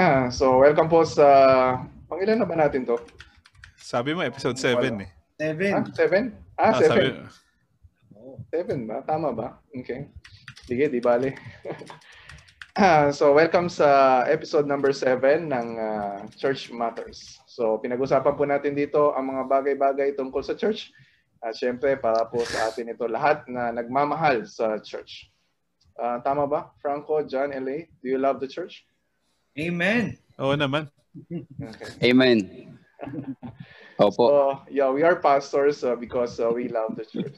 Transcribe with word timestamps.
so, 0.32 0.60
welcome 0.60 0.88
po 0.88 1.04
sa... 1.04 1.26
Pangilan 2.08 2.40
na 2.40 2.48
ba 2.48 2.56
natin 2.56 2.88
to? 2.88 2.96
Sabi 3.76 4.16
mo, 4.16 4.24
episode 4.24 4.56
7 4.56 5.04
eh. 5.04 5.10
Seven. 5.40 5.72
Ah, 5.72 5.84
seven? 5.92 6.22
Ah, 6.56 6.72
Ah, 6.72 6.72
seven. 6.76 7.12
Oh. 8.16 8.36
Seven 8.52 8.78
ba? 8.88 9.04
Tama 9.04 9.32
ba? 9.32 9.60
Okay. 9.72 10.08
Sige, 10.64 10.88
di 10.88 11.00
bale. 11.00 11.36
Ah, 12.80 13.10
so, 13.10 13.34
welcome 13.34 13.66
sa 13.66 14.22
episode 14.30 14.64
number 14.64 14.94
7 14.94 15.50
ng 15.52 15.68
ah, 15.76 16.22
Church 16.38 16.70
Matters. 16.70 17.42
So, 17.50 17.76
pinag-usapan 17.82 18.38
po 18.38 18.46
natin 18.46 18.78
dito 18.78 19.10
ang 19.12 19.26
mga 19.26 19.42
bagay-bagay 19.50 20.14
tungkol 20.14 20.40
sa 20.40 20.54
church. 20.54 20.88
At 21.42 21.58
syempre, 21.58 21.98
para 21.98 22.24
po 22.30 22.40
sa 22.46 22.70
atin 22.70 22.94
ito 22.94 23.04
lahat 23.10 23.42
na 23.50 23.74
nagmamahal 23.74 24.46
sa 24.46 24.78
church. 24.80 25.28
Ah, 25.98 26.22
tama 26.22 26.46
ba? 26.46 26.70
Franco, 26.78 27.20
John, 27.26 27.52
L.A., 27.52 27.90
do 28.00 28.06
you 28.06 28.22
love 28.22 28.38
the 28.38 28.48
church? 28.48 28.86
Amen. 29.58 30.18
Oo 30.38 30.54
naman. 30.54 30.86
Okay. 31.30 31.90
Amen. 32.14 32.70
Opo. 34.00 34.24
So, 34.30 34.36
yeah, 34.70 34.88
we 34.88 35.02
are 35.02 35.18
pastors 35.18 35.82
uh, 35.84 35.96
because 35.96 36.38
uh, 36.40 36.48
we 36.48 36.68
love 36.68 36.96
the 36.96 37.04
church. 37.04 37.36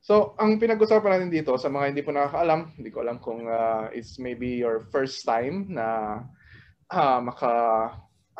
So, 0.00 0.34
ang 0.40 0.56
pinag-usapan 0.56 1.20
natin 1.20 1.30
dito, 1.30 1.54
sa 1.60 1.68
mga 1.68 1.92
hindi 1.92 2.02
po 2.02 2.10
nakakaalam, 2.10 2.72
hindi 2.74 2.90
ko 2.90 3.04
alam 3.04 3.20
kung 3.20 3.46
uh, 3.46 3.92
it's 3.92 4.16
maybe 4.16 4.48
your 4.48 4.88
first 4.88 5.22
time 5.28 5.68
na 5.68 6.18
uh, 6.88 7.20
maka, 7.20 7.52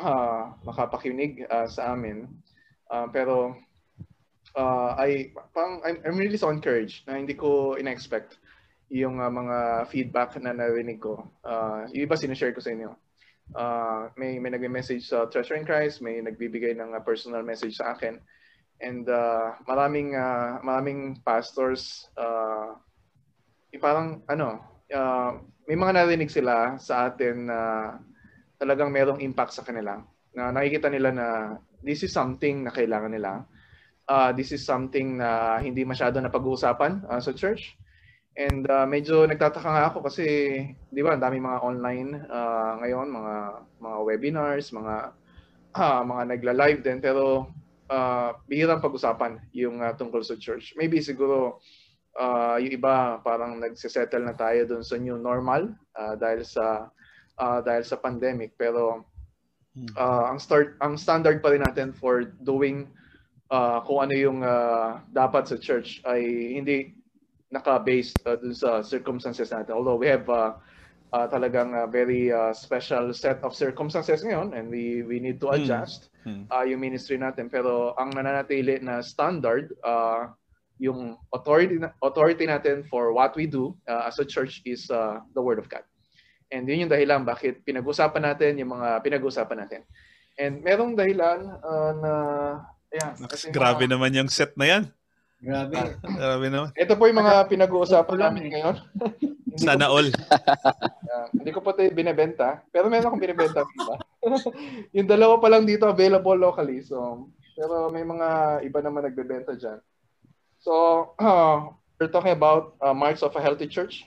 uh, 0.00 0.56
makapakinig 0.64 1.44
uh, 1.52 1.68
sa 1.68 1.92
amin. 1.92 2.26
Uh, 2.88 3.06
pero, 3.12 3.54
uh, 4.56 4.90
I, 4.96 5.30
parang, 5.54 5.84
I'm, 5.84 6.00
I'm 6.02 6.18
really 6.18 6.40
so 6.40 6.48
encouraged 6.50 7.06
na 7.06 7.20
hindi 7.20 7.36
ko 7.36 7.76
in-expect 7.76 8.40
yung 8.90 9.22
uh, 9.22 9.30
mga 9.30 9.86
feedback 9.92 10.34
na 10.42 10.50
narinig 10.50 10.98
ko. 10.98 11.28
Uh, 11.46 11.86
yung 11.94 12.08
iba 12.10 12.18
sinishare 12.18 12.56
ko 12.56 12.64
sa 12.64 12.74
inyo. 12.74 12.90
Uh, 13.50 14.10
may 14.14 14.38
may 14.38 14.54
nagme-message 14.54 15.10
sa 15.10 15.26
Treasure 15.26 15.58
in 15.58 15.66
Christ, 15.66 15.98
may 16.00 16.22
nagbibigay 16.22 16.78
ng 16.78 16.94
uh, 16.94 17.02
personal 17.02 17.42
message 17.42 17.78
sa 17.78 17.98
akin. 17.98 18.22
And 18.80 19.04
uh, 19.10 19.60
maraming 19.68 20.16
uh, 20.16 20.62
maraming 20.64 21.20
pastors 21.26 22.08
uh, 22.16 22.78
parang 23.78 24.24
ano, 24.26 24.58
uh, 24.90 25.38
may 25.70 25.76
mga 25.78 26.02
narinig 26.02 26.30
sila 26.32 26.74
sa 26.80 27.10
atin 27.10 27.46
na 27.46 27.58
talagang 28.58 28.90
merong 28.90 29.22
impact 29.22 29.54
sa 29.54 29.62
kanila. 29.62 30.02
Na 30.34 30.50
nakikita 30.50 30.90
nila 30.90 31.10
na 31.14 31.26
this 31.82 32.02
is 32.02 32.10
something 32.10 32.66
na 32.66 32.74
kailangan 32.74 33.12
nila. 33.14 33.46
Uh, 34.10 34.34
this 34.34 34.50
is 34.50 34.66
something 34.66 35.22
na 35.22 35.62
hindi 35.62 35.86
masyado 35.86 36.18
na 36.18 36.32
pag-uusapan 36.32 37.06
uh, 37.06 37.22
sa 37.22 37.30
church. 37.30 37.78
And 38.38 38.62
uh, 38.70 38.86
medyo 38.86 39.26
nagtataka 39.26 39.68
nga 39.68 39.86
ako 39.90 40.06
kasi, 40.06 40.24
di 40.86 41.00
ba, 41.02 41.18
ang 41.18 41.22
dami 41.22 41.42
mga 41.42 41.60
online 41.66 42.10
uh, 42.30 42.78
ngayon, 42.78 43.08
mga 43.10 43.34
mga 43.82 43.98
webinars, 44.06 44.70
mga 44.70 44.94
ah, 45.74 46.02
mga 46.02 46.22
nagla-live 46.34 46.80
din, 46.82 46.98
pero 47.02 47.50
uh, 47.90 48.30
bihirang 48.46 48.82
pag-usapan 48.82 49.38
yung 49.54 49.82
uh, 49.82 49.94
tungkol 49.98 50.22
sa 50.22 50.38
church. 50.38 50.74
Maybe 50.78 51.02
siguro 51.02 51.58
uh, 52.18 52.56
yung 52.58 52.74
iba 52.74 53.18
parang 53.22 53.58
nagsisettle 53.58 54.26
na 54.26 54.34
tayo 54.34 54.66
dun 54.66 54.86
sa 54.86 54.98
new 54.98 55.18
normal 55.18 55.74
uh, 55.98 56.14
dahil 56.14 56.46
sa 56.46 56.90
uh, 57.38 57.60
dahil 57.62 57.82
sa 57.82 57.98
pandemic, 57.98 58.54
pero 58.54 59.06
uh, 59.98 60.24
ang 60.30 60.38
start 60.38 60.78
ang 60.82 60.94
standard 60.94 61.42
pa 61.42 61.50
rin 61.50 61.62
natin 61.62 61.90
for 61.94 62.30
doing 62.42 62.90
uh, 63.50 63.82
kung 63.82 64.06
ano 64.06 64.14
yung 64.14 64.38
uh, 64.42 65.02
dapat 65.10 65.50
sa 65.50 65.58
church 65.58 66.02
ay 66.06 66.22
hindi 66.58 66.99
naka-based 67.50 68.18
uh, 68.26 68.38
dun 68.38 68.54
sa 68.54 68.80
circumstances 68.80 69.50
natin. 69.50 69.74
Although 69.74 69.98
we 69.98 70.06
have 70.06 70.26
uh, 70.30 70.54
uh, 71.10 71.26
talagang 71.26 71.74
a 71.74 71.90
very 71.90 72.30
uh, 72.30 72.54
special 72.54 73.10
set 73.10 73.42
of 73.42 73.52
circumstances 73.52 74.22
ngayon 74.22 74.54
and 74.54 74.70
we 74.70 75.02
we 75.02 75.18
need 75.18 75.42
to 75.42 75.50
Hmm. 75.50 75.58
adjust 75.58 76.08
Hmm. 76.20 76.44
uh, 76.52 76.62
yung 76.62 76.84
ministry 76.84 77.16
natin. 77.16 77.48
Pero 77.48 77.96
ang 77.96 78.12
nananatili 78.12 78.78
na 78.84 79.00
standard, 79.00 79.72
uh, 79.80 80.28
yung 80.76 81.16
authority, 81.32 81.80
authority 82.04 82.44
natin 82.44 82.84
for 82.86 83.16
what 83.16 83.32
we 83.34 83.48
do 83.48 83.72
uh, 83.88 84.04
as 84.04 84.20
a 84.20 84.24
church 84.24 84.60
is 84.64 84.88
uh, 84.92 85.20
the 85.32 85.40
Word 85.40 85.56
of 85.56 85.66
God. 85.66 85.80
And 86.52 86.68
yun 86.68 86.84
yung 86.86 86.92
dahilan 86.92 87.24
bakit 87.24 87.64
pinag-usapan 87.64 88.20
natin 88.20 88.60
yung 88.60 88.74
mga 88.74 89.00
pinag-usapan 89.00 89.64
natin. 89.64 89.80
And 90.36 90.60
merong 90.60 90.92
dahilan 90.92 91.40
uh, 91.60 91.92
na... 92.00 92.12
Ayan, 92.90 93.12
Naks, 93.22 93.46
grabe 93.48 93.86
mga- 93.86 93.92
naman 93.94 94.10
yung 94.12 94.26
set 94.26 94.52
na 94.58 94.66
yan. 94.66 94.82
Grabe. 95.40 95.96
Grabe 96.04 96.46
naman. 96.52 96.68
Ito 96.76 96.92
po 97.00 97.08
yung 97.08 97.20
mga 97.24 97.48
pinag-uusapan 97.48 98.18
namin 98.20 98.52
ngayon. 98.52 98.76
Sana 99.64 99.88
all. 99.88 100.12
uh, 100.12 101.26
hindi 101.36 101.50
ko 101.50 101.64
po 101.64 101.72
ito 101.72 101.88
binebenta, 101.96 102.60
pero 102.68 102.92
meron 102.92 103.08
akong 103.08 103.24
binebenta 103.24 103.64
iba. 103.64 103.96
yung 104.96 105.08
dalawa 105.08 105.40
pa 105.40 105.48
lang 105.48 105.64
dito 105.64 105.88
available 105.88 106.36
locally. 106.36 106.84
So, 106.84 107.28
pero 107.56 107.88
may 107.88 108.04
mga 108.04 108.60
iba 108.68 108.80
naman 108.84 109.08
nagbebenta 109.08 109.56
dyan. 109.56 109.80
So, 110.60 110.72
uh, 111.16 111.72
we're 111.96 112.12
talking 112.12 112.36
about 112.36 112.76
uh, 112.84 112.92
Marks 112.92 113.24
of 113.24 113.32
a 113.32 113.40
Healthy 113.40 113.72
Church. 113.72 114.04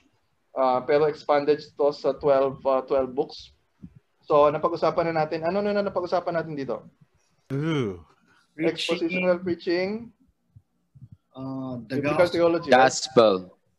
Uh, 0.54 0.86
pero 0.86 1.10
expanded 1.10 1.58
to 1.74 1.90
sa 1.90 2.14
12, 2.14 2.62
uh, 2.62 2.86
12 2.86 3.10
books. 3.18 3.58
So, 4.30 4.54
napag-usapan 4.54 5.10
na 5.10 5.26
natin. 5.26 5.42
Ano 5.42 5.66
na 5.66 5.82
napag-usapan 5.82 6.38
natin 6.38 6.54
dito? 6.54 6.86
Ooh. 7.50 8.06
Expositional 8.54 9.42
preaching, 9.42 10.14
Uh, 11.34 11.82
the 11.90 11.98
biblical 11.98 12.18
gospel. 12.20 12.32
theology. 12.32 12.70
right? 12.70 12.78
Gospel. 12.80 13.34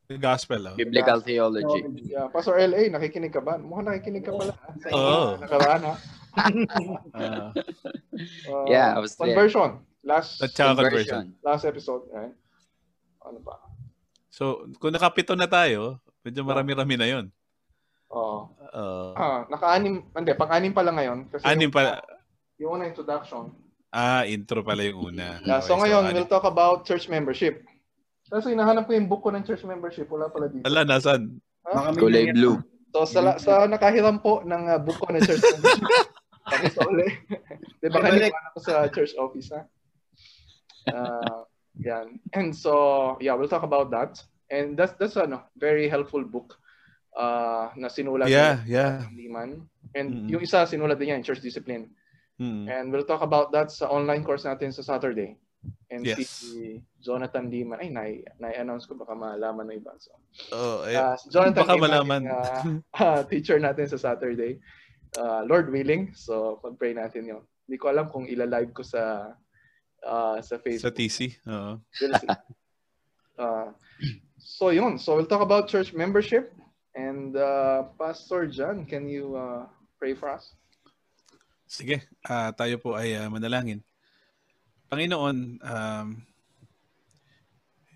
The 0.05 0.19
gospel. 0.19 0.61
Oh. 0.67 0.75
Biblical 0.75 1.19
theology. 1.21 1.81
Yeah, 2.05 2.27
Pastor 2.29 2.59
LA, 2.59 2.91
nakikinig 2.91 3.31
ka 3.31 3.41
ba? 3.41 3.57
Mukhang 3.57 3.89
nakikinig 3.89 4.21
ka 4.21 4.33
pala. 4.33 4.53
ah. 4.53 4.75
Sa 4.77 4.87
Oo. 4.91 5.25
nakaraan 5.39 5.83
ha. 5.83 5.95
Ah, 7.15 7.55
Uh, 8.45 8.67
Yeah, 8.67 8.95
I 8.95 9.01
was 9.01 9.15
there. 9.15 9.31
Conversion. 9.31 9.79
Last 10.03 10.37
saka 10.37 10.75
conversion. 10.75 11.33
last 11.41 11.65
episode, 11.65 12.05
right? 12.11 12.35
Ano 13.23 13.39
ba? 13.41 13.57
So, 14.29 14.67
kung 14.77 14.91
nakapito 14.91 15.33
na 15.33 15.47
tayo, 15.47 16.03
medyo 16.21 16.43
marami-rami 16.43 16.99
na 16.99 17.07
yun. 17.09 17.27
Oo. 18.11 18.51
Uh, 18.69 19.15
Ah, 19.15 19.47
naka-anim, 19.47 20.03
hindi, 20.11 20.35
pang-anim 20.35 20.75
pa 20.75 20.83
lang 20.83 20.99
ngayon. 20.99 21.19
Kasi 21.31 21.47
anim 21.47 21.71
yung, 21.71 21.73
pa. 21.73 22.03
yung 22.59 22.71
una 22.77 22.85
introduction. 22.85 23.55
Ah, 23.95 24.27
intro 24.27 24.67
pala 24.67 24.83
yung 24.83 25.15
una. 25.15 25.39
Yeah, 25.47 25.63
Okay, 25.63 25.71
so 25.71 25.79
ngayon, 25.79 26.11
anim. 26.11 26.19
we'll 26.19 26.27
talk 26.27 26.43
about 26.43 26.83
church 26.83 27.07
membership. 27.07 27.63
Kasi 28.27 28.51
hinahanap 28.51 28.91
ko 28.91 28.99
yung 28.99 29.07
book 29.07 29.23
ko 29.23 29.31
ng 29.31 29.47
church 29.47 29.63
membership. 29.63 30.11
Wala 30.11 30.27
pala 30.27 30.51
dito. 30.51 30.67
Ala, 30.67 30.83
nasan? 30.83 31.39
May 31.63 31.95
Kulay 31.95 32.35
blue. 32.35 32.59
So, 32.91 33.07
sa, 33.07 33.39
sa 33.39 33.71
nakahiram 33.71 34.19
po 34.19 34.43
ng 34.43 34.63
uh, 34.67 34.83
book 34.83 34.99
ko 34.99 35.15
ng 35.15 35.23
church 35.23 35.39
membership. 35.39 35.87
Tapos 36.51 36.73
sa 36.75 36.83
uli. 36.91 37.07
Di 37.79 37.87
ba 37.89 38.03
Balik. 38.03 38.35
kanina 38.35 38.51
ako 38.51 38.59
sa 38.61 38.75
church 38.91 39.15
office, 39.15 39.49
ha? 39.55 39.63
Uh, 40.91 41.41
yan. 41.79 42.19
And 42.35 42.51
so, 42.51 43.15
yeah, 43.23 43.33
we'll 43.39 43.49
talk 43.49 43.63
about 43.65 43.95
that. 43.95 44.19
And 44.51 44.77
that's 44.77 44.93
that's 45.01 45.17
ano, 45.17 45.47
very 45.57 45.89
helpful 45.89 46.21
book 46.21 46.59
uh, 47.17 47.73
na 47.79 47.89
sinulat 47.89 48.29
Yeah, 48.29 48.61
ni 48.67 48.77
yeah. 48.77 49.07
Lehman. 49.15 49.65
And 49.97 50.27
Mm-mm. 50.27 50.31
yung 50.37 50.43
isa 50.43 50.67
sinulat 50.69 50.99
din 51.01 51.15
yan, 51.17 51.23
Church 51.25 51.41
Discipline. 51.41 51.89
Hmm. 52.35 52.67
And 52.67 52.91
we'll 52.91 53.07
talk 53.07 53.23
about 53.23 53.55
that 53.55 53.71
sa 53.71 53.87
online 53.87 54.27
course 54.27 54.43
natin 54.43 54.75
sa 54.75 54.83
Saturday. 54.83 55.39
And 55.89 56.05
Yes. 56.05 56.29
si 56.45 56.83
Jonathan 57.01 57.49
Lehman, 57.49 57.81
ay, 57.81 57.89
nai- 57.89 58.25
nai-announce 58.37 58.85
ko 58.85 58.99
baka 58.99 59.15
malaman 59.15 59.71
ng 59.71 59.79
iba. 59.81 59.95
So, 59.97 60.13
Oh, 60.53 60.83
eh, 60.85 60.99
uh, 60.99 61.15
si 61.17 61.31
Jonathan 61.31 61.63
baka 61.65 61.75
Lehman, 61.79 61.91
malaman. 61.91 62.23
yung, 62.27 62.35
uh, 62.37 62.65
uh, 63.01 63.21
teacher 63.25 63.57
natin 63.63 63.87
sa 63.89 63.97
Saturday. 63.97 64.59
Uh, 65.15 65.47
Lord 65.47 65.71
willing. 65.71 66.11
So, 66.13 66.59
pag-pray 66.61 66.93
natin 66.99 67.31
yun. 67.31 67.43
Hindi 67.65 67.77
ko 67.79 67.87
alam 67.89 68.11
kung 68.11 68.27
ila-live 68.27 68.75
ko 68.75 68.83
sa 68.83 69.33
uh, 70.05 70.37
sa 70.43 70.59
sa 70.59 70.61
Facebook. 70.61 70.99
TC. 70.99 71.39
Oo. 71.49 71.81
We'll 72.03 72.19
see. 72.19 72.29
Uh, 73.39 73.69
so, 74.59 74.69
yun. 74.75 74.99
So, 74.99 75.17
we'll 75.17 75.31
talk 75.31 75.41
about 75.41 75.71
church 75.71 75.95
membership. 75.95 76.51
And 76.95 77.35
uh, 77.35 77.89
Pastor 77.97 78.47
John, 78.47 78.85
can 78.85 79.09
you 79.09 79.33
uh, 79.35 79.65
pray 79.99 80.13
for 80.15 80.29
us? 80.29 80.53
Sige, 81.65 82.05
ah, 82.29 82.53
tayo 82.53 82.77
po 82.79 82.95
ay 82.95 83.17
ah, 83.17 83.29
manalangin. 83.33 83.81
Panginoon, 84.93 85.59
um, 85.65 86.07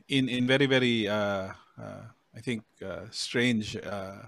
in 0.08 0.24
in 0.26 0.48
very 0.48 0.64
very 0.64 1.04
uh, 1.04 1.52
uh, 1.76 2.04
I 2.32 2.40
think 2.40 2.64
uh, 2.80 3.06
strange 3.12 3.76
uh, 3.76 4.24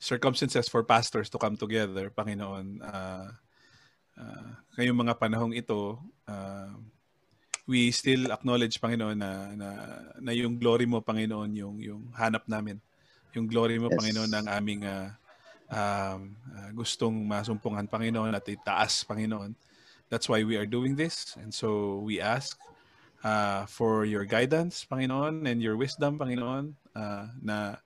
circumstances 0.00 0.68
for 0.68 0.82
pastors 0.82 1.28
to 1.32 1.38
come 1.38 1.56
together, 1.56 2.08
Panginoon, 2.10 2.80
uh, 2.80 3.28
uh, 4.16 4.48
ngayong 4.76 4.98
mga 5.00 5.14
panahong 5.20 5.54
ito, 5.56 6.00
uh, 6.28 6.72
we 7.64 7.88
still 7.92 8.28
acknowledge 8.32 8.80
Panginoon 8.80 9.16
na, 9.16 9.32
na 9.56 9.68
na 10.20 10.32
yung 10.36 10.60
glory 10.60 10.84
mo 10.84 11.00
Panginoon 11.00 11.50
yung 11.56 11.76
yung 11.80 12.02
hanap 12.16 12.44
namin. 12.48 12.80
Yung 13.34 13.48
glory 13.50 13.80
mo 13.80 13.90
Yes. 13.90 13.96
Panginoon 13.98 14.32
ang 14.32 14.46
aming 14.46 14.86
ah, 14.86 15.16
um, 15.70 16.36
ah, 16.54 16.70
gustong 16.74 17.14
masumpungan 17.24 17.88
Panginoon 17.88 18.34
at 18.34 18.44
itaas 18.48 19.04
Panginoon. 19.04 19.54
That's 20.10 20.28
why 20.28 20.44
we 20.44 20.56
are 20.56 20.68
doing 20.68 20.94
this. 20.94 21.34
And 21.40 21.52
so 21.52 22.00
we 22.04 22.20
ask 22.20 22.58
uh, 23.24 23.64
for 23.66 24.04
your 24.04 24.24
guidance, 24.28 24.84
Panginoon, 24.84 25.48
and 25.48 25.58
your 25.64 25.76
wisdom, 25.80 26.20
Panginoon, 26.20 26.76
uh, 26.94 27.26
na 27.40 27.80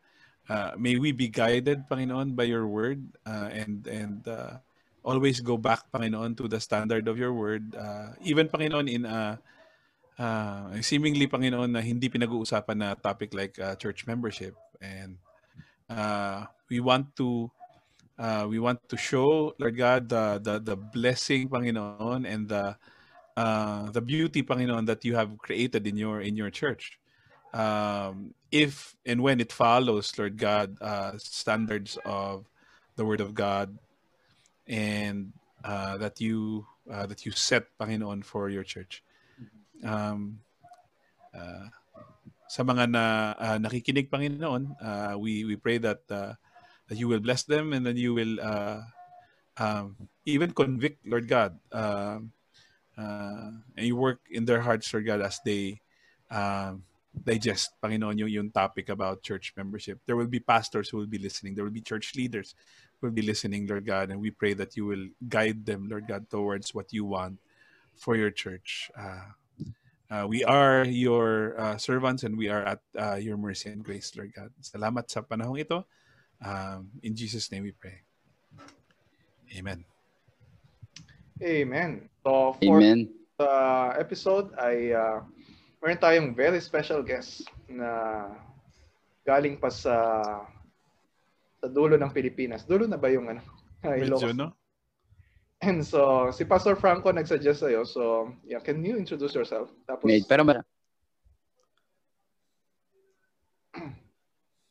uh, 0.51 0.73
may 0.77 0.99
we 0.99 1.13
be 1.13 1.29
guided, 1.29 1.87
Panginoon, 1.89 2.35
by 2.35 2.45
your 2.51 2.67
word 2.67 3.05
uh, 3.25 3.49
and 3.53 3.87
and 3.87 4.27
uh, 4.27 4.59
always 5.07 5.41
go 5.41 5.57
back, 5.57 5.87
Panginoon, 5.95 6.37
to 6.37 6.49
the 6.51 6.61
standard 6.61 7.07
of 7.07 7.17
your 7.17 7.33
word. 7.33 7.73
Uh, 7.73 8.13
even, 8.21 8.49
Panginoon, 8.49 8.91
in 8.91 9.07
a 9.07 9.39
uh, 10.19 10.75
seemingly, 10.83 11.31
Panginoon, 11.31 11.71
na 11.71 11.81
hindi 11.81 12.11
pinag-uusapan 12.11 12.77
na 12.77 12.89
topic 12.99 13.33
like 13.33 13.55
uh, 13.63 13.79
church 13.79 14.05
membership. 14.05 14.59
And 14.83 15.17
uh, 15.89 16.51
we 16.69 16.83
want 16.83 17.15
to 17.23 17.51
uh, 18.19 18.47
we 18.49 18.59
want 18.59 18.83
to 18.89 18.97
show, 18.97 19.55
Lord 19.59 19.77
God, 19.77 20.09
the, 20.09 20.41
the, 20.43 20.59
the 20.59 20.77
blessing, 20.77 21.49
Panginoon, 21.49 22.27
and 22.27 22.49
the 22.49 22.77
uh, 23.39 23.91
the 23.93 24.01
beauty, 24.03 24.43
Panginoon, 24.43 24.87
that 24.87 25.05
you 25.05 25.15
have 25.15 25.39
created 25.39 25.87
in 25.87 25.97
your 25.97 26.21
in 26.21 26.35
your 26.35 26.51
church. 26.51 26.99
Um, 27.55 28.35
if 28.51 28.97
and 29.07 29.23
when 29.23 29.39
it 29.39 29.53
follows, 29.53 30.11
Lord 30.19 30.37
God, 30.37 30.77
uh, 30.83 31.13
standards 31.19 31.97
of 32.05 32.51
the 32.97 33.07
Word 33.07 33.21
of 33.21 33.35
God, 33.35 33.79
and 34.67 35.33
uh, 35.63 35.99
that 35.99 36.21
you 36.21 36.67
uh, 36.91 37.07
that 37.07 37.25
you 37.25 37.31
set, 37.31 37.71
Panginoon, 37.79 38.25
for 38.25 38.51
your 38.51 38.65
church. 38.65 39.05
Um, 39.87 40.41
uh, 41.31 41.71
sa 42.51 42.67
mga 42.67 42.91
na 42.91 43.05
uh, 43.39 43.59
nakikinig, 43.63 44.11
Panginoon, 44.11 44.75
uh, 44.83 45.15
we 45.15 45.45
we 45.47 45.55
pray 45.55 45.79
that 45.79 46.03
uh, 46.11 46.35
you 46.97 47.09
will 47.09 47.21
bless 47.21 47.45
them 47.45 47.73
and 47.73 47.85
then 47.85 47.97
you 47.97 48.15
will 48.15 48.41
uh, 48.41 48.81
um, 49.59 49.97
even 50.25 50.53
convict, 50.53 51.05
Lord 51.07 51.29
God, 51.29 51.59
uh, 51.73 52.21
uh, 52.97 53.51
and 53.77 53.87
you 53.87 53.97
work 53.97 54.21
in 54.31 54.45
their 54.45 54.61
hearts, 54.61 54.93
Lord 54.93 55.07
God, 55.07 55.21
as 55.21 55.39
they 55.45 55.81
um, 56.31 56.85
digest, 57.25 57.73
Panginoon, 57.83 58.19
yung, 58.19 58.29
yung 58.29 58.51
topic 58.51 58.89
about 58.89 59.23
church 59.23 59.53
membership. 59.57 60.01
There 60.07 60.17
will 60.17 60.27
be 60.31 60.41
pastors 60.41 60.89
who 60.89 60.97
will 60.97 61.11
be 61.11 61.19
listening. 61.19 61.55
There 61.55 61.65
will 61.65 61.75
be 61.75 61.81
church 61.81 62.15
leaders 62.17 62.55
who 63.01 63.09
will 63.09 63.15
be 63.15 63.23
listening, 63.23 63.67
Lord 63.67 63.87
God, 63.87 64.11
and 64.11 64.21
we 64.21 64.31
pray 64.31 64.55
that 64.55 64.77
you 64.77 64.87
will 64.87 65.09
guide 65.29 65.67
them, 65.67 65.89
Lord 65.91 66.09
God, 66.09 66.31
towards 66.31 66.75
what 66.75 66.93
you 66.93 67.05
want 67.05 67.39
for 67.97 68.17
your 68.17 68.31
church. 68.31 68.91
Uh, 68.97 69.35
uh, 70.11 70.27
we 70.27 70.43
are 70.45 70.85
your 70.85 71.59
uh, 71.61 71.77
servants 71.77 72.23
and 72.23 72.37
we 72.37 72.49
are 72.49 72.65
at 72.65 72.81
uh, 72.99 73.17
your 73.17 73.37
mercy 73.37 73.71
and 73.71 73.85
grace, 73.85 74.13
Lord 74.17 74.33
God. 74.35 74.51
Salamat 74.63 75.11
sa 75.11 75.21
panahong 75.21 75.61
ito. 75.61 75.85
Um, 76.45 76.91
in 77.03 77.15
Jesus' 77.17 77.51
name 77.51 77.65
we 77.65 77.73
pray. 77.73 78.03
Amen. 79.57 79.85
Amen. 81.43 82.09
So 82.23 82.55
for 82.59 82.79
Amen. 82.79 83.09
the 83.39 83.53
episode 83.99 84.51
ay 84.59 84.93
uh, 84.93 85.23
meron 85.83 85.99
tayong 85.99 86.29
very 86.35 86.61
special 86.61 87.03
guest 87.03 87.47
na 87.71 88.27
galing 89.27 89.57
pa 89.59 89.71
sa 89.71 89.97
sa 91.59 91.67
dulo 91.67 91.99
ng 91.99 92.11
Pilipinas. 92.15 92.63
Dulo 92.67 92.87
na 92.87 92.99
ba 92.99 93.11
yung 93.11 93.31
ano? 93.31 93.43
Medyo, 93.83 94.15
Ilocos? 94.19 94.35
no? 94.35 94.55
And 95.59 95.83
so, 95.83 96.31
si 96.31 96.47
Pastor 96.47 96.79
Franco 96.79 97.11
nagsuggest 97.11 97.67
sa'yo. 97.67 97.83
So, 97.83 98.31
yeah, 98.47 98.63
can 98.63 98.79
you 98.87 98.95
introduce 98.95 99.35
yourself? 99.35 99.67
Tapos, 99.91 100.07
May- 100.07 100.23
Pero 100.23 100.47
mar- 100.47 100.63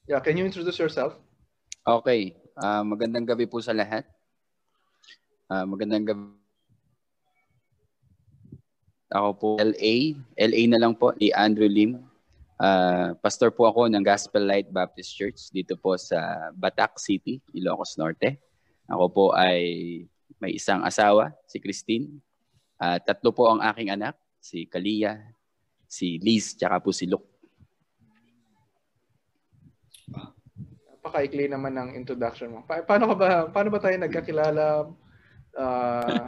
yeah, 0.08 0.24
can 0.24 0.40
you 0.40 0.48
introduce 0.48 0.80
yourself? 0.80 1.19
Okay. 1.88 2.36
Ah, 2.57 2.84
magandang 2.84 3.24
gabi 3.24 3.48
po 3.48 3.63
sa 3.63 3.72
lahat. 3.72 4.04
Ah, 5.48 5.63
magandang 5.63 6.04
gabi. 6.04 6.36
Ako 9.07 9.30
po 9.39 9.50
LA. 9.56 10.19
LA 10.36 10.68
na 10.68 10.84
lang 10.84 10.92
po 10.92 11.16
ni 11.16 11.31
Andrew 11.31 11.69
Lim. 11.69 12.04
Ah, 12.60 13.16
pastor 13.24 13.54
po 13.56 13.69
ako 13.69 13.88
ng 13.88 14.04
Gospel 14.04 14.44
Light 14.44 14.68
Baptist 14.68 15.16
Church 15.16 15.48
dito 15.54 15.80
po 15.80 15.95
sa 15.95 16.51
Batac 16.51 17.00
City, 17.00 17.39
Ilocos 17.56 17.95
Norte. 17.95 18.36
Ako 18.92 19.06
po 19.07 19.25
ay 19.31 20.04
may 20.44 20.60
isang 20.60 20.83
asawa, 20.83 21.31
si 21.48 21.62
Christine. 21.62 22.19
Ah, 22.75 23.00
tatlo 23.00 23.31
po 23.31 23.48
ang 23.48 23.63
aking 23.63 23.95
anak, 23.95 24.18
si 24.44 24.68
Kalia, 24.68 25.16
si 25.88 26.19
Liz, 26.19 26.57
tsaka 26.57 26.83
po 26.83 26.92
si 26.92 27.07
Luke. 27.07 27.37
Napakaikli 31.07 31.48
naman 31.48 31.71
ng 31.71 31.89
introduction 31.95 32.51
mo. 32.51 32.59
Pa- 32.68 32.83
paano 32.83 33.07
ka 33.07 33.15
ba 33.15 33.27
paano 33.48 33.71
ba 33.71 33.80
tayo 33.80 33.95
nagkakilala? 33.95 34.92
Uh, 35.56 36.27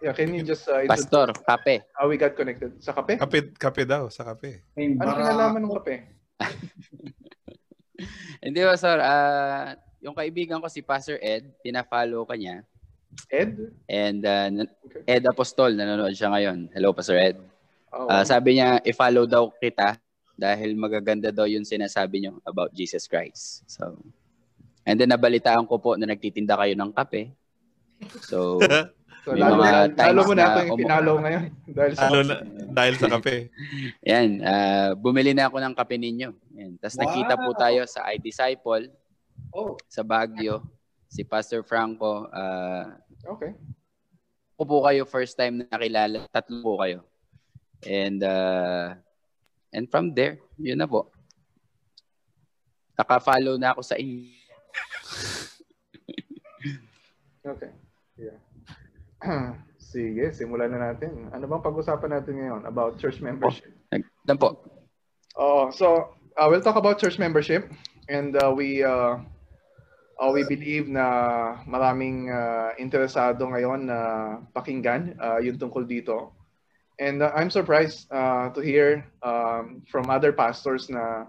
yeah, 0.00 0.16
can 0.16 0.32
you 0.32 0.40
just 0.40 0.64
uh, 0.64 0.80
Pastor, 0.88 1.28
kape. 1.44 1.84
how 1.92 2.08
we 2.08 2.16
got 2.16 2.32
connected? 2.32 2.72
Sa 2.80 2.96
kape? 2.96 3.20
Kape, 3.20 3.52
kape 3.52 3.84
daw, 3.84 4.08
sa 4.08 4.24
kape. 4.24 4.64
Ano 4.80 5.12
kinalaman 5.12 5.60
ng 5.60 5.76
kape? 5.76 5.94
Hindi 8.48 8.60
ba, 8.64 8.74
sir? 8.80 8.96
Ah, 8.96 9.76
yung 10.00 10.16
kaibigan 10.16 10.58
ko 10.58 10.66
si 10.66 10.80
Pastor 10.80 11.20
Ed, 11.20 11.52
pina-follow 11.60 12.24
ka 12.24 12.32
niya. 12.32 12.64
Ed? 13.28 13.60
And 13.86 14.24
ah, 14.24 14.48
nan- 14.48 14.72
Okay. 14.88 15.04
Ed 15.06 15.28
Apostol, 15.28 15.76
nanonood 15.76 16.16
siya 16.16 16.32
ngayon. 16.32 16.72
Hello, 16.72 16.96
Pastor 16.96 17.14
Ed. 17.14 17.36
Oh, 17.92 18.08
Ah, 18.08 18.24
sabi 18.24 18.56
niya, 18.56 18.80
i-follow 18.82 19.28
daw 19.28 19.52
kita 19.54 20.00
dahil 20.36 20.74
magaganda 20.74 21.28
daw 21.30 21.44
yung 21.44 21.66
sinasabi 21.66 22.22
niyo 22.24 22.40
about 22.44 22.72
Jesus 22.72 23.06
Christ. 23.06 23.62
So, 23.68 24.00
and 24.82 24.98
then 24.98 25.12
nabalitaan 25.12 25.68
ko 25.68 25.78
po 25.78 25.94
na 25.94 26.08
nagtitinda 26.08 26.56
kayo 26.58 26.74
ng 26.74 26.90
kape. 26.92 27.32
So, 28.24 28.58
so, 29.24 29.28
may 29.36 29.44
lalo, 29.44 29.62
mga 29.62 29.70
na, 29.70 29.80
times 29.94 30.16
lalo 30.16 30.22
mo 30.24 30.34
na 30.34 30.36
na 30.36 30.46
ito 30.46 30.60
yung 30.60 30.72
umu- 30.74 30.82
pinalo 30.82 31.12
ngayon. 31.22 31.44
Dahil 31.70 31.92
sa 31.94 32.06
na, 32.10 32.34
dahil 32.72 32.94
sa 32.98 33.08
kape. 33.18 33.36
yan, 34.10 34.28
ah, 34.42 34.90
bumili 34.98 35.30
na 35.36 35.46
ako 35.46 35.56
ng 35.62 35.74
kape 35.76 35.96
ninyo. 36.00 36.30
Yan. 36.58 36.72
Tapos 36.80 36.96
nakita 36.98 37.34
po 37.38 37.50
Wow. 37.54 37.60
tayo 37.60 37.80
sa 37.86 38.08
iDisciple 38.10 38.90
Oh, 39.52 39.76
sa 39.84 40.00
Baguio. 40.00 40.64
Si 41.12 41.20
Pastor 41.28 41.60
Franco, 41.60 42.24
ah, 42.32 42.96
Okay. 43.22 43.52
ko 44.56 44.62
po 44.64 44.82
kayo 44.82 45.04
first 45.04 45.36
time 45.36 45.60
na 45.60 45.68
nakilala. 45.68 46.24
Tatlo 46.32 46.58
po 46.64 46.80
kayo. 46.80 47.04
And 47.84 48.22
uh, 48.22 48.94
and 49.72 49.88
from 49.88 50.12
there, 50.12 50.38
yun 50.60 50.78
na 50.78 50.86
po. 50.86 51.08
Naka-follow 52.94 53.56
na 53.56 53.72
ako 53.72 53.82
sa 53.82 53.96
inyo. 53.96 54.28
Okay. 57.42 57.74
Yeah. 58.14 58.38
Sige, 59.82 60.30
simulan 60.30 60.70
na 60.70 60.94
natin. 60.94 61.26
Ano 61.34 61.50
bang 61.50 61.58
pag-usapan 61.58 62.14
natin 62.14 62.38
ngayon 62.38 62.62
about 62.70 63.02
church 63.02 63.18
membership? 63.18 63.66
Yan 64.30 64.38
po. 64.38 64.62
Oh, 65.34 65.74
so 65.74 66.14
uh, 66.38 66.46
we'll 66.46 66.62
talk 66.62 66.78
about 66.78 67.02
church 67.02 67.18
membership 67.18 67.66
and 68.06 68.38
uh, 68.38 68.54
we 68.54 68.86
uh, 68.86 69.18
uh, 70.22 70.30
we 70.30 70.46
believe 70.46 70.86
na 70.86 71.04
maraming 71.66 72.30
uh, 72.30 72.70
interesado 72.78 73.42
ngayon 73.50 73.90
na 73.90 73.98
pakinggan 74.54 75.18
uh, 75.18 75.42
yung 75.42 75.58
tungkol 75.58 75.82
dito. 75.82 76.30
And 77.02 77.18
uh, 77.18 77.34
I'm 77.34 77.50
surprised 77.50 78.06
uh, 78.14 78.54
to 78.54 78.62
hear 78.62 79.02
um, 79.26 79.82
from 79.90 80.06
other 80.06 80.30
pastors 80.30 80.86
na 80.86 81.26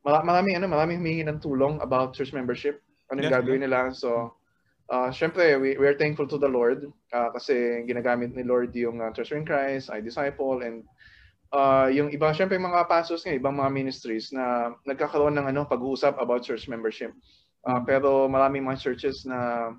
mara- 0.00 0.24
maraming 0.24 0.56
ano, 0.56 0.72
maraming 0.72 1.04
humingi 1.04 1.28
ng 1.28 1.36
tulong 1.44 1.76
about 1.84 2.16
church 2.16 2.32
membership. 2.32 2.80
Anong 3.12 3.28
Yeah. 3.28 3.36
gagawin 3.36 3.60
nila? 3.60 3.92
So 3.92 4.32
uh, 4.88 5.12
syempre 5.12 5.60
we 5.60 5.76
we 5.76 5.84
are 5.84 6.00
thankful 6.00 6.24
to 6.32 6.40
the 6.40 6.48
Lord 6.48 6.88
uh, 7.12 7.28
kasi 7.36 7.84
ginagamit 7.84 8.32
ni 8.32 8.40
Lord 8.40 8.72
yung 8.72 9.04
uh, 9.04 9.12
Treasure 9.12 9.36
in 9.36 9.44
Christ, 9.44 9.92
I 9.92 10.00
Disciple 10.00 10.64
and 10.64 10.88
uh, 11.52 11.92
yung 11.92 12.08
iba, 12.08 12.32
syempre 12.32 12.56
yung 12.56 12.72
mga 12.72 12.88
pastors 12.88 13.20
nga, 13.22 13.36
ibang 13.36 13.60
mga 13.60 13.68
ministries 13.68 14.32
na 14.32 14.72
nagkakaroon 14.88 15.36
ng 15.36 15.46
ano, 15.52 15.68
pag-uusap 15.68 16.16
about 16.16 16.40
church 16.40 16.66
membership. 16.72 17.12
Uh, 17.68 17.84
pero 17.84 18.26
maraming 18.26 18.64
mga 18.64 18.80
churches 18.80 19.28
na 19.28 19.70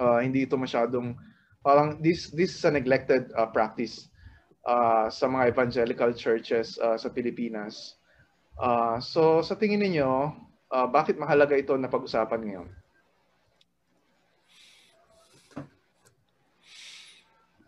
uh, 0.00 0.18
hindi 0.18 0.48
ito 0.48 0.56
masyadong, 0.56 1.12
parang 1.60 2.00
this, 2.00 2.32
this 2.32 2.56
is 2.56 2.64
a 2.64 2.72
neglected 2.72 3.28
uh, 3.36 3.46
practice 3.46 4.09
uh, 4.66 5.06
sa 5.08 5.26
mga 5.28 5.48
evangelical 5.52 6.10
churches 6.12 6.76
uh, 6.80 6.96
sa 6.96 7.08
Pilipinas. 7.08 7.96
Uh, 8.60 9.00
so 9.00 9.40
sa 9.40 9.56
tingin 9.56 9.80
ninyo, 9.80 10.32
uh, 10.70 10.86
bakit 10.88 11.16
mahalaga 11.16 11.56
ito 11.56 11.72
na 11.76 11.88
pag-usapan 11.88 12.40
ngayon? 12.44 12.68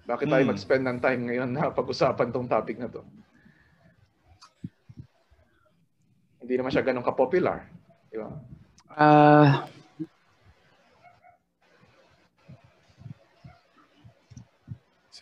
Bakit 0.02 0.26
tayo 0.26 0.42
Hmm. 0.42 0.50
mag-spend 0.50 0.82
ng 0.82 0.98
time 0.98 1.20
ngayon 1.30 1.50
na 1.54 1.70
pag-usapan 1.70 2.34
tong 2.34 2.50
topic 2.50 2.76
na 2.76 2.90
to? 2.90 3.06
Hindi 6.42 6.58
naman 6.58 6.74
siya 6.74 6.82
ganun 6.82 7.06
ka-popular. 7.06 7.70
Di 8.10 8.18
ba? 8.18 8.28
Ah, 8.92 9.64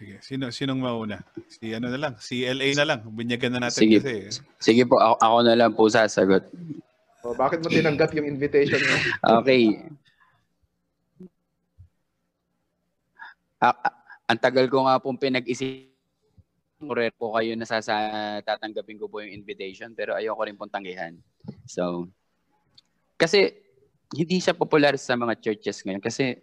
Sige, 0.01 0.17
sino 0.25 0.49
sinong 0.49 0.81
mauna? 0.81 1.21
Si 1.45 1.77
ano 1.77 1.93
na 1.93 2.01
lang, 2.01 2.17
si 2.17 2.41
LA 2.41 2.73
na 2.73 2.89
lang. 2.89 3.05
Binyagan 3.05 3.53
na 3.53 3.69
natin 3.69 3.85
Sige. 3.85 4.01
kasi. 4.01 4.41
sige 4.57 4.89
po, 4.89 4.97
ako, 4.97 5.21
ako 5.21 5.37
na 5.45 5.55
lang 5.61 5.77
po 5.77 5.93
sasagot. 5.93 6.49
O, 7.21 7.37
bakit 7.37 7.61
mo 7.61 7.69
tinanggap 7.69 8.09
yung 8.17 8.25
invitation 8.25 8.81
mo? 8.81 8.97
Okay. 9.45 9.77
Ah, 13.61 13.77
ah, 13.77 13.93
ang 14.25 14.41
tagal 14.41 14.73
ko 14.73 14.89
nga 14.89 14.97
pong 14.97 15.21
pinag-isip 15.21 15.93
Correct 16.81 17.21
po 17.21 17.37
kayo 17.37 17.53
na 17.61 17.69
sasa, 17.69 17.93
tatanggapin 18.41 18.97
ko 18.97 19.05
po 19.05 19.21
yung 19.21 19.37
invitation 19.37 19.93
pero 19.93 20.17
ayoko 20.17 20.49
rin 20.49 20.57
pong 20.57 20.73
tanggihan. 20.73 21.13
So, 21.69 22.09
kasi 23.21 23.53
hindi 24.17 24.41
siya 24.41 24.57
popular 24.57 24.97
sa 24.97 25.13
mga 25.13 25.37
churches 25.45 25.85
ngayon 25.85 26.01
kasi 26.01 26.41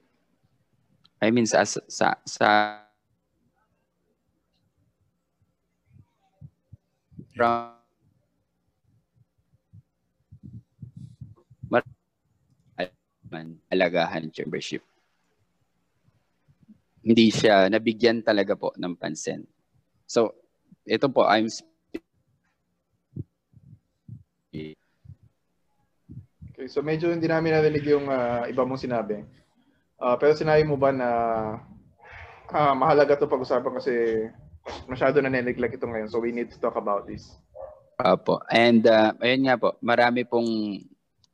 I 1.17 1.33
mean 1.33 1.49
sa 1.49 1.65
sa 1.65 2.21
sa 2.21 2.47
from 7.37 7.77
man 13.27 13.59
alagahan 13.69 14.31
membership. 14.31 14.81
Hindi 17.03 17.27
siya 17.31 17.67
nabigyan 17.71 18.23
talaga 18.23 18.55
po 18.55 18.71
ng 18.75 18.95
pansin. 18.95 19.43
So, 20.07 20.31
ito 20.87 21.11
po, 21.11 21.27
I'm 21.27 21.51
Okay, 26.57 26.65
so 26.65 26.81
medyo 26.81 27.13
hindi 27.13 27.29
namin 27.29 27.53
narinig 27.53 27.85
yung 27.85 28.09
uh, 28.09 28.49
iba 28.49 28.65
mong 28.65 28.81
sinabi. 28.81 29.21
Uh, 30.01 30.17
pero 30.17 30.33
sinabi 30.33 30.65
mo 30.65 30.73
ba 30.73 30.89
na 30.89 31.09
uh, 32.49 32.73
mahalaga 32.73 33.13
to 33.13 33.29
pag-usapan 33.29 33.77
kasi 33.77 33.93
masyado 34.87 35.19
na 35.21 35.31
nineglect 35.31 35.77
ito 35.77 35.87
ngayon. 35.87 36.09
So 36.11 36.19
we 36.19 36.31
need 36.31 36.49
to 36.53 36.59
talk 36.59 36.75
about 36.75 37.07
this. 37.07 37.37
Opo. 37.97 38.45
And 38.51 38.85
uh, 38.85 39.17
ayun 39.21 39.49
nga 39.49 39.57
po, 39.57 39.75
marami 39.81 40.21
pong 40.27 40.81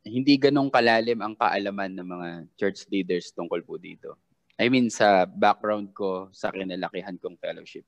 hindi 0.04 0.34
ganong 0.36 0.72
kalalim 0.72 1.20
ang 1.24 1.36
kaalaman 1.36 1.96
ng 1.96 2.08
mga 2.08 2.30
church 2.60 2.88
leaders 2.92 3.32
tungkol 3.32 3.63
po 3.63 3.80
dito. 3.80 4.20
I 4.60 4.70
mean, 4.70 4.88
sa 4.88 5.25
background 5.25 5.92
ko, 5.96 6.30
sa 6.32 6.54
kinalakihan 6.54 7.18
kong 7.18 7.40
fellowship. 7.40 7.84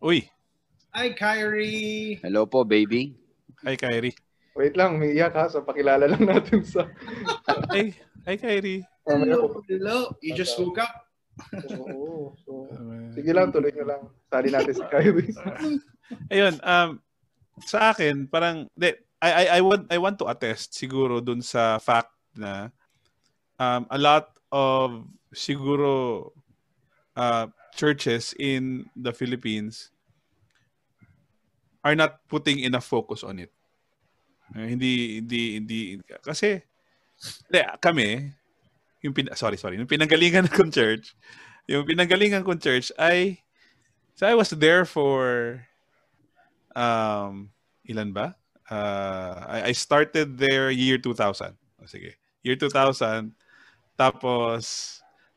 Uy. 0.00 0.28
Hi, 0.94 1.12
Kyrie! 1.12 2.22
Hello 2.24 2.48
po, 2.48 2.64
baby. 2.64 3.12
Hi, 3.64 3.76
Kyrie. 3.76 4.16
Wait 4.56 4.72
lang, 4.72 4.96
umiiyak 4.96 5.36
ha. 5.36 5.52
So 5.52 5.60
pakilala 5.60 6.08
lang 6.08 6.24
natin 6.24 6.64
sa... 6.64 6.88
Hi, 7.76 7.92
hi 8.24 8.34
Kyrie. 8.40 8.88
Hello, 9.04 9.60
hello. 9.68 10.16
You 10.24 10.32
just 10.32 10.56
woke 10.56 10.80
up? 10.80 11.05
Oo. 11.80 12.32
So, 12.44 12.68
sige 13.16 13.30
lang, 13.32 13.52
tuloy 13.52 13.72
nyo 13.72 13.86
lang. 13.86 14.02
Sali 14.28 14.48
natin 14.48 14.72
si 14.72 14.84
Kyrie. 14.92 15.32
Ayun, 16.32 16.54
um, 16.62 16.90
sa 17.64 17.92
akin, 17.92 18.28
parang, 18.28 18.68
de, 18.76 18.96
I, 19.20 19.30
I, 19.32 19.44
I, 19.58 19.60
want, 19.64 19.84
I 19.88 19.98
want 19.98 20.16
to 20.20 20.28
attest 20.28 20.76
siguro 20.76 21.24
dun 21.24 21.40
sa 21.40 21.80
fact 21.80 22.12
na 22.36 22.68
um, 23.56 23.88
a 23.88 23.98
lot 23.98 24.36
of 24.52 25.08
siguro 25.32 26.30
uh, 27.16 27.48
churches 27.74 28.36
in 28.38 28.88
the 28.96 29.12
Philippines 29.12 29.90
are 31.84 31.94
not 31.94 32.20
putting 32.28 32.60
enough 32.60 32.84
focus 32.84 33.24
on 33.24 33.40
it. 33.40 33.52
Uh, 34.54 34.68
hindi 34.68 35.18
hindi 35.18 35.58
hindi 35.58 35.78
kasi 36.22 36.62
hindi, 37.50 37.62
kami 37.82 38.30
yung 39.06 39.14
pin, 39.14 39.30
sorry 39.38 39.54
sorry. 39.54 39.78
Yung 39.78 39.86
pinanggalingan 39.86 40.50
kong 40.56 40.74
church 40.74 41.14
yung 41.66 41.82
pinanggalingan 41.82 42.46
kong 42.46 42.62
church 42.62 42.94
ay 42.96 43.42
so 44.14 44.24
I 44.24 44.34
was 44.38 44.50
there 44.54 44.86
for 44.86 45.60
um 46.72 47.50
ilan 47.86 48.14
ba? 48.14 48.38
Uh, 48.66 49.46
I, 49.46 49.70
I 49.70 49.72
started 49.78 50.38
there 50.38 50.74
year 50.74 50.98
2000 50.98 51.54
oh, 51.54 51.86
sige. 51.86 52.18
Year 52.42 52.58
2000 52.58 53.30
tapos 53.98 54.62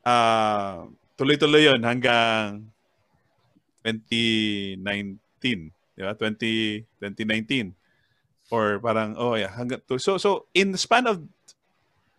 uh, 0.06 0.86
tuloy-tuloy 1.14 1.70
yon 1.70 1.82
hanggang 1.82 2.70
2019 3.82 5.18
di 5.94 6.02
ba? 6.02 6.14
20 6.14 6.86
2019 6.98 7.74
or 8.50 8.82
parang 8.82 9.14
oh 9.14 9.38
yeah 9.38 9.50
hanggang 9.54 9.78
to 9.86 9.94
so 9.98 10.18
so 10.18 10.50
in 10.54 10.74
the 10.74 10.80
span 10.80 11.06
of 11.06 11.22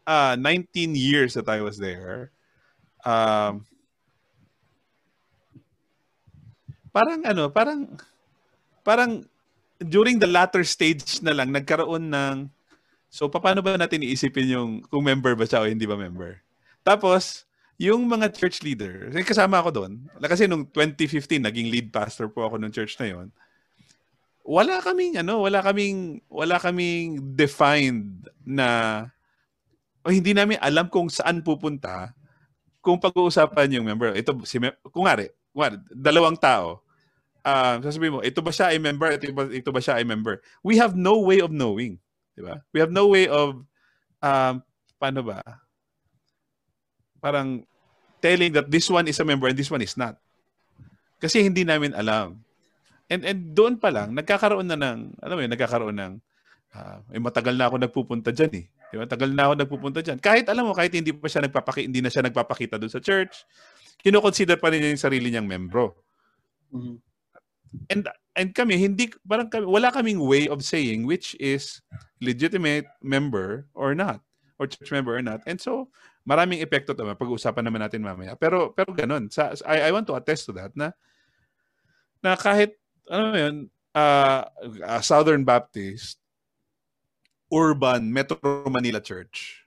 uh 0.06 0.36
19 0.38 0.96
years 0.96 1.34
that 1.38 1.50
I 1.50 1.62
was 1.62 1.78
there. 1.78 2.32
Um 3.06 3.66
parang 6.92 7.24
ano 7.24 7.48
parang 7.48 7.88
parang 8.84 9.24
during 9.80 10.20
the 10.20 10.28
latter 10.28 10.62
stage 10.68 11.24
na 11.24 11.32
lang 11.32 11.50
nagkaroon 11.50 12.12
ng 12.12 12.36
so 13.08 13.32
paano 13.32 13.64
ba 13.64 13.80
natin 13.80 14.04
iisipin 14.04 14.52
yung 14.52 14.72
kung 14.92 15.02
member 15.02 15.34
ba 15.34 15.48
siya 15.48 15.64
o 15.64 15.70
hindi 15.70 15.88
ba 15.88 15.98
member? 15.98 16.44
Tapos 16.84 17.48
yung 17.82 18.06
mga 18.06 18.30
church 18.38 18.62
leader, 18.62 19.10
kasama 19.26 19.58
ako 19.58 19.70
doon. 19.74 20.06
Kasi 20.22 20.46
nung 20.46 20.70
2015, 20.70 21.42
naging 21.42 21.74
lead 21.74 21.90
pastor 21.90 22.30
po 22.30 22.46
ako 22.46 22.62
ng 22.62 22.70
church 22.70 22.94
na 23.02 23.10
yon 23.10 23.34
wala 24.42 24.82
kaming 24.82 25.22
ano, 25.22 25.42
wala 25.42 25.62
kaming 25.62 26.22
wala 26.28 26.58
kaming 26.58 27.22
defined 27.38 28.26
na 28.42 29.10
o 30.02 30.10
hindi 30.10 30.34
namin 30.34 30.58
alam 30.62 30.90
kung 30.90 31.08
saan 31.08 31.46
pupunta 31.46 32.14
kung 32.82 32.98
pag-uusapan 32.98 33.78
yung 33.78 33.86
member. 33.86 34.18
Ito 34.18 34.34
si 34.44 34.58
kung 34.90 35.06
nga, 35.06 35.16
kunwari, 35.54 35.78
dalawang 35.94 36.36
tao. 36.36 36.82
Uh, 37.42 37.78
sasabihin 37.82 38.18
mo, 38.18 38.22
ito 38.22 38.42
ba 38.42 38.50
siya 38.54 38.74
ay 38.74 38.82
member? 38.82 39.18
Ito 39.18 39.34
ba, 39.34 39.44
ito 39.50 39.70
ba 39.70 39.82
siya 39.82 40.02
ay 40.02 40.06
member? 40.06 40.42
We 40.66 40.78
have 40.82 40.98
no 40.98 41.22
way 41.22 41.42
of 41.42 41.54
knowing. 41.54 42.02
Di 42.34 42.42
ba? 42.42 42.62
We 42.74 42.82
have 42.82 42.94
no 42.94 43.10
way 43.10 43.30
of 43.30 43.62
um, 44.22 44.54
paano 44.98 45.22
ba? 45.26 45.42
Parang 47.22 47.66
telling 48.22 48.54
that 48.54 48.70
this 48.70 48.90
one 48.90 49.06
is 49.10 49.18
a 49.22 49.26
member 49.26 49.50
and 49.50 49.58
this 49.58 49.70
one 49.70 49.82
is 49.82 49.98
not. 49.98 50.18
Kasi 51.22 51.46
hindi 51.46 51.62
namin 51.62 51.94
alam. 51.94 52.42
And 53.10 53.22
and 53.26 53.40
doon 53.54 53.78
pa 53.78 53.94
lang 53.94 54.18
nagkakaroon 54.18 54.66
na 54.66 54.78
ng 54.78 55.22
alam 55.22 55.36
mo 55.38 55.42
yun, 55.42 55.54
nagkakaroon 55.54 55.98
ng 55.98 56.14
uh, 56.74 56.98
eh, 57.14 57.22
matagal 57.22 57.54
na 57.54 57.70
ako 57.70 57.76
nagpupunta 57.78 58.34
diyan 58.34 58.54
eh. 58.62 58.66
Di 58.92 59.00
ba? 59.00 59.08
Tagal 59.08 59.32
na 59.32 59.48
ako 59.48 59.54
nagpupunta 59.56 60.00
diyan. 60.04 60.20
Kahit 60.20 60.52
alam 60.52 60.68
mo 60.68 60.76
kahit 60.76 60.92
hindi 60.92 61.16
pa 61.16 61.32
siya 61.32 61.48
nagpapaki 61.48 61.88
hindi 61.88 62.04
na 62.04 62.12
siya 62.12 62.28
nagpapakita 62.28 62.76
doon 62.76 62.92
sa 62.92 63.00
church, 63.00 63.48
kino-consider 64.04 64.60
pa 64.60 64.68
rin 64.68 64.84
niya 64.84 64.92
yung 64.92 65.06
sarili 65.08 65.28
niyang 65.32 65.48
membro. 65.48 65.96
Mm-hmm. 66.76 66.96
And 67.88 68.04
and 68.36 68.50
kami 68.52 68.76
hindi 68.76 69.16
parang 69.24 69.48
kami, 69.48 69.64
wala 69.64 69.96
kaming 69.96 70.20
way 70.20 70.52
of 70.52 70.60
saying 70.60 71.08
which 71.08 71.40
is 71.40 71.80
legitimate 72.20 72.92
member 73.00 73.72
or 73.72 73.96
not 73.96 74.20
or 74.60 74.68
church 74.68 74.92
member 74.92 75.16
or 75.16 75.24
not. 75.24 75.40
And 75.48 75.56
so 75.56 75.88
maraming 76.28 76.62
epekto 76.62 76.94
to 76.94 77.16
pag-uusapan 77.18 77.66
naman 77.66 77.82
natin 77.82 78.04
mamaya. 78.04 78.36
Pero 78.36 78.76
pero 78.76 78.92
ganun. 78.92 79.32
Sa, 79.32 79.56
I, 79.64 79.88
I 79.88 79.92
want 79.96 80.06
to 80.12 80.20
attest 80.20 80.52
to 80.52 80.54
that 80.60 80.76
na 80.76 80.92
na 82.22 82.38
kahit 82.38 82.78
ano 83.10 83.34
yun, 83.34 83.56
uh, 83.98 84.46
uh, 84.86 85.02
Southern 85.02 85.42
Baptist, 85.42 86.21
urban 87.52 88.12
Metro 88.12 88.40
Manila 88.72 89.00
Church 89.04 89.62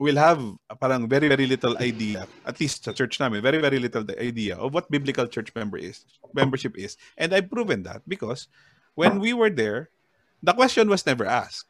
will 0.00 0.16
have 0.16 0.40
parang 0.80 1.04
very 1.04 1.28
very 1.28 1.44
little 1.44 1.76
idea 1.76 2.24
at 2.48 2.56
least 2.56 2.88
sa 2.88 2.96
church 2.96 3.20
namin 3.20 3.44
very 3.44 3.60
very 3.60 3.76
little 3.76 4.00
the 4.00 4.16
idea 4.16 4.56
of 4.56 4.72
what 4.72 4.88
biblical 4.88 5.28
church 5.28 5.52
member 5.52 5.76
is 5.76 6.08
membership 6.32 6.72
is. 6.80 6.96
And 7.20 7.36
I've 7.36 7.52
proven 7.52 7.84
that 7.84 8.00
because 8.08 8.48
when 8.96 9.20
we 9.20 9.36
were 9.36 9.52
there 9.52 9.92
the 10.40 10.56
question 10.56 10.88
was 10.88 11.04
never 11.04 11.28
asked. 11.28 11.68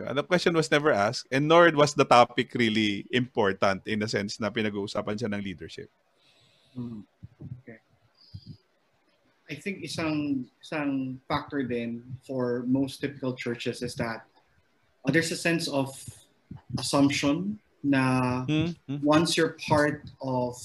The 0.00 0.24
question 0.24 0.56
was 0.56 0.72
never 0.72 0.92
asked 0.92 1.28
and 1.28 1.44
nor 1.44 1.68
was 1.76 1.92
the 1.92 2.08
topic 2.08 2.56
really 2.56 3.04
important 3.12 3.84
in 3.84 4.00
the 4.00 4.08
sense 4.08 4.40
na 4.40 4.48
pinag-uusapan 4.48 5.20
siya 5.20 5.28
ng 5.28 5.44
leadership. 5.44 5.92
Mm. 6.72 7.04
okay. 7.60 7.80
I 9.48 9.54
think 9.60 9.84
isang 9.84 10.44
isang 10.60 11.16
factor 11.28 11.64
then 11.64 12.04
for 12.24 12.64
most 12.68 13.00
typical 13.00 13.32
churches 13.32 13.80
is 13.80 13.96
that 13.96 14.24
uh, 15.06 15.10
there's 15.10 15.30
a 15.30 15.38
sense 15.38 15.68
of 15.68 15.94
assumption 16.78 17.58
na 17.86 18.44
mm-hmm. 18.46 18.98
once 19.06 19.36
you're 19.36 19.54
part 19.62 20.02
of 20.20 20.58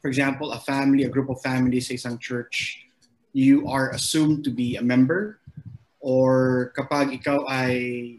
for 0.00 0.08
example 0.08 0.52
a 0.52 0.60
family 0.60 1.04
a 1.04 1.12
group 1.12 1.28
of 1.28 1.40
families 1.44 1.88
sa 1.88 1.94
isang 1.94 2.16
church 2.16 2.88
you 3.36 3.68
are 3.68 3.92
assumed 3.92 4.40
to 4.40 4.50
be 4.50 4.80
a 4.80 4.82
member 4.82 5.38
or 6.00 6.72
kapag 6.72 7.12
ikaw 7.12 7.44
ay 7.44 8.16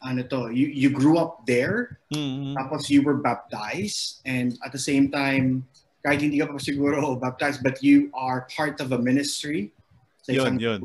ano 0.00 0.22
to 0.24 0.48
you 0.54 0.70
you 0.72 0.88
grew 0.88 1.18
up 1.18 1.44
there 1.44 2.00
mm-hmm. 2.14 2.56
tapos 2.56 2.88
you 2.88 3.04
were 3.04 3.20
baptized 3.20 4.24
and 4.24 4.56
at 4.64 4.72
the 4.72 4.80
same 4.80 5.12
time 5.12 5.66
kahit 6.08 6.22
hindi 6.22 6.38
ka 6.38 6.48
pa 6.48 6.56
siguro 6.56 7.18
baptized, 7.18 7.60
but 7.60 7.82
you 7.82 8.08
are 8.14 8.46
part 8.54 8.80
of 8.80 8.96
a 8.96 8.98
ministry. 8.98 9.74
yun, 10.28 10.56
yun. 10.60 10.80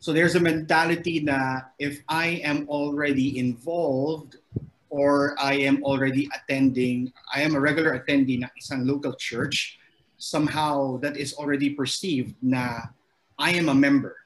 So 0.00 0.16
there's 0.16 0.34
a 0.34 0.40
mentality 0.40 1.20
na 1.20 1.60
if 1.78 2.00
I 2.08 2.40
am 2.40 2.64
already 2.72 3.36
involved 3.36 4.40
or 4.88 5.36
I 5.38 5.60
am 5.68 5.84
already 5.84 6.26
attending, 6.32 7.12
I 7.28 7.42
am 7.42 7.54
a 7.54 7.60
regular 7.60 7.92
attendee 8.00 8.40
ng 8.40 8.48
isang 8.56 8.88
local 8.88 9.12
church, 9.12 9.78
somehow 10.16 10.96
that 11.04 11.20
is 11.20 11.36
already 11.36 11.76
perceived 11.76 12.32
na 12.40 12.88
I 13.36 13.52
am 13.52 13.68
a 13.68 13.76
member. 13.76 14.16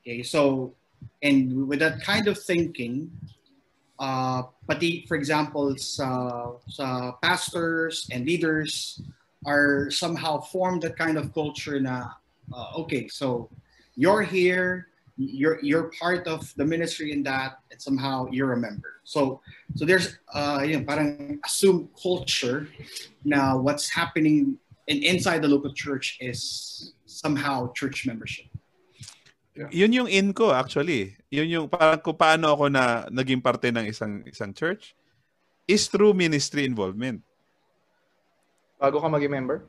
Okay, 0.00 0.22
so, 0.22 0.78
and 1.22 1.66
with 1.66 1.80
that 1.80 2.06
kind 2.06 2.30
of 2.30 2.38
thinking, 2.38 3.10
uh, 3.98 4.46
pati, 4.70 5.04
for 5.10 5.18
example, 5.18 5.74
sa, 5.76 6.54
sa 6.70 7.18
pastors 7.18 8.06
and 8.14 8.24
leaders, 8.24 9.02
are 9.44 9.90
somehow 9.90 10.38
formed 10.38 10.82
that 10.82 10.96
kind 10.96 11.18
of 11.18 11.34
culture 11.34 11.80
na, 11.80 12.14
uh, 12.54 12.78
okay, 12.78 13.08
so 13.08 13.50
you're 13.96 14.22
here, 14.22 14.86
you're 15.20 15.60
you're 15.60 15.92
part 16.00 16.26
of 16.26 16.48
the 16.56 16.64
ministry 16.64 17.12
in 17.12 17.22
that 17.22 17.60
and 17.70 17.76
somehow 17.80 18.24
you're 18.32 18.52
a 18.52 18.56
member 18.56 19.04
so 19.04 19.40
so 19.76 19.84
there's 19.84 20.16
uh 20.32 20.64
you 20.64 20.78
know 20.78 20.84
parang 20.84 21.38
assumed 21.44 21.88
culture 22.00 22.66
now 23.24 23.58
what's 23.58 23.92
happening 23.92 24.56
in, 24.88 25.02
inside 25.04 25.42
the 25.44 25.48
local 25.48 25.72
church 25.74 26.16
is 26.20 26.94
somehow 27.04 27.70
church 27.76 28.06
membership 28.06 28.48
Yun 29.68 29.92
yung 29.92 30.08
in 30.08 30.32
ko 30.32 30.56
actually. 30.56 31.20
Yun 31.28 31.48
yung 31.52 31.66
parang 31.68 32.00
kung 32.00 32.16
paano 32.16 32.56
ako 32.56 32.72
na 32.72 33.04
naging 33.12 33.44
parte 33.44 33.68
ng 33.68 33.84
isang 33.84 34.24
isang 34.24 34.56
church 34.56 34.96
is 35.68 35.92
through 35.92 36.16
ministry 36.16 36.64
involvement. 36.64 37.20
Bago 38.80 39.04
ka 39.04 39.12
maging 39.12 39.36
member? 39.36 39.68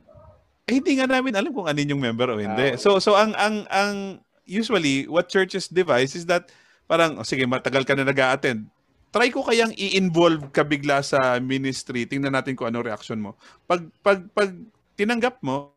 Eh, 0.71 0.79
hindi 0.79 0.95
nga 0.95 1.11
namin 1.11 1.35
alam 1.35 1.51
kung 1.51 1.67
ano 1.67 1.75
yung 1.75 1.99
member 1.99 2.31
o 2.31 2.39
hindi. 2.39 2.71
Ah. 2.71 2.79
So 2.79 3.03
so 3.03 3.19
ang 3.19 3.35
ang 3.35 3.67
ang 3.67 4.23
usually 4.45 5.07
what 5.07 5.29
churches 5.29 5.67
devise 5.67 6.15
is 6.15 6.25
that 6.27 6.51
parang 6.89 7.17
oh, 7.19 7.27
sige 7.27 7.47
matagal 7.47 7.87
ka 7.87 7.93
na 7.95 8.07
nag-a-attend. 8.07 8.67
Try 9.11 9.27
ko 9.27 9.43
kayang 9.43 9.75
i-involve 9.75 10.51
ka 10.55 10.63
bigla 10.63 11.03
sa 11.03 11.35
ministry. 11.43 12.07
Tingnan 12.07 12.31
natin 12.31 12.55
kung 12.55 12.71
anong 12.71 12.87
reaction 12.87 13.19
mo. 13.19 13.35
Pag 13.67 13.83
pag 13.99 14.23
pag 14.31 14.55
tinanggap 14.95 15.43
mo, 15.43 15.75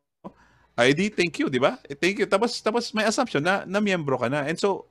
ay 0.75 0.94
di 0.94 1.11
thank 1.11 1.38
you, 1.38 1.50
di 1.50 1.62
ba? 1.62 1.78
Eh, 1.87 1.94
Thank 1.94 2.23
you. 2.23 2.26
Tapos 2.26 2.59
tapos 2.62 2.90
may 2.94 3.06
assumption 3.06 3.42
na 3.42 3.62
na 3.66 3.78
miyembro 3.78 4.18
ka 4.18 4.26
na. 4.30 4.47
And 4.47 4.59
so, 4.59 4.87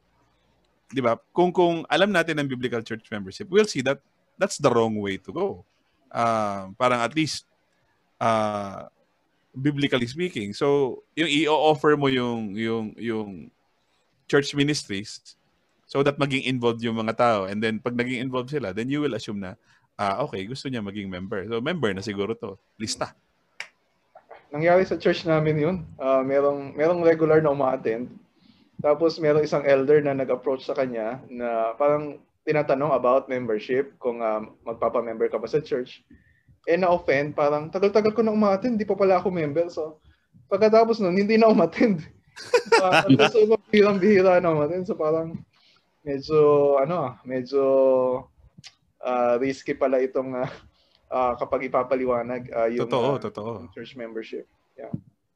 di 0.92 1.04
ba? 1.04 1.20
Kung 1.32 1.52
kung 1.52 1.84
alam 1.88 2.12
natin 2.12 2.40
ang 2.40 2.48
biblical 2.48 2.84
church 2.84 3.08
membership, 3.12 3.52
we'll 3.52 3.68
see 3.68 3.84
that 3.84 4.00
that's 4.40 4.60
the 4.60 4.72
wrong 4.72 5.00
way 5.00 5.20
to 5.20 5.32
go. 5.32 5.48
Ah, 6.12 6.72
parang 6.80 7.04
at 7.04 7.12
least 7.16 7.48
uh, 8.20 8.88
biblically 9.56 10.08
speaking. 10.08 10.56
So, 10.56 11.00
yung 11.20 11.30
i-offer 11.30 12.00
mo 12.00 12.08
yung 12.08 12.56
yung 12.56 12.96
yung 12.98 13.30
church 14.28 14.56
ministries 14.56 15.36
so 15.86 16.02
that 16.02 16.18
maging 16.18 16.48
involved 16.48 16.82
yung 16.82 16.98
mga 16.98 17.14
tao 17.18 17.40
and 17.46 17.62
then 17.62 17.78
pag 17.78 17.94
naging 17.94 18.24
involved 18.24 18.50
sila, 18.50 18.74
then 18.74 18.90
you 18.90 19.04
will 19.04 19.14
assume 19.14 19.40
na 19.40 19.54
ah 20.00 20.26
okay, 20.26 20.44
gusto 20.50 20.68
niya 20.68 20.82
maging 20.82 21.12
member. 21.12 21.46
So 21.46 21.62
member 21.62 21.94
na 21.94 22.02
siguro 22.02 22.34
to. 22.34 22.58
Lista. 22.82 23.14
Nangyari 24.54 24.86
sa 24.86 25.02
church 25.02 25.26
namin 25.26 25.58
yun. 25.58 25.76
Ah, 25.98 26.22
merong, 26.22 26.78
merong 26.78 27.02
regular 27.02 27.42
na 27.42 27.50
uma-attend. 27.50 28.14
Tapos 28.78 29.18
merong 29.18 29.42
isang 29.42 29.66
elder 29.66 29.98
na 30.06 30.14
nag-approach 30.14 30.62
sa 30.62 30.78
kanya 30.78 31.18
na 31.26 31.74
parang 31.74 32.22
tinatanong 32.46 32.94
about 32.94 33.26
membership, 33.26 33.98
kung 33.98 34.22
ah, 34.22 34.46
magpapa-member 34.62 35.26
ka 35.34 35.42
ba 35.42 35.50
sa 35.50 35.58
church. 35.58 36.06
Eh 36.70 36.78
na-offend, 36.78 37.34
parang 37.34 37.66
tagal-tagal 37.74 38.14
ko 38.14 38.22
na 38.22 38.30
uma-attend, 38.30 38.78
di 38.78 38.86
pa 38.86 38.94
pala 38.94 39.18
ako 39.18 39.34
member. 39.34 39.74
So 39.74 39.98
pagkatapos 40.54 41.02
nun, 41.02 41.18
hindi 41.18 41.34
na 41.34 41.50
umattend. 41.50 42.06
Parang 42.82 43.14
so, 43.30 43.46
bihirang-bihira 43.74 44.38
na 44.38 44.54
umattend. 44.54 44.86
So 44.86 44.94
parang 44.94 45.42
medyo, 46.06 46.78
ano 46.78 47.10
ah, 47.10 47.14
medyo 47.26 47.66
ah, 49.02 49.42
risky 49.42 49.74
pala 49.74 49.98
itong 49.98 50.38
ah, 50.38 50.52
ah, 51.10 51.34
kapag 51.34 51.74
ipapaliwanag 51.74 52.54
ah, 52.54 52.70
yung 52.70 52.86
Totoo, 52.86 53.18
ah, 53.18 53.22
totoo. 53.22 53.52
church 53.74 53.98
membership. 53.98 54.46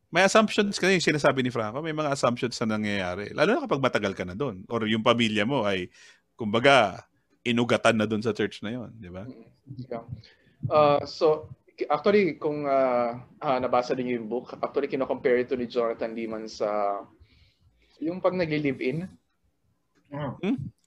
May 0.08 0.24
assumptions 0.24 0.78
kasi 0.80 1.02
yung 1.02 1.04
sinasabi 1.04 1.44
ni 1.44 1.52
Franco, 1.52 1.82
may 1.82 1.92
mga 1.92 2.14
assumptions 2.14 2.56
na 2.64 2.78
nangyayari. 2.78 3.34
Lalo 3.34 3.58
na 3.58 3.64
kapag 3.66 3.84
matagal 3.84 4.14
ka 4.14 4.24
na 4.24 4.38
doon 4.38 4.64
or 4.70 4.86
yung 4.86 5.04
pamilya 5.04 5.44
mo 5.44 5.68
ay 5.68 5.90
kumbaga 6.38 7.04
inugatan 7.44 7.98
na 7.98 8.06
doon 8.08 8.24
sa 8.24 8.32
church 8.32 8.62
na 8.62 8.72
yon, 8.72 8.92
di 8.96 9.10
ba? 9.12 9.28
Yeah. 9.92 10.04
Uh, 10.68 11.04
so, 11.04 11.52
actually, 11.92 12.40
kung 12.40 12.68
uh, 12.68 13.20
ah, 13.40 13.58
nabasa 13.60 13.96
din 13.96 14.16
yung 14.16 14.28
book, 14.32 14.56
actually, 14.60 14.92
kino-compare 14.92 15.44
ito 15.44 15.56
ni 15.56 15.68
Jonathan 15.68 16.12
Leeman 16.12 16.48
sa 16.48 17.02
yung 18.00 18.22
pag 18.22 18.38
nag-live-in. 18.38 19.10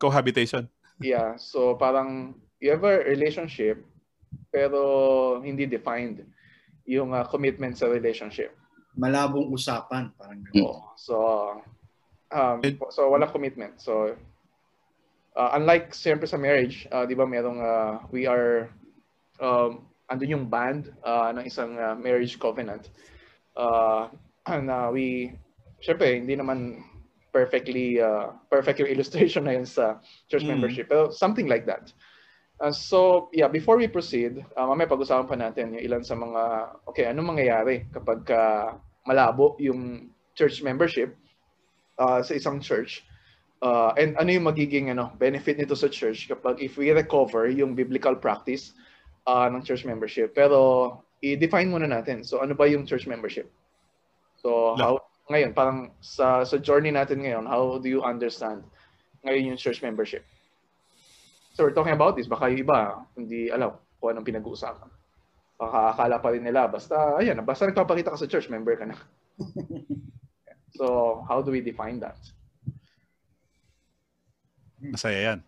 Cohabitation. 0.01 0.69
Yeah. 1.01 1.37
So, 1.37 1.77
parang 1.77 2.35
you 2.61 2.73
have 2.73 2.85
a 2.85 3.05
relationship, 3.05 3.81
pero 4.53 5.41
hindi 5.41 5.65
defined 5.65 6.25
yung 6.85 7.13
ah, 7.15 7.25
commitment 7.25 7.77
sa 7.77 7.87
relationship. 7.89 8.57
malabong 8.99 9.51
usapan 9.55 10.11
parang 10.19 10.43
ganun. 10.51 10.67
Oo. 10.67 10.83
So, 10.99 11.15
um, 12.35 12.59
And- 12.63 12.79
so 12.91 13.07
walang 13.11 13.31
commitment. 13.31 13.79
So, 13.79 14.17
uh, 15.37 15.51
unlike 15.55 15.95
siyempre 15.95 16.27
sa 16.27 16.41
marriage, 16.41 16.91
uh, 16.91 17.07
di 17.07 17.15
ba 17.15 17.27
merong 17.27 17.61
uh, 17.63 17.93
we 18.11 18.27
are, 18.27 18.71
um, 19.39 19.87
andun 20.11 20.35
yung 20.43 20.47
band 20.51 20.91
uh, 21.07 21.31
ng 21.31 21.47
isang 21.47 21.79
uh, 21.79 21.95
marriage 21.95 22.35
covenant 22.43 22.91
uh, 23.55 24.11
na 24.69 24.91
we, 24.91 25.39
siyempre, 25.79 26.19
hindi 26.19 26.35
naman 26.35 26.83
perfectly, 27.33 28.03
uh, 28.03 28.35
perfect 28.51 28.83
yung 28.83 28.91
illustration 28.91 29.47
na 29.47 29.57
yun 29.57 29.67
sa 29.67 29.99
church 30.29 30.45
Mm. 30.45 30.59
membership. 30.59 30.87
Pero 30.91 31.11
something 31.11 31.47
like 31.47 31.67
that. 31.67 31.95
Uh, 32.61 32.69
so, 32.69 33.33
yeah, 33.33 33.49
before 33.49 33.81
we 33.81 33.89
proceed, 33.89 34.45
uh, 34.53 34.67
mamaya 34.69 34.85
pag-usapan 34.85 35.25
pa 35.25 35.37
natin 35.39 35.73
yung 35.75 35.83
ilan 35.83 36.05
sa 36.05 36.13
mga, 36.13 36.43
okay, 36.85 37.09
anong 37.09 37.33
mangyayari 37.33 37.89
kapag 37.89 38.21
ka 38.29 38.77
malabo 39.09 39.57
yung 39.57 40.13
church 40.37 40.61
membership 40.61 41.17
uh, 41.97 42.21
sa 42.21 42.37
isang 42.37 42.61
church? 42.61 43.01
Uh, 43.65 43.93
and 43.97 44.17
ano 44.17 44.29
yung 44.33 44.45
magiging 44.45 44.93
ano, 44.93 45.13
benefit 45.17 45.57
nito 45.57 45.73
sa 45.77 45.89
church 45.89 46.29
kapag 46.29 46.61
if 46.61 46.77
we 46.77 46.93
recover 46.93 47.49
yung 47.49 47.77
biblical 47.77 48.17
practice 48.17 48.77
uh, 49.25 49.49
ng 49.49 49.65
church 49.65 49.85
membership. 49.89 50.33
Pero 50.37 51.01
i-define 51.21 51.69
muna 51.69 51.89
natin. 51.89 52.25
So 52.25 52.41
ano 52.41 52.57
ba 52.57 52.69
yung 52.69 52.89
church 52.89 53.05
membership? 53.05 53.49
So 54.41 54.77
how 54.81 55.01
ngayon 55.31 55.55
parang 55.55 55.95
sa 56.03 56.43
sa 56.43 56.59
journey 56.59 56.91
natin 56.91 57.23
ngayon, 57.23 57.47
how 57.47 57.79
do 57.79 57.87
you 57.87 58.03
understand 58.03 58.67
ngayon 59.23 59.55
yung 59.55 59.61
church 59.61 59.79
membership? 59.81 60.27
So 61.55 61.63
we're 61.63 61.77
talking 61.77 61.95
about 61.95 62.19
this, 62.19 62.27
baka 62.27 62.51
yung 62.51 62.67
iba 62.67 63.07
hindi 63.15 63.47
alam 63.49 63.79
kung 64.03 64.11
anong 64.11 64.27
pinag-uusapan. 64.27 64.91
Baka 65.61 65.79
akala 65.95 66.17
pa 66.19 66.33
rin 66.33 66.43
nila, 66.43 66.67
basta, 66.67 67.21
ayan, 67.21 67.45
basta 67.45 67.69
nagpapakita 67.69 68.17
ka 68.17 68.19
sa 68.19 68.25
church, 68.25 68.49
member 68.49 68.81
ka 68.81 68.89
na. 68.89 68.97
so, 70.81 71.21
how 71.29 71.45
do 71.45 71.53
we 71.53 71.61
define 71.61 72.01
that? 72.01 72.17
Masaya 74.81 75.37
yan. 75.37 75.45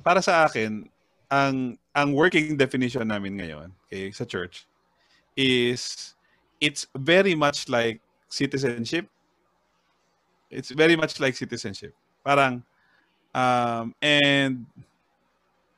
Para 0.00 0.24
sa 0.24 0.48
akin, 0.48 0.88
ang 1.28 1.76
ang 1.92 2.16
working 2.16 2.56
definition 2.56 3.04
namin 3.04 3.36
ngayon 3.36 3.68
okay, 3.88 4.08
sa 4.12 4.24
church 4.24 4.64
is 5.36 6.14
it's 6.60 6.86
very 6.94 7.34
much 7.34 7.68
like 7.68 8.00
citizenship. 8.28 9.08
It's 10.50 10.70
very 10.70 10.96
much 10.96 11.18
like 11.20 11.34
citizenship. 11.34 11.94
Parang 12.24 12.62
um, 13.34 13.94
and 14.00 14.66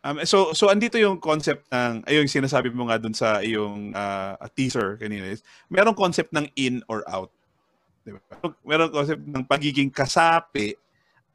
um, 0.02 0.20
so 0.26 0.52
so 0.52 0.68
andito 0.68 0.98
yung 1.00 1.18
concept 1.18 1.64
ng 1.72 2.04
yung 2.10 2.28
sinasabi 2.28 2.74
mo 2.74 2.90
nga 2.90 2.98
dun 3.00 3.14
sa 3.14 3.40
iyong 3.40 3.94
uh, 3.96 4.36
teaser 4.52 5.00
kanina 5.00 5.30
is 5.32 5.40
merong 5.72 5.96
concept 5.96 6.34
ng 6.34 6.46
in 6.58 6.84
or 6.90 7.06
out. 7.08 7.32
Di 8.04 8.12
ba? 8.12 8.20
Merong 8.68 8.92
concept 8.92 9.24
ng 9.24 9.44
pagiging 9.48 9.88
kasapi 9.88 10.76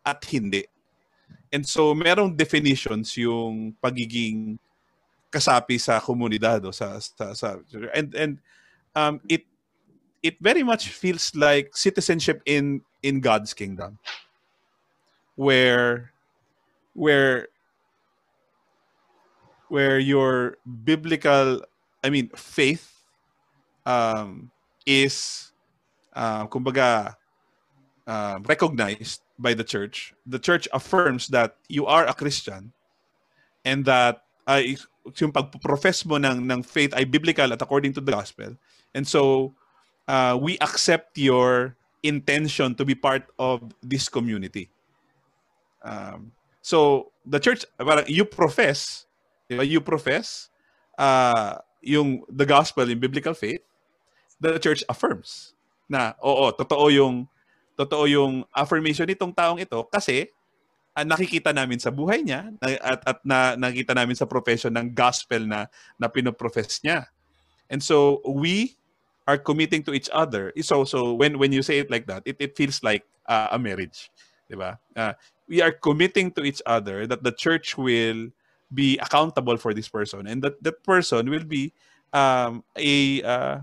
at 0.06 0.22
hindi. 0.30 0.64
And 1.50 1.66
so 1.66 1.98
merong 1.98 2.38
definitions 2.38 3.18
yung 3.18 3.74
pagiging 3.82 4.62
kasapi 5.32 5.80
sa 5.80 6.00
komunidad 6.02 6.66
o 6.66 6.72
sa 6.72 6.98
sa, 7.00 7.34
sa 7.34 7.58
and 7.94 8.14
and 8.16 8.34
um 8.96 9.22
it 9.30 9.46
it 10.26 10.36
very 10.42 10.64
much 10.64 10.90
feels 10.90 11.32
like 11.36 11.72
citizenship 11.78 12.42
in 12.46 12.82
in 13.06 13.22
God's 13.22 13.54
kingdom 13.54 13.98
where 15.38 16.12
where 16.94 17.48
where 19.70 20.00
your 20.00 20.58
biblical 20.66 21.62
I 22.04 22.10
mean 22.10 22.30
faith 22.36 22.90
um 23.86 24.52
is 24.86 25.50
uh, 26.14 26.48
kumbaga 26.48 27.16
uh, 28.10 28.40
recognized 28.48 29.22
by 29.38 29.54
the 29.54 29.64
church. 29.64 30.14
The 30.26 30.40
church 30.40 30.68
affirms 30.74 31.28
that 31.30 31.56
you 31.70 31.86
are 31.86 32.06
a 32.08 32.14
Christian 32.14 32.74
and 33.64 33.86
that 33.86 34.26
ay 34.48 34.76
yung 35.18 35.32
pagpo-profess 35.32 36.06
mo 36.06 36.20
ng 36.22 36.46
ng 36.46 36.62
faith 36.62 36.94
ay 36.94 37.06
biblical 37.06 37.50
at 37.50 37.62
according 37.62 37.94
to 37.94 38.02
the 38.02 38.12
gospel. 38.12 38.54
And 38.94 39.08
so 39.08 39.54
uh, 40.08 40.38
we 40.40 40.58
accept 40.60 41.18
your 41.18 41.76
intention 42.04 42.76
to 42.76 42.84
be 42.86 42.96
part 42.96 43.28
of 43.38 43.62
this 43.84 44.08
community. 44.08 44.70
Um, 45.84 46.32
so 46.62 47.12
the 47.26 47.40
church 47.40 47.66
parang 47.80 48.08
you 48.08 48.26
profess, 48.26 49.08
di 49.48 49.56
ba? 49.56 49.66
you 49.66 49.82
profess 49.82 50.50
uh, 51.00 51.60
yung 51.82 52.24
the 52.28 52.46
gospel 52.46 52.88
in 52.90 53.00
biblical 53.00 53.34
faith. 53.34 53.64
The 54.40 54.60
church 54.60 54.88
affirms 54.88 55.56
na 55.90 56.16
oo, 56.24 56.52
totoo 56.56 56.88
yung 56.94 57.28
totoo 57.76 58.08
yung 58.08 58.44
affirmation 58.52 59.08
nitong 59.08 59.36
taong 59.36 59.60
ito 59.60 59.84
kasi 59.88 60.32
ah, 61.00 61.08
nakikita 61.08 61.56
namin 61.56 61.80
sa 61.80 61.90
buhay 61.90 62.20
niya 62.22 62.52
at 62.60 63.02
at 63.08 63.20
na 63.24 63.56
nakita 63.56 63.96
namin 63.96 64.16
sa 64.20 64.28
profession 64.28 64.76
ng 64.76 64.92
gospel 64.92 65.48
na 65.48 65.72
na 65.96 66.12
pinoprofess 66.12 66.84
niya. 66.84 67.08
And 67.72 67.80
so 67.80 68.20
we 68.26 68.76
are 69.30 69.38
committing 69.38 69.86
to 69.86 69.94
each 69.94 70.10
other 70.10 70.50
is 70.58 70.74
also 70.74 71.14
when 71.14 71.38
when 71.38 71.54
you 71.54 71.62
say 71.62 71.80
it 71.80 71.94
like 71.94 72.10
that, 72.10 72.26
it, 72.26 72.36
it 72.42 72.58
feels 72.58 72.82
like 72.82 73.06
uh, 73.30 73.54
a 73.54 73.60
marriage, 73.62 74.10
di 74.50 74.58
ba? 74.58 74.82
Uh, 74.98 75.14
we 75.46 75.62
are 75.62 75.72
committing 75.72 76.34
to 76.34 76.42
each 76.42 76.62
other 76.66 77.06
that 77.06 77.22
the 77.22 77.32
church 77.32 77.78
will 77.78 78.34
be 78.74 78.98
accountable 78.98 79.58
for 79.58 79.74
this 79.74 79.90
person 79.90 80.26
and 80.26 80.42
that 80.42 80.58
that 80.66 80.82
person 80.82 81.30
will 81.30 81.46
be 81.46 81.74
um, 82.14 82.66
a 82.78 83.22
uh, 83.22 83.56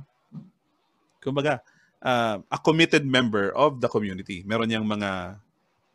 kumbaga 1.19 1.59
uh, 2.03 2.39
a 2.51 2.59
committed 2.63 3.03
member 3.03 3.51
of 3.55 3.83
the 3.83 3.91
community. 3.91 4.47
Meron 4.47 4.71
niyang 4.71 4.87
mga 4.87 5.43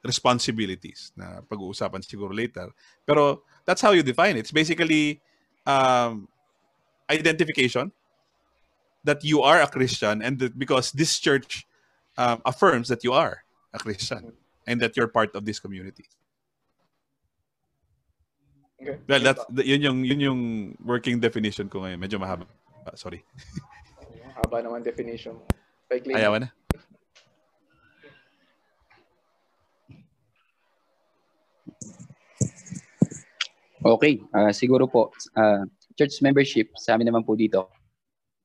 responsibilities 0.04 1.14
na 1.16 1.42
pag-uusapan 1.46 2.02
siguro 2.02 2.34
later. 2.34 2.74
Pero 3.06 3.44
that's 3.66 3.82
how 3.82 3.92
you 3.92 4.04
define 4.04 4.38
it. 4.38 4.50
It's 4.50 4.56
basically 4.56 5.22
um, 5.66 6.28
identification 7.10 7.92
that 9.04 9.24
you 9.24 9.42
are 9.42 9.62
a 9.62 9.70
Christian 9.70 10.22
and 10.22 10.40
that 10.40 10.58
because 10.58 10.92
this 10.92 11.18
church 11.20 11.66
um, 12.18 12.42
affirms 12.46 12.88
that 12.90 13.04
you 13.04 13.14
are 13.14 13.44
a 13.74 13.80
Christian 13.80 14.34
and 14.66 14.82
that 14.82 14.98
you're 14.98 15.10
part 15.10 15.36
of 15.36 15.46
this 15.46 15.60
community. 15.60 16.06
Okay. 18.82 18.98
Well, 19.06 19.22
that's 19.22 19.46
yun 19.62 19.82
yung 19.82 19.98
yun 20.02 20.20
yung 20.20 20.42
working 20.82 21.22
definition 21.22 21.70
ko 21.70 21.86
ngayon. 21.86 22.02
Medyo 22.02 22.18
mahaba. 22.18 22.50
Uh, 22.82 22.98
sorry. 22.98 23.22
Haba 24.34 24.66
naman 24.66 24.82
definition. 24.82 25.38
Paikli. 25.86 26.18
Ayaw 26.18 26.42
na. 26.42 26.50
Okay, 33.82 34.22
uh, 34.30 34.54
siguro 34.54 34.86
po, 34.86 35.10
uh, 35.34 35.66
church 35.98 36.22
membership, 36.22 36.70
sa 36.78 36.94
amin 36.94 37.10
naman 37.10 37.26
po 37.26 37.34
dito, 37.34 37.66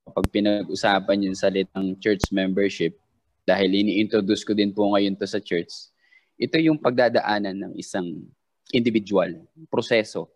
kapag 0.08 0.32
pinag-usapan 0.32 1.28
yung 1.28 1.36
salitang 1.36 1.92
church 2.00 2.32
membership, 2.32 2.96
dahil 3.44 3.68
ini-introduce 3.68 4.48
ko 4.48 4.56
din 4.56 4.72
po 4.72 4.88
ngayon 4.96 5.12
to 5.12 5.28
sa 5.28 5.36
church, 5.36 5.92
ito 6.40 6.56
yung 6.56 6.80
pagdadaanan 6.80 7.52
ng 7.52 7.72
isang 7.76 8.24
individual, 8.72 9.28
proseso, 9.68 10.32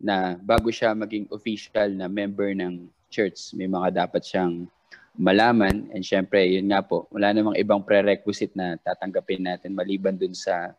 na 0.00 0.40
bago 0.40 0.72
siya 0.72 0.96
maging 0.96 1.28
official 1.28 1.92
na 1.92 2.08
member 2.08 2.56
ng 2.56 2.88
church, 3.12 3.52
may 3.52 3.68
mga 3.68 4.08
dapat 4.08 4.24
siyang 4.24 4.64
malaman. 5.12 5.92
And 5.92 6.00
syempre, 6.00 6.40
yun 6.48 6.72
nga 6.72 6.80
po, 6.80 7.04
wala 7.12 7.36
namang 7.36 7.60
ibang 7.60 7.84
prerequisite 7.84 8.56
na 8.56 8.80
tatanggapin 8.80 9.44
natin 9.44 9.76
maliban 9.76 10.16
dun 10.16 10.32
sa 10.32 10.72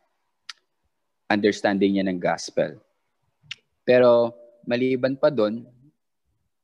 understanding 1.29 2.01
niya 2.01 2.09
ng 2.09 2.17
gospel. 2.17 2.81
Pero 3.89 4.37
maliban 4.69 5.17
pa 5.17 5.33
doon, 5.33 5.65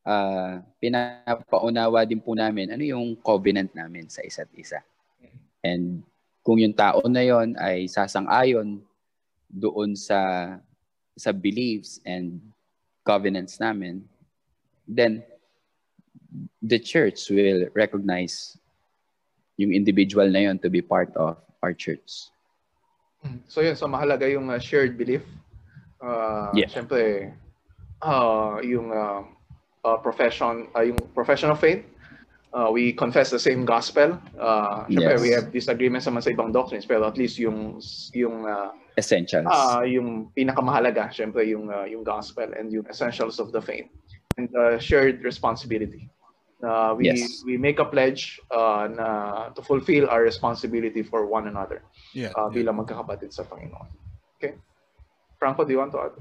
uh, 0.05 0.61
pinapaunawa 0.77 2.05
din 2.05 2.21
po 2.21 2.37
namin 2.37 2.69
ano 2.69 2.85
yung 2.85 3.17
covenant 3.17 3.73
namin 3.73 4.05
sa 4.05 4.21
isa't 4.21 4.53
isa. 4.53 4.85
And 5.65 6.05
kung 6.45 6.61
yung 6.61 6.77
tao 6.77 7.01
na 7.09 7.25
yon 7.25 7.57
ay 7.57 7.89
sasang-ayon 7.89 8.77
doon 9.49 9.97
sa 9.97 10.53
sa 11.17 11.33
beliefs 11.33 11.97
and 12.05 12.37
covenants 13.01 13.57
namin, 13.57 14.05
then 14.85 15.25
the 16.61 16.77
church 16.77 17.33
will 17.33 17.65
recognize 17.73 18.53
yung 19.57 19.73
individual 19.73 20.29
na 20.29 20.45
yon 20.45 20.61
to 20.61 20.69
be 20.69 20.85
part 20.85 21.09
of 21.17 21.41
our 21.65 21.73
church. 21.73 22.29
So 23.49 23.65
yun, 23.65 23.73
so 23.73 23.89
mahalaga 23.89 24.29
yung 24.29 24.53
uh, 24.53 24.61
shared 24.61 24.93
belief 24.93 25.25
Uh, 26.01 26.51
yeah. 26.53 26.67
Siyempre, 26.67 27.33
uh, 28.01 28.59
yung 28.63 28.91
uh, 28.91 29.23
uh, 29.83 29.97
profession, 29.97 30.67
uh, 30.75 30.81
yung 30.81 30.97
profession 31.15 31.49
of 31.49 31.59
faith, 31.59 31.83
uh, 32.53 32.69
we 32.71 32.93
confess 32.93 33.29
the 33.31 33.39
same 33.39 33.65
gospel. 33.65 34.19
Uh, 34.39 34.85
Siyempre, 34.87 35.15
Yes. 35.17 35.21
we 35.21 35.29
have 35.31 35.51
disagreements 35.51 36.05
naman 36.07 36.21
sa 36.23 36.29
ibang 36.31 36.51
doctrines, 36.51 36.85
pero 36.85 37.07
at 37.07 37.17
least 37.17 37.39
yung 37.39 37.79
yung 38.13 38.45
uh, 38.45 38.71
Essentials. 38.95 39.43
ah 39.51 39.83
yung 39.83 40.31
pinakamahalaga, 40.31 41.11
siyempre 41.11 41.43
yung 41.51 41.67
uh, 41.67 41.83
yung 41.83 41.99
gospel 42.03 42.47
and 42.55 42.71
yung 42.71 42.87
essentials 42.87 43.43
of 43.43 43.51
the 43.51 43.59
faith 43.59 43.91
and 44.39 44.47
uh, 44.55 44.79
shared 44.79 45.19
responsibility. 45.19 46.07
Uh, 46.63 46.95
we 46.95 47.11
Yes. 47.11 47.43
we 47.43 47.59
make 47.59 47.83
a 47.83 47.85
pledge 47.85 48.39
uh, 48.55 48.87
na 48.87 49.07
to 49.51 49.59
fulfill 49.59 50.07
our 50.07 50.23
responsibility 50.23 51.03
for 51.03 51.27
one 51.27 51.51
another 51.51 51.83
Yeah. 52.15 52.31
uh, 52.39 52.47
yeah. 52.47 52.55
bilang 52.55 52.79
magkakapatid 52.79 53.35
sa 53.35 53.43
Panginoon. 53.43 53.91
Okay? 54.39 54.55
Franco, 55.45 55.63
do 55.63 55.73
you 55.73 55.77
want 55.77 55.91
to 55.91 55.99
add? 55.99 56.15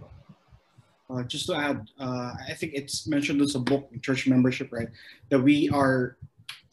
Uh, 1.09 1.23
just 1.23 1.47
to 1.47 1.55
add, 1.57 1.89
uh, 1.99 2.35
I 2.47 2.53
think 2.53 2.75
it's 2.75 3.07
mentioned 3.07 3.41
in 3.41 3.49
a 3.55 3.59
book 3.59 3.89
church 4.03 4.27
membership, 4.29 4.71
right? 4.71 4.89
That 5.31 5.41
we 5.41 5.71
are 5.71 6.19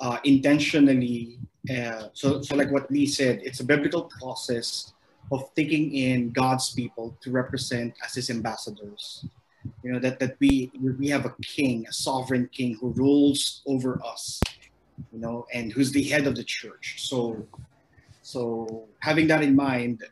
uh, 0.01 0.17
intentionally, 0.25 1.39
uh, 1.71 2.09
so, 2.11 2.41
so 2.41 2.57
like 2.57 2.69
what 2.69 2.91
Lee 2.91 3.05
said, 3.05 3.39
it's 3.41 3.61
a 3.61 3.63
biblical 3.63 4.11
process 4.19 4.91
of 5.31 5.49
taking 5.55 5.95
in 5.95 6.31
God's 6.31 6.73
people 6.73 7.15
to 7.21 7.31
represent 7.31 7.93
as 8.03 8.15
his 8.15 8.29
ambassadors. 8.29 9.23
You 9.81 9.93
know, 9.93 9.99
that, 9.99 10.19
that 10.19 10.35
we, 10.41 10.71
we 10.99 11.07
have 11.07 11.25
a 11.25 11.33
king, 11.41 11.85
a 11.87 11.93
sovereign 11.93 12.49
king 12.51 12.75
who 12.81 12.89
rules 12.89 13.61
over 13.65 13.97
us, 14.03 14.41
you 15.13 15.19
know, 15.19 15.45
and 15.53 15.71
who's 15.71 15.93
the 15.93 16.03
head 16.03 16.27
of 16.27 16.35
the 16.35 16.43
church. 16.43 16.95
So, 16.97 17.47
so 18.23 18.89
having 18.99 19.27
that 19.27 19.41
in 19.41 19.55
mind, 19.55 20.03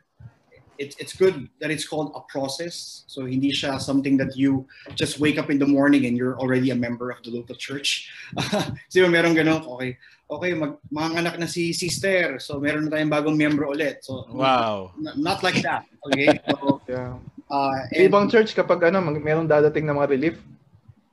it's 0.80 0.96
it's 0.96 1.12
good 1.12 1.44
that 1.60 1.68
it's 1.68 1.84
called 1.84 2.16
a 2.16 2.24
process. 2.32 3.04
So 3.04 3.28
hindi 3.28 3.52
siya 3.52 3.76
something 3.76 4.16
that 4.16 4.32
you 4.32 4.64
just 4.96 5.20
wake 5.20 5.36
up 5.36 5.52
in 5.52 5.60
the 5.60 5.68
morning 5.68 6.08
and 6.08 6.16
you're 6.16 6.40
already 6.40 6.72
a 6.72 6.78
member 6.78 7.12
of 7.12 7.20
the 7.20 7.28
local 7.28 7.54
church. 7.54 8.08
Kasi 8.88 9.04
meron 9.04 9.36
ganun, 9.36 9.60
okay, 9.76 10.00
okay, 10.32 10.50
mag, 10.56 10.80
manganak 10.88 11.36
na 11.36 11.44
si 11.44 11.76
sister. 11.76 12.40
So 12.40 12.56
meron 12.56 12.88
na 12.88 12.96
tayong 12.96 13.12
bagong 13.12 13.36
member 13.36 13.68
ulit. 13.68 14.00
So 14.00 14.24
Wow. 14.32 14.96
not 14.96 15.44
like 15.44 15.60
that. 15.60 15.84
Okay? 16.08 16.40
So, 16.48 16.80
Yeah. 16.88 17.20
uh, 17.52 17.76
Sa 17.92 18.00
ibang 18.00 18.32
church, 18.32 18.56
kapag 18.56 18.80
ano, 18.88 19.04
mag- 19.04 19.20
merong 19.20 19.44
dadating 19.44 19.84
na 19.84 19.92
mga 19.92 20.08
relief, 20.16 20.36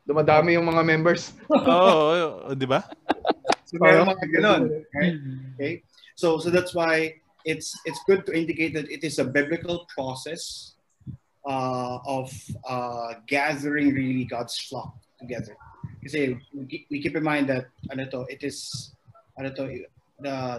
dumadami 0.07 0.55
yung 0.55 0.63
mga 0.63 0.87
members. 0.87 1.35
Oo, 1.51 2.47
oh, 2.47 2.55
di 2.55 2.63
ba? 2.63 2.87
So 3.67 3.75
meron 3.83 4.07
mga 4.15 4.25
ganun. 4.31 4.61
Right? 4.95 5.19
Okay? 5.59 5.73
So 6.15 6.39
so 6.39 6.47
that's 6.47 6.71
why 6.71 7.19
it's 7.47 7.79
it's 7.87 8.03
good 8.03 8.27
to 8.27 8.35
indicate 8.35 8.75
that 8.75 8.91
it 8.91 9.07
is 9.07 9.17
a 9.19 9.23
biblical 9.23 9.87
process 9.87 10.75
uh, 11.47 11.97
of 12.03 12.27
uh, 12.67 13.23
gathering 13.25 13.95
really 13.95 14.27
God's 14.27 14.59
flock 14.67 14.91
together. 15.15 15.55
Kasi 16.03 16.35
we 16.51 16.99
keep- 16.99 17.15
in 17.15 17.23
mind 17.23 17.47
that 17.47 17.71
ano 17.87 18.03
it 18.27 18.43
is 18.43 18.91
ano 19.39 19.55
the 19.55 19.87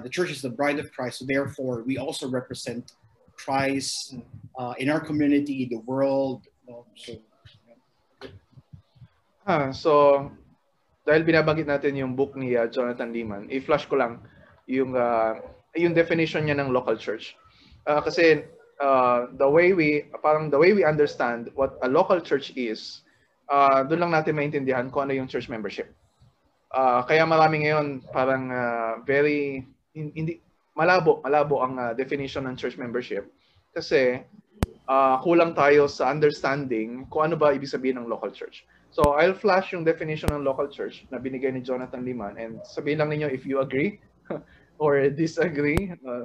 the 0.00 0.10
church 0.10 0.32
is 0.32 0.40
the 0.40 0.50
bride 0.50 0.80
of 0.80 0.88
Christ. 0.96 1.20
So 1.20 1.24
therefore, 1.28 1.84
we 1.84 2.00
also 2.00 2.24
represent 2.26 2.96
Christ 3.36 4.16
uh, 4.56 4.74
in 4.80 4.88
our 4.88 5.00
community, 5.00 5.68
the 5.68 5.84
world. 5.84 6.48
know, 6.66 6.88
so 6.96 7.20
Ah, 9.48 9.72
so, 9.72 10.28
dahil 11.08 11.24
binabanggit 11.24 11.64
natin 11.64 11.96
yung 11.96 12.12
book 12.12 12.36
ni 12.36 12.52
uh, 12.52 12.68
Jonathan 12.68 13.08
Lehman, 13.08 13.48
i-flash 13.48 13.88
ko 13.88 13.96
lang 13.96 14.20
yung 14.68 14.92
uh, 14.92 15.40
yung 15.76 15.92
definition 15.92 16.46
niya 16.46 16.56
ng 16.56 16.72
local 16.72 16.96
church. 16.96 17.36
Ah, 17.84 18.00
kasi 18.00 18.44
uh, 18.80 19.28
the 19.36 19.48
way 19.48 19.72
we 19.72 20.06
parang 20.22 20.48
the 20.48 20.58
way 20.58 20.72
we 20.72 20.86
understand 20.86 21.50
what 21.54 21.76
a 21.82 21.88
local 21.88 22.20
church 22.20 22.54
is, 22.56 23.02
uh, 23.50 23.84
doon 23.84 24.08
lang 24.08 24.12
natin 24.14 24.38
maintindihan 24.38 24.88
kung 24.88 25.08
ano 25.08 25.16
yung 25.16 25.28
church 25.28 25.50
membership. 25.50 25.90
Ah, 26.68 27.00
kaya 27.04 27.24
marami 27.24 27.64
ngayon 27.64 28.04
parang 28.12 28.52
ah, 28.52 29.00
very 29.04 29.64
hin- 29.96 30.12
hindi 30.12 30.44
malabo 30.76 31.24
malabo 31.24 31.64
ang 31.64 31.74
ah, 31.80 31.92
definition 31.96 32.44
ng 32.44 32.60
church 32.60 32.76
membership 32.76 33.24
kasi 33.72 34.20
ah, 34.84 35.16
kulang 35.24 35.56
tayo 35.56 35.88
sa 35.88 36.12
understanding 36.12 37.08
kung 37.08 37.32
ano 37.32 37.40
ba 37.40 37.56
ibig 37.56 37.72
sabihin 37.72 37.96
ng 38.00 38.06
local 38.06 38.28
church. 38.28 38.68
So 38.92 39.16
I'll 39.16 39.36
flash 39.36 39.72
yung 39.72 39.84
definition 39.84 40.32
ng 40.32 40.44
local 40.44 40.68
church 40.68 41.08
na 41.08 41.20
binigay 41.20 41.52
ni 41.52 41.64
Jonathan 41.64 42.04
Liman 42.04 42.36
and 42.36 42.60
sabihin 42.64 43.00
lang 43.00 43.12
ninyo 43.12 43.28
if 43.32 43.48
you 43.48 43.60
agree 43.60 44.00
or 44.78 45.10
disagree. 45.10 45.92
Uh, 46.00 46.24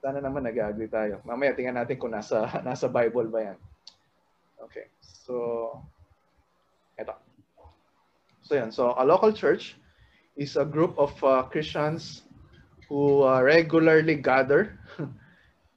sana 0.00 0.20
naman 0.20 0.44
nag-agree 0.44 0.88
tayo. 0.88 1.20
Mamaya 1.24 1.56
tingnan 1.56 1.80
natin 1.80 2.00
kung 2.00 2.12
nasa 2.12 2.48
nasa 2.68 2.88
Bible 2.88 3.28
ba 3.28 3.52
yan. 3.52 3.58
Okay. 4.68 4.88
So 5.00 5.76
eto. 6.96 7.16
So 8.44 8.52
yan. 8.56 8.70
So 8.70 8.92
a 8.96 9.04
local 9.04 9.32
church 9.32 9.76
is 10.36 10.56
a 10.56 10.64
group 10.64 10.96
of 11.00 11.12
uh, 11.24 11.44
Christians 11.48 12.24
who 12.88 13.24
uh, 13.24 13.40
regularly 13.40 14.20
gather. 14.20 14.76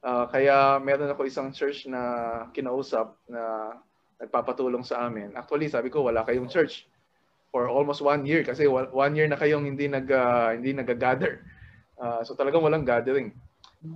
Uh, 0.04 0.28
kaya 0.28 0.84
meron 0.84 1.08
ako 1.08 1.24
isang 1.24 1.48
church 1.56 1.88
na 1.88 2.04
kinausap 2.52 3.16
na 3.24 3.72
nagpapatulong 4.20 4.84
sa 4.84 5.08
amin. 5.08 5.32
Actually, 5.32 5.72
sabi 5.72 5.88
ko 5.88 6.04
wala 6.04 6.28
kayong 6.28 6.52
church 6.52 6.92
for 7.56 7.72
almost 7.72 8.04
one 8.04 8.28
year 8.28 8.44
kasi 8.44 8.68
one 8.68 9.16
year 9.16 9.32
na 9.32 9.40
kayong 9.40 9.64
hindi 9.64 9.88
nag 9.88 10.04
uh, 10.12 10.52
hindi 10.52 10.76
nag-gather. 10.76 11.40
Uh, 12.00 12.24
so 12.24 12.36
talagang 12.36 12.64
walang 12.64 12.86
gathering. 12.86 13.34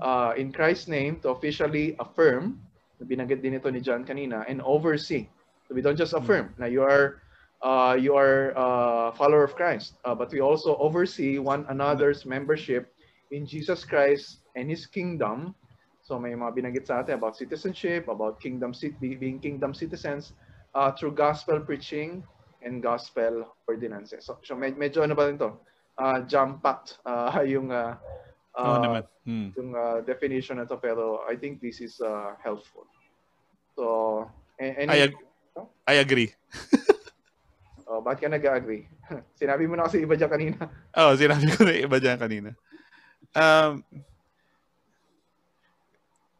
Uh, 0.03 0.35
in 0.35 0.51
Christ's 0.51 0.87
name 0.91 1.19
to 1.23 1.31
officially 1.31 1.95
affirm, 1.99 2.59
na 2.99 3.07
binanggit 3.07 3.39
din 3.39 3.55
ito 3.55 3.71
ni 3.71 3.79
John 3.79 4.03
kanina, 4.03 4.43
and 4.47 4.59
oversee. 4.61 5.27
So 5.67 5.75
we 5.75 5.81
don't 5.81 5.99
just 5.99 6.11
affirm 6.15 6.51
na 6.59 6.67
you 6.67 6.83
are 6.83 7.23
uh, 7.63 7.95
you 7.99 8.15
are 8.15 8.51
a 8.55 9.11
follower 9.15 9.43
of 9.43 9.55
Christ, 9.55 9.95
uh, 10.05 10.15
but 10.15 10.31
we 10.31 10.39
also 10.39 10.75
oversee 10.77 11.39
one 11.39 11.65
another's 11.69 12.25
membership 12.25 12.91
in 13.31 13.45
Jesus 13.45 13.83
Christ 13.83 14.43
and 14.55 14.69
His 14.69 14.85
kingdom. 14.85 15.55
So 16.03 16.15
may 16.19 16.31
mga 16.31 16.55
binanggit 16.55 16.85
sa 16.87 17.03
atin 17.03 17.19
about 17.19 17.35
citizenship, 17.35 18.07
about 18.07 18.39
kingdom 18.39 18.71
being 18.99 19.39
kingdom 19.43 19.75
citizens 19.75 20.31
uh, 20.71 20.91
through 20.95 21.19
gospel 21.19 21.59
preaching 21.59 22.23
and 22.63 22.79
gospel 22.79 23.43
ordinances. 23.67 24.25
So, 24.25 24.39
so 24.43 24.55
med- 24.55 24.79
medyo 24.79 25.03
ano 25.03 25.15
ba 25.15 25.27
rin 25.27 25.37
to? 25.39 25.51
Uh, 25.97 26.21
jam-packed 26.29 27.01
uh, 27.09 27.41
yung 27.57 27.73
uh, 27.73 27.97
uh, 28.53 28.65
Oo 28.69 28.77
naman. 28.85 29.03
Hmm. 29.25 29.49
yung 29.57 29.73
uh, 29.73 29.99
definition 30.05 30.61
na 30.61 30.69
to 30.69 30.77
pero 30.77 31.25
I 31.25 31.33
think 31.33 31.57
this 31.57 31.81
is 31.81 31.97
uh, 31.99 32.37
helpful. 32.37 32.85
So, 33.73 34.25
any, 34.61 34.85
I, 34.85 34.97
ag- 35.09 35.21
I 35.89 36.01
agree. 36.01 36.33
oh, 37.89 38.01
bakit 38.01 38.25
ka 38.25 38.29
nag-agree? 38.29 38.85
Sinabi 39.41 39.65
mo 39.65 39.73
na 39.73 39.89
kasi 39.89 40.01
iba 40.05 40.13
dyan 40.13 40.29
kanina. 40.29 40.69
Oo, 40.97 41.13
oh, 41.13 41.17
sinabi 41.17 41.49
ko 41.53 41.65
na 41.65 41.73
iba 41.73 41.97
dyan 41.97 42.17
kanina. 42.21 42.49
Um, 43.37 43.81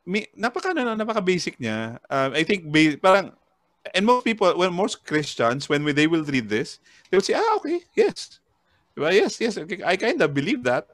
mi, 0.05 0.25
napaka, 0.33 0.73
ano, 0.73 0.97
napaka 0.97 1.21
basic 1.21 1.57
niya. 1.57 2.01
Um, 2.09 2.33
I 2.33 2.45
think, 2.45 2.69
ba- 2.69 2.97
parang, 2.97 3.33
and 3.93 4.05
most 4.05 4.25
people, 4.25 4.49
well, 4.53 4.73
most 4.73 5.05
Christians, 5.05 5.69
when 5.69 5.85
we, 5.85 5.93
they 5.93 6.05
will 6.05 6.25
read 6.25 6.49
this, 6.49 6.77
they 7.09 7.17
will 7.17 7.25
say, 7.25 7.37
ah, 7.37 7.57
okay, 7.61 7.85
yes. 7.97 8.41
Diba? 8.97 9.13
Yes, 9.13 9.37
yes, 9.37 9.57
okay, 9.61 9.85
I 9.85 9.93
kind 9.95 10.17
of 10.17 10.33
believe 10.33 10.65
that. 10.65 10.89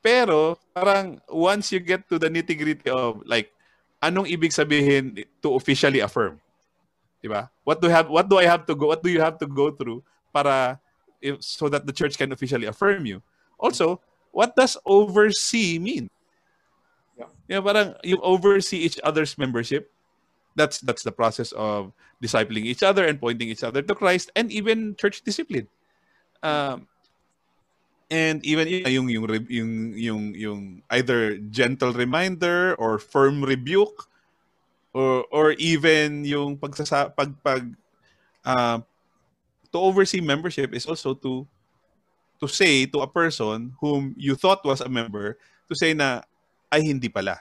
Pero, 0.00 0.56
parang, 0.72 1.20
once 1.28 1.68
you 1.72 1.80
get 1.80 2.08
to 2.08 2.18
the 2.18 2.32
nitty-gritty 2.32 2.88
of, 2.88 3.20
like, 3.28 3.52
anong 4.00 4.32
ibig 4.32 4.56
sabihin 4.56 5.28
to 5.44 5.52
officially 5.52 6.00
affirm? 6.00 6.40
Diba? 7.22 7.52
What 7.64 7.84
do 7.84 7.88
I 7.88 7.92
have, 7.92 8.08
what 8.08 8.28
do 8.28 8.38
I 8.40 8.48
have 8.48 8.64
to 8.64 8.74
go, 8.74 8.88
what 8.88 9.04
do 9.04 9.12
you 9.12 9.20
have 9.20 9.36
to 9.38 9.46
go 9.46 9.70
through 9.70 10.02
para, 10.32 10.80
if, 11.20 11.44
so 11.44 11.68
that 11.68 11.84
the 11.84 11.92
church 11.92 12.16
can 12.16 12.32
officially 12.32 12.64
affirm 12.64 13.04
you? 13.04 13.20
Also, 13.60 14.00
what 14.32 14.56
does 14.56 14.76
oversee 14.84 15.78
mean? 15.78 16.10
Yeah. 17.16 17.30
Yeah, 17.46 17.60
parang 17.60 17.94
yung 18.02 18.20
oversee 18.20 18.78
each 18.78 18.98
other's 19.04 19.38
membership. 19.38 19.92
That's 20.56 20.78
that's 20.80 21.02
the 21.02 21.12
process 21.12 21.50
of 21.52 21.92
discipling 22.22 22.66
each 22.66 22.82
other 22.82 23.06
and 23.06 23.20
pointing 23.20 23.48
each 23.48 23.62
other 23.62 23.82
to 23.82 23.94
Christ 23.94 24.30
and 24.34 24.50
even 24.50 24.94
church 24.94 25.22
discipline. 25.22 25.66
Um, 26.42 26.86
and 28.10 28.44
even 28.44 28.68
yung 28.68 29.08
yung 29.08 29.24
yung 29.48 29.70
yung 29.96 30.22
yung 30.34 30.60
either 30.90 31.38
gentle 31.48 31.92
reminder 31.92 32.74
or 32.76 32.98
firm 32.98 33.44
rebuke 33.44 34.08
or 34.92 35.24
or 35.32 35.46
even 35.56 36.24
yung 36.24 36.56
pagsasa 36.56 37.10
pag 37.16 37.32
pag 37.40 37.64
uh, 38.44 38.78
to 39.72 39.78
oversee 39.80 40.20
membership 40.20 40.72
is 40.72 40.86
also 40.86 41.14
to 41.14 41.46
to 42.38 42.46
say 42.46 42.86
to 42.86 43.00
a 43.00 43.08
person 43.08 43.72
whom 43.80 44.14
you 44.16 44.34
thought 44.36 44.64
was 44.64 44.80
a 44.80 44.88
member 44.88 45.38
to 45.68 45.74
say 45.74 45.94
na 45.94 46.22
ay 46.70 46.82
hindi 46.84 47.08
pala. 47.08 47.40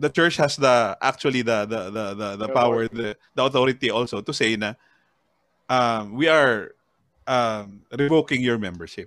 The 0.00 0.08
church 0.08 0.40
has 0.40 0.56
the 0.56 0.96
actually 1.00 1.44
the 1.44 1.68
the 1.68 1.80
the 1.92 2.04
the, 2.16 2.28
the 2.44 2.48
power 2.48 2.88
the, 2.88 3.16
the 3.36 3.42
authority 3.44 3.92
also 3.92 4.24
to 4.24 4.32
say 4.32 4.56
na 4.56 4.74
um, 5.68 6.16
we 6.16 6.26
are 6.26 6.72
um, 7.30 7.78
revoking 7.94 8.42
your 8.42 8.58
membership. 8.58 9.06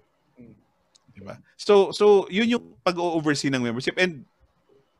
Diba? 1.13 1.37
So 1.59 1.91
so 1.91 2.25
yun 2.31 2.57
yung 2.57 2.65
pag-oversee 2.81 3.51
ng 3.51 3.61
membership 3.61 3.99
and 3.99 4.25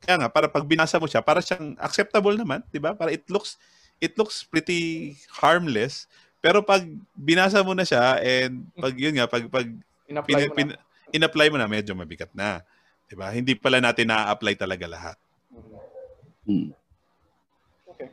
kaya 0.03 0.19
nga 0.19 0.29
para 0.29 0.51
pag 0.51 0.67
binasa 0.67 0.99
mo 0.99 1.07
siya 1.07 1.23
para 1.23 1.39
siyang 1.39 1.79
acceptable 1.79 2.35
naman, 2.35 2.61
'di 2.69 2.83
ba? 2.83 2.91
Para 2.93 3.09
it 3.09 3.23
looks 3.31 3.55
it 3.97 4.13
looks 4.19 4.43
pretty 4.43 5.15
harmless 5.31 6.05
pero 6.43 6.59
pag 6.59 6.83
binasa 7.15 7.63
mo 7.63 7.71
na 7.71 7.87
siya 7.87 8.19
and 8.19 8.67
pag 8.75 8.93
yun 8.99 9.15
nga 9.15 9.25
pag 9.31 9.47
pag 9.47 9.71
In-apply 10.11 10.43
pin, 10.43 10.49
mo 10.51 10.53
pin, 10.53 10.69
na. 10.69 10.77
in-apply 11.15 11.47
mo 11.47 11.57
na 11.57 11.71
medyo 11.71 11.95
mabigat 11.95 12.29
na. 12.35 12.59
'Di 13.07 13.15
ba? 13.15 13.31
Hindi 13.31 13.55
pala 13.55 13.79
natin 13.79 14.11
na-apply 14.11 14.53
talaga 14.59 14.85
lahat. 14.85 15.17
Hmm. 16.43 16.75
Okay. 17.87 18.11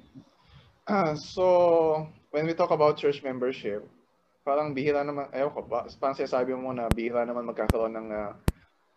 Ah, 0.87 1.19
so, 1.19 2.07
when 2.31 2.47
we 2.47 2.55
talk 2.55 2.71
about 2.71 2.95
church 2.95 3.23
membership, 3.27 3.83
parang 4.41 4.73
bihira 4.73 5.05
naman, 5.05 5.29
ayaw 5.33 5.53
ko, 5.53 5.61
ba, 5.65 5.85
parang 6.01 6.17
sinasabi 6.17 6.57
mo 6.57 6.73
na 6.73 6.89
bihira 6.89 7.25
naman 7.25 7.45
magkakaroon 7.49 7.93
ng 7.97 8.09
uh, 8.11 8.33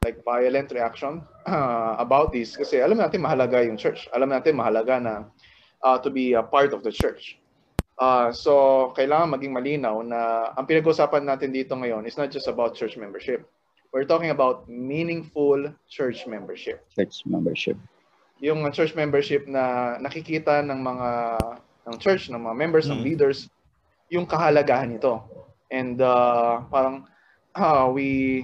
like 0.04 0.20
violent 0.24 0.72
reaction 0.72 1.24
uh, 1.48 1.96
about 2.00 2.32
this 2.36 2.56
kasi 2.60 2.84
alam 2.84 3.00
natin 3.00 3.24
mahalaga 3.24 3.64
yung 3.64 3.80
church. 3.80 4.08
Alam 4.12 4.32
natin 4.32 4.56
mahalaga 4.60 5.00
na 5.00 5.14
uh, 5.84 5.96
to 6.00 6.12
be 6.12 6.36
a 6.36 6.44
part 6.44 6.72
of 6.76 6.84
the 6.84 6.92
church. 6.92 7.40
Uh, 8.00 8.34
so, 8.34 8.90
kailangan 8.98 9.38
maging 9.38 9.54
malinaw 9.54 10.02
na 10.02 10.50
ang 10.58 10.66
pinag-usapan 10.66 11.24
natin 11.24 11.54
dito 11.54 11.78
ngayon 11.78 12.04
is 12.10 12.18
not 12.18 12.34
just 12.34 12.50
about 12.50 12.74
church 12.74 12.98
membership. 12.98 13.46
We're 13.94 14.10
talking 14.10 14.34
about 14.34 14.66
meaningful 14.66 15.70
church 15.86 16.26
membership 16.26 16.82
Church 16.98 17.22
membership. 17.30 17.78
yung 18.42 18.66
church 18.74 18.98
membership 18.98 19.46
na 19.46 19.96
nakikita 20.02 20.66
ng 20.66 20.80
mga 20.82 21.10
ng 21.86 21.96
church, 22.02 22.34
ng 22.34 22.42
mga 22.42 22.56
members, 22.58 22.90
ng 22.90 23.00
Mm. 23.00 23.06
leaders, 23.06 23.48
yung 24.12 24.26
kahalagahan 24.26 24.92
nito. 24.92 25.22
And 25.72 26.02
uh, 26.02 26.66
parang 26.70 27.08
uh, 27.56 27.90
we 27.90 28.44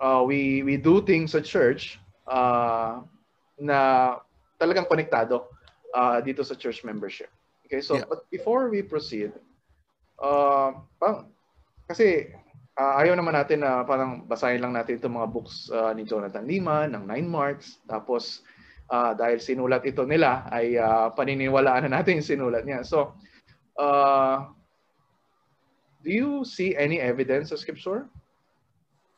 uh, 0.00 0.24
we 0.24 0.64
we 0.64 0.80
do 0.80 1.04
things 1.04 1.32
sa 1.36 1.40
church 1.40 2.00
uh, 2.28 3.04
na 3.60 3.78
talagang 4.60 4.88
konektado 4.88 5.48
uh, 5.96 6.20
dito 6.20 6.44
sa 6.44 6.56
church 6.56 6.84
membership. 6.84 7.28
Okay, 7.64 7.80
so 7.80 7.96
Yeah. 7.96 8.08
but 8.08 8.26
before 8.34 8.68
we 8.68 8.82
proceed, 8.82 9.30
uh, 10.18 10.74
parang, 10.98 11.30
kasi 11.86 12.34
uh, 12.74 12.94
ayaw 12.98 13.14
naman 13.14 13.38
natin 13.38 13.62
na 13.62 13.86
parang 13.86 14.26
basahin 14.26 14.58
lang 14.58 14.74
natin 14.74 14.98
itong 14.98 15.16
mga 15.16 15.30
books 15.30 15.70
uh, 15.70 15.94
ni 15.94 16.02
Jonathan 16.02 16.44
Lima, 16.44 16.90
ng 16.90 17.06
Nine 17.06 17.30
Marks, 17.30 17.78
tapos 17.86 18.42
uh, 18.90 19.14
dahil 19.14 19.38
sinulat 19.38 19.86
ito 19.86 20.02
nila, 20.02 20.50
ay 20.50 20.76
uh, 20.76 21.14
paniniwalaan 21.14 21.86
na 21.86 22.02
natin 22.02 22.18
yung 22.18 22.26
sinulat 22.26 22.66
niya. 22.66 22.82
So, 22.82 23.14
uh, 23.78 24.50
do 26.02 26.10
you 26.10 26.30
see 26.44 26.76
any 26.76 27.00
evidence 27.00 27.50
sa 27.52 27.58
scripture? 27.60 28.08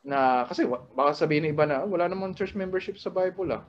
Na, 0.02 0.44
kasi 0.50 0.66
baka 0.66 1.14
sabihin 1.14 1.46
ng 1.46 1.54
iba 1.54 1.64
na, 1.66 1.86
wala 1.86 2.10
namang 2.10 2.34
church 2.34 2.58
membership 2.58 2.98
sa 2.98 3.10
Bible 3.10 3.54
ah. 3.54 3.62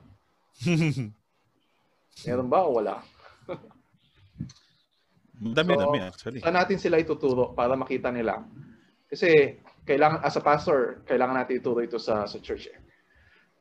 Meron 2.26 2.50
ba 2.50 2.66
o 2.66 2.78
wala? 2.78 3.02
Dami-dami 5.38 5.98
actually. 5.98 6.40
Saan 6.42 6.54
natin 6.54 6.78
sila 6.78 7.02
ituturo 7.02 7.54
para 7.54 7.74
makita 7.74 8.10
nila? 8.14 8.42
Kasi 9.10 9.58
kailangan 9.84 10.22
as 10.22 10.38
a 10.38 10.42
pastor, 10.42 11.02
kailangan 11.04 11.42
natin 11.42 11.58
ituro 11.58 11.82
ito 11.82 11.98
sa 11.98 12.24
sa 12.24 12.38
church. 12.38 12.70
Eh. 12.70 12.78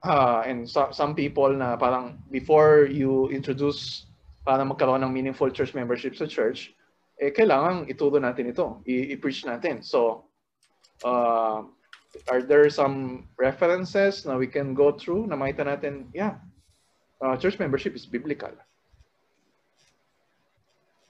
Ah, 0.03 0.43
and 0.43 0.67
so, 0.67 0.91
some 0.91 1.15
people 1.15 1.49
na 1.49 1.79
parang 1.79 2.19
before 2.27 2.85
you 2.91 3.31
introduce 3.31 4.05
para 4.43 4.59
magkaroon 4.61 4.99
ng 4.99 5.11
meaningful 5.15 5.47
church 5.47 5.71
membership 5.71 6.13
sa 6.13 6.27
church, 6.27 6.75
eh 7.19 7.29
kailangan 7.29 7.85
ituro 7.89 8.17
natin 8.17 8.49
ito, 8.49 8.81
i-preach 8.87 9.45
natin. 9.45 9.85
So, 9.85 10.29
uh, 11.05 11.65
are 12.29 12.43
there 12.45 12.69
some 12.69 13.27
references 13.37 14.25
na 14.25 14.37
we 14.37 14.49
can 14.49 14.73
go 14.73 14.93
through 14.93 15.29
na 15.29 15.37
makita 15.37 15.65
natin, 15.65 16.09
yeah, 16.13 16.41
uh, 17.21 17.37
church 17.37 17.57
membership 17.57 17.93
is 17.93 18.05
biblical. 18.05 18.53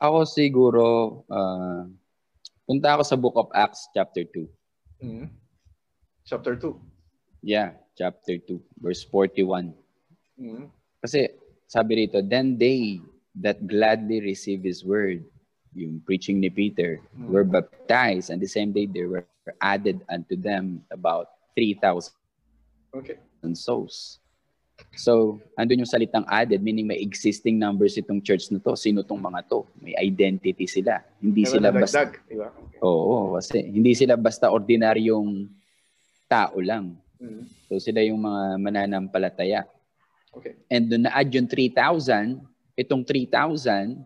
Ako 0.04 0.28
siguro, 0.28 1.24
uh, 1.32 1.88
punta 2.68 2.96
ako 2.96 3.04
sa 3.08 3.16
Book 3.16 3.36
of 3.40 3.48
Acts 3.56 3.88
chapter 3.96 4.28
2. 4.28 4.48
Mhm. 5.00 5.28
Chapter 6.28 6.56
2. 6.60 6.80
Yeah, 7.44 7.76
chapter 7.96 8.40
2, 8.40 8.60
verse 8.80 9.04
41. 9.08 9.76
Mhm. 10.40 10.72
Kasi 11.04 11.28
sabi 11.68 12.08
rito, 12.08 12.24
then 12.24 12.56
they 12.56 13.00
that 13.36 13.60
gladly 13.68 14.24
receive 14.24 14.64
His 14.64 14.86
word, 14.86 15.24
yung 15.76 16.02
preaching 16.02 16.40
ni 16.40 16.50
Peter, 16.50 17.02
Hmm. 17.14 17.30
were 17.30 17.44
baptized, 17.44 18.30
and 18.30 18.40
the 18.40 18.50
same 18.50 18.72
day 18.72 18.86
there 18.86 19.10
were 19.10 19.26
added 19.60 20.00
unto 20.08 20.38
them 20.38 20.82
about 20.90 21.34
3,000 21.54 22.14
Okay. 22.94 23.18
souls. 23.54 24.22
So, 24.94 25.42
andun 25.58 25.86
yung 25.86 25.90
salitang 25.90 26.26
added, 26.30 26.62
meaning 26.62 26.86
may 26.86 26.98
existing 27.02 27.58
numbers 27.58 27.98
itong 27.98 28.22
church 28.22 28.50
na 28.50 28.58
to. 28.62 28.74
Sino 28.78 29.02
tong 29.02 29.22
mga 29.22 29.46
to? 29.50 29.66
May 29.82 29.94
identity 29.98 30.66
sila. 30.66 31.02
Hindi 31.22 31.46
Meron 31.46 31.54
sila 31.54 31.68
basta... 31.74 31.98
dagdag, 32.06 32.12
di 32.30 32.36
ba? 32.38 32.50
Okay. 32.50 32.80
Oo, 32.82 33.34
kasi 33.38 33.58
hindi 33.62 33.94
sila 33.98 34.14
basta 34.18 34.50
ordinaryong 34.50 35.50
tao 36.30 36.58
lang. 36.62 36.94
Mhm. 37.18 37.44
So, 37.70 37.82
sila 37.82 38.02
yung 38.06 38.22
mga 38.22 38.42
mananampalataya. 38.62 39.66
Okay. 40.34 40.58
And 40.70 40.90
doon 40.90 41.06
na-add 41.10 41.30
yung 41.34 41.50
3,000, 41.50 42.42
itong 42.74 43.06
3,000, 43.06 44.02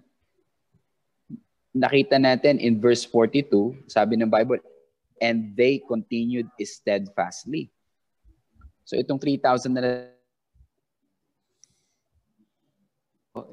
nakita 1.77 2.17
natin 2.17 2.57
in 2.57 2.81
verse 2.81 3.05
42, 3.05 3.85
sabi 3.85 4.17
ng 4.17 4.29
Bible, 4.29 4.57
and 5.21 5.53
they 5.53 5.77
continued 5.81 6.49
steadfastly. 6.61 7.69
So 8.87 8.97
itong 8.97 9.21
3,000 9.21 9.73
na 9.73 9.83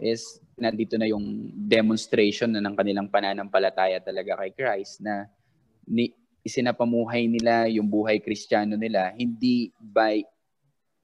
is 0.01 0.41
nandito 0.57 0.97
na 0.97 1.11
yung 1.11 1.53
demonstration 1.69 2.49
na 2.49 2.63
ng 2.63 2.73
kanilang 2.73 3.11
pananampalataya 3.11 4.01
talaga 4.01 4.41
kay 4.41 4.53
Christ 4.57 5.05
na 5.05 5.29
ni, 5.85 6.15
isinapamuhay 6.45 7.29
nila 7.29 7.69
yung 7.69 7.89
buhay 7.89 8.21
kristyano 8.21 8.77
nila 8.77 9.13
hindi 9.17 9.73
by 9.77 10.25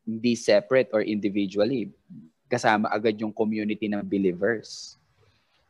hindi 0.05 0.33
separate 0.37 0.89
or 0.97 1.05
individually 1.05 1.93
kasama 2.49 2.89
agad 2.89 3.17
yung 3.21 3.33
community 3.33 3.87
ng 3.87 4.03
believers. 4.05 4.97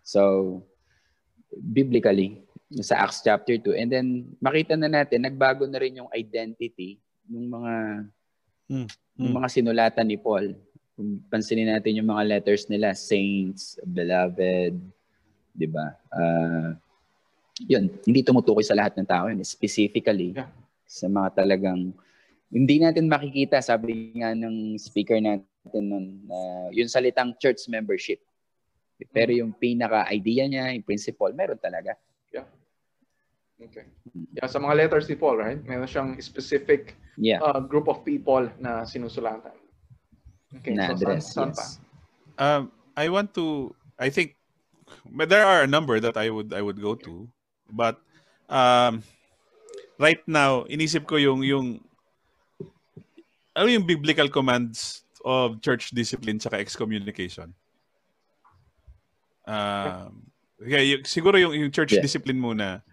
So 0.01 0.63
biblically 1.59 2.39
sa 2.79 3.03
Acts 3.03 3.27
chapter 3.27 3.59
2 3.59 3.75
and 3.75 3.91
then 3.91 4.07
makita 4.39 4.79
na 4.79 4.87
natin 4.87 5.27
nagbago 5.27 5.67
na 5.67 5.83
rin 5.83 5.99
yung 5.99 6.11
identity 6.15 7.03
ng 7.27 7.47
mga 7.51 7.75
Hmm. 8.71 8.87
yung 9.19 9.35
mga 9.35 9.49
sinulatan 9.51 10.07
ni 10.07 10.15
Paul. 10.15 10.55
Kung 10.95 11.19
pansinin 11.27 11.75
natin 11.75 11.99
yung 11.99 12.07
mga 12.07 12.39
letters 12.39 12.71
nila, 12.71 12.95
saints, 12.95 13.75
beloved, 13.83 14.79
'di 15.59 15.67
ba? 15.67 15.99
Uh, 16.15 16.79
yun, 17.67 17.91
hindi 18.07 18.23
tumutukoy 18.23 18.63
sa 18.63 18.79
lahat 18.79 18.95
ng 18.95 19.09
tao 19.11 19.27
yun. 19.27 19.43
Specifically, 19.43 20.39
Yeah. 20.39 20.49
sa 20.87 21.11
mga 21.11 21.43
talagang 21.43 21.91
hindi 22.47 22.79
natin 22.79 23.11
makikita, 23.11 23.59
sabi 23.59 24.15
nga 24.15 24.39
ng 24.39 24.79
speaker 24.79 25.19
natin 25.19 25.83
nun, 25.83 26.07
uh, 26.31 26.71
yung 26.71 26.87
salitang 26.87 27.35
church 27.43 27.67
membership. 27.67 28.23
Pero 29.09 29.33
yung 29.33 29.57
pinaka-idea 29.57 30.45
niya, 30.45 30.77
yung 30.77 30.85
principle, 30.85 31.33
meron 31.33 31.57
talaga. 31.57 31.97
Okay. 33.61 33.85
Yeah, 34.41 34.49
sa 34.49 34.57
mga 34.57 34.75
letters 34.77 35.07
ni 35.09 35.17
Paul, 35.21 35.37
right? 35.37 35.61
Meron 35.69 35.85
siyang 35.85 36.17
specific 36.25 36.97
Yeah. 37.21 37.45
uh, 37.45 37.61
group 37.61 37.85
of 37.93 38.01
people 38.01 38.49
na 38.57 38.89
sinusulatan. 38.89 39.53
Okay, 40.57 40.73
na 40.73 40.89
so 40.89 40.93
address, 40.97 41.37
saan, 41.37 41.53
saan 41.53 41.53
pa? 41.53 41.65
yes. 41.69 41.79
Um, 42.41 42.63
I 42.97 43.13
want 43.13 43.37
to. 43.37 43.77
I 44.01 44.09
think, 44.09 44.41
but 45.13 45.29
there 45.29 45.45
are 45.45 45.61
a 45.63 45.69
number 45.69 46.01
that 46.01 46.17
I 46.17 46.33
would 46.33 46.57
I 46.57 46.65
would 46.65 46.81
go 46.81 46.97
to, 47.05 47.29
but 47.69 48.01
um, 48.49 49.05
right 50.01 50.25
now 50.25 50.65
inisip 50.67 51.05
ko 51.05 51.21
yung 51.21 51.45
yung 51.45 51.85
ano 53.53 53.69
yung 53.69 53.85
biblical 53.85 54.33
commands 54.33 55.05
of 55.21 55.61
church 55.61 55.93
discipline 55.93 56.41
sa 56.41 56.49
excommunication. 56.57 57.53
Um, 59.51 60.31
yeah, 60.63 60.85
yung, 60.85 61.03
siguro 61.03 61.35
yung, 61.35 61.51
yung 61.59 61.73
church 61.75 61.99
Yeah. 61.99 62.05
discipline 62.05 62.39
muna. 62.39 62.87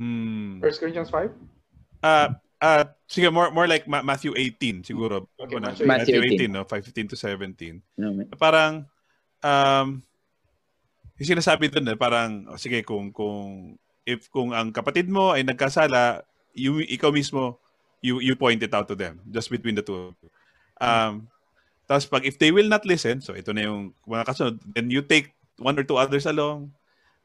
Hmm. 0.00 0.64
1 0.64 0.80
Corinthians 0.80 1.12
5? 1.12 1.28
Uh, 2.00 2.32
uh, 2.62 2.84
sige, 3.04 3.28
more, 3.28 3.50
more 3.50 3.68
like 3.68 3.84
Ma- 3.84 4.00
Matthew 4.06 4.32
18 4.32 4.86
siguro. 4.86 5.28
Okay, 5.36 5.58
Ano, 5.58 5.68
Matthew 5.68 5.84
Matthew 5.86 6.20
18. 6.48 6.48
18, 6.48 6.56
no? 6.56 6.64
15 6.64 7.12
to 7.12 7.16
17. 7.18 7.82
Ano, 7.98 8.08
may- 8.14 8.28
parang 8.38 8.86
um 9.38 10.02
yung 11.18 11.30
sinasabi 11.34 11.66
doon 11.70 11.90
eh, 11.90 11.98
parang 11.98 12.46
oh, 12.46 12.58
sige 12.58 12.82
kung 12.86 13.10
kung 13.10 13.74
if 14.06 14.30
kung 14.30 14.54
ang 14.54 14.70
kapatid 14.70 15.10
mo 15.10 15.34
ay 15.34 15.42
nagkasala, 15.42 16.22
you 16.54 16.78
ikaw 16.82 17.10
mismo 17.10 17.58
you 17.98 18.22
you 18.22 18.38
point 18.38 18.62
it 18.62 18.70
out 18.70 18.86
to 18.86 18.94
them 18.94 19.18
just 19.30 19.50
between 19.50 19.74
the 19.74 19.82
two. 19.82 20.10
of 20.10 20.14
you. 20.22 20.30
Um 20.78 21.26
tapos 21.90 22.06
pag 22.06 22.22
if 22.22 22.38
they 22.38 22.54
will 22.54 22.70
not 22.70 22.86
listen, 22.86 23.18
so 23.18 23.34
ito 23.34 23.50
na 23.50 23.66
yung 23.66 23.90
mga 24.06 24.26
kasunod, 24.30 24.62
then 24.70 24.90
you 24.90 25.02
take 25.02 25.34
one 25.58 25.76
or 25.78 25.84
two 25.84 25.98
others 25.98 26.26
along 26.26 26.70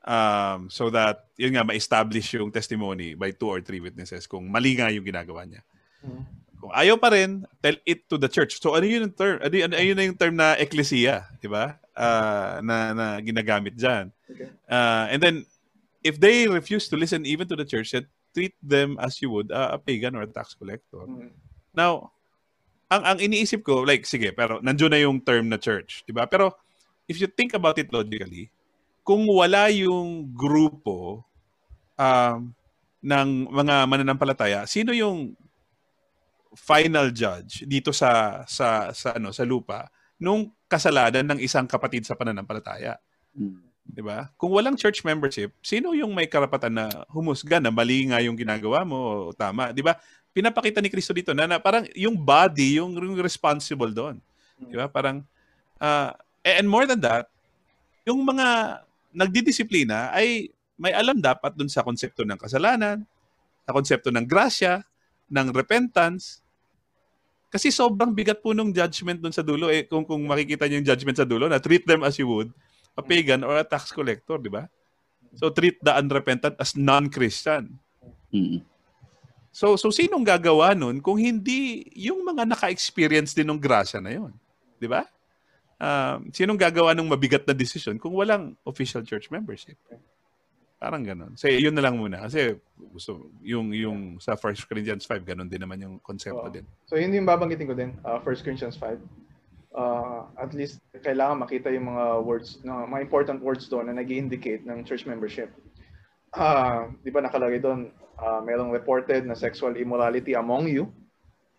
um 0.03 0.67
so 0.67 0.91
that 0.91 1.31
yun 1.39 1.55
nga 1.55 1.63
ma-establish 1.63 2.35
yung 2.35 2.51
testimony 2.51 3.15
by 3.15 3.31
two 3.31 3.47
or 3.47 3.63
three 3.63 3.79
witnesses 3.79 4.27
kung 4.27 4.51
mali 4.51 4.75
nga 4.75 4.91
yung 4.91 5.05
ginagawa 5.07 5.47
niya. 5.47 5.63
Mhm. 6.03 6.23
Kung 6.63 6.71
ayaw 6.71 6.95
pa 6.95 7.11
rin, 7.11 7.43
tell 7.59 7.75
it 7.83 8.07
to 8.07 8.15
the 8.15 8.27
church. 8.31 8.59
So 8.59 8.71
ano 8.75 8.87
yun 8.87 9.11
yung 9.11 9.15
term? 9.15 9.39
Ano, 9.43 9.51
ano, 9.51 9.75
ayun 9.75 9.95
na 9.99 10.03
yung 10.07 10.19
term 10.19 10.35
na 10.39 10.55
ecclesia, 10.55 11.27
di 11.43 11.51
ba? 11.51 11.75
Ah, 11.91 12.63
na, 12.63 12.95
na 12.95 13.05
ginagamit 13.19 13.75
dyan. 13.75 14.15
Okay. 14.31 14.47
Ah, 14.71 15.11
and 15.11 15.19
then, 15.19 15.43
if 16.07 16.15
they 16.23 16.47
refuse 16.47 16.87
to 16.87 16.95
listen 16.95 17.27
even 17.27 17.51
to 17.51 17.59
the 17.59 17.67
church, 17.67 17.91
then 17.91 18.07
treat 18.31 18.55
them 18.63 18.95
as 19.03 19.19
you 19.19 19.27
would 19.27 19.51
ah, 19.51 19.75
a 19.75 19.79
pagan 19.79 20.15
or 20.15 20.23
a 20.23 20.31
tax 20.31 20.55
collector. 20.55 21.03
Mhm. 21.03 21.35
Now, 21.75 22.15
ang 22.87 23.03
ang 23.03 23.17
iniisip 23.19 23.59
ko, 23.67 23.83
like, 23.83 24.07
sige, 24.07 24.31
pero 24.31 24.63
nandiyo 24.63 24.87
na 24.87 25.03
yung 25.03 25.19
term 25.19 25.51
na 25.51 25.59
church, 25.59 26.07
di 26.07 26.15
ba? 26.15 26.31
Pero, 26.31 26.55
if 27.07 27.19
you 27.19 27.27
think 27.27 27.53
about 27.53 27.75
it 27.79 27.91
logically, 27.91 28.49
kung 29.03 29.27
wala 29.27 29.67
yung 29.69 30.31
grupo 30.31 31.23
um, 31.99 32.55
ng 33.03 33.27
mga 33.51 33.75
mananampalataya, 33.83 34.63
sino 34.63 34.95
yung 34.95 35.35
final 36.53 37.09
judge 37.09 37.65
dito 37.65 37.89
sa 37.89 38.43
sa 38.45 38.93
sa 38.93 39.17
ano 39.17 39.33
sa 39.33 39.41
lupa 39.41 39.89
nung 40.21 40.53
kasalanan 40.69 41.33
ng 41.33 41.39
isang 41.41 41.65
kapatid 41.65 42.05
sa 42.05 42.15
pananampalataya, 42.15 42.97
Mm. 43.33 43.65
'di 43.89 44.01
ba? 44.05 44.29
Kung 44.37 44.53
walang 44.53 44.77
church 44.77 45.01
membership, 45.01 45.57
sino 45.65 45.97
yung 45.97 46.13
may 46.13 46.29
karapatan 46.29 46.69
na 46.69 46.85
humusga 47.09 47.57
na 47.57 47.73
mali 47.73 48.05
nga 48.05 48.21
yung 48.21 48.37
ginagawa 48.37 48.85
mo 48.85 48.97
o 49.29 49.33
tama, 49.33 49.73
'di 49.73 49.81
ba? 49.81 49.97
Pinapakita 50.29 50.81
ni 50.81 50.93
Kristo 50.93 51.17
dito 51.17 51.33
na, 51.33 51.49
na 51.49 51.57
parang 51.57 51.85
yung 51.97 52.13
body 52.13 52.77
yung, 52.77 52.93
yung 52.93 53.17
responsible 53.17 53.89
doon. 53.89 54.21
'Di 54.61 54.77
ba? 54.77 54.85
Parang 54.85 55.25
ah, 55.81 56.13
and 56.43 56.67
more 56.67 56.83
than 56.83 56.99
that, 57.03 57.31
yung 58.03 58.23
mga 58.23 58.79
nagdidisiplina 59.15 60.11
ay 60.11 60.51
may 60.75 60.91
alam 60.91 61.21
dapat 61.23 61.55
dun 61.55 61.71
sa 61.71 61.85
konsepto 61.85 62.27
ng 62.27 62.35
kasalanan, 62.35 63.07
sa 63.63 63.71
konsepto 63.71 64.11
ng 64.11 64.27
grasya, 64.27 64.83
ng 65.31 65.47
repentance. 65.55 66.43
Kasi 67.47 67.69
sobrang 67.69 68.11
bigat 68.11 68.41
po 68.41 68.51
nung 68.51 68.73
judgment 68.73 69.21
dun 69.21 69.31
sa 69.31 69.45
dulo. 69.45 69.69
Eh, 69.69 69.85
kung, 69.85 70.03
kung 70.03 70.25
makikita 70.25 70.65
niyo 70.65 70.81
yung 70.81 70.89
judgment 70.89 71.17
sa 71.17 71.27
dulo, 71.27 71.45
na 71.47 71.61
treat 71.61 71.85
them 71.85 72.03
as 72.03 72.17
you 72.17 72.27
would 72.27 72.49
a 72.93 73.01
pagan 73.01 73.41
or 73.41 73.57
a 73.57 73.65
tax 73.65 73.89
collector, 73.89 74.37
di 74.37 74.53
ba? 74.53 74.69
So 75.33 75.49
treat 75.49 75.81
the 75.81 75.93
unrepentant 75.97 76.57
as 76.61 76.77
non-Christian. 76.77 77.73
Mm. 78.29 78.61
So 79.53 79.77
so 79.77 79.89
sinong 79.89 80.25
gagawa 80.25 80.73
nun 80.77 81.01
kung 81.01 81.17
hindi 81.17 81.89
yung 81.93 82.25
mga 82.25 82.45
naka-experience 82.49 83.33
din 83.37 83.49
ng 83.49 83.61
grasya 83.61 84.01
na 84.01 84.13
yon, 84.13 84.33
'di 84.77 84.89
ba? 84.89 85.05
Um, 85.81 86.29
sinong 86.31 86.59
gagawa 86.59 86.93
ng 86.93 87.09
mabigat 87.09 87.43
na 87.43 87.55
decision 87.55 87.97
kung 87.97 88.13
walang 88.13 88.55
official 88.63 89.03
church 89.03 89.27
membership? 89.33 89.75
Parang 90.83 90.99
ganun. 90.99 91.39
So 91.39 91.47
yun 91.47 91.71
na 91.71 91.83
lang 91.83 91.95
muna 91.95 92.27
kasi 92.27 92.59
gusto 92.75 93.31
yung 93.39 93.71
yung 93.71 93.99
sa 94.19 94.35
1 94.35 94.67
Corinthians 94.67 95.07
5 95.07 95.23
ganun 95.23 95.47
din 95.47 95.63
naman 95.63 95.79
yung 95.79 95.95
konsepto 96.03 96.43
Oo. 96.43 96.51
din. 96.51 96.67
So 96.83 96.99
yun 96.99 97.15
yung 97.15 97.23
babanggitin 97.23 97.67
ko 97.71 97.75
din, 97.75 97.95
uh, 98.03 98.19
1 98.19 98.43
Corinthians 98.43 98.75
5. 98.75 98.99
Uh, 99.73 100.27
at 100.37 100.53
least 100.53 100.83
kailangan 101.01 101.41
makita 101.41 101.73
yung 101.73 101.89
mga 101.89 102.21
words, 102.21 102.61
na 102.61 102.85
mga 102.85 103.01
important 103.09 103.39
words 103.41 103.65
doon 103.71 103.89
na 103.89 103.97
nag 103.97 104.11
indicate 104.11 104.61
ng 104.67 104.85
church 104.85 105.09
membership. 105.09 105.49
Ah, 106.33 106.89
di 107.01 107.09
ba 107.09 107.25
nakalagay 107.25 107.61
doon, 107.61 107.89
uh, 108.17 108.41
merong 108.45 108.73
reported 108.73 109.25
na 109.25 109.33
sexual 109.33 109.73
immorality 109.77 110.37
among 110.37 110.69
you. 110.69 110.89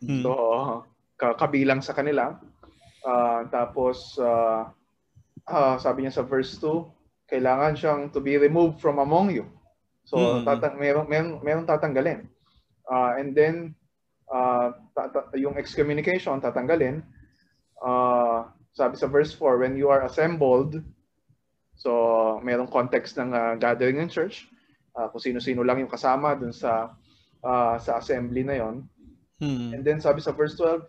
Hmm. 0.02 0.22
So, 0.22 0.30
ka- 1.18 1.38
kabilang 1.38 1.82
sa 1.82 1.94
kanila. 1.94 2.38
Ah, 3.04 3.44
tapos, 3.52 4.16
ah, 4.16 4.72
ah, 5.44 5.76
sabi 5.76 6.02
niya 6.04 6.16
sa 6.16 6.24
verse 6.24 6.56
2, 6.56 6.88
kailangan 7.28 7.76
siyang 7.76 8.00
to 8.08 8.18
be 8.20 8.40
removed 8.40 8.80
from 8.80 8.96
among 8.96 9.28
you. 9.32 9.44
So, 10.04 10.16
Mm. 10.16 10.44
tata- 10.44 10.76
meron, 10.76 11.06
meron, 11.08 11.40
meron 11.44 11.68
tatanggalin. 11.68 12.28
Ah, 12.88 13.16
and 13.20 13.36
then, 13.36 13.76
ah, 14.28 14.72
ta- 14.96 15.12
ta- 15.12 15.28
yung 15.36 15.56
excommunication, 15.60 16.40
tatanggalin. 16.40 17.04
Ah, 17.80 18.52
sabi 18.72 18.96
sa 18.96 19.08
verse 19.08 19.32
4, 19.36 19.60
when 19.60 19.76
you 19.76 19.92
are 19.92 20.04
assembled, 20.08 20.80
so 21.76 21.90
merong 22.40 22.70
context 22.72 23.20
ng 23.20 23.32
ah, 23.36 23.54
gathering 23.56 24.00
ng 24.00 24.08
church, 24.08 24.48
ah, 24.96 25.12
kung 25.12 25.20
sino-sino 25.20 25.60
lang 25.60 25.80
yung 25.80 25.92
kasama 25.92 26.32
dun 26.36 26.52
sa 26.52 26.92
ah, 27.44 27.76
sa 27.76 28.00
assembly 28.00 28.40
na 28.44 28.56
yon 28.56 28.88
Hmm. 29.42 29.74
And 29.74 29.82
then 29.82 29.98
sabi 29.98 30.22
sa 30.22 30.30
verse 30.30 30.54
12, 30.54 30.86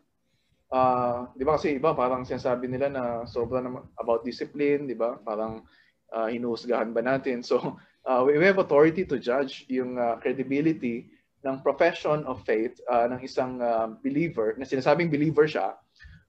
ah, 0.73 1.29
'di 1.33 1.43
ba 1.45 1.57
kasi 1.59 1.77
iba 1.77 1.93
parang 1.93 2.25
sinasabi 2.25 2.69
nila 2.69 2.89
na 2.89 3.03
sobra 3.29 3.61
naman 3.61 3.85
about 3.99 4.25
discipline, 4.25 4.89
'di 4.89 4.97
ba? 4.97 5.17
Parang 5.21 5.65
uh, 6.13 6.27
hinuhusgahan 6.29 6.93
ba 6.93 7.01
natin? 7.01 7.43
So, 7.43 7.57
uh, 8.09 8.21
we, 8.25 8.37
have 8.41 8.61
authority 8.61 9.05
to 9.05 9.17
judge 9.17 9.65
yung 9.67 9.97
ah, 9.97 10.17
credibility 10.21 11.09
ng 11.45 11.61
profession 11.61 12.25
of 12.25 12.41
faith 12.41 12.81
ah, 12.89 13.05
ng 13.05 13.21
isang 13.21 13.61
ah, 13.61 13.89
believer, 14.01 14.57
na 14.57 14.65
sinasabing 14.65 15.13
believer 15.13 15.45
siya, 15.45 15.77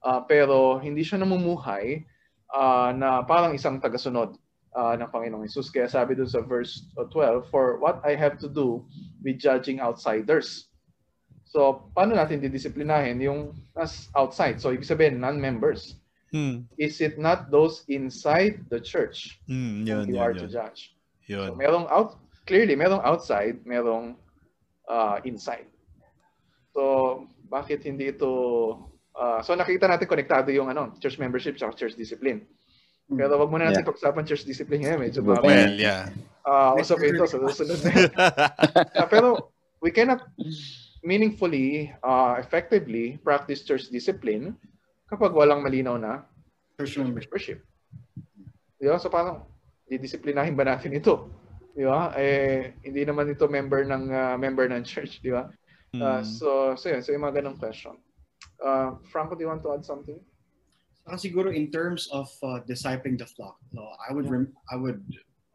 ah, 0.05 0.21
pero 0.21 0.77
hindi 0.77 1.01
siya 1.01 1.25
namumuhay 1.25 2.05
ah, 2.53 2.93
na 2.93 3.25
parang 3.25 3.57
isang 3.57 3.81
tagasunod 3.81 4.37
ah, 4.77 4.93
ng 4.93 5.09
Panginoong 5.09 5.49
Isus. 5.49 5.73
Kaya 5.73 5.89
sabi 5.89 6.13
doon 6.13 6.29
sa 6.29 6.45
verse 6.45 6.85
12, 6.95 7.49
For 7.49 7.81
what 7.81 7.99
I 8.05 8.13
have 8.13 8.37
to 8.45 8.47
do 8.47 8.85
with 9.25 9.41
judging 9.41 9.81
outsiders. 9.81 10.69
So, 11.57 11.89
paano 11.97 12.13
natin 12.13 12.37
didisiplinahin 12.37 13.17
yung 13.17 13.49
nas 13.73 14.13
outside? 14.13 14.61
So, 14.61 14.69
ibig 14.69 14.85
sabihin, 14.85 15.17
non-members. 15.17 15.97
Hmm. 16.29 16.69
Is 16.77 17.01
it 17.01 17.17
not 17.17 17.49
those 17.49 17.81
inside 17.89 18.61
the 18.69 18.77
church 18.77 19.41
Hmm. 19.49 19.81
whom 19.81 19.89
Yun, 19.89 20.05
you 20.05 20.13
yun, 20.13 20.21
are 20.21 20.33
to 20.37 20.45
yun. 20.45 20.53
judge? 20.53 20.93
Yun. 21.25 21.49
So, 21.49 21.57
merong 21.57 21.89
out, 21.89 22.21
clearly, 22.45 22.77
merong 22.77 23.01
outside, 23.01 23.65
merong 23.65 24.21
uh, 24.85 25.17
inside. 25.25 25.65
So, 26.77 27.25
bakit 27.49 27.81
hindi 27.89 28.13
ito, 28.13 28.29
uh, 29.17 29.41
so 29.41 29.57
nakita 29.57 29.89
natin 29.89 30.05
konektado 30.05 30.53
yung 30.53 30.69
ano, 30.69 30.93
church 31.01 31.17
membership 31.17 31.57
at 31.57 31.73
church 31.73 31.97
discipline. 31.97 32.45
Hmm. 33.09 33.17
Pero 33.17 33.41
wag 33.41 33.49
muna 33.49 33.73
natin 33.73 33.81
Yeah. 33.81 33.89
pag-usapan 33.89 34.29
church 34.29 34.45
discipline 34.45 34.85
ngayon. 34.85 34.99
Medyo 35.09 35.25
Well, 35.25 35.41
mamaya. 35.41 35.73
Well, 35.73 35.73
yeah. 35.73 36.13
Ah, 36.45 36.77
usap 36.77 37.01
ito 37.01 37.25
sa 37.25 37.41
susunod 37.41 37.81
na. 37.81 37.91
Pero 39.09 39.49
we 39.81 39.89
cannot 39.89 40.21
meaningfully, 41.07 41.95
uh, 42.03 42.35
effectively 42.35 43.15
practice 43.23 43.63
church 43.63 43.87
discipline 43.87 44.59
kapag 45.07 45.31
walang 45.31 45.63
malinaw 45.63 45.95
na 45.95 46.27
Church 46.77 46.99
membership. 46.99 47.65
Di 48.77 48.85
ba? 48.85 49.01
So 49.01 49.09
parang, 49.09 49.47
didisiplinahin 49.89 50.53
ba 50.53 50.67
natin 50.67 50.93
ito? 50.93 51.31
Di 51.73 51.87
ba? 51.87 52.13
Eh, 52.13 52.77
hindi 52.85 53.01
naman 53.01 53.31
ito 53.33 53.49
member 53.49 53.81
ng 53.81 54.13
ah, 54.13 54.37
member 54.37 54.69
ng 54.69 54.83
church, 54.85 55.23
di 55.23 55.31
ba? 55.31 55.47
Uh, 55.95 56.19
Mm. 56.19 56.21
so, 56.21 56.75
so 56.75 56.91
yun. 56.91 56.99
So 57.01 57.15
yung 57.15 57.23
mga 57.23 57.41
ganong 57.41 57.57
question. 57.57 57.95
Uh, 58.59 58.99
Franco, 59.07 59.33
do 59.33 59.41
you 59.41 59.49
want 59.49 59.63
to 59.63 59.71
add 59.71 59.87
something? 59.87 60.19
Saka 61.07 61.15
siguro 61.15 61.47
in 61.49 61.71
terms 61.71 62.11
of 62.11 62.27
uh, 62.43 62.59
discipling 62.67 63.15
the 63.15 63.25
flock, 63.25 63.55
no, 63.71 63.95
I 64.03 64.11
would 64.11 64.27
rem- 64.27 64.53
I 64.67 64.75
would 64.75 65.01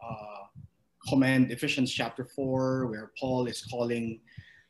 uh, 0.01 0.49
commend 1.07 1.53
Ephesians 1.53 1.93
chapter 1.93 2.25
four, 2.25 2.89
where 2.89 3.13
Paul 3.21 3.45
is 3.47 3.61
calling 3.69 4.25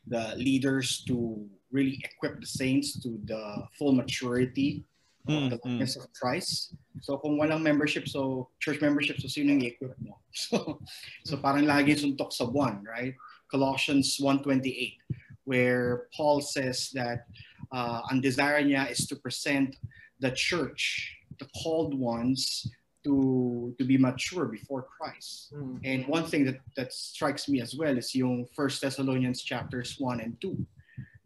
the 0.06 0.34
leaders 0.36 1.04
to 1.06 1.46
really 1.70 2.02
equip 2.04 2.40
the 2.40 2.46
saints 2.46 3.00
to 3.00 3.20
the 3.24 3.66
full 3.78 3.92
maturity 3.92 4.84
Mm, 5.28 5.44
of 5.44 5.50
the 5.50 5.60
likeness 5.62 5.94
of 5.94 6.12
Christ. 6.18 6.74
So 7.00 7.16
kung 7.18 7.38
walang 7.38 7.62
membership, 7.62 8.08
so 8.08 8.50
church 8.58 8.82
membership, 8.82 9.22
so 9.22 9.30
sino 9.30 9.54
yung 9.54 9.62
i-equip 9.62 9.94
mo? 10.02 10.18
So, 10.34 10.82
so 11.22 11.36
parang 11.36 11.68
lagi 11.68 11.94
suntok 11.94 12.32
sa 12.32 12.48
buwan, 12.48 12.82
right? 12.82 13.14
Colossians 13.52 14.18
1.28, 14.18 14.98
where 15.44 16.08
Paul 16.16 16.40
says 16.40 16.90
that 16.96 17.28
uh, 17.70 18.00
ang 18.10 18.18
desire 18.24 18.64
niya 18.64 18.90
is 18.90 19.06
to 19.06 19.14
present 19.14 19.76
the 20.18 20.32
church, 20.32 21.14
the 21.38 21.46
called 21.62 21.94
ones, 21.94 22.66
to 23.04 23.74
to 23.78 23.84
be 23.84 23.98
mature 23.98 24.46
before 24.46 24.82
Christ. 24.82 25.52
And 25.84 26.06
one 26.06 26.24
thing 26.24 26.44
that, 26.46 26.60
that 26.76 26.92
strikes 26.92 27.48
me 27.48 27.60
as 27.60 27.74
well 27.74 27.96
is 27.96 28.14
yung 28.14 28.46
First 28.54 28.80
Thessalonians 28.80 29.42
chapters 29.42 29.96
1 29.98 30.20
and 30.20 30.40
2, 30.40 30.48
you 30.48 30.66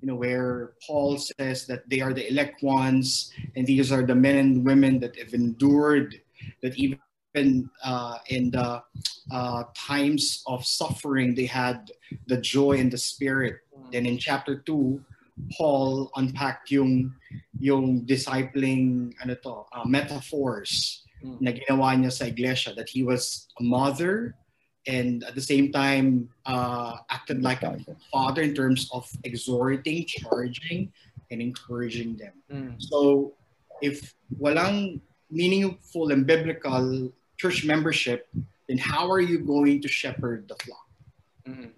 know, 0.03 0.15
where 0.15 0.73
Paul 0.87 1.19
says 1.19 1.67
that 1.67 1.89
they 1.89 2.01
are 2.01 2.13
the 2.13 2.29
elect 2.31 2.63
ones, 2.63 3.33
and 3.57 3.67
these 3.67 3.93
are 3.93 4.03
the 4.03 4.15
men 4.15 4.37
and 4.37 4.65
women 4.65 5.01
that 5.01 5.17
have 5.17 5.35
endured, 5.35 6.21
that 6.63 6.77
even 6.77 6.99
uh, 7.85 8.19
in 8.29 8.51
the 8.51 8.83
uh, 9.31 9.65
times 9.75 10.43
of 10.47 10.65
suffering, 10.65 11.35
they 11.35 11.47
had 11.47 11.91
the 12.29 12.37
joy 12.37 12.79
and 12.79 12.91
the 12.91 12.99
spirit. 12.99 13.61
Then 13.93 14.07
in 14.07 14.19
chapter 14.19 14.63
2, 14.65 15.01
Paul 15.53 16.11
unpacked 16.17 16.71
yung 16.71 17.13
yung 17.61 18.07
discipling 18.07 19.13
ano 19.21 19.35
to, 19.45 19.65
uh, 19.73 19.85
metaphors 19.85 21.05
Mm. 21.27 21.43
na 21.43 21.51
ginawa 21.51 21.99
niya 21.99 22.13
sa 22.15 22.31
iglesia 22.31 22.71
that 22.79 22.87
he 22.87 23.03
was 23.03 23.51
a 23.59 23.63
mother 23.67 24.39
and 24.87 25.27
at 25.27 25.35
the 25.35 25.43
same 25.43 25.75
time 25.75 26.31
uh, 26.47 27.03
acted 27.11 27.43
like 27.43 27.67
a 27.67 27.75
father 28.15 28.47
in 28.47 28.55
terms 28.55 28.87
of 28.95 29.03
exhorting, 29.27 30.07
charging, 30.07 30.95
and 31.35 31.43
encouraging 31.43 32.15
them. 32.15 32.35
Mm. 32.47 32.79
So 32.79 33.35
if 33.83 34.15
walang 34.39 35.03
meaningful 35.27 36.15
and 36.15 36.23
biblical 36.23 37.11
church 37.35 37.67
membership, 37.67 38.31
then 38.71 38.79
how 38.79 39.11
are 39.11 39.21
you 39.21 39.43
going 39.43 39.83
to 39.83 39.91
shepherd 39.91 40.47
the 40.47 40.55
flock? 40.63 40.87
Mm. 41.43 41.75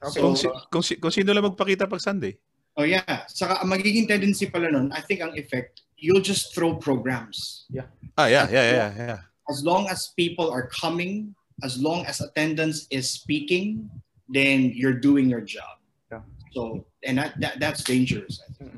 Okay. 0.00 0.20
kung, 0.24 0.32
So, 0.32 0.48
si, 0.48 0.68
kung, 0.72 0.84
si, 0.84 0.92
kung 0.96 1.12
sino 1.12 1.36
lang 1.36 1.44
magpakita 1.44 1.84
pag 1.84 2.00
Sunday. 2.00 2.40
oh 2.80 2.88
yeah. 2.88 3.28
Saka 3.28 3.60
ang 3.60 3.68
magiging 3.68 4.08
tendency 4.08 4.48
pala 4.48 4.72
nun, 4.72 4.88
I 4.96 5.04
think 5.04 5.20
ang 5.20 5.36
effect, 5.36 5.84
you'll 6.00 6.24
just 6.24 6.54
throw 6.54 6.74
programs. 6.74 7.66
Yeah. 7.70 7.86
Ah, 8.16 8.26
yeah, 8.26 8.48
yeah, 8.50 8.66
yeah, 8.72 8.92
yeah. 8.96 9.18
As 9.48 9.62
long 9.62 9.88
as 9.88 10.12
people 10.16 10.50
are 10.50 10.66
coming, 10.68 11.34
as 11.62 11.78
long 11.78 12.04
as 12.06 12.20
attendance 12.20 12.88
is 12.90 13.08
speaking, 13.08 13.88
then 14.28 14.72
you're 14.74 14.96
doing 14.96 15.28
your 15.28 15.40
job. 15.40 15.78
Yeah. 16.10 16.24
So, 16.52 16.84
and 17.04 17.18
that, 17.18 17.38
that 17.40 17.60
that's 17.60 17.84
dangerous. 17.84 18.40
I 18.48 18.52
think. 18.56 18.72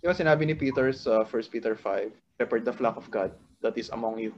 Di 0.00 0.08
ba 0.08 0.16
sinabi 0.16 0.48
ni 0.48 0.56
Peter 0.56 0.88
sa 0.96 1.28
1 1.28 1.52
Peter 1.52 1.76
5, 1.76 2.08
shepherd 2.40 2.64
the 2.64 2.72
flock 2.72 2.96
of 2.96 3.04
God 3.12 3.36
that 3.60 3.76
is 3.76 3.92
among 3.92 4.16
you. 4.16 4.32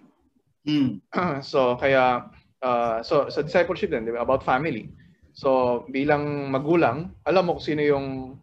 Mm. 0.66 0.98
so 1.42 1.78
kaya 1.78 2.26
uh, 2.62 2.98
so 3.02 3.30
sa 3.30 3.46
discipleship 3.46 3.94
din, 3.94 4.02
di 4.02 4.10
ba, 4.10 4.26
about 4.26 4.42
family. 4.42 4.90
So 5.32 5.82
bilang 5.90 6.50
magulang, 6.50 7.14
alam 7.24 7.46
mo 7.46 7.58
kung 7.58 7.66
sino 7.66 7.82
yung 7.82 8.38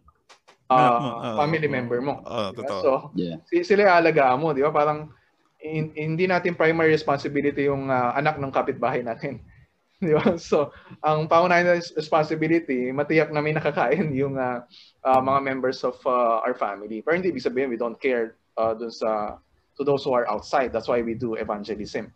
uh, 0.70 0.90
mo, 0.96 1.08
ah, 1.18 1.34
family 1.36 1.66
oo. 1.66 1.74
member 1.74 1.98
mo. 2.00 2.14
Oo, 2.22 2.54
di 2.54 2.56
ba? 2.56 2.62
totoo. 2.64 2.82
So 2.82 2.90
Yeah. 3.18 3.36
si- 3.46 3.66
sila 3.66 3.90
yung 3.90 3.96
alagaan 4.00 4.38
mo, 4.38 4.54
di 4.54 4.62
ba? 4.62 4.70
Parang 4.70 5.10
hin- 5.58 5.92
hindi 5.92 6.24
natin 6.24 6.54
primary 6.54 6.94
responsibility 6.94 7.66
yung 7.66 7.90
ah, 7.90 8.14
anak 8.14 8.38
ng 8.38 8.48
kapitbahay 8.48 9.02
natin. 9.02 9.42
Di 10.00 10.16
ba? 10.16 10.40
So, 10.40 10.72
ang 11.04 11.28
pangunahing 11.28 11.76
res- 11.76 11.92
responsibility, 11.92 12.88
matiyak 12.88 13.28
na 13.28 13.44
may 13.44 13.52
nakakain 13.52 14.08
yung 14.16 14.40
ah, 14.40 14.64
ah, 15.04 15.20
mga 15.20 15.44
members 15.44 15.84
of 15.84 16.00
ah, 16.08 16.40
our 16.40 16.56
family. 16.56 17.04
Pero 17.04 17.20
hindi 17.20 17.28
ibig 17.28 17.44
sabihin 17.44 17.68
we 17.68 17.76
don't 17.76 18.00
care 18.00 18.40
uh, 18.56 18.72
dun 18.72 18.88
sa 18.88 19.36
to 19.76 19.84
those 19.84 20.00
who 20.00 20.16
are 20.16 20.24
outside. 20.32 20.72
That's 20.72 20.88
why 20.88 21.04
we 21.04 21.12
do 21.12 21.36
evangelism. 21.36 22.08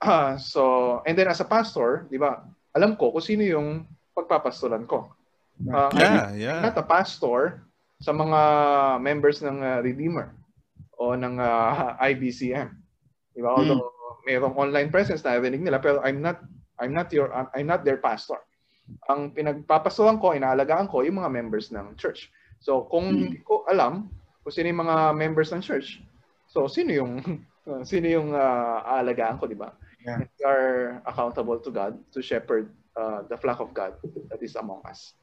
Ah, 0.00 0.40
so, 0.40 0.98
and 1.04 1.12
then 1.12 1.28
as 1.28 1.38
a 1.38 1.46
pastor, 1.46 2.08
di 2.08 2.16
ba, 2.16 2.48
alam 2.72 2.96
ko 2.96 3.12
kung 3.12 3.20
sino 3.20 3.44
yung 3.44 3.84
pagpapastoran 4.16 4.88
ko. 4.88 5.12
Ah, 5.68 5.92
I'm 5.92 6.00
Yeah, 6.00 6.24
yeah. 6.32 6.60
not 6.64 6.74
a 6.74 6.82
pastor 6.82 7.60
sa 8.02 8.10
mga 8.10 8.40
members 8.98 9.38
ng 9.40 9.62
uh, 9.62 9.78
Redeemer 9.78 10.34
o 10.98 11.14
ng 11.14 11.38
uh, 11.38 11.94
IBCM. 12.02 12.74
Di 13.32 13.40
ba? 13.40 13.54
Although 13.54 13.88
mayroong 14.26 14.54
online 14.58 14.90
presence 14.90 15.22
na 15.22 15.38
narinig 15.38 15.62
nila 15.62 15.78
pero 15.82 16.02
I'm 16.02 16.18
not 16.22 16.42
I'm 16.82 16.90
not 16.90 17.14
your 17.14 17.30
I'm 17.30 17.70
not 17.70 17.86
their 17.86 18.02
pastor. 18.02 18.42
Ang 19.06 19.30
pinagpapastoran 19.30 20.18
ko, 20.18 20.34
inaalagaan 20.34 20.90
ko 20.90 21.06
yung 21.06 21.22
mga 21.22 21.30
members 21.30 21.70
ng 21.70 21.94
church. 21.94 22.26
So 22.58 22.90
kung 22.90 23.06
Mm. 23.10 23.18
hindi 23.18 23.38
ko 23.42 23.62
alam 23.70 24.10
kung 24.42 24.52
sino 24.52 24.66
yung 24.74 24.82
mga 24.82 25.14
members 25.14 25.54
ng 25.54 25.62
church, 25.62 26.02
so 26.50 26.66
sino 26.66 26.90
yung 26.90 27.22
sino 27.90 28.06
yung 28.10 28.34
uh, 28.34 28.82
aalagaan 28.82 29.38
ko, 29.38 29.46
di 29.46 29.54
ba? 29.54 29.70
Yeah. 30.02 30.26
We 30.26 30.42
are 30.42 30.98
accountable 31.06 31.62
to 31.62 31.70
God 31.70 31.94
to 32.10 32.18
shepherd 32.18 32.74
uh, 32.98 33.22
the 33.30 33.38
flock 33.38 33.62
of 33.62 33.70
God 33.70 33.94
that 34.34 34.42
is 34.42 34.58
among 34.58 34.82
us. 34.82 35.14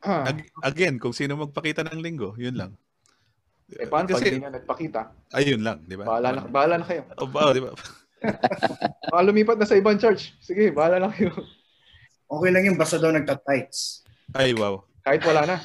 Ah. 0.00 0.32
Ag- 0.32 0.48
again, 0.64 0.96
kung 0.96 1.12
sino 1.12 1.36
magpakita 1.36 1.84
ng 1.84 2.00
linggo, 2.00 2.32
yun 2.40 2.56
lang. 2.56 2.72
Eh, 3.76 3.86
paano 3.86 4.10
pag 4.10 4.18
Kasi, 4.18 4.34
hindi 4.34 4.42
nga 4.42 4.56
nagpakita? 4.56 5.00
ayun 5.36 5.60
lang, 5.62 5.78
di 5.86 5.94
ba? 5.94 6.04
Bahala 6.08 6.28
na, 6.34 6.40
bahala 6.48 6.74
na 6.82 6.86
kayo. 6.88 7.02
O, 7.20 7.28
ba, 7.28 7.54
di 7.54 7.62
ba? 7.62 7.70
Baka 9.12 9.22
lumipat 9.22 9.56
na 9.60 9.68
sa 9.68 9.78
ibang 9.78 10.00
church. 10.00 10.34
Sige, 10.42 10.74
bahala 10.74 10.98
na 10.98 11.12
kayo. 11.12 11.30
Okay 12.30 12.50
lang 12.50 12.64
yung 12.66 12.78
basta 12.80 12.98
daw 12.98 13.12
nagtatights. 13.14 14.06
Ay, 14.34 14.54
wow. 14.54 14.82
Kahit 15.02 15.22
wala 15.26 15.42
na. 15.46 15.56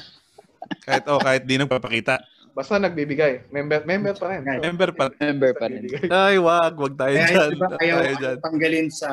Kahit, 0.82 1.04
oh, 1.06 1.20
kahit 1.22 1.42
di 1.46 1.58
nagpapakita. 1.58 2.18
Basta 2.56 2.80
nagbibigay. 2.80 3.52
Member, 3.52 3.84
member 3.84 4.16
pa 4.16 4.32
rin. 4.32 4.40
So, 4.40 4.64
Member 4.64 4.90
pa. 4.96 5.04
Member 5.20 5.52
pa 5.52 5.68
rin. 5.68 5.84
Ay, 6.08 6.40
wag, 6.40 6.72
wag 6.72 6.94
tayo 6.96 7.12
Kaya 7.12 7.28
dyan. 7.28 7.48
diba, 7.52 7.68
ayaw 7.76 7.96
tayo 8.00 8.14
dyan. 8.16 8.36
tanggalin 8.40 8.88
sa 8.88 9.10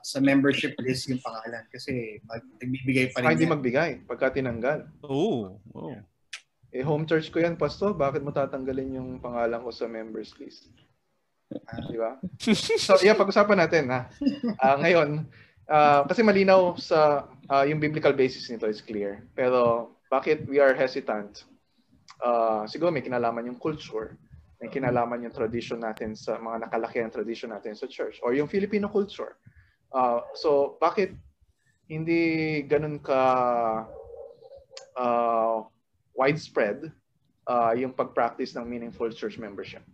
sa 0.00 0.16
membership 0.16 0.72
list 0.80 1.12
yung 1.12 1.20
pangalan 1.20 1.60
kasi 1.68 2.16
mag, 2.24 2.40
nagbibigay 2.56 3.12
pa 3.12 3.20
Saka 3.20 3.28
rin 3.28 3.34
hindi 3.36 3.46
magbigay 3.52 3.90
pagka 4.08 4.32
tinanggal. 4.32 4.88
Oo. 5.04 5.60
oo. 5.76 5.92
Eh, 6.72 6.80
home 6.80 7.04
church 7.04 7.28
ko 7.28 7.36
yan, 7.36 7.60
pastor. 7.60 7.92
Bakit 7.92 8.24
mo 8.24 8.32
tatanggalin 8.32 8.96
yung 8.96 9.10
pangalan 9.20 9.60
ko 9.60 9.68
sa 9.68 9.84
members 9.84 10.32
list? 10.40 10.72
Ah, 11.68 11.78
Di 11.84 12.00
ba? 12.00 12.16
So, 12.80 12.96
yeah, 13.04 13.12
pag-usapan 13.12 13.60
natin. 13.60 13.92
Ha? 13.92 14.08
Ah, 14.56 14.76
ngayon, 14.80 15.28
ah, 15.68 16.00
kasi 16.08 16.24
malinaw 16.24 16.80
sa 16.80 17.28
ah, 17.46 17.68
yung 17.68 17.76
biblical 17.76 18.16
basis 18.16 18.48
nito 18.48 18.64
is 18.64 18.80
clear. 18.80 19.20
Pero 19.36 19.92
bakit 20.08 20.48
we 20.48 20.56
are 20.56 20.72
hesitant? 20.72 21.44
Ah, 22.20 22.64
siguro 22.64 22.88
may 22.88 23.04
kinalaman 23.04 23.48
yung 23.48 23.60
culture, 23.60 24.16
may 24.56 24.72
kinalaman 24.72 25.28
yung 25.28 25.34
tradition 25.36 25.80
natin 25.80 26.16
sa 26.16 26.40
mga 26.40 26.68
nakalakihan 26.68 27.12
tradition 27.12 27.52
natin 27.52 27.76
sa 27.76 27.84
church 27.84 28.20
or 28.24 28.32
yung 28.32 28.48
Filipino 28.48 28.88
culture. 28.88 29.36
Ah, 29.92 30.24
so 30.32 30.80
bakit 30.80 31.12
hindi 31.86 32.62
ganun 32.64 32.98
ka 32.98 33.20
ah, 34.96 35.58
widespread 36.16 36.88
ah, 37.44 37.76
yung 37.76 37.92
pag-practice 37.92 38.56
ng 38.56 38.64
meaningful 38.64 39.12
church 39.12 39.36
membership? 39.36 39.84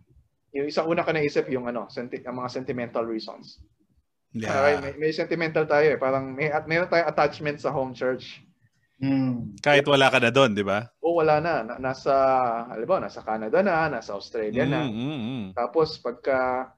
Yung 0.53 0.69
isang 0.69 0.85
una 0.85 1.01
ka 1.01 1.11
naisip 1.11 1.49
yung 1.49 1.65
ano, 1.65 1.89
senti- 1.89 2.23
ang 2.23 2.39
mga 2.39 2.49
sentimental 2.53 3.03
reasons. 3.03 3.59
Yeah. 4.33 4.53
Alright, 4.53 4.81
may, 4.81 4.93
may 4.97 5.11
sentimental 5.13 5.65
tayo 5.65 5.93
eh. 5.93 5.97
Parang 5.97 6.33
may 6.33 6.49
at 6.49 6.65
meron 6.65 6.89
tayong 6.89 7.09
attachment 7.09 7.61
sa 7.61 7.69
home 7.69 7.93
church. 7.93 8.41
Hmm. 9.03 9.51
Kahit 9.59 9.83
wala 9.83 10.07
ka 10.07 10.23
na 10.23 10.31
doon, 10.31 10.55
di 10.55 10.63
ba? 10.63 10.87
O 11.03 11.19
wala 11.19 11.43
na, 11.43 11.59
na 11.59 11.75
nasa 11.75 12.15
halimbawa 12.71 13.03
nasa 13.03 13.19
Canada 13.19 13.59
na, 13.59 13.91
nasa 13.91 14.15
Australia 14.15 14.63
na. 14.63 14.87
Mm, 14.87 14.95
mm, 14.95 15.19
mm. 15.19 15.45
Tapos 15.59 15.99
pagka 15.99 16.71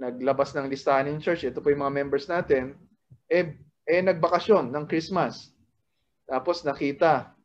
naglabas 0.00 0.56
ng 0.56 0.72
listahan 0.72 1.12
ng 1.12 1.20
church, 1.20 1.44
ito 1.44 1.60
po 1.60 1.68
yung 1.68 1.84
mga 1.84 1.96
members 2.00 2.32
natin, 2.32 2.80
eh 3.28 3.60
eh 3.84 4.00
nagbakasyon 4.00 4.72
ng 4.72 4.88
Christmas. 4.88 5.52
Tapos 6.24 6.64
nakita, 6.64 7.36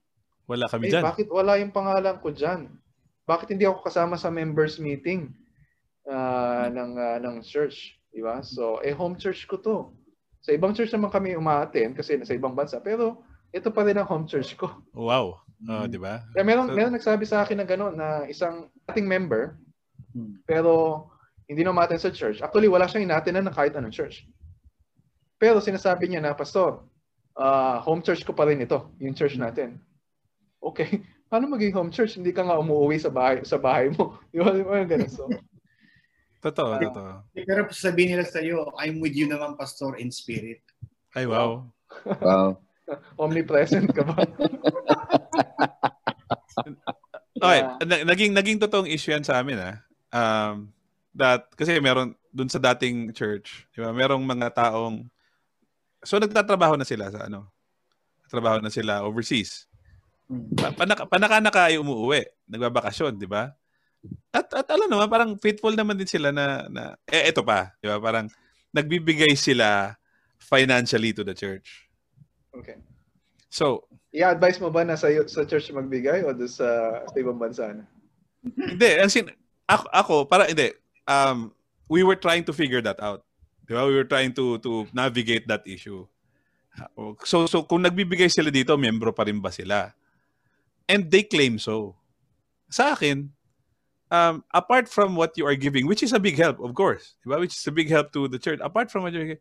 Wala 0.48 0.72
kami 0.72 0.88
eh 0.88 0.92
dyan. 0.96 1.04
bakit 1.04 1.28
wala 1.28 1.60
yung 1.60 1.76
pangalan 1.76 2.16
ko 2.24 2.32
diyan? 2.32 2.72
Bakit 3.28 3.52
hindi 3.52 3.68
ako 3.68 3.84
kasama 3.84 4.16
sa 4.16 4.32
members 4.32 4.80
meeting 4.80 5.28
ah, 6.08 6.72
ng 6.72 6.92
ah, 6.96 7.20
ng 7.20 7.44
church? 7.44 8.00
Di 8.16 8.24
ba? 8.24 8.40
So, 8.44 8.80
eh, 8.80 8.96
home 8.96 9.20
church 9.20 9.44
ko 9.48 9.60
to. 9.60 9.78
Sa 10.40 10.56
ibang 10.56 10.72
church 10.72 10.92
naman 10.92 11.12
kami 11.12 11.36
umaaten 11.36 11.96
kasi 11.96 12.16
nasa 12.16 12.36
ibang 12.36 12.56
bansa. 12.56 12.80
Pero, 12.80 13.24
ito 13.52 13.70
pa 13.70 13.84
rin 13.84 14.00
ang 14.00 14.08
home 14.08 14.26
church 14.26 14.56
ko. 14.56 14.72
Wow. 14.92 15.40
Oh, 15.70 15.86
di 15.86 16.02
ba? 16.02 16.26
Kaya 16.34 16.42
meron, 16.42 16.72
So- 16.72 16.76
meron 16.76 16.96
nagsabi 16.96 17.24
sa 17.24 17.46
akin 17.46 17.62
na 17.62 17.68
gano'n 17.68 17.94
na 17.94 18.08
isang 18.26 18.66
ating 18.90 19.06
member, 19.06 19.60
Hmm. 20.12 20.42
pero 20.44 21.06
hindi 21.46 21.62
na 21.62 21.72
umaten 21.72 22.00
sa 22.00 22.10
church. 22.10 22.42
Actually, 22.42 22.68
wala 22.68 22.88
siyang 22.88 23.06
inatenan 23.06 23.46
ng 23.48 23.56
kahit 23.56 23.76
anong 23.76 23.94
church. 23.94 24.26
Pero 25.38 25.60
sinasabi 25.60 26.08
niya 26.10 26.20
na, 26.20 26.34
Pastor, 26.34 26.84
ah, 27.36 27.80
home 27.80 28.02
church 28.02 28.26
ko 28.26 28.34
pa 28.34 28.44
rin 28.44 28.60
ito, 28.60 28.92
yung 29.00 29.14
church 29.14 29.38
natin. 29.38 29.78
Okay, 30.60 30.88
paano 31.30 31.48
maging 31.48 31.72
home 31.72 31.92
church? 31.92 32.18
Hindi 32.18 32.34
ka 32.34 32.44
nga 32.44 32.58
umuwi 32.60 32.98
sa 33.00 33.08
bahay, 33.14 33.46
sa 33.46 33.56
bahay 33.56 33.92
mo. 33.94 34.18
Di 34.34 34.40
ba? 34.42 34.52
Ganun. 34.84 35.12
So, 35.12 35.30
Totoo, 36.42 36.74
Ah. 36.74 36.82
totoo. 36.82 37.12
Pero 37.38 37.70
sabihin 37.70 38.18
nila 38.18 38.26
sa 38.26 38.42
iyo, 38.42 38.74
I'm 38.82 38.98
with 38.98 39.14
you 39.14 39.30
naman, 39.30 39.54
Pastor, 39.62 39.94
in 40.02 40.10
spirit. 40.10 40.66
Ay, 41.14 41.30
wow. 41.30 41.70
Wow. 42.18 42.58
omnipresent 43.22 43.90
ka 43.92 44.04
ba? 44.04 44.16
Okay, 47.42 47.58
Yeah. 47.64 47.80
na- 47.82 48.06
naging 48.14 48.32
naging 48.38 48.60
totoong 48.62 48.86
issue 48.86 49.10
yan 49.16 49.26
sa 49.26 49.42
amin 49.42 49.58
ah. 49.58 49.76
Um 50.14 50.70
that 51.18 51.50
kasi 51.58 51.80
meron 51.82 52.14
dun 52.30 52.52
sa 52.52 52.62
dating 52.62 53.10
church, 53.18 53.66
di 53.74 53.82
ba? 53.82 53.90
Merong 53.90 54.22
mga 54.22 54.54
taong 54.54 55.10
so 56.06 56.22
nagtatrabaho 56.22 56.78
na 56.78 56.86
sila 56.86 57.10
sa 57.10 57.26
ano. 57.26 57.50
Trabaho 58.30 58.62
na 58.62 58.70
sila 58.70 59.02
overseas. 59.04 59.66
Pa- 60.56 60.72
Panaka, 60.72 61.04
panaka 61.10 61.68
ay 61.68 61.76
umuwi, 61.82 62.24
nagbabakasyon, 62.48 63.18
di 63.20 63.28
ba? 63.28 63.52
At 64.32 64.48
at 64.54 64.68
alam 64.72 64.88
naman 64.88 65.10
parang 65.12 65.32
faithful 65.36 65.74
naman 65.74 65.98
din 66.00 66.08
sila 66.08 66.30
na 66.32 66.70
na 66.70 66.94
eh 67.10 67.28
ito 67.28 67.42
pa, 67.42 67.74
di 67.82 67.90
ba? 67.90 67.98
Parang 67.98 68.30
nagbibigay 68.72 69.34
sila 69.36 69.98
financially 70.38 71.12
to 71.12 71.26
the 71.26 71.34
church. 71.34 71.91
Okay. 72.56 72.78
So, 73.52 73.88
I-advise 74.12 74.60
mo 74.60 74.68
ba 74.68 74.84
na 74.84 75.00
sa, 75.00 75.08
sa 75.28 75.48
church 75.48 75.72
magbigay 75.72 76.28
o 76.28 76.36
sa, 76.48 77.04
sa 77.08 77.16
ibang 77.16 77.40
bansa 77.40 77.72
na? 77.72 77.88
Hindi, 78.44 78.90
as 79.00 79.16
in, 79.16 79.32
ako, 79.68 79.86
ako 79.92 80.14
para 80.28 80.48
hindi, 80.48 80.76
um, 81.08 81.56
we 81.88 82.04
were 82.04 82.20
trying 82.20 82.44
to 82.44 82.52
figure 82.52 82.84
that 82.84 83.00
out. 83.00 83.24
Di 83.68 83.76
ba? 83.76 83.88
We 83.88 83.96
were 83.96 84.08
trying 84.08 84.36
to 84.36 84.60
to 84.60 84.84
navigate 84.92 85.48
that 85.48 85.64
issue. 85.64 86.04
So, 87.24 87.48
so 87.48 87.64
kung 87.64 87.84
nagbibigay 87.84 88.32
sila 88.32 88.52
dito, 88.52 88.76
membro 88.76 89.16
pa 89.16 89.28
rin 89.28 89.40
ba 89.40 89.52
sila? 89.52 89.96
And 90.88 91.08
they 91.08 91.24
claim 91.24 91.60
so. 91.60 91.96
Sa 92.72 92.96
akin, 92.96 93.32
um, 94.12 94.44
apart 94.52 94.92
from 94.92 95.16
what 95.16 95.36
you 95.40 95.48
are 95.48 95.56
giving, 95.56 95.88
which 95.88 96.04
is 96.04 96.12
a 96.12 96.20
big 96.20 96.36
help, 96.36 96.60
of 96.60 96.76
course, 96.76 97.16
di 97.24 97.32
ba? 97.32 97.40
which 97.40 97.56
is 97.56 97.64
a 97.68 97.76
big 97.76 97.88
help 97.88 98.12
to 98.12 98.28
the 98.28 98.40
church, 98.40 98.60
apart 98.60 98.92
from 98.92 99.04
what 99.08 99.16
you're 99.16 99.40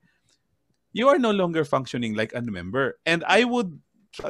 you 0.93 1.07
are 1.09 1.19
no 1.19 1.31
longer 1.31 1.65
functioning 1.65 2.15
like 2.15 2.35
a 2.35 2.43
member. 2.43 2.99
And 3.07 3.23
I 3.27 3.45
would, 3.45 3.79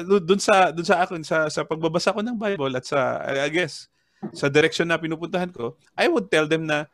dun 0.04 0.40
sa, 0.40 0.70
dun 0.70 0.84
sa 0.84 1.04
akin, 1.04 1.24
sa, 1.24 1.48
sa 1.48 1.64
pagbabasa 1.64 2.12
ko 2.12 2.20
ng 2.20 2.36
Bible 2.36 2.76
at 2.76 2.84
sa, 2.84 3.20
I 3.24 3.48
guess, 3.48 3.88
sa 4.36 4.52
direction 4.52 4.88
na 4.88 5.00
pinupuntahan 5.00 5.52
ko, 5.52 5.76
I 5.96 6.08
would 6.08 6.28
tell 6.28 6.44
them 6.44 6.68
na 6.68 6.84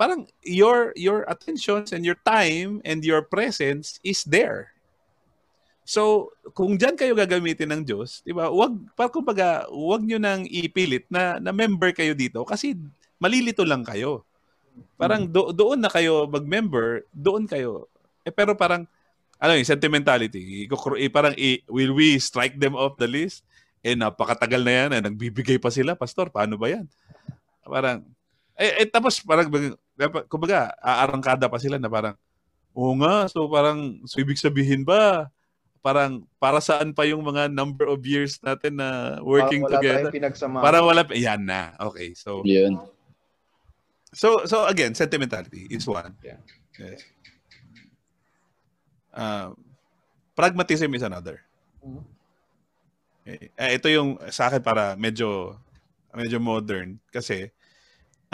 parang 0.00 0.26
your 0.42 0.90
your 0.96 1.22
attentions 1.28 1.92
and 1.92 2.02
your 2.02 2.18
time 2.24 2.80
and 2.82 3.04
your 3.04 3.22
presence 3.22 4.00
is 4.02 4.24
there. 4.24 4.72
So, 5.84 6.32
kung 6.56 6.78
diyan 6.80 6.96
kayo 6.96 7.12
gagamitin 7.12 7.70
ng 7.70 7.82
Diyos, 7.84 8.24
'di 8.24 8.32
ba? 8.32 8.48
Wag 8.48 8.72
para 8.96 9.12
kumbaga, 9.12 9.68
wag 9.68 10.02
niyo 10.02 10.16
nang 10.16 10.48
ipilit 10.48 11.06
na 11.12 11.36
na 11.36 11.52
member 11.52 11.92
kayo 11.92 12.16
dito 12.16 12.42
kasi 12.48 12.74
malilito 13.20 13.62
lang 13.62 13.84
kayo. 13.84 14.24
Parang 14.96 15.28
do, 15.28 15.52
doon 15.52 15.84
na 15.84 15.92
kayo 15.92 16.24
mag-member, 16.24 17.04
doon 17.12 17.44
kayo. 17.44 17.91
Eh 18.22 18.30
pero 18.30 18.54
parang 18.54 18.86
ano 19.36 19.52
yung 19.54 19.66
sentimentality. 19.66 20.66
Ikukro- 20.66 20.94
eh, 20.94 21.10
parang 21.10 21.34
i- 21.34 21.62
will 21.66 21.90
we 21.92 22.14
strike 22.16 22.54
them 22.56 22.74
off 22.74 22.94
the 22.96 23.06
list? 23.06 23.42
Eh 23.82 23.98
napakatagal 23.98 24.62
na 24.62 24.72
yan, 24.72 24.90
eh, 24.94 25.02
nagbibigay 25.02 25.58
pa 25.58 25.66
sila, 25.68 25.98
pastor, 25.98 26.30
paano 26.30 26.54
ba 26.54 26.70
yan? 26.70 26.86
Parang 27.62 28.06
eh, 28.54 28.82
eh 28.82 28.86
tapos 28.86 29.18
parang 29.20 29.50
dapat- 29.98 30.26
kumbaga 30.30 30.70
aarangkada 30.78 31.50
pa 31.50 31.58
sila 31.58 31.82
na 31.82 31.90
parang 31.90 32.14
oo 32.72 32.94
nga, 33.02 33.26
so 33.26 33.50
parang 33.50 33.98
so 34.06 34.16
ibig 34.16 34.38
sabihin 34.38 34.86
ba 34.86 35.26
parang 35.82 36.22
para 36.38 36.62
saan 36.62 36.94
pa 36.94 37.02
yung 37.02 37.26
mga 37.26 37.50
number 37.50 37.90
of 37.90 37.98
years 38.06 38.38
natin 38.38 38.78
na 38.78 39.18
working 39.18 39.66
Parang 39.66 39.82
wala 39.82 39.82
together? 39.82 40.10
pinagsama. 40.14 40.62
Para 40.62 40.78
wala 40.78 41.02
yan 41.10 41.42
na. 41.42 41.74
Okay. 41.90 42.14
So 42.14 42.46
Yun. 42.46 42.78
So 44.14 44.46
so 44.46 44.62
again, 44.70 44.94
sentimentality 44.94 45.66
is 45.66 45.82
one. 45.82 46.14
Yeah. 46.22 46.38
Yes. 46.78 47.02
Um, 49.12 49.56
pragmatism 50.36 50.94
is 50.96 51.04
another. 51.04 51.44
Mhm. 51.84 52.02
Okay. 53.22 53.50
Eh, 53.54 53.78
ito 53.78 53.86
yung 53.86 54.18
sa 54.34 54.50
akin 54.50 54.58
para 54.58 54.98
medyo 54.98 55.54
medyo 56.10 56.42
modern 56.42 56.98
kasi 57.14 57.54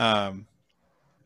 um, 0.00 0.48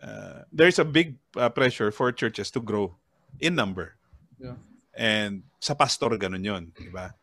uh, 0.03 0.42
there's 0.50 0.82
a 0.82 0.84
big 0.84 1.14
uh, 1.38 1.48
pressure 1.48 1.94
for 1.94 2.11
churches 2.11 2.50
to 2.50 2.59
grow 2.59 2.90
in 3.38 3.55
number. 3.55 3.94
Yeah. 4.42 4.59
And 4.98 5.46
sa 5.62 5.78
pastor 5.78 6.11
ganun 6.18 6.42
'yon, 6.42 6.62
di 6.74 6.90
ba? 6.90 7.14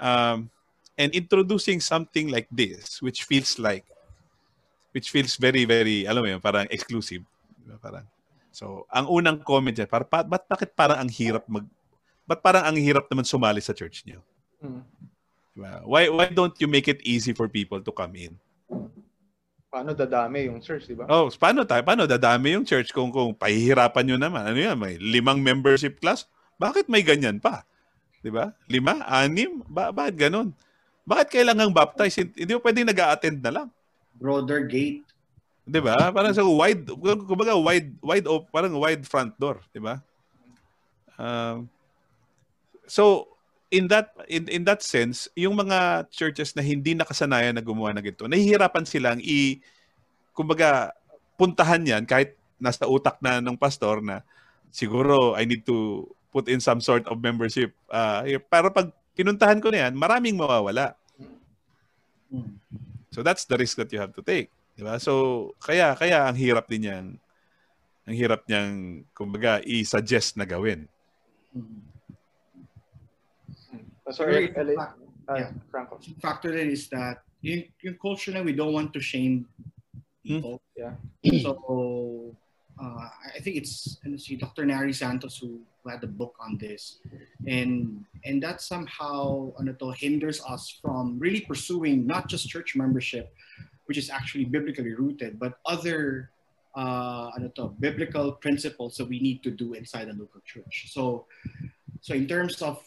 Um, 0.00 0.48
and 0.96 1.12
introducing 1.12 1.78
something 1.82 2.30
like 2.30 2.48
this 2.50 3.02
which 3.02 3.26
feels 3.26 3.58
like 3.58 3.86
which 4.94 5.10
feels 5.10 5.36
very 5.36 5.66
very 5.66 6.06
alam 6.08 6.22
mo 6.24 6.28
yun, 6.32 6.40
parang 6.40 6.66
exclusive, 6.72 7.22
di 7.60 7.66
ba? 7.68 7.76
Parang 7.78 8.06
So, 8.54 8.86
ang 8.86 9.10
unang 9.10 9.42
comment 9.42 9.74
dyan, 9.74 9.90
para, 9.90 10.06
pa, 10.06 10.22
ba't, 10.22 10.46
bakit 10.46 10.78
parang 10.78 11.02
ang 11.02 11.10
hirap 11.10 11.42
mag, 11.50 11.66
ba't 12.22 12.38
parang 12.38 12.62
ang 12.62 12.78
hirap 12.78 13.10
naman 13.10 13.26
sumali 13.26 13.58
sa 13.58 13.74
church 13.74 14.06
niyo? 14.06 14.22
Hmm. 14.62 14.86
Diba? 15.58 15.82
Why, 15.82 16.06
why 16.06 16.30
don't 16.30 16.54
you 16.62 16.70
make 16.70 16.86
it 16.86 17.02
easy 17.02 17.34
for 17.34 17.50
people 17.50 17.82
to 17.82 17.90
come 17.90 18.14
in? 18.14 18.38
Paano 19.74 19.90
dadami 19.90 20.46
yung 20.46 20.62
church, 20.62 20.86
di 20.86 20.94
ba? 20.94 21.10
Oh, 21.10 21.26
paano 21.34 21.66
tayo? 21.66 21.82
Paano 21.82 22.06
dadami 22.06 22.54
yung 22.54 22.62
church 22.62 22.94
kung, 22.94 23.10
kung 23.10 23.34
pahihirapan 23.34 24.06
nyo 24.06 24.16
naman? 24.22 24.42
Ano 24.46 24.58
yan? 24.58 24.78
May 24.78 25.02
limang 25.02 25.42
membership 25.42 25.98
class? 25.98 26.30
Bakit 26.58 26.86
may 26.86 27.02
ganyan 27.02 27.42
pa? 27.42 27.66
Di 28.22 28.30
ba? 28.30 28.54
Lima? 28.70 29.02
Anim? 29.04 29.66
Ba 29.66 29.90
bakit 29.92 30.16
ganun? 30.16 30.54
Bakit 31.04 31.28
kailangang 31.28 31.74
baptize? 31.74 32.16
Hindi 32.16 32.56
mo 32.56 32.62
pwedeng 32.64 32.88
nag-a-attend 32.88 33.38
na 33.44 33.50
lang. 33.52 33.68
Brother 34.16 34.64
Gate. 34.64 35.03
'Di 35.64 35.80
ba? 35.80 36.12
Parang 36.12 36.32
sa 36.36 36.44
wide 36.44 36.84
kumbaga 37.24 37.56
wide 37.56 37.96
wide 38.04 38.26
op, 38.28 38.48
parang 38.52 38.76
wide 38.76 39.04
front 39.08 39.32
door, 39.40 39.64
'di 39.72 39.80
ba? 39.80 40.00
Um, 41.16 41.72
so 42.84 43.34
in 43.72 43.88
that 43.88 44.12
in 44.28 44.46
in 44.52 44.62
that 44.68 44.84
sense, 44.84 45.26
yung 45.34 45.56
mga 45.56 46.08
churches 46.12 46.52
na 46.52 46.62
hindi 46.62 46.92
nakasanayan 46.92 47.56
na 47.56 47.64
gumawa 47.64 47.96
ng 47.96 48.04
ganito, 48.04 48.28
nahihirapan 48.28 48.84
silang 48.84 49.20
i 49.24 49.58
kumbaga 50.36 50.92
puntahan 51.40 51.82
'yan 51.82 52.04
kahit 52.04 52.36
nasa 52.60 52.86
utak 52.86 53.18
na 53.18 53.40
ng 53.42 53.58
pastor 53.58 53.98
na 54.04 54.22
siguro 54.70 55.34
I 55.34 55.48
need 55.48 55.66
to 55.66 56.06
put 56.30 56.46
in 56.46 56.62
some 56.62 56.78
sort 56.78 57.08
of 57.10 57.18
membership. 57.18 57.74
Uh, 57.88 58.38
pero 58.46 58.70
pag 58.70 58.92
pinuntahan 59.16 59.58
ko 59.58 59.72
na 59.72 59.88
'yan, 59.88 59.94
maraming 59.96 60.36
mawawala. 60.36 60.94
Hmm. 62.28 62.58
So 63.14 63.22
that's 63.22 63.46
the 63.46 63.54
risk 63.54 63.78
that 63.78 63.90
you 63.94 64.02
have 64.02 64.14
to 64.18 64.22
take. 64.26 64.53
Di 64.74 64.82
ba? 64.82 64.98
So, 64.98 65.54
kaya, 65.62 65.94
kaya 65.94 66.26
ang 66.26 66.36
hirap 66.38 66.66
din 66.66 66.90
yan. 66.90 67.06
Ang 68.04 68.16
hirap 68.18 68.44
niyang, 68.44 69.06
kumbaga, 69.16 69.62
i-suggest 69.64 70.36
na 70.36 70.44
gawin. 70.44 70.90
Hmm. 71.54 71.80
So, 74.12 74.28
Pero 74.28 74.44
LA, 74.60 74.74
ah, 74.76 74.92
yeah. 75.32 75.50
Franco. 75.72 75.96
Factor 76.20 76.52
din 76.52 76.68
is 76.68 76.92
that 76.92 77.24
yung, 77.40 77.64
yung 77.80 77.96
culture 77.96 78.32
na 78.32 78.44
we 78.44 78.52
don't 78.52 78.72
want 78.72 78.92
to 78.92 79.00
shame 79.00 79.48
people. 80.24 80.60
Yeah. 80.76 80.96
So 81.40 82.36
uh, 82.80 83.08
I 83.36 83.40
think 83.40 83.56
it's 83.56 83.98
ano, 84.04 84.16
si 84.16 84.36
Dr. 84.36 84.64
Nari 84.64 84.92
Santos 84.92 85.38
who, 85.38 85.60
who 85.82 85.90
had 85.90 86.02
a 86.02 86.08
book 86.08 86.34
on 86.40 86.58
this, 86.58 86.98
and 87.46 88.04
and 88.24 88.42
that 88.42 88.60
somehow 88.60 89.52
ano 89.60 89.72
to 89.72 89.92
hinders 89.92 90.40
us 90.48 90.80
from 90.82 91.18
really 91.18 91.40
pursuing 91.40 92.06
not 92.06 92.28
just 92.28 92.48
church 92.48 92.74
membership, 92.74 93.32
which 93.86 93.98
is 93.98 94.10
actually 94.10 94.44
biblically 94.44 94.94
rooted, 94.94 95.38
but 95.38 95.58
other 95.66 96.30
uh, 96.76 97.30
ano 97.36 97.48
to 97.54 97.70
biblical 97.78 98.32
principles 98.32 98.96
that 98.96 99.06
we 99.06 99.20
need 99.20 99.42
to 99.42 99.50
do 99.50 99.74
inside 99.74 100.08
the 100.08 100.16
local 100.16 100.40
church. 100.44 100.90
So 100.90 101.26
so 102.00 102.12
in 102.14 102.26
terms 102.28 102.60
of 102.60 102.82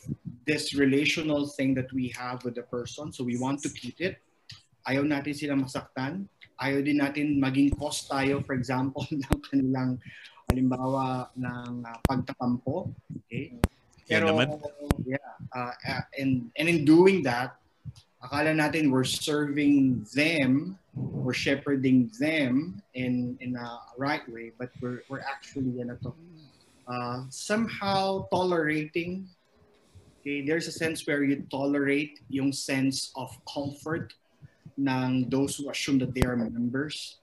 this 0.46 0.76
relational 0.76 1.48
thing 1.48 1.74
that 1.76 1.92
we 1.92 2.10
have 2.18 2.44
with 2.46 2.56
the 2.56 2.64
person, 2.64 3.12
so 3.12 3.24
we 3.24 3.38
want 3.38 3.64
to 3.64 3.70
keep 3.70 4.00
it. 4.00 4.22
Ayaw 4.88 5.04
natin 5.04 5.36
sila 5.36 5.56
masaktan 5.60 6.32
ayaw 6.58 6.82
din 6.82 6.98
natin 6.98 7.38
maging 7.38 7.74
cost 7.78 8.10
tayo, 8.10 8.42
for 8.42 8.58
example, 8.58 9.06
ng 9.14 9.40
kanilang 9.50 10.02
halimbawa 10.50 11.30
ng 11.38 11.86
uh, 11.86 12.00
pagtatampo. 12.06 12.90
Okay? 13.26 13.54
Naman. 14.08 14.56
yeah, 15.04 15.20
uh, 15.52 15.76
uh, 15.76 16.04
and, 16.16 16.48
and 16.56 16.68
in 16.72 16.88
doing 16.88 17.22
that, 17.22 17.60
akala 18.24 18.54
natin 18.56 18.90
we're 18.90 19.06
serving 19.08 20.06
them 20.16 20.78
we're 20.98 21.34
shepherding 21.34 22.10
them 22.20 22.82
in 22.94 23.38
in 23.42 23.56
a 23.56 23.80
right 23.98 24.26
way, 24.32 24.52
but 24.58 24.72
we're 24.82 25.04
we're 25.10 25.22
actually 25.22 25.82
ano 25.82 25.98
to, 26.02 26.14
uh, 26.88 27.24
somehow 27.30 28.28
tolerating. 28.34 29.28
Okay, 30.22 30.42
there's 30.42 30.68
a 30.68 30.74
sense 30.74 31.06
where 31.06 31.24
you 31.24 31.46
tolerate 31.52 32.20
yung 32.28 32.52
sense 32.52 33.12
of 33.16 33.32
comfort 33.48 34.14
ng 34.78 35.30
those 35.30 35.56
who 35.56 35.70
assume 35.70 35.98
that 36.00 36.14
they 36.14 36.26
are 36.26 36.36
members, 36.36 37.20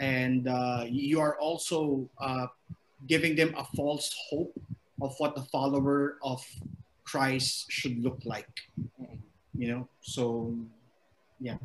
and 0.00 0.48
uh, 0.48 0.84
you 0.88 1.20
are 1.20 1.36
also 1.38 2.08
uh, 2.18 2.48
giving 3.06 3.36
them 3.36 3.54
a 3.56 3.64
false 3.76 4.14
hope 4.30 4.56
of 5.00 5.14
what 5.18 5.36
a 5.36 5.44
follower 5.52 6.18
of 6.22 6.40
Christ 7.04 7.70
should 7.70 8.02
look 8.02 8.20
like. 8.24 8.50
You 9.54 9.68
know, 9.68 9.82
so 10.00 10.54
yeah. 11.40 11.58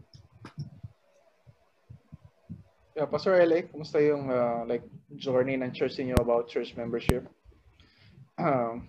Yeah, 2.96 3.12
Pastor 3.12 3.36
LA, 3.44 3.68
kumusta 3.68 4.00
yung 4.00 4.32
uh, 4.32 4.64
like 4.64 4.88
journey 5.20 5.60
ng 5.60 5.76
church 5.76 6.00
niyo 6.00 6.16
about 6.16 6.48
church 6.48 6.80
membership? 6.80 7.28
Um, 8.40 8.88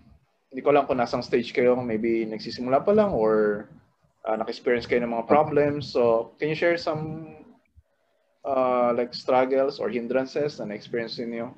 hindi 0.50 0.62
ko 0.62 0.70
lang 0.70 0.86
kung 0.86 1.02
nasang 1.02 1.26
stage 1.26 1.50
kayo, 1.50 1.74
maybe 1.74 2.22
nagsisimula 2.22 2.86
pa 2.86 2.94
lang 2.94 3.10
or 3.10 3.66
uh, 4.22 4.38
naka-experience 4.38 4.86
kayo 4.86 5.02
ng 5.02 5.10
mga 5.10 5.26
problems. 5.26 5.90
So, 5.90 6.32
can 6.38 6.54
you 6.54 6.58
share 6.58 6.78
some 6.78 7.34
uh, 8.46 8.94
like 8.94 9.10
struggles 9.10 9.82
or 9.82 9.90
hindrances 9.90 10.62
na 10.62 10.70
na-experience 10.70 11.18
niyo? 11.18 11.50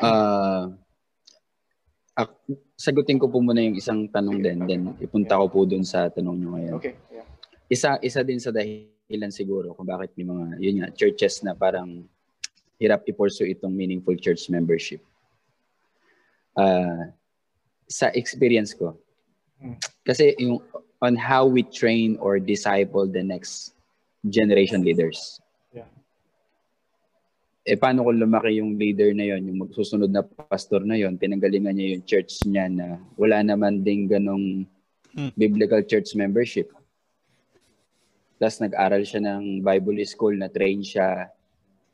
Uh, 0.00 0.72
sagutin 2.82 3.22
ko 3.22 3.30
po 3.30 3.38
muna 3.38 3.62
yung 3.62 3.78
isang 3.78 4.10
tanong 4.10 4.42
din, 4.42 4.58
then 4.66 4.82
ipunta 4.98 5.38
ko 5.38 5.46
po 5.46 5.62
dun 5.62 5.86
sa 5.86 6.10
tanong 6.10 6.34
nyo 6.42 6.48
ngayon. 6.58 6.74
Okay, 6.82 6.98
yeah. 7.14 7.26
Isa, 7.70 7.94
isa 8.02 8.26
din 8.26 8.42
sa 8.42 8.50
dahilan 8.50 9.30
siguro 9.30 9.70
kung 9.78 9.86
bakit 9.86 10.10
may 10.18 10.26
mga, 10.26 10.44
yun 10.58 10.76
nga, 10.82 10.90
churches 10.90 11.46
na 11.46 11.54
parang 11.54 12.02
hirap 12.82 13.06
i-pursue 13.06 13.54
itong 13.54 13.70
meaningful 13.70 14.18
church 14.18 14.50
membership. 14.50 14.98
Uh, 16.58 17.14
sa 17.86 18.10
experience 18.18 18.74
ko, 18.74 18.98
Hmm. 19.62 19.78
kasi 20.02 20.34
yung 20.42 20.58
on 20.98 21.14
how 21.14 21.46
we 21.46 21.62
train 21.62 22.18
or 22.18 22.42
disciple 22.42 23.06
the 23.06 23.22
next 23.22 23.78
generation 24.26 24.82
leaders. 24.82 25.38
Eh, 27.62 27.78
paano 27.78 28.02
kung 28.02 28.18
lumaki 28.18 28.58
yung 28.58 28.74
leader 28.74 29.14
na 29.14 29.22
yon, 29.22 29.46
yung 29.46 29.58
magsusunod 29.66 30.10
na 30.10 30.26
pastor 30.26 30.82
na 30.82 30.98
yon, 30.98 31.14
pinanggalingan 31.14 31.78
niya 31.78 31.94
yung 31.94 32.04
church 32.04 32.42
niya 32.42 32.66
na 32.66 32.98
wala 33.14 33.38
naman 33.42 33.86
ding 33.86 34.10
ganong 34.10 34.66
Hmm. 35.12 35.28
biblical 35.36 35.84
church 35.84 36.16
membership. 36.16 36.72
Tapos 38.40 38.58
nag-aral 38.58 39.04
siya 39.04 39.20
ng 39.20 39.60
Bible 39.60 40.00
school, 40.08 40.34
na 40.40 40.48
train 40.48 40.80
siya. 40.80 41.28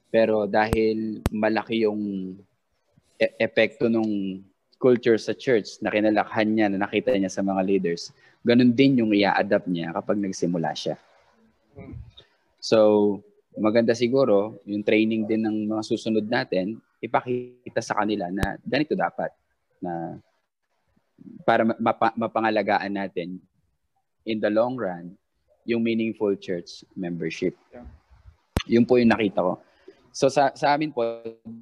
Pero 0.08 0.46
dahil 0.46 1.20
malaki 1.28 1.84
yung 1.84 2.32
e- 3.18 3.34
epekto 3.42 3.90
ng 3.90 4.40
culture 4.78 5.18
sa 5.18 5.34
church 5.34 5.82
na 5.82 5.90
kinalakhan 5.90 6.48
niya, 6.48 6.70
na 6.70 6.86
nakita 6.86 7.10
niya 7.12 7.28
sa 7.28 7.42
mga 7.42 7.60
leaders, 7.66 8.14
ganun 8.46 8.70
din 8.70 9.02
yung 9.02 9.10
i-adapt 9.10 9.66
niya 9.66 9.90
kapag 9.90 10.22
nagsimula 10.22 10.70
siya. 10.72 10.94
So, 12.62 13.18
maganda 13.58 13.92
siguro, 13.92 14.62
yung 14.64 14.82
training 14.86 15.26
din 15.26 15.42
ng 15.44 15.56
mga 15.68 15.82
susunod 15.84 16.26
natin, 16.26 16.78
ipakita 16.98 17.82
sa 17.82 17.98
kanila 17.98 18.30
na 18.30 18.58
ganito 18.62 18.94
dapat 18.94 19.30
na 19.78 20.18
para 21.42 21.66
mapa, 21.66 22.14
mapangalagaan 22.14 22.94
natin 22.94 23.38
in 24.26 24.38
the 24.38 24.50
long 24.50 24.78
run 24.78 25.14
yung 25.66 25.82
meaningful 25.82 26.32
church 26.38 26.86
membership. 26.94 27.54
Yeah. 27.74 27.86
Yun 28.78 28.84
po 28.86 28.96
yung 28.96 29.10
nakita 29.10 29.42
ko. 29.42 29.60
So 30.14 30.32
sa 30.32 30.50
sa 30.54 30.74
amin 30.74 30.90
po 30.90 31.04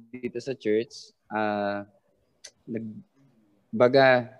dito 0.09 0.39
sa 0.39 0.55
church, 0.55 1.11
ah 1.27 1.83
nag 2.63 2.85
baga 3.73 4.31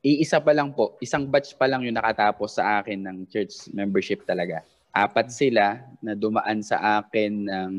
iisa 0.00 0.40
pa 0.40 0.56
lang 0.56 0.72
po, 0.72 0.96
isang 1.00 1.28
batch 1.28 1.52
pa 1.60 1.68
lang 1.68 1.84
yung 1.84 1.96
nakatapos 1.96 2.56
sa 2.56 2.80
akin 2.80 3.04
ng 3.04 3.16
church 3.28 3.68
membership 3.72 4.24
talaga. 4.24 4.64
Apat 4.90 5.30
sila 5.30 5.86
na 6.02 6.18
dumaan 6.18 6.60
sa 6.66 6.98
akin 6.98 7.32
ng 7.46 7.72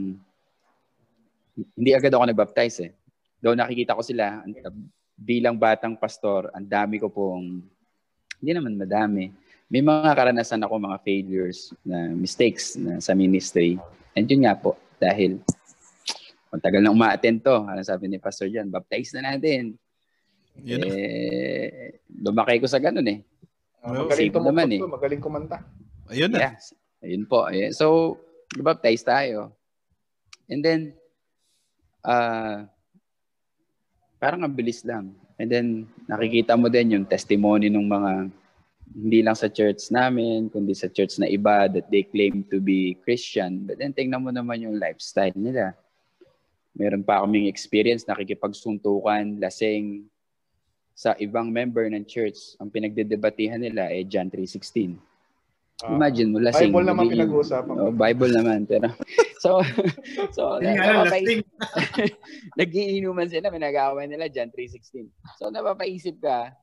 hindi 1.76 1.92
agad 1.92 2.16
ako 2.16 2.24
nag-baptize 2.32 2.78
eh. 2.88 2.92
Though 3.44 3.58
nakikita 3.58 3.98
ko 3.98 4.02
sila 4.06 4.40
bilang 5.18 5.60
batang 5.60 6.00
pastor, 6.00 6.50
ang 6.56 6.66
dami 6.66 6.98
ko 6.98 7.12
pong 7.12 7.62
hindi 8.42 8.52
naman 8.56 8.80
madami. 8.80 9.30
May 9.72 9.86
mga 9.86 10.18
karanasan 10.18 10.64
ako, 10.66 10.82
mga 10.82 11.00
failures, 11.06 11.72
na 11.86 12.12
mistakes 12.12 12.76
na 12.76 13.00
sa 13.00 13.16
ministry. 13.16 13.80
And 14.18 14.28
yun 14.28 14.44
nga 14.44 14.58
po, 14.58 14.76
dahil 15.00 15.40
kung 16.52 16.60
tagal 16.60 16.84
na 16.84 16.92
uma-attend 16.92 17.40
to, 17.40 17.64
ano 17.64 17.80
sabi 17.80 18.12
ni 18.12 18.20
Pastor 18.20 18.52
John, 18.52 18.68
baptize 18.68 19.16
na 19.16 19.32
natin. 19.32 19.80
Yun 20.60 20.80
know? 20.84 20.92
eh, 20.92 22.04
lumaki 22.12 22.60
ko 22.60 22.68
sa 22.68 22.84
ganun 22.84 23.08
eh. 23.08 23.20
Well, 23.82 24.06
magaling 24.06 24.30
tumukod 24.36 24.50
naman 24.52 24.68
eh. 24.76 24.80
magaling 24.84 25.22
kumanta. 25.24 25.58
Ayun 26.12 26.30
na. 26.36 26.52
Yes. 26.52 26.76
Ayun 27.02 27.26
po. 27.26 27.50
Ayun. 27.50 27.74
So, 27.74 28.18
baptize 28.62 29.02
tayo. 29.02 29.52
And 30.46 30.62
then, 30.62 30.82
uh, 32.06 32.70
parang 34.22 34.46
ang 34.46 34.54
bilis 34.54 34.86
lang. 34.86 35.18
And 35.42 35.50
then, 35.50 35.68
nakikita 36.06 36.54
mo 36.54 36.70
din 36.70 36.94
yung 36.94 37.06
testimony 37.10 37.74
ng 37.74 37.88
mga 37.90 38.12
hindi 38.92 39.20
lang 39.24 39.34
sa 39.34 39.48
church 39.48 39.90
namin, 39.90 40.52
kundi 40.52 40.76
sa 40.76 40.92
church 40.92 41.18
na 41.18 41.26
iba 41.26 41.66
that 41.72 41.88
they 41.90 42.04
claim 42.04 42.44
to 42.52 42.62
be 42.62 43.00
Christian. 43.02 43.66
But 43.66 43.82
then, 43.82 43.98
tingnan 43.98 44.22
mo 44.22 44.30
naman 44.30 44.62
yung 44.62 44.78
lifestyle 44.78 45.34
nila. 45.34 45.74
Meron 46.78 47.02
pa 47.02 47.24
kaming 47.24 47.50
experience, 47.50 48.06
nakikipagsuntukan, 48.06 49.42
lasing 49.42 50.06
sa 50.94 51.18
ibang 51.18 51.50
member 51.50 51.90
ng 51.90 52.06
church. 52.06 52.54
Ang 52.62 52.70
pinagdedebatihan 52.70 53.58
nila 53.58 53.90
ay 53.90 54.06
John 54.06 54.30
3.16. 54.30 55.11
Ah, 55.82 55.98
Imagine 55.98 56.30
mo, 56.30 56.38
lasing. 56.38 56.70
Bible 56.70 56.86
naman 56.86 57.04
hindi- 57.10 57.16
pinag-uusapan. 57.18 57.74
Oh, 57.82 57.94
Bible 57.94 58.32
naman. 58.32 58.60
Pero, 58.70 58.88
so, 59.44 59.66
so, 60.36 60.62
napapais- 60.62 61.26
lasting. 61.26 61.42
nagiinuman 62.60 63.26
sila, 63.26 63.50
pinag-aaway 63.50 64.06
nila 64.06 64.30
John 64.30 64.54
3.16. 64.54 65.10
So, 65.42 65.50
napapaisip 65.50 66.22
ka, 66.22 66.54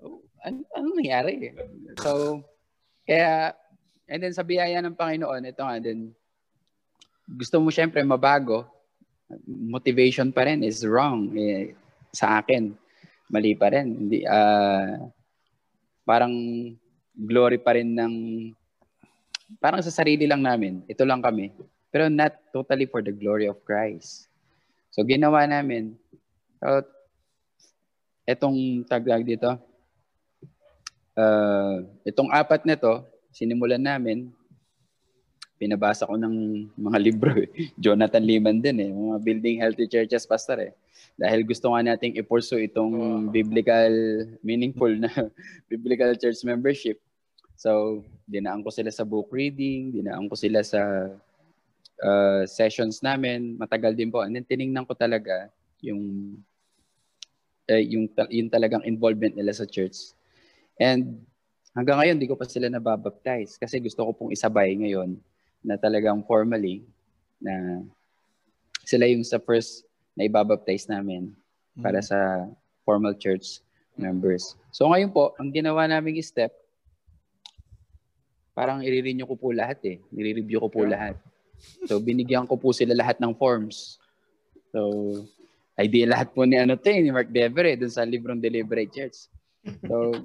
oh, 0.00 0.24
ano, 0.40 0.64
ano 0.72 0.86
nangyari? 0.96 1.52
So, 2.00 2.40
kaya, 3.04 3.52
and 4.08 4.24
then 4.24 4.32
sa 4.32 4.46
biyaya 4.46 4.80
ng 4.80 4.96
Panginoon, 4.96 5.52
ito 5.52 5.60
nga, 5.60 5.76
then, 5.76 6.16
gusto 7.28 7.60
mo 7.60 7.68
syempre 7.68 8.00
mabago, 8.06 8.64
motivation 9.44 10.30
pa 10.32 10.46
rin 10.48 10.62
is 10.62 10.80
wrong. 10.86 11.34
Eh, 11.36 11.74
sa 12.14 12.40
akin, 12.40 12.72
mali 13.28 13.52
pa 13.52 13.68
rin. 13.68 14.06
Hindi, 14.06 14.22
ah, 14.24 14.96
parang 16.06 16.32
glory 17.16 17.56
pa 17.56 17.72
rin 17.74 17.96
ng, 17.96 18.14
parang 19.56 19.80
sa 19.80 19.90
sarili 19.90 20.28
lang 20.28 20.44
namin. 20.44 20.84
Ito 20.84 21.08
lang 21.08 21.24
kami. 21.24 21.56
Pero 21.88 22.12
not 22.12 22.36
totally 22.52 22.84
for 22.84 23.00
the 23.00 23.10
glory 23.10 23.48
of 23.48 23.56
Christ. 23.64 24.28
So 24.92 25.00
ginawa 25.00 25.48
namin, 25.48 25.96
so, 26.60 26.84
etong 28.28 28.84
taglag 28.84 29.24
dito, 29.24 29.56
uh, 31.16 31.76
itong 32.04 32.28
apat 32.28 32.68
na 32.68 32.76
to, 32.76 33.04
sinimulan 33.32 33.80
namin, 33.80 34.28
pinabasa 35.56 36.04
ko 36.04 36.16
ng 36.20 36.68
mga 36.76 36.98
libro. 37.06 37.32
eh. 37.32 37.48
Jonathan 37.80 38.24
Liman 38.24 38.60
din 38.60 38.76
eh, 38.80 38.90
mga 38.92 39.18
Building 39.24 39.56
Healthy 39.60 39.86
Churches 39.88 40.28
Pastor 40.28 40.60
eh. 40.60 40.72
Dahil 41.16 41.48
gusto 41.48 41.72
nga 41.72 41.80
nating 41.80 42.20
i-pursue 42.20 42.68
itong 42.68 43.28
biblical, 43.32 43.88
meaningful 44.44 44.92
na 44.92 45.08
biblical 45.72 46.12
church 46.20 46.44
membership. 46.44 47.00
So, 47.56 48.04
dinaan 48.28 48.60
ko 48.60 48.68
sila 48.68 48.92
sa 48.92 49.08
book 49.08 49.32
reading, 49.32 49.96
dinaan 49.96 50.28
ko 50.28 50.36
sila 50.36 50.60
sa 50.60 51.08
uh, 52.04 52.42
sessions 52.44 53.00
namin, 53.00 53.56
matagal 53.56 53.96
din 53.96 54.12
po. 54.12 54.20
And 54.20 54.36
then 54.36 54.44
tiningnan 54.44 54.84
ko 54.84 54.92
talaga 54.92 55.48
yung 55.80 56.36
eh, 57.66 57.82
yung 57.82 58.12
yung 58.30 58.48
talagang 58.52 58.84
involvement 58.84 59.32
nila 59.32 59.56
sa 59.56 59.64
church. 59.64 60.12
And 60.76 61.24
hanggang 61.72 61.96
ngayon 61.96 62.20
di 62.20 62.28
ko 62.28 62.36
pa 62.36 62.44
sila 62.44 62.68
nababaptize 62.68 63.56
kasi 63.56 63.80
gusto 63.80 64.04
ko 64.04 64.10
pong 64.12 64.32
isabay 64.36 64.76
ngayon 64.76 65.16
na 65.64 65.80
talagang 65.80 66.20
formally 66.28 66.84
na 67.40 67.84
sila 68.86 69.08
yung 69.08 69.24
sa 69.24 69.40
first 69.40 69.85
na 70.16 70.24
ibabaptize 70.24 70.88
namin 70.88 71.30
para 71.76 72.00
sa 72.00 72.48
formal 72.82 73.12
church 73.14 73.60
members. 73.94 74.56
So 74.72 74.88
ngayon 74.88 75.12
po, 75.12 75.36
ang 75.36 75.52
ginawa 75.52 75.84
naming 75.84 76.16
step, 76.24 76.52
parang 78.56 78.80
i-renew 78.80 79.28
ko 79.28 79.36
po 79.36 79.52
lahat 79.52 79.76
eh. 79.84 79.96
Nire-review 80.08 80.64
ko 80.64 80.68
po 80.72 80.88
Yeah. 80.88 80.92
lahat. 80.96 81.16
So 81.84 82.00
binigyan 82.00 82.48
ko 82.48 82.56
po 82.56 82.72
sila 82.72 82.96
lahat 82.96 83.20
ng 83.20 83.36
forms. 83.36 84.00
So 84.72 84.80
idea 85.76 86.08
lahat 86.08 86.32
po 86.32 86.48
ni 86.48 86.56
ano 86.56 86.76
to 86.80 86.88
eh, 86.88 87.04
ni 87.04 87.12
Mark 87.12 87.28
Dever 87.28 87.68
eh, 87.68 87.76
dun 87.76 87.92
sa 87.92 88.04
librong 88.08 88.40
Deliberate 88.40 88.88
Church. 88.88 89.28
So 89.84 90.16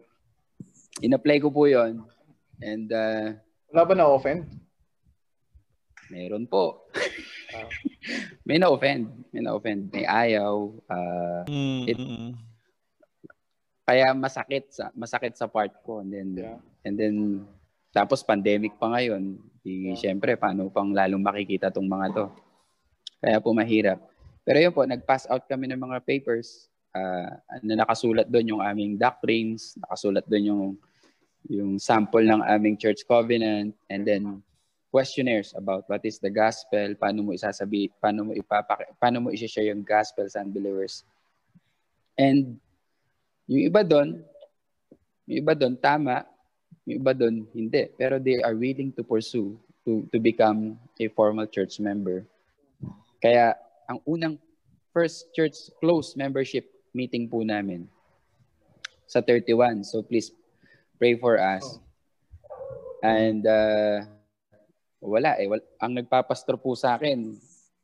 in-apply 1.03 1.43
ko 1.43 1.51
po 1.51 1.67
yon 1.67 2.03
And 2.61 2.87
uh, 2.93 3.35
Wala 3.73 3.83
ba 3.87 3.93
na-offend? 3.95 4.47
Meron 6.11 6.43
po. 6.45 6.91
Ah. 7.55 7.67
may 8.47 8.59
na-offend. 8.59 9.07
May 9.31 9.41
na-offend. 9.41 9.87
May 9.89 10.03
ayaw. 10.03 10.75
ah, 10.87 11.43
Mm, 11.47 11.81
It- 11.87 11.97
mm, 11.97 12.31
kaya 13.81 14.13
masakit 14.13 14.71
sa 14.71 14.87
masakit 14.93 15.35
sa 15.35 15.49
part 15.49 15.73
ko 15.83 15.99
and 15.99 16.11
then 16.11 16.27
Yeah. 16.31 16.57
and 16.85 16.95
then 16.95 17.15
tapos 17.91 18.23
pandemic 18.23 18.77
pa 18.79 18.87
ngayon 18.87 19.35
di 19.59 19.91
Yeah. 19.91 19.99
syempre 19.99 20.39
paano 20.39 20.71
pang 20.71 20.95
lalong 20.95 21.19
makikita 21.19 21.67
tong 21.67 21.89
mga 21.89 22.07
to 22.13 22.25
kaya 23.19 23.43
po 23.43 23.51
mahirap 23.51 23.99
pero 24.47 24.57
yun 24.57 24.71
po 24.71 24.87
nag-pass 24.87 25.27
out 25.27 25.43
kami 25.43 25.67
ng 25.67 25.81
mga 25.81 25.97
papers 26.01 26.71
ah, 26.95 27.35
na 27.59 27.83
nakasulat 27.83 28.31
doon 28.31 28.55
yung 28.55 28.61
aming 28.63 28.95
doctrines 28.95 29.75
nakasulat 29.75 30.23
doon 30.23 30.45
yung 30.45 30.63
yung 31.49 31.71
sample 31.75 32.23
ng 32.23 32.39
aming 32.47 32.79
church 32.79 33.03
covenant 33.03 33.75
and 33.91 34.07
then 34.07 34.39
questionnaires 34.91 35.55
about 35.55 35.87
what 35.87 36.03
is 36.03 36.19
the 36.19 36.29
gospel 36.29 36.91
paano 36.99 37.23
mo 37.23 37.31
isasabi 37.31 37.87
paano 37.97 38.27
mo 38.27 38.31
ipapaki 38.35 38.91
paano 38.99 39.23
mo 39.23 39.27
i-share 39.31 39.71
yung 39.71 39.87
gospel 39.87 40.27
sa 40.27 40.43
unbelievers 40.43 41.07
and 42.19 42.59
yung 43.51 43.67
iba 43.67 43.83
doon, 43.83 44.23
yung 45.27 45.43
iba 45.43 45.51
doon 45.51 45.75
tama, 45.75 46.23
yung 46.87 47.03
iba 47.03 47.11
doon 47.11 47.43
hindi. 47.51 47.91
Pero 47.99 48.15
they 48.15 48.39
are 48.39 48.55
willing 48.55 48.95
to 48.95 49.03
pursue 49.03 49.59
to 49.83 50.07
to 50.15 50.17
become 50.23 50.79
a 51.01 51.11
formal 51.11 51.43
church 51.43 51.83
member. 51.83 52.23
Kaya 53.19 53.59
ang 53.91 53.99
unang 54.07 54.39
first 54.95 55.35
church 55.35 55.67
close 55.83 56.15
membership 56.15 56.63
meeting 56.95 57.27
po 57.27 57.43
namin 57.43 57.91
sa 59.03 59.19
31. 59.19 59.83
So 59.83 59.99
please 59.99 60.31
pray 60.95 61.19
for 61.19 61.35
us. 61.35 61.79
And 63.03 63.43
uh, 63.43 64.07
wala 65.01 65.35
eh. 65.41 65.49
Wal- 65.49 65.67
ang 65.81 65.97
nagpapastor 65.97 66.61
po 66.61 66.77
sa 66.77 66.95
akin, 66.95 67.35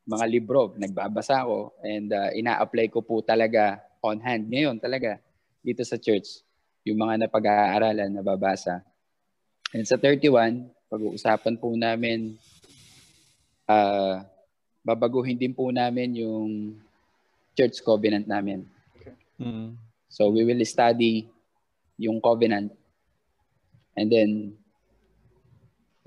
mga 0.08 0.26
libro, 0.30 0.72
nagbabasa 0.78 1.44
ako 1.44 1.76
and 1.84 2.14
uh, 2.16 2.32
ina-apply 2.32 2.88
ko 2.88 3.04
po 3.04 3.20
talaga 3.20 3.84
on 4.00 4.24
hand 4.24 4.48
ngayon 4.48 4.80
talaga 4.80 5.20
dito 5.60 5.84
sa 5.84 6.00
church 6.00 6.48
yung 6.88 6.96
mga 6.96 7.28
napag-aaralan 7.28 8.16
nababasa. 8.16 8.80
And 9.76 9.84
sa 9.84 10.00
31, 10.00 10.72
pag-uusapan 10.88 11.60
po 11.60 11.76
namin 11.76 12.40
uh, 13.68 14.24
babaguhin 14.88 15.36
din 15.36 15.52
po 15.52 15.68
namin 15.68 16.16
yung 16.24 16.80
church 17.52 17.84
covenant 17.84 18.24
namin. 18.24 18.64
mm. 19.36 19.76
So 20.08 20.32
we 20.32 20.48
will 20.48 20.64
study 20.64 21.28
yung 22.00 22.24
covenant 22.24 22.72
and 24.00 24.08
then 24.08 24.56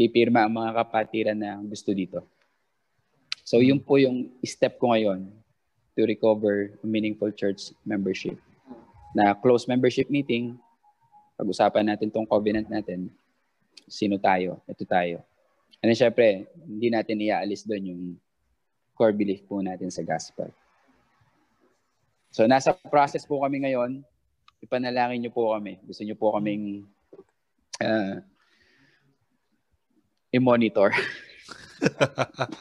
pipirma 0.01 0.49
ang 0.49 0.57
mga 0.57 0.81
kapatiran 0.81 1.37
na 1.37 1.61
gusto 1.61 1.93
dito. 1.93 2.25
So 3.45 3.61
yun 3.61 3.77
po 3.77 4.01
yung 4.01 4.33
step 4.41 4.81
ko 4.81 4.97
ngayon 4.97 5.29
to 5.93 6.09
recover 6.09 6.73
meaningful 6.81 7.29
church 7.37 7.77
membership. 7.85 8.41
Na 9.13 9.37
close 9.37 9.69
membership 9.69 10.09
meeting, 10.09 10.57
pag-usapan 11.37 11.93
natin 11.93 12.09
tong 12.09 12.25
covenant 12.25 12.73
natin, 12.73 13.13
sino 13.85 14.17
tayo, 14.17 14.65
ito 14.65 14.89
tayo. 14.89 15.21
And 15.85 15.93
then 15.93 15.99
syempre, 16.01 16.49
hindi 16.65 16.89
natin 16.89 17.21
iaalis 17.21 17.69
doon 17.69 17.85
yung 17.85 18.03
core 18.97 19.13
belief 19.13 19.45
po 19.45 19.61
natin 19.61 19.93
sa 19.93 20.01
gospel. 20.01 20.49
So 22.33 22.49
nasa 22.49 22.73
process 22.89 23.29
po 23.29 23.45
kami 23.45 23.69
ngayon. 23.69 24.01
Ipanalangin 24.65 25.29
niyo 25.29 25.33
po 25.35 25.53
kami. 25.53 25.77
Gusto 25.85 26.07
niyo 26.07 26.17
po 26.17 26.33
kaming 26.37 26.89
uh, 27.85 28.23
i-monitor. 30.35 30.93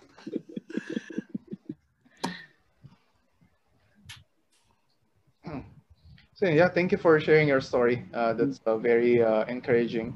So 6.40 6.48
yeah, 6.48 6.72
thank 6.72 6.96
you 6.96 6.98
for 6.98 7.20
sharing 7.20 7.52
your 7.52 7.60
story. 7.60 8.08
Uh, 8.16 8.32
that's 8.32 8.64
uh, 8.64 8.80
very 8.80 9.20
uh, 9.20 9.44
encouraging. 9.52 10.16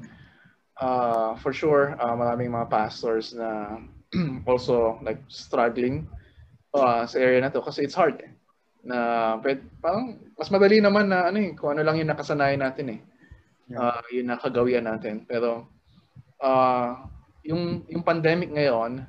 Uh, 0.80 1.36
for 1.36 1.52
sure, 1.52 2.00
uh, 2.00 2.16
maraming 2.16 2.48
mga 2.48 2.72
pastors 2.72 3.36
na 3.36 3.76
also 4.48 4.96
like 5.04 5.20
struggling 5.28 6.08
uh, 6.72 7.04
sa 7.04 7.20
area 7.20 7.44
na 7.44 7.52
to 7.52 7.60
kasi 7.60 7.84
it's 7.84 7.92
hard 7.92 8.24
eh. 8.24 8.32
Na 8.88 9.36
pwede, 9.44 9.68
parang 9.84 10.16
mas 10.40 10.48
madali 10.48 10.80
naman 10.80 11.12
na 11.12 11.28
ano 11.28 11.44
eh, 11.44 11.52
kung 11.52 11.76
ano 11.76 11.84
lang 11.84 12.00
yung 12.00 12.08
nakasanayan 12.08 12.64
natin 12.64 12.96
eh. 12.96 13.00
Uh, 13.76 14.00
yung 14.16 14.32
nakagawian 14.32 14.88
natin. 14.88 15.28
Pero 15.28 15.68
uh, 16.40 17.04
yung 17.44 17.84
yung 17.92 18.02
pandemic 18.02 18.50
ngayon, 18.50 19.04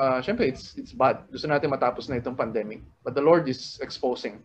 uh, 0.00 0.18
syempre 0.24 0.48
it's 0.48 0.74
it's 0.80 0.96
bad. 0.96 1.28
Gusto 1.28 1.46
natin 1.46 1.68
matapos 1.70 2.08
na 2.08 2.16
itong 2.16 2.34
pandemic. 2.34 2.80
But 3.04 3.14
the 3.14 3.22
Lord 3.22 3.46
is 3.46 3.78
exposing 3.84 4.40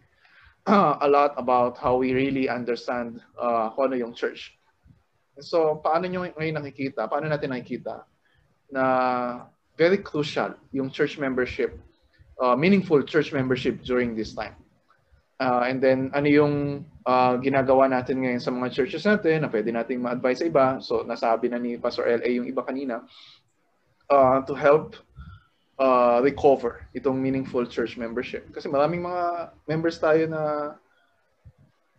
a 0.68 1.08
lot 1.08 1.34
about 1.40 1.80
how 1.80 1.98
we 1.98 2.14
really 2.14 2.46
understand 2.46 3.24
uh, 3.40 3.74
kung 3.74 3.90
ano 3.90 3.98
yung 3.98 4.14
church. 4.14 4.54
So, 5.42 5.82
paano 5.82 6.06
nyo 6.06 6.28
ngayon 6.38 6.62
nakikita, 6.62 7.10
paano 7.10 7.26
natin 7.26 7.50
nakikita 7.50 8.06
na 8.70 8.84
very 9.74 9.98
crucial 9.98 10.54
yung 10.70 10.94
church 10.94 11.18
membership, 11.18 11.74
uh, 12.38 12.54
meaningful 12.54 13.02
church 13.02 13.34
membership 13.34 13.82
during 13.82 14.14
this 14.14 14.38
time. 14.38 14.54
Uh, 15.42 15.66
and 15.66 15.82
then, 15.82 16.14
ano 16.14 16.30
yung 16.30 16.86
uh, 17.10 17.34
ginagawa 17.42 17.90
natin 17.90 18.22
ngayon 18.22 18.38
sa 18.38 18.54
mga 18.54 18.70
churches 18.70 19.10
natin 19.10 19.42
na 19.42 19.50
pwede 19.50 19.74
nating 19.74 19.98
ma-advise 19.98 20.46
sa 20.46 20.46
iba. 20.46 20.66
So, 20.78 21.02
nasabi 21.02 21.50
na 21.50 21.58
ni 21.58 21.82
Pastor 21.82 22.06
L.A. 22.06 22.30
yung 22.30 22.46
iba 22.46 22.62
kanina 22.62 23.02
uh, 24.06 24.46
to 24.46 24.54
help 24.54 25.02
uh, 25.82 26.22
recover 26.22 26.86
itong 26.94 27.18
meaningful 27.18 27.66
church 27.66 27.98
membership. 27.98 28.54
Kasi 28.54 28.70
maraming 28.70 29.02
mga 29.02 29.50
members 29.66 29.98
tayo 29.98 30.30
na 30.30 30.78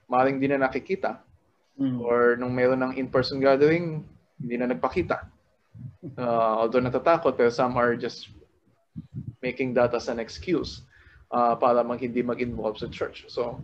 maring 0.07 0.39
di 0.39 0.47
na 0.47 0.63
nakikita 0.63 1.19
Mm. 1.81 2.05
or 2.05 2.37
nung 2.37 2.53
meron 2.53 2.85
ng 2.85 3.01
in-person 3.01 3.41
gathering, 3.41 4.05
hindi 4.37 4.55
na 4.61 4.69
nagpakita. 4.69 5.25
Uh, 6.21 6.63
although 6.63 6.85
natatakot, 6.85 7.33
pero 7.33 7.49
some 7.49 7.81
are 7.81 7.97
just 7.97 8.29
making 9.41 9.73
that 9.73 9.91
as 9.97 10.13
an 10.13 10.21
excuse 10.21 10.85
uh, 11.33 11.57
para 11.57 11.83
mag 11.83 11.99
hindi 11.99 12.23
mag-involve 12.23 12.79
sa 12.79 12.87
church. 12.93 13.27
So, 13.33 13.59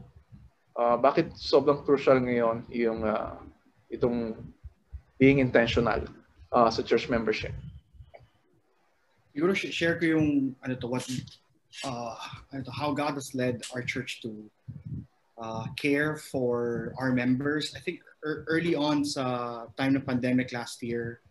uh, 0.75 0.97
bakit 0.97 1.37
sobrang 1.37 1.85
crucial 1.85 2.19
ngayon 2.19 2.67
yung 2.73 3.05
uh, 3.05 3.37
itong 3.93 4.35
being 5.21 5.39
intentional 5.39 6.09
uh, 6.51 6.73
sa 6.73 6.83
church 6.83 7.07
membership? 7.13 7.53
siguro 9.39 9.55
sh- 9.55 9.71
share 9.71 9.95
ko 10.03 10.19
yung 10.19 10.59
ano 10.67 10.75
to 10.75 10.91
what 10.91 11.07
uh 11.87 12.19
ano 12.51 12.67
to, 12.67 12.75
how 12.75 12.91
God 12.91 13.15
has 13.15 13.39
led 13.39 13.63
our 13.71 13.87
church 13.87 14.19
to 14.27 14.51
uh, 15.39 15.71
care 15.79 16.19
for 16.19 16.91
our 16.99 17.15
members. 17.15 17.71
I 17.79 17.79
think 17.79 18.03
er- 18.27 18.43
early 18.51 18.75
on 18.75 19.07
sa 19.07 19.71
time 19.79 19.95
ng 19.95 20.03
pandemic 20.03 20.51
last 20.51 20.83
year, 20.83 21.23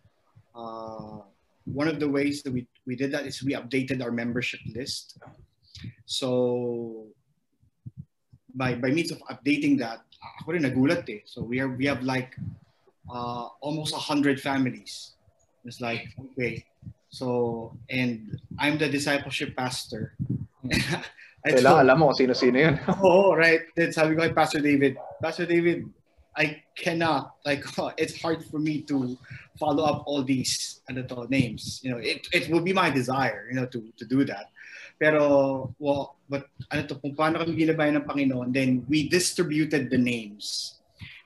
uh, 0.56 1.20
one 1.68 1.92
of 1.92 2.00
the 2.00 2.08
ways 2.08 2.40
that 2.48 2.56
we, 2.56 2.64
we 2.88 2.96
did 2.96 3.12
that 3.12 3.28
is 3.28 3.44
we 3.44 3.60
updated 3.60 4.00
our 4.00 4.16
membership 4.16 4.64
list. 4.72 5.20
So 6.06 7.08
by 8.56 8.76
by 8.76 8.90
means 8.90 9.12
of 9.12 9.22
updating 9.30 9.78
that, 9.80 10.02
ako 10.42 10.58
rin 10.58 10.64
nagulat 10.64 11.06
eh. 11.10 11.22
So 11.26 11.44
we 11.44 11.60
are 11.60 11.70
we 11.70 11.86
have 11.86 12.02
like 12.02 12.36
uh, 13.10 13.54
almost 13.62 13.94
a 13.94 14.02
hundred 14.02 14.42
families. 14.42 15.14
It's 15.66 15.82
like 15.82 16.08
okay, 16.34 16.66
so 17.10 17.76
and 17.90 18.40
I'm 18.58 18.78
the 18.78 18.90
discipleship 18.90 19.56
pastor. 19.56 20.16
Kailangan 21.48 21.80
so- 21.80 21.84
alam 21.86 21.96
mo 22.00 22.04
kung 22.12 22.20
sino-sino 22.20 22.58
yun. 22.60 22.76
Oo, 23.04 23.32
right. 23.32 23.72
Then 23.78 23.96
sabi 23.96 24.16
ko 24.16 24.28
kay 24.28 24.34
Pastor 24.36 24.60
David, 24.60 25.00
Pastor 25.24 25.48
David, 25.48 25.88
I 26.36 26.62
cannot, 26.76 27.40
like, 27.46 27.64
it's 27.98 28.20
hard 28.22 28.44
for 28.46 28.60
me 28.60 28.82
to 28.92 29.18
follow 29.58 29.84
up 29.84 30.04
all 30.06 30.22
these 30.24 30.82
ano 30.90 31.04
to, 31.08 31.26
names. 31.30 31.82
You 31.84 31.92
know, 31.92 32.02
it, 32.02 32.28
it 32.32 32.50
would 32.52 32.64
be 32.64 32.74
my 32.74 32.90
desire, 32.90 33.48
you 33.50 33.56
know, 33.56 33.66
to, 33.66 33.80
to 33.98 34.06
do 34.06 34.24
that. 34.26 34.52
Pero, 34.98 35.74
well, 35.78 36.18
but 36.30 36.50
ano 36.74 36.86
to, 36.90 36.96
kung 36.98 37.14
paano 37.14 37.40
kami 37.40 37.54
ginabayan 37.54 38.02
ng 38.02 38.08
Panginoon, 38.10 38.50
then 38.54 38.82
we 38.90 39.08
distributed 39.08 39.90
the 39.90 39.98
names 39.98 40.78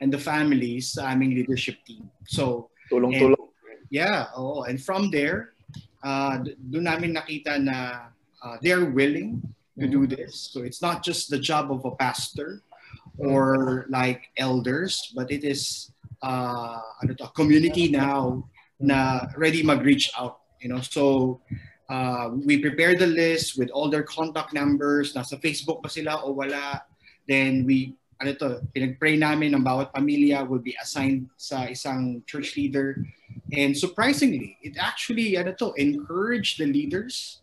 and 0.03 0.11
the 0.11 0.19
families 0.19 0.99
sa 0.99 1.11
aming 1.11 1.32
leadership 1.36 1.80
team. 1.88 2.11
So, 2.28 2.69
Tulong-tulong. 2.91 3.51
Yeah, 3.91 4.32
oo. 4.36 4.63
And 4.63 4.80
from 4.80 5.11
there, 5.11 5.51
uh, 6.03 6.43
doon 6.43 6.88
namin 6.88 7.15
nakita 7.15 7.59
na 7.59 8.11
uh, 8.43 8.55
they're 8.63 8.88
willing 8.88 9.43
to 9.80 9.88
do 9.88 10.07
this. 10.07 10.49
So 10.51 10.63
it's 10.63 10.82
not 10.82 11.03
just 11.03 11.30
the 11.30 11.39
job 11.39 11.72
of 11.72 11.84
a 11.86 11.91
pastor 11.95 12.63
or 13.17 13.86
like 13.89 14.32
elders, 14.38 15.11
but 15.15 15.32
it 15.32 15.43
is 15.43 15.91
uh, 16.24 16.80
ano 17.03 17.13
to, 17.19 17.26
a 17.26 17.32
community 17.36 17.91
now 17.91 18.47
na 18.80 19.28
ready 19.36 19.63
mag-reach 19.63 20.11
out. 20.17 20.39
You 20.59 20.69
know, 20.69 20.82
so 20.82 21.41
uh, 21.92 22.32
we 22.32 22.64
prepare 22.64 22.96
the 22.96 23.06
list 23.06 23.60
with 23.60 23.68
all 23.76 23.92
their 23.92 24.08
contact 24.08 24.56
numbers. 24.56 25.12
Nasa 25.12 25.36
Facebook 25.36 25.84
ba 25.84 25.92
sila 25.92 26.24
o 26.24 26.32
wala? 26.32 26.88
Then 27.28 27.68
we 27.68 28.00
ano 28.22 28.38
to, 28.38 28.62
pinag-pray 28.70 29.18
namin 29.18 29.58
ng 29.58 29.66
bawat 29.66 29.89
pamilya 29.89 30.46
will 30.46 30.62
be 30.62 30.78
assigned 30.78 31.26
sa 31.42 31.66
isang 31.66 32.22
church 32.30 32.54
leader. 32.54 33.02
And 33.50 33.74
surprisingly, 33.74 34.62
it 34.62 34.78
actually, 34.78 35.36
ano 35.42 35.58
to, 35.58 35.74
encourage 35.76 36.62
the 36.62 36.70
leaders 36.70 37.42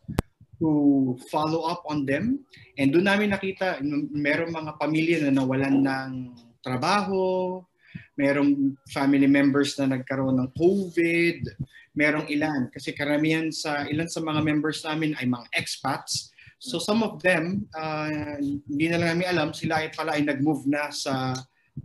to 0.62 1.18
follow 1.34 1.66
up 1.66 1.82
on 1.90 2.06
them. 2.06 2.46
And 2.78 2.94
doon 2.94 3.10
namin 3.10 3.34
nakita, 3.34 3.82
meron 4.14 4.54
mga 4.54 4.78
pamilya 4.78 5.18
na 5.26 5.42
nawalan 5.42 5.82
ng 5.82 6.10
trabaho, 6.62 7.58
merong 8.14 8.78
family 8.94 9.26
members 9.26 9.74
na 9.82 9.98
nagkaroon 9.98 10.38
ng 10.38 10.50
COVID, 10.54 11.38
merong 11.98 12.30
ilan. 12.30 12.70
Kasi 12.70 12.94
karamihan 12.94 13.50
sa, 13.50 13.82
ilan 13.90 14.06
sa 14.06 14.22
mga 14.22 14.40
members 14.46 14.86
namin 14.86 15.18
ay 15.18 15.26
mga 15.26 15.50
expats. 15.58 16.30
So 16.62 16.78
some 16.78 17.02
of 17.02 17.18
them, 17.18 17.66
uh, 17.74 18.38
hindi 18.70 18.86
na 18.86 19.02
lang 19.02 19.18
namin 19.18 19.26
alam, 19.34 19.48
sila 19.50 19.82
ay 19.82 19.90
pala 19.90 20.14
ay 20.14 20.22
nag-move 20.22 20.70
na 20.70 20.94
sa 20.94 21.34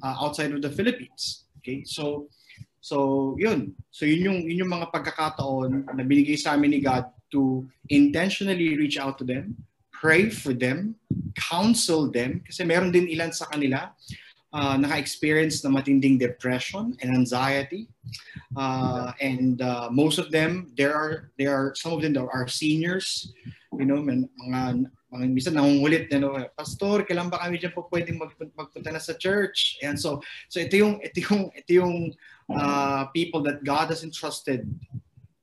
uh, 0.05 0.15
outside 0.21 0.53
of 0.53 0.61
the 0.61 0.69
Philippines. 0.69 1.49
Okay? 1.57 1.81
So, 1.89 2.29
so 2.77 3.33
yun. 3.41 3.73
So 3.89 4.05
yun 4.05 4.21
yung, 4.21 4.39
yun 4.45 4.69
yung 4.69 4.73
mga 4.77 4.93
pagkakataon 4.93 5.89
na 5.89 6.03
binigay 6.05 6.37
sa 6.37 6.53
amin 6.53 6.77
ni 6.77 6.79
God 6.85 7.09
to 7.33 7.65
intentionally 7.89 8.77
reach 8.77 9.01
out 9.01 9.17
to 9.17 9.25
them, 9.25 9.57
pray 9.89 10.29
for 10.29 10.53
them, 10.53 10.93
counsel 11.33 12.05
them, 12.13 12.45
kasi 12.45 12.61
meron 12.61 12.93
din 12.93 13.09
ilan 13.09 13.33
sa 13.33 13.49
kanila 13.49 13.89
uh, 14.53 14.77
naka-experience 14.77 15.63
na 15.63 15.69
matinding 15.69 16.17
depression 16.17 16.95
and 17.01 17.09
anxiety. 17.11 17.89
Uh, 18.55 19.11
and 19.19 19.61
uh, 19.61 19.89
most 19.91 20.17
of 20.21 20.29
them, 20.29 20.71
there 20.77 20.93
are, 20.93 21.31
there 21.37 21.51
are, 21.53 21.73
some 21.75 21.93
of 21.93 22.01
them 22.01 22.15
are 22.17 22.47
seniors, 22.47 23.33
you 23.73 23.85
know, 23.85 23.97
mga, 23.97 24.85
mga 25.09 25.25
minsan 25.33 25.57
nangungulit 25.57 26.09
na, 26.13 26.21
no, 26.21 26.37
Pastor, 26.53 27.01
kailan 27.03 27.29
ba 27.29 27.41
kami 27.41 27.57
dyan 27.57 27.73
po 27.73 27.89
pwedeng 27.89 28.21
magpunta, 28.21 28.53
magpunta 28.53 28.89
na 28.93 29.01
sa 29.01 29.17
church? 29.17 29.81
And 29.81 29.97
so, 29.97 30.21
so 30.49 30.61
ito 30.61 30.77
yung, 30.77 31.01
ito 31.01 31.25
yung, 31.25 31.49
ito 31.57 31.71
yung 31.81 32.13
uh, 32.53 33.09
people 33.09 33.41
that 33.49 33.65
God 33.65 33.89
has 33.89 34.05
entrusted 34.05 34.69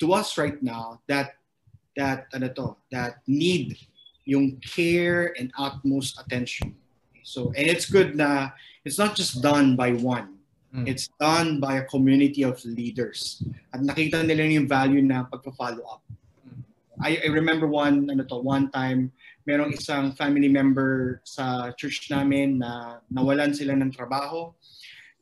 to 0.01 0.15
us 0.15 0.39
right 0.39 0.57
now 0.63 0.99
that 1.07 1.37
that 1.97 2.27
ano 2.33 2.49
to, 2.49 2.77
that 2.91 3.21
need 3.27 3.77
yung 4.25 4.57
care 4.63 5.35
and 5.39 5.53
utmost 5.59 6.17
attention. 6.17 6.75
So, 7.23 7.53
and 7.53 7.69
it's 7.69 7.85
good 7.85 8.17
na 8.17 8.51
it's 8.85 8.99
not 8.99 9.15
just 9.17 9.43
done 9.43 9.77
by 9.77 9.93
one. 9.93 10.39
Mm. 10.75 10.87
It's 10.87 11.11
done 11.19 11.59
by 11.59 11.83
a 11.83 11.85
community 11.85 12.43
of 12.43 12.63
leaders. 12.65 13.43
At 13.75 13.83
nakita 13.83 14.23
nila 14.23 14.47
yung 14.47 14.71
value 14.71 15.03
na 15.03 15.27
pagpa-follow 15.27 15.83
up. 15.83 16.03
Mm. 16.47 16.63
I, 17.03 17.11
I 17.25 17.29
remember 17.35 17.67
one 17.67 18.09
ano 18.11 18.23
to, 18.25 18.39
one 18.39 18.71
time 18.71 19.11
merong 19.49 19.75
isang 19.75 20.15
family 20.15 20.47
member 20.47 21.25
sa 21.25 21.73
church 21.75 22.07
namin 22.13 22.61
na 22.61 23.03
nawalan 23.11 23.51
sila 23.51 23.75
ng 23.75 23.91
trabaho 23.91 24.53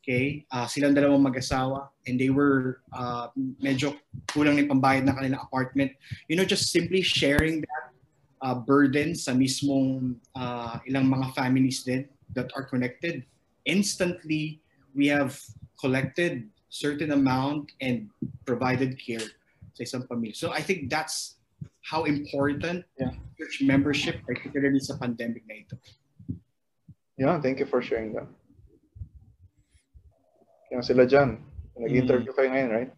Okay? 0.09 0.41
Uh, 0.49 0.65
silang 0.65 0.97
dalawang 0.97 1.21
mag-asawa 1.21 1.93
and 2.09 2.17
they 2.17 2.33
were 2.33 2.81
uh, 2.97 3.29
medyo 3.61 3.93
kulang 4.33 4.57
ng 4.57 4.65
pambayad 4.65 5.05
na 5.05 5.13
kanilang 5.13 5.37
apartment. 5.37 5.93
You 6.25 6.33
know, 6.33 6.47
just 6.49 6.73
simply 6.73 7.05
sharing 7.05 7.61
that 7.61 7.85
uh, 8.41 8.57
burden 8.57 9.13
sa 9.13 9.37
mismong 9.37 10.17
uh, 10.33 10.81
ilang 10.89 11.13
mga 11.13 11.35
families 11.37 11.85
din 11.85 12.09
that 12.33 12.49
are 12.57 12.65
connected. 12.65 13.21
Instantly, 13.65 14.61
we 14.95 15.07
have 15.07 15.39
collected 15.79 16.49
certain 16.69 17.11
amount 17.11 17.71
and 17.81 18.09
provided 18.45 18.99
care 18.99 19.25
sa 19.73 19.81
isang 19.83 20.03
pamilya. 20.05 20.35
So 20.35 20.51
I 20.51 20.61
think 20.61 20.89
that's 20.91 21.39
how 21.81 22.05
important 22.05 22.85
yeah. 22.99 23.15
church 23.39 23.65
membership, 23.65 24.21
particularly 24.27 24.79
sa 24.79 24.99
pandemic 24.99 25.43
na 25.49 25.65
ito. 25.65 25.75
Yeah, 27.17 27.41
thank 27.41 27.59
you 27.59 27.67
for 27.67 27.81
sharing 27.81 28.15
that. 28.15 28.29
Yung 30.71 30.85
sila 30.85 31.03
dyan. 31.03 31.41
Nag-interview 31.79 32.31
mm. 32.31 32.37
kayo 32.37 32.49
ngayon, 32.53 32.69
right? 32.69 32.91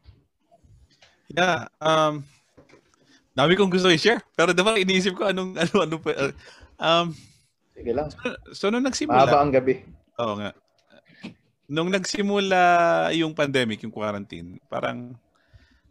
Yeah. 1.31 1.71
Um, 1.79 2.27
dami 3.31 3.55
kong 3.55 3.71
gusto 3.71 3.87
i-share. 3.87 4.19
Pero 4.35 4.51
diba 4.51 4.75
iniisip 4.75 5.15
ko 5.15 5.31
anong, 5.31 5.55
ano, 5.63 5.75
ano 5.87 5.95
pa. 6.01 6.11
Uh, 6.11 6.33
um, 6.81 7.07
Sige 7.71 7.91
lang. 7.95 8.11
So, 8.11 8.17
so 8.51 8.63
nung 8.67 8.83
nagsimula. 8.83 9.25
Mahaba 9.25 9.39
ang 9.41 9.53
gabi. 9.55 9.81
Oo 10.21 10.37
nga. 10.37 10.53
Nung 11.65 11.89
nagsimula 11.89 12.61
yung 13.17 13.33
pandemic, 13.33 13.81
yung 13.81 13.95
quarantine, 13.95 14.61
parang, 14.69 15.17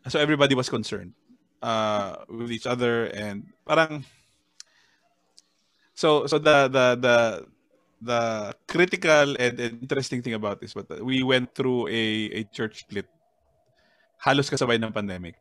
so 0.07 0.23
everybody 0.23 0.55
was 0.55 0.71
concerned 0.71 1.11
uh, 1.65 2.23
with 2.31 2.53
each 2.55 2.69
other 2.69 3.11
and 3.11 3.49
parang, 3.67 4.05
so, 5.95 6.27
so 6.31 6.39
the, 6.39 6.69
the, 6.69 6.87
the, 7.01 7.17
the 8.01 8.21
critical 8.69 9.35
and 9.41 9.59
interesting 9.59 10.23
thing 10.23 10.35
about 10.35 10.61
this, 10.61 10.75
but 10.75 10.87
we 11.03 11.23
went 11.23 11.55
through 11.55 11.89
a, 11.89 12.05
a 12.39 12.45
church 12.53 12.87
split 12.87 13.09
halos 14.21 14.53
kasabay 14.53 14.77
ng 14.77 14.93
pandemic. 14.93 15.41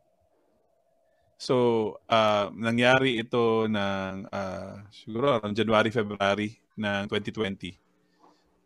So, 1.39 1.95
uh, 2.07 2.51
nangyari 2.51 3.19
ito 3.19 3.67
ng 3.67 4.27
uh, 4.27 4.75
siguro 4.91 5.39
around 5.39 5.55
January, 5.55 5.91
February 5.91 6.59
ng 6.79 7.07
2020. 7.07 7.88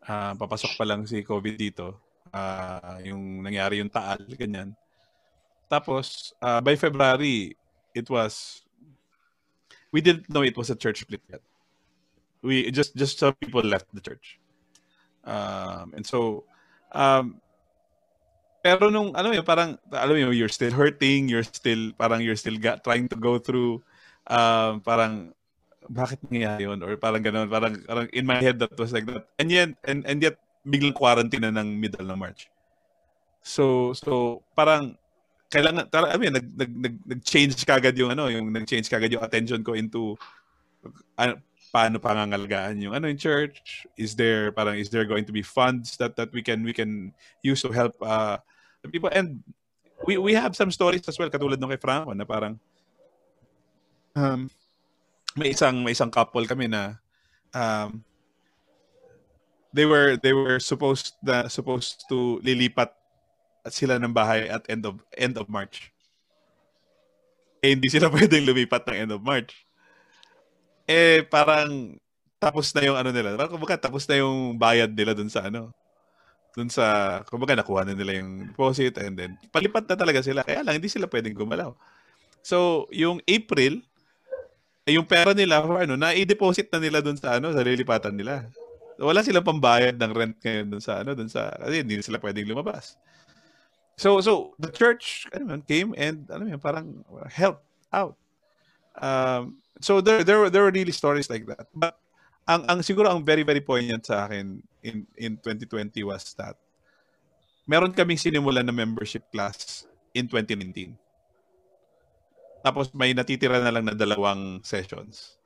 Uh, 0.04 0.36
papasok 0.36 0.76
pa 0.76 0.84
lang 0.84 1.08
si 1.08 1.24
COVID 1.24 1.56
dito. 1.56 1.96
Uh, 2.30 3.00
yung 3.04 3.40
nangyari 3.40 3.80
yung 3.80 3.90
taal, 3.90 4.20
ganyan. 4.36 4.76
Tapos, 5.66 6.36
uh, 6.44 6.60
by 6.60 6.76
February, 6.76 7.56
it 7.96 8.06
was, 8.12 8.62
we 9.90 10.04
didn't 10.04 10.28
know 10.28 10.44
it 10.44 10.56
was 10.56 10.68
a 10.68 10.76
church 10.76 11.02
split 11.02 11.22
yet 11.30 11.40
we 12.44 12.68
just 12.68 12.92
just 12.92 13.16
some 13.16 13.32
people 13.40 13.64
left 13.64 13.88
the 13.96 14.04
church. 14.04 14.38
Um, 15.24 15.96
and 15.96 16.04
so 16.04 16.44
um, 16.92 17.40
pero 18.60 18.92
nung 18.92 19.16
ano 19.16 19.32
yun, 19.32 19.42
parang 19.42 19.80
alam 19.88 20.28
mo 20.28 20.36
you're 20.36 20.52
still 20.52 20.70
hurting, 20.70 21.32
you're 21.32 21.48
still 21.48 21.96
parang 21.96 22.20
you're 22.20 22.36
still 22.36 22.60
got, 22.60 22.84
trying 22.84 23.08
to 23.08 23.16
go 23.16 23.40
through 23.40 23.80
um, 24.28 24.84
parang 24.84 25.32
bakit 25.88 26.18
nangyayari 26.24 26.64
yun? 26.64 26.80
Or 26.80 26.96
parang 26.96 27.22
ganoon 27.22 27.48
parang, 27.50 27.74
parang 27.84 28.06
in 28.12 28.24
my 28.24 28.40
head 28.40 28.58
that 28.60 28.72
was 28.78 28.92
like 28.92 29.06
that. 29.06 29.28
And 29.38 29.50
yet 29.50 29.76
and, 29.84 30.04
and 30.06 30.22
yet 30.22 30.40
biglang 30.64 30.96
quarantine 30.96 31.44
na 31.44 31.52
ng 31.52 31.76
middle 31.76 32.06
ng 32.06 32.18
March. 32.18 32.48
So 33.44 33.92
so 33.92 34.40
parang 34.56 34.96
kailangan 35.52 35.92
I 35.92 36.16
mean 36.16 36.32
nag 36.32 36.48
nag 36.56 36.72
nag, 36.72 36.94
nag-change 37.04 37.62
kagad 37.68 37.94
yung 38.00 38.10
ano 38.10 38.32
yung 38.32 38.48
nag-change 38.48 38.88
kagad 38.88 39.12
yung 39.12 39.22
attention 39.22 39.60
ko 39.60 39.76
into 39.76 40.16
ano, 41.16 41.40
paano 41.74 41.98
pangangalagaan 42.00 42.80
yung 42.80 42.94
ano 42.96 43.10
in 43.10 43.20
church? 43.20 43.84
Is 43.98 44.16
there 44.16 44.50
parang 44.52 44.80
is 44.80 44.88
there 44.88 45.04
going 45.04 45.28
to 45.28 45.34
be 45.34 45.44
funds 45.44 45.98
that 46.00 46.16
that 46.16 46.32
we 46.32 46.40
can 46.40 46.64
we 46.64 46.72
can 46.72 47.12
use 47.44 47.60
to 47.62 47.70
help 47.70 47.94
uh 48.00 48.40
people? 48.88 49.12
And 49.12 49.44
we 50.08 50.16
we 50.16 50.32
have 50.34 50.56
some 50.56 50.72
stories 50.72 51.04
as 51.06 51.18
well 51.18 51.30
katulad 51.30 51.60
nung 51.60 51.70
kay 51.70 51.80
Franco 51.80 52.12
na 52.16 52.24
parang 52.24 52.58
um 54.14 54.48
may 55.34 55.54
isang 55.54 55.82
may 55.82 55.92
isang 55.94 56.10
couple 56.10 56.46
kami 56.46 56.70
na 56.70 56.98
um 57.54 58.02
they 59.74 59.86
were 59.86 60.14
they 60.22 60.32
were 60.34 60.62
supposed 60.62 61.18
na 61.22 61.50
supposed 61.50 62.06
to 62.06 62.38
lilipat 62.46 62.94
at 63.64 63.72
sila 63.72 63.98
ng 63.98 64.14
bahay 64.14 64.46
at 64.46 64.62
end 64.70 64.86
of 64.86 65.00
end 65.18 65.34
of 65.40 65.50
March. 65.50 65.90
Eh, 67.64 67.72
hindi 67.72 67.88
sila 67.88 68.12
pwedeng 68.14 68.46
lumipat 68.46 68.84
ng 68.86 68.96
end 69.08 69.12
of 69.16 69.24
March 69.24 69.64
eh 70.88 71.24
parang 71.28 71.96
tapos 72.40 72.72
na 72.76 72.84
yung 72.84 72.96
ano 72.96 73.08
nila. 73.08 73.36
Parang 73.40 73.56
kumbaga 73.56 73.80
tapos 73.88 74.04
na 74.04 74.20
yung 74.20 74.60
bayad 74.60 74.92
nila 74.92 75.16
dun 75.16 75.32
sa 75.32 75.48
ano. 75.48 75.72
Dun 76.54 76.70
sa, 76.70 77.18
kumbaga 77.26 77.58
nakuha 77.58 77.82
na 77.82 77.96
nila 77.98 78.20
yung 78.20 78.52
deposit 78.52 78.94
and 79.02 79.18
then 79.18 79.34
palipat 79.50 79.88
na 79.88 79.96
talaga 79.98 80.20
sila. 80.22 80.44
Kaya 80.44 80.62
lang 80.62 80.78
hindi 80.78 80.92
sila 80.92 81.08
pwedeng 81.10 81.34
gumalaw. 81.34 81.74
So, 82.44 82.86
yung 82.92 83.24
April, 83.24 83.80
yung 84.92 85.08
pera 85.08 85.32
nila, 85.32 85.64
ano, 85.64 85.96
na-i-deposit 85.96 86.68
na 86.68 86.80
nila 86.80 87.00
dun 87.00 87.16
sa 87.16 87.40
ano, 87.40 87.52
sa 87.56 87.64
lilipatan 87.64 88.12
nila. 88.12 88.44
Wala 89.00 89.24
silang 89.24 89.46
pambayad 89.46 89.96
ng 89.96 90.12
rent 90.12 90.36
ngayon 90.44 90.66
dun 90.76 90.82
sa 90.84 91.00
ano, 91.00 91.16
dun 91.16 91.26
sa 91.26 91.50
kasi 91.56 91.82
hindi 91.82 91.98
sila 92.04 92.20
pwedeng 92.20 92.46
lumabas. 92.46 92.94
So 93.96 94.20
so 94.20 94.54
the 94.60 94.70
church 94.70 95.26
ano, 95.32 95.58
came 95.64 95.96
and 95.96 96.28
ano 96.30 96.46
yun, 96.46 96.60
parang 96.60 97.02
help 97.32 97.64
out. 97.90 98.14
Um, 98.94 99.58
so 99.80 99.98
there 99.98 100.22
there 100.22 100.46
there 100.52 100.62
were 100.62 100.74
really 100.74 100.94
stories 100.94 101.26
like 101.26 101.48
that. 101.50 101.66
But 101.74 101.98
ang 102.44 102.68
ang 102.68 102.78
siguro 102.84 103.08
ang 103.08 103.24
very 103.24 103.42
very 103.42 103.64
poignant 103.64 104.06
sa 104.06 104.28
akin 104.28 104.60
in 104.84 105.08
in 105.16 105.40
2020 105.40 105.96
was 106.04 106.36
that 106.36 106.54
meron 107.64 107.96
kaming 107.96 108.20
sinimulan 108.20 108.68
na 108.68 108.74
membership 108.74 109.24
class 109.32 109.88
in 110.12 110.28
2019. 110.28 110.94
Tapos 112.64 112.88
may 112.96 113.12
natitira 113.12 113.60
na 113.60 113.68
lang 113.68 113.84
na 113.84 113.92
dalawang 113.92 114.64
sessions 114.64 115.36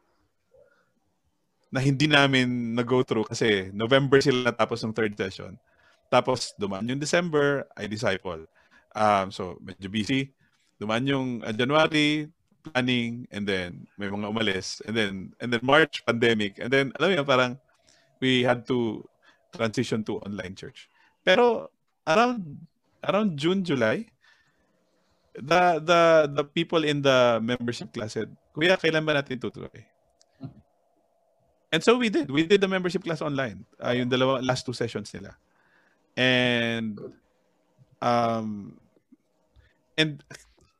na 1.69 1.83
hindi 1.83 2.07
namin 2.07 2.73
na-go 2.79 3.03
through 3.03 3.27
kasi 3.27 3.69
November 3.75 4.23
sila 4.23 4.55
natapos 4.55 4.81
ng 4.87 4.95
third 4.95 5.13
session. 5.19 5.59
Tapos 6.09 6.55
dumaan 6.57 6.89
yung 6.89 7.03
December, 7.03 7.67
I 7.77 7.91
disciple. 7.91 8.47
Um, 8.95 9.29
so 9.29 9.59
medyo 9.61 9.91
busy. 9.93 10.33
Dumaan 10.81 11.05
yung 11.05 11.29
uh, 11.45 11.53
January, 11.53 12.31
planning 12.71 13.27
and 13.31 13.47
then 13.47 13.87
may 13.97 14.09
mga 14.09 14.29
umalis 14.29 14.83
and 14.85 14.95
then 14.97 15.33
and 15.41 15.53
then 15.53 15.63
March 15.63 16.05
pandemic 16.05 16.59
and 16.61 16.69
then 16.69 16.93
alam 16.99 17.17
mo 17.17 17.25
parang 17.25 17.53
we 18.21 18.43
had 18.43 18.67
to 18.67 19.03
transition 19.55 20.05
to 20.05 20.21
online 20.27 20.53
church. 20.53 20.91
Pero 21.25 21.71
around 22.05 22.45
around 23.05 23.39
June, 23.39 23.63
July, 23.63 24.05
the 25.41 25.63
the 25.83 26.01
the 26.43 26.45
people 26.45 26.83
in 26.85 27.03
the 27.03 27.39
membership 27.43 27.93
class 27.95 28.15
said, 28.15 28.31
"Kuya, 28.55 28.79
kailan 28.79 29.07
ba 29.07 29.19
natin 29.19 29.39
tutuloy?" 29.39 29.85
And 31.73 31.85
so 31.85 32.01
we 32.01 32.09
did. 32.09 32.31
We 32.31 32.49
did 32.49 32.61
the 32.61 32.69
membership 32.69 33.05
class 33.05 33.21
online. 33.21 33.69
Uh, 33.77 33.93
yung 33.93 34.09
dalawa 34.09 34.41
last 34.41 34.65
two 34.65 34.73
sessions 34.73 35.13
nila. 35.13 35.37
And 36.17 36.97
um 38.01 38.81
and 40.01 40.25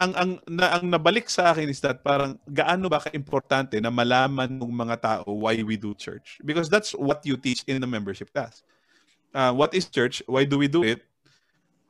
ang 0.01 0.15
ang 0.15 0.31
na, 0.49 0.79
ang 0.79 0.89
nabalik 0.89 1.29
sa 1.29 1.53
akin 1.53 1.69
is 1.69 1.83
that 1.83 2.01
parang 2.01 2.39
gaano 2.49 2.89
ba 2.89 3.03
ka-importante 3.03 3.77
na 3.83 3.91
malaman 3.91 4.49
ng 4.49 4.73
mga 4.73 4.97
tao 5.03 5.27
why 5.29 5.59
we 5.61 5.75
do 5.77 5.93
church 5.93 6.39
because 6.47 6.71
that's 6.71 6.95
what 6.95 7.21
you 7.27 7.35
teach 7.35 7.67
in 7.67 7.83
the 7.83 7.91
membership 7.91 8.33
class. 8.33 8.63
Uh, 9.35 9.53
what 9.53 9.75
is 9.77 9.91
church? 9.91 10.23
Why 10.25 10.49
do 10.49 10.57
we 10.57 10.73
do 10.73 10.87
it? 10.87 11.05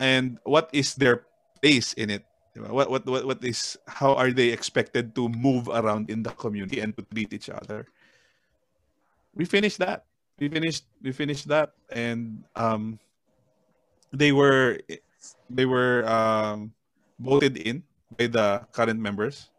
And 0.03 0.43
what 0.43 0.73
is 0.73 0.99
their 0.99 1.29
place 1.63 1.95
in 1.95 2.11
it? 2.11 2.28
What 2.67 2.91
what 2.91 3.07
what 3.07 3.25
what 3.25 3.41
is 3.45 3.79
how 3.87 4.15
are 4.15 4.33
they 4.33 4.49
expected 4.51 5.15
to 5.15 5.29
move 5.29 5.69
around 5.69 6.11
in 6.11 6.23
the 6.23 6.31
community 6.35 6.81
and 6.81 6.97
to 6.97 7.03
treat 7.03 7.33
each 7.33 7.51
other? 7.51 7.87
We 9.35 9.45
finished 9.45 9.79
that. 9.79 10.05
We 10.39 10.49
finished 10.49 10.85
we 11.03 11.13
finished 11.13 11.49
that 11.49 11.75
and 11.91 12.45
um 12.55 12.99
they 14.13 14.33
were 14.33 14.79
they 15.51 15.67
were 15.67 16.07
um 16.09 16.73
voted 17.19 17.59
in 17.59 17.83
by 18.17 18.27
the 18.27 18.67
current 18.73 18.99
members. 18.99 19.51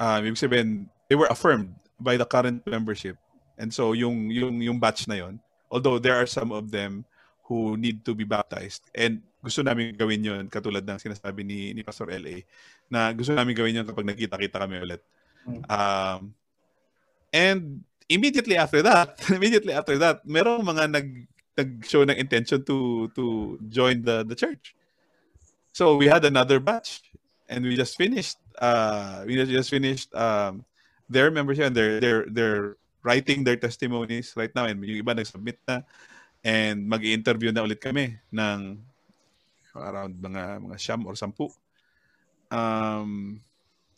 Sabihin, 0.00 0.88
they 1.08 1.16
were 1.16 1.28
affirmed 1.30 1.74
by 2.00 2.16
the 2.16 2.26
current 2.26 2.66
membership. 2.66 3.16
And 3.58 3.72
so 3.72 3.92
yung 3.92 4.30
yung 4.30 4.60
yung 4.60 4.78
batch 4.80 5.06
na 5.06 5.14
yon, 5.22 5.40
although 5.70 5.98
there 5.98 6.16
are 6.16 6.26
some 6.26 6.50
of 6.50 6.70
them 6.70 7.04
who 7.46 7.76
need 7.76 8.04
to 8.04 8.14
be 8.14 8.24
baptized 8.24 8.88
and 8.94 9.20
gusto 9.42 9.60
namin 9.66 9.90
gawin 9.98 10.22
yon 10.22 10.44
katulad 10.46 10.86
ng 10.86 11.02
sinasabi 11.02 11.42
ni 11.42 11.74
ni 11.74 11.82
Pastor 11.82 12.06
LA 12.14 12.46
na 12.86 13.10
gusto 13.10 13.34
namin 13.34 13.58
gawin 13.58 13.82
yon 13.82 13.86
kapag 13.86 14.06
nagkita-kita 14.06 14.56
kami 14.62 14.78
ulit. 14.78 15.02
Um, 15.66 16.30
and 17.34 17.82
immediately 18.06 18.54
after 18.54 18.80
that, 18.86 19.18
immediately 19.36 19.74
after 19.74 19.98
that, 19.98 20.22
merong 20.22 20.62
mga 20.62 20.94
nag 20.94 21.08
nag-show 21.58 22.06
ng 22.06 22.16
intention 22.16 22.62
to 22.64 23.10
to 23.12 23.58
join 23.68 24.00
the 24.00 24.22
the 24.24 24.38
church. 24.38 24.78
So 25.74 25.98
we 25.98 26.06
had 26.06 26.22
another 26.24 26.62
batch 26.62 27.02
and 27.50 27.66
we 27.66 27.76
just 27.76 27.98
finished 27.98 28.38
uh 28.60 29.24
we 29.26 29.36
just 29.36 29.72
finished 29.72 30.12
um 30.14 30.64
their 31.08 31.28
membership 31.28 31.68
and 31.68 31.76
they're 31.76 32.00
they're 32.00 32.24
they're 32.28 32.68
writing 33.02 33.42
their 33.42 33.58
testimonies 33.58 34.32
right 34.38 34.52
now 34.54 34.64
and 34.64 34.78
yung 34.80 35.02
iba 35.02 35.12
nag-submit 35.12 35.58
na 35.66 35.82
and 36.46 36.86
mag-interview 36.86 37.50
na 37.50 37.66
ulit 37.66 37.82
kami 37.82 38.16
ng 38.30 38.78
around 39.76 40.18
mga 40.20 40.60
mga 40.60 40.76
siyam 40.76 41.06
or 41.08 41.14
sampu. 41.14 41.48
Um 42.52 43.40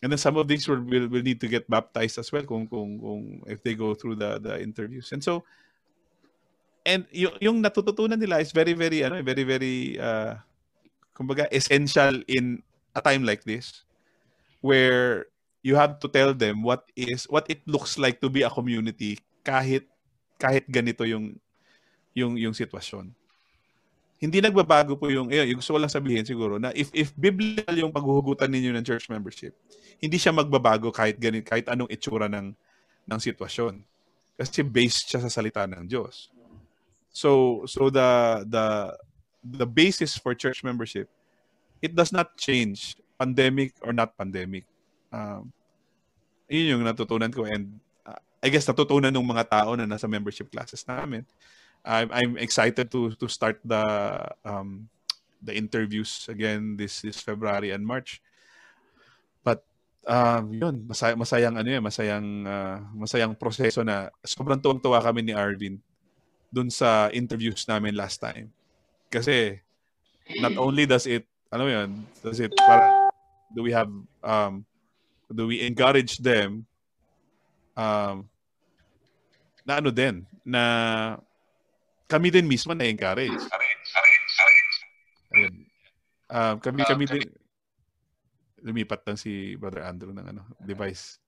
and 0.03 0.13
then 0.13 0.21
some 0.21 0.37
of 0.37 0.47
these 0.47 0.69
will, 0.69 0.83
will 0.85 1.09
will 1.09 1.25
need 1.25 1.41
to 1.41 1.49
get 1.49 1.69
baptized 1.71 2.19
as 2.19 2.31
well 2.31 2.45
kung 2.45 2.69
kung 2.69 3.01
kung 3.01 3.23
if 3.49 3.63
they 3.63 3.75
go 3.75 3.95
through 3.95 4.15
the 4.15 4.39
the 4.39 4.61
interviews. 4.61 5.11
And 5.11 5.23
so 5.23 5.43
and 6.85 7.09
yung, 7.11 7.35
yung 7.41 7.57
natututunan 7.65 8.21
nila 8.21 8.45
is 8.45 8.53
very 8.53 8.77
very 8.77 9.03
ano 9.03 9.25
very 9.25 9.43
very 9.43 9.97
uh 9.97 10.37
kumbaga 11.17 11.49
essential 11.51 12.21
in 12.29 12.61
a 12.95 13.01
time 13.01 13.25
like 13.25 13.43
this 13.43 13.83
where 14.61 15.27
you 15.65 15.75
have 15.75 15.99
to 15.99 16.07
tell 16.13 16.37
them 16.37 16.61
what 16.61 16.85
is 16.95 17.25
what 17.33 17.49
it 17.49 17.65
looks 17.65 17.97
like 17.97 18.21
to 18.21 18.29
be 18.29 18.45
a 18.45 18.53
community 18.53 19.17
kahit 19.41 19.89
kahit 20.37 20.69
ganito 20.69 21.09
yung 21.09 21.41
yung 22.13 22.37
yung 22.39 22.55
sitwasyon. 22.55 23.11
Hindi 24.25 24.41
nagbabago 24.41 24.97
po 24.97 25.13
yung 25.13 25.29
eh 25.29 25.45
yung 25.45 25.61
gusto 25.61 25.77
ko 25.77 25.79
lang 25.85 25.93
sabihin 25.93 26.25
siguro 26.25 26.57
na 26.57 26.73
if 26.73 26.89
if 26.97 27.13
biblical 27.13 27.77
yung 27.77 27.93
paghuhugutan 27.93 28.49
ninyo 28.49 28.73
ng 28.73 28.87
church 28.89 29.13
membership, 29.13 29.53
hindi 30.01 30.17
siya 30.17 30.33
magbabago 30.33 30.89
kahit 30.89 31.21
ganit 31.21 31.45
kahit 31.45 31.69
anong 31.69 31.93
itsura 31.93 32.25
ng 32.33 32.57
ng 33.05 33.21
sitwasyon. 33.21 33.85
Kasi 34.41 34.65
based 34.65 35.13
siya 35.13 35.21
sa 35.21 35.29
salita 35.29 35.69
ng 35.69 35.85
Diyos. 35.85 36.33
So 37.13 37.63
so 37.69 37.93
the 37.93 38.41
the 38.49 38.97
the 39.45 39.69
basis 39.69 40.17
for 40.17 40.33
church 40.33 40.65
membership 40.65 41.13
it 41.85 41.93
does 41.93 42.09
not 42.09 42.33
change 42.41 42.97
pandemic 43.21 43.77
or 43.85 43.93
not 43.93 44.17
pandemic. 44.17 44.65
Um, 45.13 45.53
yun 46.49 46.81
yung 46.81 46.83
natutunan 46.89 47.29
ko 47.29 47.45
and 47.45 47.77
uh, 48.09 48.17
I 48.41 48.49
guess 48.49 48.65
natutunan 48.65 49.13
ng 49.13 49.21
mga 49.21 49.53
tao 49.53 49.77
na 49.77 49.85
nasa 49.85 50.09
membership 50.09 50.49
classes 50.49 50.81
namin. 50.89 51.29
I'm, 51.85 52.09
I'm 52.11 52.35
excited 52.41 52.89
to 52.91 53.13
to 53.15 53.27
start 53.29 53.61
the 53.61 53.85
um, 54.43 54.89
the 55.45 55.53
interviews 55.53 56.27
again 56.33 56.81
this 56.81 57.05
this 57.05 57.21
February 57.21 57.71
and 57.71 57.85
March. 57.85 58.25
But 59.45 59.61
um, 60.09 60.51
yun, 60.57 60.89
masay, 60.89 61.13
masayang 61.13 61.61
ano 61.61 61.69
yun, 61.69 61.85
masayang 61.85 62.49
uh, 62.49 62.81
masayang 62.97 63.37
proseso 63.37 63.85
na 63.85 64.09
sobrang 64.25 64.59
tuwang-tuwa 64.59 65.05
kami 65.05 65.21
ni 65.29 65.37
Arvin 65.37 65.77
dun 66.49 66.73
sa 66.73 67.13
interviews 67.13 67.69
namin 67.69 67.93
last 67.93 68.19
time. 68.25 68.49
Kasi 69.13 69.61
not 70.41 70.57
only 70.57 70.89
does 70.89 71.05
it 71.05 71.29
ano 71.55 71.71
yun, 71.71 72.03
does 72.19 72.43
it, 72.43 72.51
para, 72.59 73.07
do 73.55 73.63
we 73.63 73.71
have, 73.71 73.87
um, 74.27 74.67
do 75.31 75.47
we 75.47 75.63
encourage 75.63 76.19
them, 76.19 76.67
um, 77.79 78.27
na 79.63 79.79
ano 79.79 79.95
din, 79.95 80.27
na 80.43 80.63
kami 82.09 82.29
din 82.29 82.47
mismo 82.47 82.73
na-encourage. 82.77 83.41
Ayun. 85.35 85.55
Um, 86.31 86.57
kami, 86.61 86.81
kami 86.85 87.05
din, 87.09 87.29
lumipat 88.65 89.05
lang 89.05 89.19
si 89.21 89.55
Brother 89.61 89.85
Andrew 89.85 90.13
ng 90.13 90.25
ano, 90.25 90.43
device. 90.65 91.21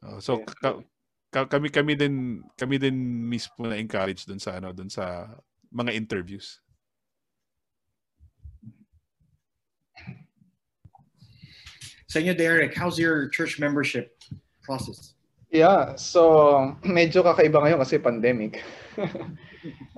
Uh, 0.00 0.16
so, 0.16 0.40
ka, 0.40 0.80
ka, 1.28 1.44
kami 1.44 1.68
kami 1.68 1.92
din 1.92 2.40
kami 2.56 2.80
din 2.80 2.96
mismo 3.28 3.68
na 3.68 3.76
encourage 3.76 4.24
dun 4.24 4.40
sa 4.40 4.56
ano 4.56 4.72
dun 4.72 4.88
sa 4.88 5.28
mga 5.70 5.92
interviews. 5.92 6.58
Sa 12.10 12.18
inyo, 12.18 12.34
Derek, 12.34 12.74
how's 12.74 12.98
your 12.98 13.30
church 13.30 13.62
membership 13.62 14.18
process? 14.66 15.14
Yeah, 15.54 15.94
so 15.94 16.74
medyo 16.82 17.22
kakaiba 17.22 17.62
ngayon 17.62 17.78
kasi 17.78 18.02
pandemic. 18.02 18.58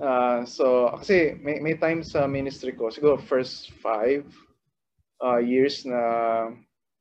Uh, 0.01 0.45
so 0.57 0.93
kasi 0.99 1.37
may, 1.41 1.59
may 1.63 1.75
time 1.77 2.03
sa 2.03 2.27
ministry 2.27 2.73
ko, 2.75 2.93
siguro 2.93 3.17
first 3.17 3.71
five 3.79 4.27
uh, 5.23 5.39
years 5.39 5.87
na 5.87 6.01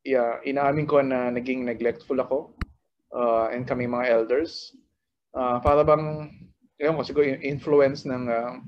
yeah, 0.06 0.38
inaamin 0.46 0.86
ko 0.86 1.02
na 1.02 1.30
naging 1.30 1.66
neglectful 1.66 2.18
ako 2.18 2.54
uh, 3.14 3.50
and 3.50 3.66
kami 3.66 3.86
mga 3.86 4.10
elders. 4.10 4.74
Uh, 5.32 5.56
para 5.64 5.80
bang, 5.80 6.28
yun 6.76 6.96
ko, 6.98 7.02
siguro 7.06 7.24
influence 7.40 8.04
ng, 8.04 8.28
uh, 8.28 8.60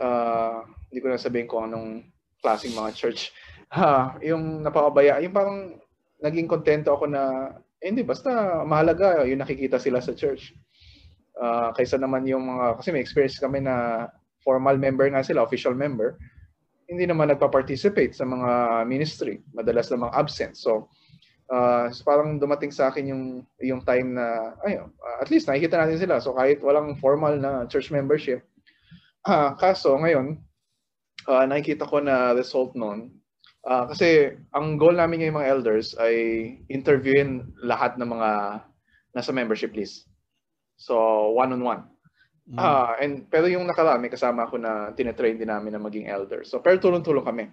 uh, 0.00 0.64
hindi 0.88 1.00
ko 1.04 1.08
na 1.12 1.20
sabihin 1.20 1.50
kung 1.50 1.68
anong 1.68 2.08
klaseng 2.40 2.72
mga 2.72 2.96
church 2.96 3.30
ha, 3.72 4.14
yung 4.28 4.60
napakabaya, 4.60 5.20
yung 5.20 5.34
parang 5.34 5.58
naging 6.22 6.46
kontento 6.46 6.94
ako 6.94 7.08
na, 7.08 7.52
eh, 7.82 7.90
hindi, 7.90 8.06
basta 8.06 8.62
mahalaga 8.62 9.26
yung 9.26 9.42
nakikita 9.42 9.80
sila 9.80 9.98
sa 9.98 10.14
church. 10.14 10.54
Uh, 11.36 11.72
kaysa 11.76 11.96
naman 11.96 12.28
yung 12.28 12.44
mga, 12.44 12.80
kasi 12.80 12.92
may 12.92 13.00
experience 13.00 13.40
kami 13.40 13.64
na 13.64 14.08
formal 14.44 14.76
member 14.76 15.08
nga 15.08 15.24
sila, 15.24 15.44
official 15.46 15.72
member, 15.72 16.18
hindi 16.90 17.08
naman 17.08 17.32
nagpa-participate 17.32 18.12
sa 18.12 18.28
mga 18.28 18.84
ministry. 18.84 19.40
Madalas 19.56 19.88
namang 19.88 20.12
absent. 20.12 20.58
So, 20.58 20.92
uh, 21.48 21.88
parang 22.04 22.36
dumating 22.36 22.74
sa 22.74 22.92
akin 22.92 23.08
yung 23.08 23.24
yung 23.64 23.80
time 23.86 24.18
na 24.18 24.52
ayun, 24.66 24.92
at 25.22 25.32
least 25.32 25.48
nakikita 25.48 25.80
natin 25.80 25.96
sila. 25.96 26.20
So 26.20 26.36
kahit 26.36 26.60
walang 26.60 27.00
formal 27.00 27.40
na 27.40 27.64
church 27.64 27.88
membership, 27.88 28.44
uh, 29.24 29.56
kaso 29.56 29.96
ngayon 29.96 30.36
uh, 31.32 31.44
nakikita 31.48 31.88
ko 31.88 32.04
na 32.04 32.36
result 32.36 32.76
noon 32.76 33.22
Uh, 33.62 33.86
kasi 33.86 34.34
ang 34.50 34.74
goal 34.74 34.98
namin 34.98 35.22
ngayong 35.22 35.38
mga 35.38 35.50
elders 35.54 35.94
ay 35.94 36.14
interviewin 36.66 37.46
lahat 37.62 37.94
ng 37.94 38.10
mga 38.10 38.58
nasa 39.14 39.30
membership 39.30 39.70
list. 39.78 40.10
So, 40.82 41.30
one-on-one. 41.38 41.86
Mm. 42.50 42.58
Uh, 42.58 42.92
and, 42.98 43.14
pero 43.30 43.46
yung 43.46 43.70
nakarami, 43.70 44.10
kasama 44.10 44.50
ako 44.50 44.58
na 44.58 44.90
tinetrain 44.98 45.38
din 45.38 45.46
namin 45.46 45.78
na 45.78 45.82
maging 45.82 46.10
elders. 46.10 46.50
So, 46.50 46.58
pero 46.58 46.82
tulong-tulong 46.82 47.22
kami 47.22 47.44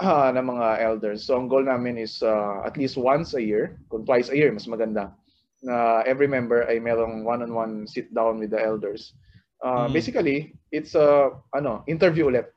uh, 0.00 0.32
ng 0.32 0.46
mga 0.48 0.66
elders. 0.80 1.28
So, 1.28 1.36
ang 1.36 1.52
goal 1.52 1.68
namin 1.68 2.00
is 2.00 2.24
uh, 2.24 2.64
at 2.64 2.80
least 2.80 2.96
once 2.96 3.36
a 3.36 3.42
year, 3.44 3.76
kung 3.92 4.08
twice 4.08 4.32
a 4.32 4.36
year, 4.36 4.48
mas 4.48 4.64
maganda, 4.64 5.12
na 5.60 6.00
every 6.08 6.28
member 6.28 6.64
ay 6.64 6.80
merong 6.80 7.20
one-on-one 7.24 7.84
sit 7.84 8.08
down 8.16 8.40
with 8.40 8.48
the 8.48 8.60
elders. 8.60 9.12
Uh, 9.60 9.88
mm. 9.88 9.92
Basically, 9.92 10.56
it's 10.72 10.96
a 10.96 11.32
ano, 11.52 11.84
interview 11.84 12.32
ulit. 12.32 12.48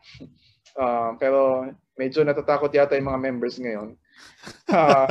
Uh, 0.79 1.15
pero 1.21 1.67
medyo 1.99 2.23
natatakot 2.23 2.71
yata 2.71 2.95
yung 2.95 3.11
mga 3.11 3.23
members 3.23 3.59
ngayon. 3.59 3.99
Uh, 4.71 5.07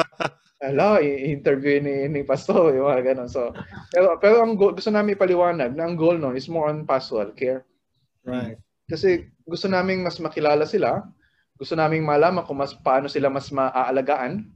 Ala, 0.66 0.98
i-interview 0.98 1.78
ni, 1.78 2.10
ni 2.10 2.20
pastor, 2.26 2.74
yung 2.74 2.90
mga 2.90 3.14
ganun. 3.14 3.30
So, 3.30 3.54
pero, 3.94 4.18
pero 4.18 4.42
ang 4.42 4.58
goal, 4.58 4.74
gusto 4.74 4.90
namin 4.90 5.14
ipaliwanag 5.14 5.78
na 5.78 5.86
ang 5.86 5.94
goal 5.94 6.18
nun 6.18 6.34
is 6.34 6.50
more 6.50 6.66
on 6.66 6.82
pastoral 6.82 7.30
care. 7.32 7.62
Right. 8.26 8.58
Kasi 8.90 9.30
gusto 9.46 9.70
namin 9.70 10.02
mas 10.02 10.18
makilala 10.18 10.66
sila, 10.66 11.06
gusto 11.54 11.78
namin 11.78 12.02
malaman 12.02 12.42
kung 12.42 12.58
mas 12.58 12.74
paano 12.74 13.06
sila 13.06 13.30
mas 13.30 13.50
maaalagaan. 13.54 14.50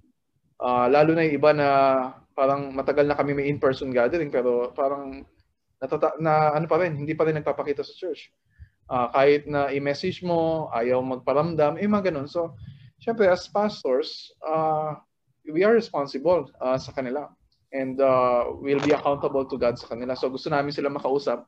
Uh, 0.61 0.87
lalo 0.91 1.17
na 1.17 1.25
yung 1.25 1.37
iba 1.41 1.51
na 1.57 1.69
parang 2.37 2.75
matagal 2.75 3.09
na 3.09 3.17
kami 3.17 3.33
may 3.33 3.47
in-person 3.49 3.91
gathering 3.91 4.29
pero 4.29 4.71
parang 4.77 5.25
natata- 5.81 6.21
na 6.21 6.53
ano 6.53 6.69
pa 6.69 6.79
rin, 6.79 6.95
hindi 6.95 7.17
pa 7.17 7.25
rin 7.25 7.41
nagpapakita 7.41 7.81
sa 7.81 7.97
church. 7.97 8.29
Uh, 8.91 9.07
kahit 9.15 9.47
na 9.47 9.71
i-message 9.71 10.21
mo, 10.27 10.67
ayaw 10.75 10.99
magparamdam, 11.01 11.79
eh 11.79 11.87
mga 11.87 12.11
ganun. 12.11 12.27
So, 12.27 12.59
syempre 13.01 13.31
as 13.31 13.47
pastors, 13.49 14.35
uh, 14.45 14.99
we 15.51 15.67
are 15.67 15.75
responsible 15.75 16.49
uh, 16.63 16.79
sa 16.79 16.95
kanila 16.95 17.29
and 17.75 18.01
uh, 18.01 18.51
we'll 18.59 18.83
be 18.83 18.95
accountable 18.95 19.47
to 19.47 19.59
God 19.59 19.79
sa 19.79 19.91
kanila. 19.91 20.15
So 20.15 20.31
gusto 20.31 20.51
namin 20.51 20.75
sila 20.75 20.91
makausap 20.91 21.47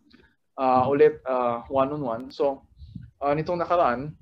uh, 0.59 0.85
ulit 0.87 1.23
uh, 1.27 1.63
one-on-one. 1.71 2.31
So 2.31 2.67
uh, 3.23 3.33
nitong 3.35 3.63
nakaraan, 3.63 4.15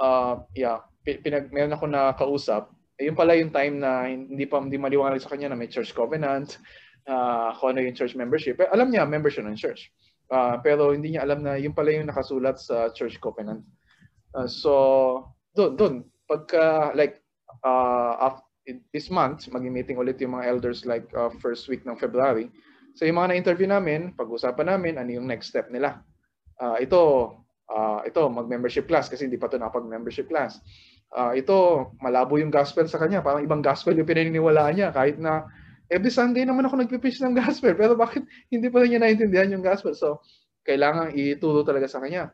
uh, 0.00 0.44
yeah, 0.56 0.84
pinag 1.04 1.52
meron 1.52 1.76
ako 1.76 1.86
na 1.88 2.12
kausap. 2.16 2.72
Yun 2.98 3.14
pala 3.14 3.38
yung 3.38 3.54
time 3.54 3.78
na 3.78 4.10
hindi 4.10 4.44
pa 4.44 4.58
hindi 4.58 4.74
maliwanag 4.74 5.22
sa 5.22 5.30
kanya 5.30 5.54
na 5.54 5.58
may 5.58 5.70
church 5.70 5.94
covenant, 5.94 6.58
uh, 7.08 7.54
kung 7.56 7.74
ano 7.74 7.80
yung 7.82 7.96
church 7.96 8.14
membership. 8.14 8.60
Pero 8.60 8.70
alam 8.70 8.92
niya, 8.92 9.08
member 9.08 9.32
siya 9.32 9.48
ng 9.48 9.56
church. 9.56 9.90
Uh, 10.28 10.60
pero 10.60 10.92
hindi 10.92 11.16
niya 11.16 11.24
alam 11.24 11.40
na 11.40 11.56
yun 11.56 11.72
pala 11.72 11.90
yung 11.90 12.12
nakasulat 12.12 12.60
sa 12.60 12.92
church 12.92 13.16
covenant. 13.18 13.64
Uh, 14.36 14.44
so, 14.44 14.72
doon, 15.56 15.72
doon, 15.74 15.94
pagka, 16.28 16.92
like, 16.92 17.24
uh, 17.64 18.28
this 18.92 19.08
month, 19.08 19.48
maging-meeting 19.48 19.96
ulit 19.96 20.20
yung 20.20 20.36
mga 20.36 20.46
elders 20.48 20.84
like 20.84 21.08
uh, 21.16 21.32
first 21.40 21.68
week 21.68 21.84
ng 21.88 21.96
February. 21.96 22.52
So 22.98 23.06
yung 23.06 23.16
mga 23.20 23.32
na-interview 23.32 23.68
namin, 23.70 24.12
pag-usapan 24.18 24.74
namin 24.74 24.98
ano 24.98 25.10
yung 25.14 25.26
next 25.28 25.54
step 25.54 25.70
nila. 25.70 26.02
Uh, 26.58 26.76
ito, 26.82 27.00
uh, 27.70 28.00
ito 28.02 28.20
mag-membership 28.26 28.90
class 28.90 29.06
kasi 29.06 29.30
hindi 29.30 29.38
pa 29.38 29.46
ito 29.46 29.56
napag-membership 29.56 30.26
class. 30.26 30.58
Uh, 31.14 31.32
ito, 31.32 31.88
malabo 32.02 32.36
yung 32.36 32.52
gospel 32.52 32.84
sa 32.84 33.00
kanya. 33.00 33.24
Parang 33.24 33.40
ibang 33.40 33.64
gospel 33.64 33.96
yung 33.96 34.08
pinaniniwalaan 34.08 34.74
niya 34.76 34.88
kahit 34.92 35.16
na 35.16 35.48
every 35.88 36.12
Sunday 36.12 36.44
naman 36.44 36.68
ako 36.68 36.84
nagpipreach 36.84 37.22
ng 37.24 37.32
gospel. 37.38 37.72
Pero 37.72 37.96
bakit 37.96 38.26
hindi 38.52 38.68
pa 38.68 38.84
niya 38.84 39.00
naintindihan 39.00 39.48
yung 39.48 39.64
gospel? 39.64 39.96
So, 39.96 40.20
kailangan 40.68 41.16
ituro 41.16 41.64
talaga 41.64 41.88
sa 41.88 42.04
kanya 42.04 42.28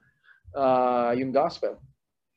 uh, 0.59 1.14
yung 1.14 1.30
gospel. 1.30 1.78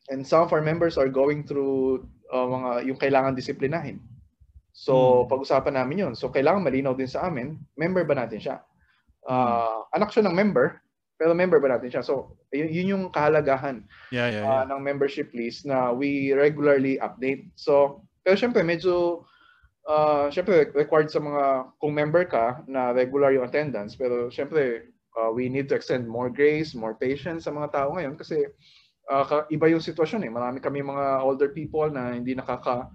And 0.07 0.23
some 0.23 0.45
of 0.45 0.53
our 0.53 0.61
members 0.61 0.95
are 0.95 1.09
going 1.09 1.43
through 1.43 2.07
uh, 2.31 2.47
mga 2.47 2.69
yung 2.87 2.99
kailangan 2.99 3.33
disiplinahin. 3.35 3.99
So, 4.77 5.25
hmm. 5.25 5.33
pag-usapan 5.33 5.75
namin 5.79 6.01
'yon. 6.05 6.13
So, 6.13 6.29
kailangan 6.29 6.61
malinaw 6.61 6.93
din 6.93 7.09
sa 7.09 7.25
amin, 7.25 7.57
member 7.73 8.05
ba 8.05 8.13
natin 8.13 8.39
siya? 8.39 8.57
Uh, 9.27 9.83
anak 9.91 10.13
siya 10.13 10.23
ng 10.29 10.35
member, 10.37 10.79
pero 11.17 11.33
member 11.33 11.57
ba 11.57 11.75
natin 11.75 11.89
siya? 11.89 12.03
So, 12.05 12.37
yun, 12.53 12.69
yun 12.69 12.91
yung 12.93 13.03
kahalagahan 13.09 13.83
yeah, 14.13 14.29
yeah, 14.29 14.43
yeah. 14.45 14.63
Uh, 14.63 14.63
ng 14.69 14.79
membership 14.85 15.33
list 15.33 15.65
na 15.65 15.91
we 15.91 16.31
regularly 16.31 17.01
update. 17.01 17.49
So, 17.57 18.05
pero 18.21 18.37
syempre 18.37 18.61
medyo 18.63 19.25
uh, 19.87 20.29
syempre 20.29 20.69
required 20.75 21.09
sa 21.09 21.23
mga 21.23 21.73
kung 21.81 21.95
member 21.95 22.23
ka 22.27 22.61
na 22.69 22.93
regular 22.93 23.33
yung 23.33 23.47
attendance, 23.47 23.97
pero 23.97 24.29
syempre 24.29 24.93
uh, 25.17 25.31
we 25.33 25.49
need 25.49 25.65
to 25.67 25.75
extend 25.75 26.05
more 26.05 26.29
grace, 26.29 26.77
more 26.77 26.93
patience 26.93 27.49
sa 27.49 27.51
mga 27.55 27.73
tao 27.73 27.95
ngayon 27.97 28.13
kasi 28.13 28.45
uh, 29.11 29.47
iba 29.49 29.67
yung 29.71 29.83
sitwasyon 29.83 30.27
eh. 30.27 30.31
Marami 30.31 30.59
kami 30.59 30.83
mga 30.83 31.23
older 31.23 31.49
people 31.51 31.87
na 31.89 32.13
hindi 32.15 32.35
nakaka 32.35 32.91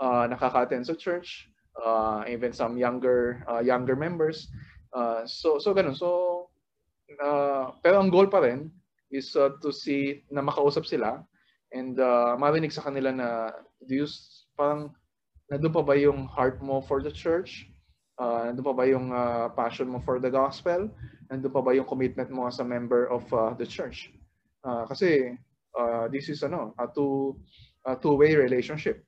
uh, 0.00 0.24
nakaka-attend 0.28 0.86
sa 0.86 0.96
church, 0.96 1.48
uh, 1.80 2.24
even 2.28 2.52
some 2.52 2.76
younger 2.76 3.42
uh, 3.48 3.60
younger 3.60 3.96
members. 3.96 4.48
Uh, 4.94 5.24
so 5.26 5.58
so 5.58 5.74
ganun. 5.74 5.96
So 5.96 6.50
uh, 7.20 7.74
pero 7.80 8.00
ang 8.00 8.12
goal 8.12 8.28
pa 8.28 8.44
rin 8.44 8.70
is 9.10 9.34
uh, 9.36 9.56
to 9.62 9.70
see 9.72 10.24
na 10.30 10.42
makausap 10.42 10.86
sila 10.86 11.22
and 11.74 11.98
uh, 11.98 12.34
marinig 12.38 12.74
sa 12.74 12.86
kanila 12.86 13.10
na 13.14 13.28
do 13.86 14.04
you 14.04 14.06
parang 14.54 14.90
nandun 15.50 15.74
pa 15.74 15.82
ba 15.82 15.94
yung 15.98 16.26
heart 16.30 16.62
mo 16.62 16.80
for 16.84 17.02
the 17.02 17.12
church? 17.12 17.68
Uh, 18.14 18.50
nandun 18.50 18.64
pa 18.64 18.74
ba 18.74 18.84
yung 18.86 19.10
uh, 19.10 19.50
passion 19.52 19.90
mo 19.90 19.98
for 20.02 20.22
the 20.22 20.30
gospel? 20.30 20.86
Nandun 21.28 21.52
pa 21.52 21.60
ba 21.60 21.74
yung 21.74 21.86
commitment 21.86 22.30
mo 22.30 22.46
as 22.46 22.62
a 22.62 22.66
member 22.66 23.10
of 23.10 23.26
uh, 23.34 23.52
the 23.58 23.66
church? 23.66 24.14
Uh, 24.64 24.86
kasi 24.88 25.36
uh, 25.78 26.08
this 26.08 26.28
is 26.28 26.42
ano, 26.42 26.74
a 26.78 26.86
two 26.86 27.38
a 27.86 27.96
two-way 27.96 28.34
relationship. 28.34 29.04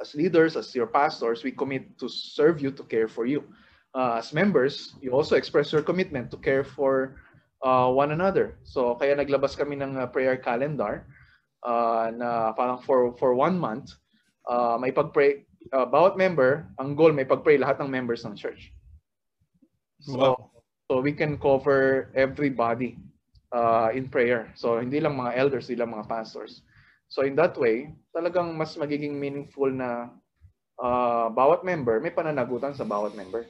As 0.00 0.14
leaders, 0.14 0.56
as 0.56 0.74
your 0.74 0.86
pastors, 0.86 1.44
we 1.44 1.52
commit 1.52 1.98
to 1.98 2.08
serve 2.08 2.60
you, 2.60 2.70
to 2.72 2.82
care 2.84 3.08
for 3.08 3.26
you. 3.26 3.44
Uh, 3.94 4.18
as 4.18 4.34
members, 4.34 4.94
you 5.00 5.12
also 5.12 5.36
express 5.36 5.72
your 5.72 5.82
commitment 5.82 6.30
to 6.30 6.36
care 6.36 6.64
for 6.64 7.22
uh, 7.62 7.88
one 7.88 8.10
another. 8.10 8.58
So 8.64 8.94
kaya 8.98 9.14
naglabas 9.14 9.56
kami 9.56 9.78
ng 9.78 9.96
uh, 9.96 10.06
prayer 10.10 10.36
calendar 10.36 11.06
uh, 11.62 12.10
na 12.10 12.52
parang 12.52 12.82
for 12.82 13.14
for 13.16 13.38
one 13.38 13.56
month, 13.56 13.94
uh, 14.50 14.76
may 14.82 14.90
pagpray 14.90 15.46
uh, 15.72 15.86
bawat 15.86 16.18
member, 16.18 16.68
ang 16.82 16.98
goal 16.98 17.14
may 17.14 17.24
pagpray 17.24 17.56
lahat 17.56 17.80
ng 17.80 17.88
members 17.88 18.26
ng 18.26 18.34
church. 18.34 18.74
So, 20.04 20.18
wow. 20.18 20.36
so 20.90 21.00
we 21.00 21.14
can 21.16 21.38
cover 21.38 22.12
everybody 22.12 23.00
uh, 23.54 23.88
in 23.94 24.10
prayer. 24.10 24.50
So 24.58 24.82
hindi 24.82 24.98
lang 24.98 25.14
mga 25.14 25.38
elders, 25.38 25.70
hindi 25.70 25.78
lang 25.78 25.94
mga 25.94 26.10
pastors. 26.10 26.66
So 27.06 27.22
in 27.22 27.38
that 27.38 27.54
way, 27.54 27.94
talagang 28.10 28.58
mas 28.58 28.74
magiging 28.74 29.14
meaningful 29.14 29.70
na 29.70 30.10
uh, 30.82 31.30
bawat 31.30 31.62
member, 31.62 32.02
may 32.02 32.10
pananagutan 32.10 32.74
sa 32.74 32.82
bawat 32.82 33.14
member. 33.14 33.46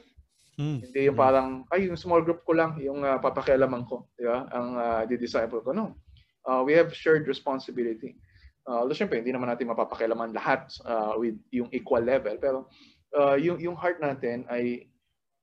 Hmm. 0.55 0.79
Hindi 0.79 1.11
yung 1.11 1.19
parang, 1.19 1.67
ay, 1.67 1.91
yung 1.91 1.99
small 1.99 2.23
group 2.23 2.47
ko 2.47 2.55
lang, 2.55 2.79
yung 2.79 3.03
uh, 3.03 3.19
papakialaman 3.19 3.83
ko, 3.91 4.07
di 4.15 4.23
ba? 4.23 4.47
Ang 4.55 4.67
uh, 4.79 5.01
di-disciple 5.03 5.59
ko. 5.59 5.75
No. 5.75 5.99
Uh, 6.47 6.63
we 6.63 6.71
have 6.71 6.95
shared 6.95 7.27
responsibility. 7.27 8.15
Uh, 8.63 8.85
although 8.85 8.95
syempre, 8.95 9.19
hindi 9.19 9.35
naman 9.35 9.51
natin 9.51 9.67
mapapakialaman 9.67 10.31
lahat 10.31 10.71
uh, 10.87 11.19
with 11.19 11.35
yung 11.51 11.67
equal 11.75 11.99
level. 11.99 12.39
Pero 12.39 12.71
uh, 13.19 13.35
yung, 13.35 13.59
yung 13.59 13.75
heart 13.75 13.99
natin 13.99 14.47
ay 14.47 14.87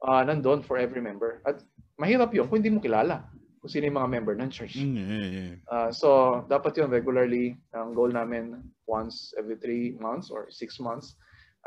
uh, 0.01 0.25
nandun 0.25 0.65
for 0.65 0.81
every 0.81 1.05
member. 1.05 1.45
At 1.45 1.61
mahirap 2.01 2.33
yun 2.33 2.49
kung 2.49 2.65
hindi 2.65 2.73
mo 2.73 2.81
kilala 2.81 3.29
kung 3.63 3.71
sino 3.71 3.87
yung 3.87 4.03
mga 4.03 4.11
member 4.11 4.35
ng 4.35 4.51
church. 4.51 4.75
Mm, 4.75 4.99
yeah, 4.99 5.29
yeah. 5.31 5.55
Uh, 5.71 5.91
so, 5.95 6.43
dapat 6.51 6.75
yun 6.75 6.91
regularly. 6.91 7.55
Ang 7.79 7.95
goal 7.95 8.11
namin 8.11 8.59
once 8.91 9.31
every 9.39 9.55
three 9.55 9.95
months 10.03 10.35
or 10.35 10.51
six 10.51 10.83
months 10.83 11.15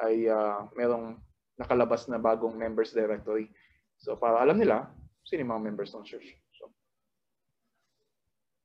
ay 0.04 0.28
uh, 0.28 0.68
merong 0.76 1.16
nakalabas 1.56 2.12
na 2.12 2.20
bagong 2.20 2.52
members 2.60 2.92
directory. 2.92 3.48
So, 3.96 4.20
para 4.20 4.44
alam 4.44 4.60
nila 4.60 4.92
sino 5.24 5.48
yung 5.48 5.56
mga 5.56 5.66
members 5.72 5.96
ng 5.96 6.04
church. 6.04 6.36
So, 6.60 6.68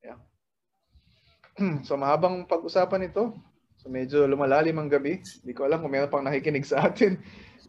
yeah. 0.03 0.18
so, 1.87 1.95
mahabang 1.95 2.51
pag-usapan 2.51 3.14
ito. 3.14 3.39
So, 3.78 3.95
medyo 3.95 4.26
lumalalim 4.26 4.74
ang 4.83 4.91
gabi. 4.91 5.22
Hindi 5.22 5.55
ko 5.55 5.70
alam 5.70 5.78
kung 5.78 5.95
meron 5.95 6.11
pang 6.11 6.26
nakikinig 6.26 6.66
sa 6.66 6.91
atin. 6.91 7.14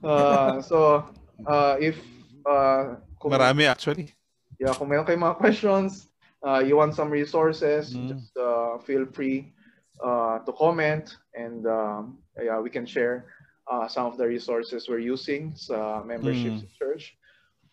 Uh, 0.02 0.58
so, 0.66 1.06
uh, 1.46 1.78
if... 1.78 2.02
Uh, 2.42 2.98
kung, 3.22 3.30
Marami 3.30 3.70
actually 3.70 4.10
yeah, 4.62 4.78
kung 4.78 4.94
meron 4.94 5.10
kayong 5.10 5.26
mga 5.26 5.42
questions, 5.42 6.14
uh, 6.46 6.62
you 6.62 6.78
want 6.78 6.94
some 6.94 7.10
resources, 7.10 7.98
mm. 7.98 8.14
just 8.14 8.38
uh, 8.38 8.78
feel 8.86 9.10
free 9.10 9.50
uh, 10.06 10.38
to 10.46 10.54
comment 10.54 11.18
and 11.34 11.66
um, 11.66 12.22
yeah, 12.38 12.62
we 12.62 12.70
can 12.70 12.86
share 12.86 13.26
uh, 13.66 13.90
some 13.90 14.06
of 14.06 14.22
the 14.22 14.28
resources 14.28 14.86
we're 14.86 15.02
using 15.02 15.58
sa 15.58 16.06
membership 16.06 16.62
mm. 16.62 16.70
church. 16.78 17.18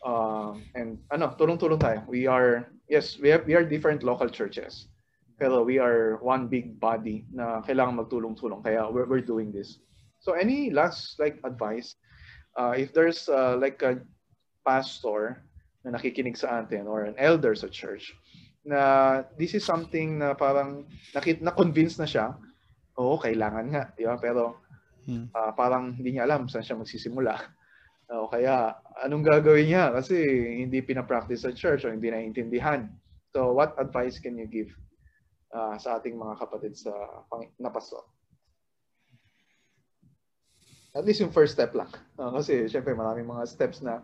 Um, 0.00 0.64
and 0.74 0.96
ano, 1.12 1.36
tulong-tulong 1.36 1.82
tayo. 1.82 2.06
We 2.08 2.24
are, 2.24 2.70
yes, 2.88 3.18
we 3.20 3.28
have 3.34 3.44
we 3.44 3.52
are 3.58 3.66
different 3.66 4.06
local 4.06 4.30
churches. 4.30 4.88
Pero 5.38 5.62
we 5.62 5.78
are 5.78 6.18
one 6.22 6.46
big 6.48 6.80
body 6.80 7.26
na 7.34 7.60
kailangan 7.62 8.06
magtulong-tulong. 8.06 8.62
Kaya 8.64 8.88
we're, 8.90 9.06
we're 9.06 9.26
doing 9.26 9.52
this. 9.52 9.82
So 10.22 10.32
any 10.32 10.70
last 10.70 11.18
like 11.18 11.38
advice? 11.44 11.98
Uh, 12.54 12.74
if 12.78 12.94
there's 12.94 13.28
uh, 13.28 13.58
like 13.58 13.82
a 13.82 13.98
pastor 14.66 15.42
na 15.86 15.94
nakikinig 15.94 16.34
sa 16.34 16.62
atin 16.62 16.86
or 16.90 17.06
an 17.06 17.14
elder 17.18 17.54
sa 17.54 17.70
church 17.70 18.14
na 18.66 19.22
this 19.38 19.54
is 19.54 19.62
something 19.62 20.18
na 20.18 20.34
parang 20.34 20.84
nakit 21.14 21.40
na 21.40 21.54
convince 21.54 21.96
na 21.96 22.08
siya 22.08 22.34
oo 22.98 23.14
kailangan 23.16 23.66
nga 23.70 23.84
di 23.94 24.02
ba? 24.04 24.18
Pero 24.18 24.58
uh, 25.08 25.52
parang 25.54 25.94
hindi 25.94 26.18
niya 26.18 26.26
alam 26.26 26.50
saan 26.50 26.66
siya 26.66 26.76
magsisimula. 26.76 27.34
O 28.08 28.24
kaya 28.24 28.72
anong 29.04 29.20
gagawin 29.20 29.68
niya? 29.68 29.92
Kasi 29.92 30.16
hindi 30.64 30.80
pina-practice 30.80 31.44
sa 31.44 31.52
church 31.52 31.84
o 31.84 31.92
hindi 31.92 32.08
naiintindihan. 32.08 32.88
So 33.36 33.52
what 33.52 33.76
advice 33.76 34.16
can 34.16 34.40
you 34.40 34.48
give 34.48 34.72
uh, 35.52 35.76
sa 35.76 36.00
ating 36.00 36.16
mga 36.16 36.40
kapatid 36.40 36.72
sa 36.72 36.88
na 37.60 37.68
pastor? 37.68 38.00
At 40.96 41.04
least 41.04 41.20
yung 41.20 41.36
first 41.36 41.52
step 41.52 41.76
lang. 41.76 41.92
Uh, 42.16 42.32
kasi 42.32 42.64
syempre 42.72 42.96
maraming 42.96 43.28
mga 43.28 43.44
steps 43.44 43.84
na 43.84 44.00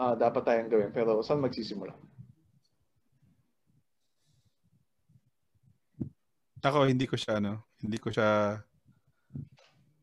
uh, 0.00 0.14
dapat 0.16 0.42
tayong 0.44 0.70
gawin. 0.70 0.90
Pero 0.90 1.20
saan 1.20 1.44
magsisimula? 1.44 1.92
Ako, 6.60 6.84
hindi 6.84 7.08
ko 7.08 7.16
siya, 7.16 7.40
ano, 7.40 7.64
hindi 7.80 7.96
ko 7.96 8.12
siya, 8.12 8.60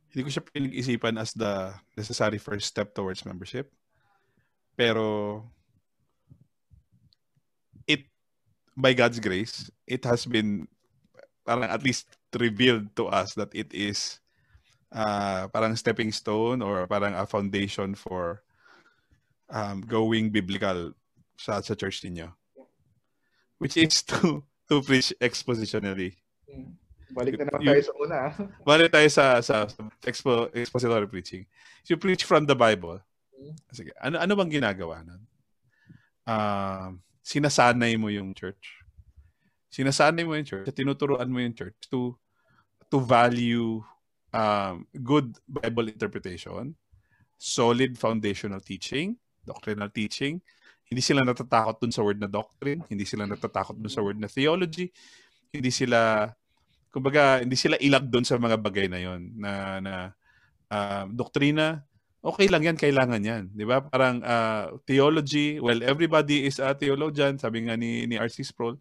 hindi 0.09 0.21
ko 0.25 0.29
siya 0.33 0.41
pinag-isipan 0.41 1.21
as 1.21 1.29
the 1.37 1.69
necessary 1.93 2.41
first 2.41 2.65
step 2.65 2.97
towards 2.97 3.25
membership. 3.29 3.69
Pero 4.73 5.45
it 7.85 8.09
by 8.73 8.97
God's 8.97 9.21
grace, 9.21 9.69
it 9.85 10.01
has 10.05 10.25
been 10.25 10.65
parang 11.45 11.69
at 11.69 11.85
least 11.85 12.09
revealed 12.33 12.89
to 12.97 13.05
us 13.07 13.37
that 13.37 13.53
it 13.53 13.69
is 13.73 14.19
uh, 14.91 15.47
parang 15.53 15.77
stepping 15.77 16.11
stone 16.11 16.61
or 16.61 16.85
parang 16.89 17.13
a 17.13 17.25
foundation 17.25 17.93
for 17.93 18.41
um, 19.49 19.81
going 19.81 20.29
biblical 20.29 20.93
sa, 21.37 21.61
sa 21.61 21.73
church 21.75 22.03
ninyo. 22.03 22.31
Which 23.57 23.77
is 23.77 24.03
to 24.11 24.43
to 24.67 24.83
preach 24.83 25.13
expositionally. 25.19 26.19
Hmm. 26.47 26.75
Balik 27.15 27.39
na 27.39 27.47
naman 27.47 27.63
tayo 27.63 27.81
sa 27.87 27.93
una. 27.95 28.17
ah. 28.19 28.33
Balik 28.67 28.91
tayo 28.91 29.07
sa, 29.07 29.39
sa, 29.39 29.63
sa 29.71 29.79
expo, 30.03 30.51
expository 30.51 31.07
preaching. 31.07 31.47
You 31.87 31.95
preach 31.95 32.27
from 32.27 32.43
the 32.43 32.55
Bible. 32.55 32.99
Sige, 33.71 33.95
ano, 34.03 34.19
ano 34.19 34.35
bang 34.35 34.59
ginagawa 34.59 35.07
nun? 35.07 35.23
Um, 36.27 36.99
sinasanay 37.23 37.95
mo 37.95 38.11
yung 38.11 38.35
church. 38.35 38.83
Sinasanay 39.71 40.27
mo 40.27 40.35
yung 40.35 40.47
church, 40.47 40.67
tinuturuan 40.75 41.31
mo 41.31 41.39
yung 41.39 41.55
church 41.55 41.75
to 41.87 42.19
to 42.91 42.99
value 42.99 43.79
um, 44.35 44.83
good 45.03 45.35
Bible 45.47 45.87
interpretation, 45.87 46.75
solid 47.39 47.95
foundational 47.95 48.59
teaching, 48.59 49.15
doctrinal 49.47 49.87
teaching. 49.87 50.43
Hindi 50.87 50.99
sila 50.99 51.23
natatakot 51.23 51.79
dun 51.79 51.91
sa 51.95 52.03
word 52.03 52.19
na 52.19 52.27
doctrine, 52.27 52.83
hindi 52.91 53.03
sila 53.07 53.23
natatakot 53.27 53.75
dun 53.79 53.91
sa 53.91 54.03
word 54.03 54.19
na 54.19 54.27
theology, 54.27 54.91
hindi 55.51 55.71
sila 55.71 56.31
kumbaga 56.91 57.43
hindi 57.43 57.53
sila 57.53 57.75
ilag 57.77 58.07
doon 58.09 58.25
sa 58.25 58.39
mga 58.39 58.57
bagay 58.57 58.87
na 58.89 58.97
yon 58.97 59.21
na 59.37 59.51
na 59.77 59.93
uh, 60.71 61.05
doktrina. 61.11 61.83
Okay 62.23 62.49
lang 62.49 62.65
yan 62.65 62.77
kailangan 62.79 63.21
yan 63.21 63.43
di 63.53 63.63
ba? 63.63 63.83
Parang 63.83 64.19
uh, 64.25 64.73
theology 64.89 65.61
well 65.61 65.77
everybody 65.85 66.49
is 66.49 66.57
a 66.57 66.73
theologian 66.73 67.37
sabi 67.37 67.67
nga 67.67 67.77
ni 67.77 68.09
ni 68.09 68.17
RC 68.17 68.47
Sproul. 68.47 68.79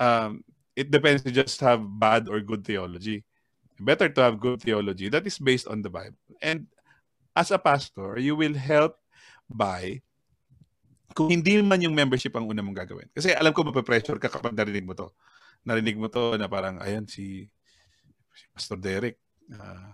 Um, 0.00 0.40
it 0.78 0.88
depends 0.88 1.20
to 1.26 1.30
just 1.34 1.60
have 1.60 1.84
bad 1.84 2.30
or 2.32 2.40
good 2.40 2.64
theology. 2.64 3.26
Better 3.80 4.08
to 4.12 4.20
have 4.24 4.40
good 4.40 4.64
theology 4.64 5.12
that 5.12 5.26
is 5.28 5.36
based 5.36 5.68
on 5.68 5.84
the 5.84 5.92
Bible. 5.92 6.18
And 6.40 6.64
as 7.36 7.52
a 7.52 7.60
pastor 7.60 8.16
you 8.16 8.34
will 8.38 8.56
help 8.56 8.96
by 9.50 9.98
kung 11.14 11.30
hindi 11.30 11.58
man 11.60 11.82
yung 11.82 11.94
membership 11.94 12.34
ang 12.38 12.46
una 12.46 12.62
mong 12.62 12.86
gagawin. 12.86 13.08
Kasi 13.10 13.34
alam 13.34 13.50
ko 13.50 13.66
mape-pressure 13.66 14.22
ka 14.22 14.30
kapag 14.30 14.54
narinig 14.54 14.86
mo 14.86 14.94
to. 14.94 15.10
Narinig 15.66 15.98
mo 15.98 16.06
to 16.06 16.38
na 16.38 16.46
parang 16.46 16.78
ayan 16.78 17.04
si, 17.04 17.50
si 18.30 18.44
Pastor 18.54 18.78
Derek 18.78 19.18
uh, 19.50 19.90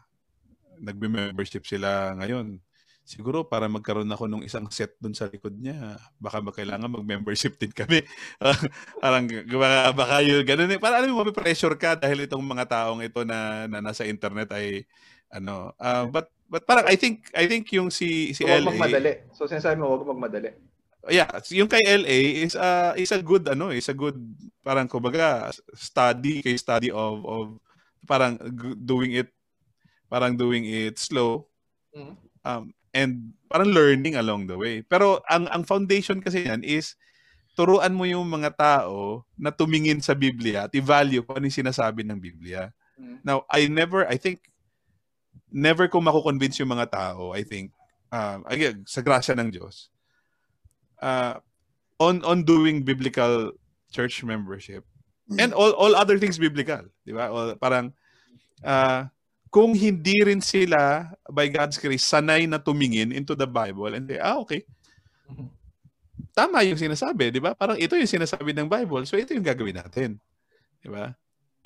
nagbe-membership 0.81 1.65
sila 1.65 2.13
ngayon. 2.21 2.61
Siguro 3.07 3.47
para 3.47 3.71
magkaroon 3.71 4.11
ako 4.11 4.27
ng 4.27 4.43
isang 4.43 4.67
set 4.67 4.99
doon 4.99 5.15
sa 5.15 5.31
likod 5.31 5.55
niya 5.55 5.95
baka 6.19 6.43
magkailangan 6.43 6.91
mag-membership 6.91 7.55
din 7.55 7.71
kami? 7.71 8.03
Parang 9.03 9.31
baka, 9.31 9.79
baka 9.95 10.17
yun 10.27 10.43
ganun. 10.43 10.75
Eh 10.75 10.83
para 10.83 10.99
alam 10.99 11.15
mo 11.15 11.23
pressure 11.31 11.79
ka 11.79 11.95
dahil 11.95 12.27
itong 12.27 12.43
mga 12.43 12.67
taong 12.67 13.07
ito 13.07 13.23
na, 13.23 13.71
na 13.71 13.79
nasa 13.79 14.03
internet 14.03 14.51
ay 14.51 14.83
ano 15.31 15.71
uh, 15.79 16.05
but 16.11 16.27
but 16.47 16.63
parang 16.65 16.87
I 16.87 16.95
think 16.95 17.27
I 17.35 17.47
think 17.47 17.71
yung 17.75 17.91
si 17.91 18.33
si 18.33 18.43
So, 18.43 18.49
huwag 18.49 18.63
LA 18.63 18.71
magmadali. 18.71 19.13
So, 19.35 19.47
sinasabi 19.47 19.77
mo, 19.79 19.91
huwag 19.93 20.07
magmadali. 20.07 20.51
yeah, 21.07 21.31
yung 21.55 21.71
kay 21.71 21.83
LA 21.87 22.19
is 22.43 22.59
a 22.59 22.95
is 22.99 23.15
a 23.15 23.23
good 23.23 23.47
ano, 23.47 23.71
is 23.71 23.87
a 23.87 23.95
good 23.95 24.19
parang 24.63 24.91
kumbaga 24.91 25.55
study, 25.75 26.43
case 26.43 26.63
study 26.63 26.91
of 26.91 27.23
of 27.23 27.47
parang 28.07 28.39
doing 28.83 29.15
it 29.15 29.31
parang 30.07 30.39
doing 30.39 30.63
it 30.67 30.99
slow 30.99 31.47
Mm. 31.97 32.13
um 32.45 32.63
and 32.93 33.33
parang 33.49 33.73
learning 33.73 34.21
along 34.21 34.45
the 34.45 34.53
way. 34.53 34.85
Pero 34.85 35.25
ang 35.33 35.49
ang 35.49 35.65
foundation 35.65 36.21
kasi 36.21 36.45
yan 36.45 36.61
is 36.61 36.93
turuan 37.57 37.97
mo 37.97 38.05
yung 38.05 38.29
mga 38.29 38.53
tao 38.53 39.25
na 39.33 39.49
tumingin 39.49 40.05
sa 40.05 40.13
Biblia 40.13 40.69
at 40.69 40.77
i-value 40.77 41.25
kung 41.25 41.41
ano 41.41 41.49
yung 41.49 41.61
sinasabi 41.65 42.05
ng 42.05 42.21
Biblia. 42.21 42.69
Mm. 43.01 43.25
Now, 43.25 43.49
I 43.49 43.65
never, 43.73 44.05
I 44.05 44.21
think, 44.21 44.45
never 45.53 45.89
ko 45.89 46.01
makukonvince 46.01 46.61
yung 46.61 46.73
mga 46.73 46.91
tao, 46.91 47.33
I 47.33 47.43
think, 47.43 47.73
um, 48.13 48.45
again, 48.47 48.85
sa 48.87 49.01
grasya 49.01 49.37
ng 49.39 49.51
Diyos, 49.53 49.89
uh, 51.01 51.41
on 51.97 52.21
on 52.25 52.45
doing 52.45 52.85
biblical 52.85 53.57
church 53.89 54.21
membership 54.21 54.85
and 55.41 55.57
all 55.57 55.73
all 55.75 55.97
other 55.97 56.21
things 56.21 56.37
biblical, 56.37 56.85
di 57.03 57.17
ba? 57.17 57.33
All, 57.33 57.57
parang 57.57 57.91
uh, 58.63 59.09
kung 59.51 59.73
hindi 59.73 60.21
rin 60.21 60.45
sila 60.45 61.09
by 61.33 61.49
God's 61.49 61.81
grace 61.81 62.05
sanay 62.05 62.45
na 62.45 62.61
tumingin 62.61 63.11
into 63.11 63.33
the 63.33 63.49
Bible 63.49 63.91
and 63.97 64.05
say, 64.07 64.21
ah 64.21 64.39
okay. 64.43 64.63
Tama 66.37 66.61
yung 66.69 66.77
sinasabi, 66.77 67.33
di 67.33 67.41
ba? 67.41 67.57
Parang 67.57 67.81
ito 67.81 67.97
yung 67.97 68.11
sinasabi 68.11 68.53
ng 68.53 68.69
Bible, 68.69 69.09
so 69.09 69.17
ito 69.17 69.33
yung 69.33 69.47
gagawin 69.47 69.81
natin. 69.81 70.21
Di 70.85 70.93
ba? 70.93 71.17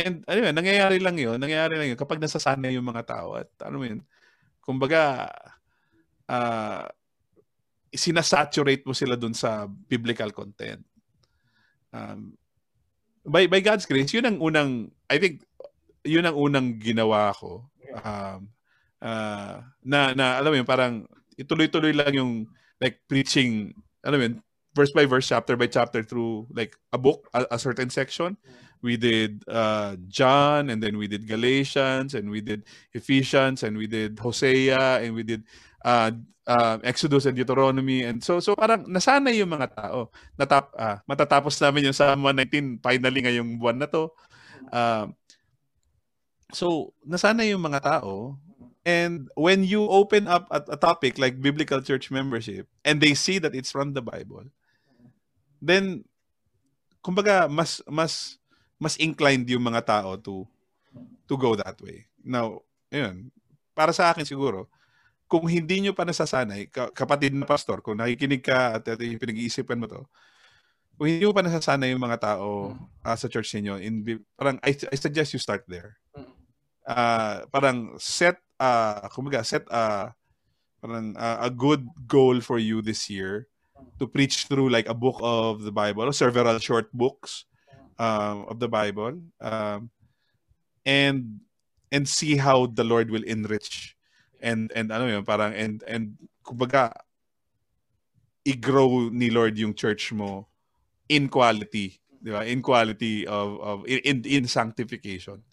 And 0.01 0.25
ano 0.25 0.39
yun, 0.49 0.55
nangyayari 0.57 0.99
lang 0.99 1.17
yun, 1.21 1.37
nangyayari 1.37 1.77
lang 1.77 1.89
yun 1.93 2.01
kapag 2.01 2.19
nasasanay 2.19 2.73
yung 2.73 2.89
mga 2.89 3.05
tao 3.05 3.37
at 3.37 3.53
ano 3.61 3.85
yun, 3.85 4.01
kumbaga, 4.65 5.29
ah 6.31 6.89
sinasaturate 7.91 8.87
mo 8.87 8.95
sila 8.95 9.19
dun 9.19 9.35
sa 9.35 9.67
biblical 9.67 10.31
content. 10.31 10.83
Um, 11.91 12.39
by, 13.27 13.51
by 13.51 13.59
God's 13.59 13.87
grace, 13.87 14.15
yun 14.15 14.27
ang 14.27 14.39
unang, 14.39 14.95
I 15.11 15.19
think, 15.19 15.43
yun 16.07 16.27
ang 16.27 16.39
unang 16.39 16.79
ginawa 16.79 17.35
ko. 17.35 17.67
Um, 17.91 18.55
uh, 19.03 19.59
na, 19.83 20.15
na, 20.15 20.39
alam 20.39 20.51
mo 20.55 20.57
yun, 20.63 20.69
parang 20.69 21.05
ituloy-tuloy 21.35 21.91
lang 21.91 22.15
yung 22.15 22.33
like 22.79 23.03
preaching, 23.11 23.75
alam 24.07 24.19
mo 24.19 24.25
yun, 24.31 24.37
verse 24.71 24.95
by 24.95 25.05
verse, 25.05 25.27
chapter 25.27 25.59
by 25.59 25.67
chapter 25.67 26.07
through 26.07 26.47
like 26.55 26.79
a 26.95 26.99
book, 26.99 27.27
a, 27.35 27.43
a 27.51 27.59
certain 27.59 27.91
section. 27.91 28.39
We 28.81 28.97
did 28.97 29.45
uh, 29.47 29.97
John, 30.09 30.71
and 30.71 30.81
then 30.83 30.97
we 30.97 31.07
did 31.07 31.29
Galatians, 31.29 32.17
and 32.17 32.33
we 32.33 32.41
did 32.41 32.65
Ephesians, 32.97 33.63
and 33.63 33.77
we 33.77 33.87
did 33.87 34.19
Hosea, 34.19 35.05
and 35.05 35.15
we 35.15 35.23
did 35.23 35.45
uh, 35.85 36.13
uh, 36.47 36.79
Exodus 36.83 37.27
and 37.27 37.37
Deuteronomy. 37.37 38.03
And 38.03 38.19
so, 38.25 38.41
so 38.41 38.57
parang 38.57 38.89
nasanay 38.89 39.39
yung 39.39 39.53
mga 39.53 39.77
tao. 39.77 40.11
Natap, 40.35 40.73
ah, 40.75 40.99
matatapos 41.07 41.61
namin 41.63 41.91
yung 41.91 41.97
Psalm 41.97 42.25
119 42.25 42.83
finally 42.83 43.21
ngayong 43.23 43.61
buwan 43.61 43.79
na 43.79 43.89
to. 43.89 44.11
Um, 44.73 45.15
so, 46.51 46.97
nasanay 47.05 47.53
yung 47.53 47.63
mga 47.63 47.85
tao. 47.85 48.41
And 48.81 49.29
when 49.37 49.63
you 49.63 49.85
open 49.87 50.25
up 50.25 50.49
a, 50.49 50.65
a 50.73 50.79
topic 50.81 51.21
like 51.21 51.37
biblical 51.37 51.85
church 51.85 52.09
membership 52.09 52.65
and 52.81 52.97
they 52.97 53.13
see 53.13 53.37
that 53.37 53.53
it's 53.53 53.69
from 53.69 53.93
the 53.93 54.01
Bible, 54.01 54.49
then 55.61 56.09
kumbaga 57.05 57.45
mas 57.53 57.85
mas 57.85 58.40
mas 58.81 58.97
inclined 58.97 59.45
yung 59.45 59.63
mga 59.63 59.85
tao 59.85 60.17
to 60.17 60.49
to 61.29 61.37
go 61.37 61.53
that 61.55 61.77
way. 61.85 62.09
Now, 62.25 62.65
yun, 62.89 63.29
para 63.77 63.93
sa 63.93 64.11
akin 64.11 64.25
siguro, 64.27 64.67
kung 65.31 65.47
hindi 65.47 65.79
nyo 65.79 65.95
pa 65.95 66.03
nasasanay, 66.03 66.67
ka- 66.73 66.91
kapatid 66.91 67.37
na 67.37 67.47
pastor, 67.47 67.79
kung 67.85 68.01
nakikinig 68.01 68.43
ka 68.43 68.81
at, 68.81 68.89
at 68.89 68.99
pinag-iisipan 68.99 69.79
mo 69.79 69.87
to, 69.87 70.03
kung 70.99 71.07
hindi 71.07 71.23
mo 71.23 71.31
pa 71.31 71.47
nasasanay 71.47 71.95
yung 71.95 72.03
mga 72.03 72.19
tao 72.19 72.75
ah, 73.07 73.15
sa 73.15 73.31
church 73.31 73.55
ninyo, 73.55 73.79
in, 73.79 74.03
parang 74.35 74.59
I, 74.67 74.75
I 74.75 74.97
suggest 74.99 75.31
you 75.31 75.39
start 75.39 75.63
there. 75.71 76.01
Mm. 76.19 76.35
Ah, 76.83 77.47
parang 77.53 77.95
set, 78.03 78.43
uh, 78.59 79.07
kumbaga, 79.15 79.47
set 79.47 79.63
a, 79.71 80.11
parang 80.83 81.15
ah, 81.15 81.47
a 81.47 81.51
good 81.53 81.87
goal 82.11 82.43
for 82.43 82.59
you 82.59 82.83
this 82.83 83.07
year 83.07 83.47
to 84.03 84.11
preach 84.11 84.51
through 84.51 84.67
like 84.67 84.91
a 84.91 84.97
book 84.97 85.17
of 85.23 85.63
the 85.63 85.73
Bible, 85.73 86.11
or 86.11 86.13
several 86.13 86.59
short 86.59 86.91
books 86.91 87.47
um, 88.01 88.49
of 88.49 88.57
the 88.57 88.69
Bible, 88.73 89.21
um, 89.45 89.93
and 90.89 91.45
and 91.93 92.09
see 92.09 92.41
how 92.41 92.65
the 92.65 92.85
Lord 92.85 93.13
will 93.13 93.25
enrich 93.29 93.93
and 94.41 94.73
and 94.73 94.89
ano 94.89 95.05
yun 95.05 95.25
parang 95.29 95.53
and 95.53 95.85
and 95.85 96.17
kumbaga 96.41 96.97
i-grow 98.49 99.13
ni 99.13 99.29
Lord 99.29 99.53
yung 99.61 99.77
church 99.77 100.17
mo 100.17 100.49
in 101.13 101.29
quality, 101.29 102.01
di 102.17 102.33
ba? 102.33 102.49
In 102.49 102.65
quality 102.65 103.29
of 103.29 103.61
of 103.61 103.77
in 103.85 104.25
in 104.25 104.49
sanctification. 104.49 105.45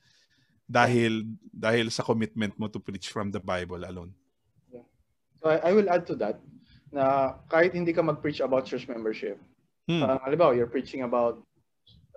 Dahil 0.67 1.27
dahil 1.51 1.91
sa 1.91 2.03
commitment 2.03 2.55
mo 2.55 2.71
to 2.71 2.79
preach 2.79 3.11
from 3.11 3.31
the 3.31 3.43
Bible 3.43 3.83
alone. 3.83 4.15
So, 5.37 5.53
I, 5.53 5.69
I 5.69 5.71
will 5.75 5.87
add 5.87 6.07
to 6.09 6.15
that 6.23 6.39
na 6.89 7.35
kahit 7.51 7.75
hindi 7.75 7.93
ka 7.93 8.01
mag-preach 8.01 8.39
about 8.39 8.65
church 8.65 8.87
membership, 8.87 9.37
Hmm. 9.87 10.03
parang 10.03 10.19
halimbawa, 10.19 10.51
you're 10.51 10.67
preaching 10.67 11.07
about 11.07 11.39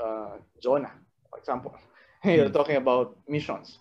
uh, 0.01 0.41
Jonah, 0.59 0.97
for 1.29 1.39
example. 1.39 1.77
you're 2.25 2.51
talking 2.51 2.77
about 2.77 3.17
missions. 3.29 3.79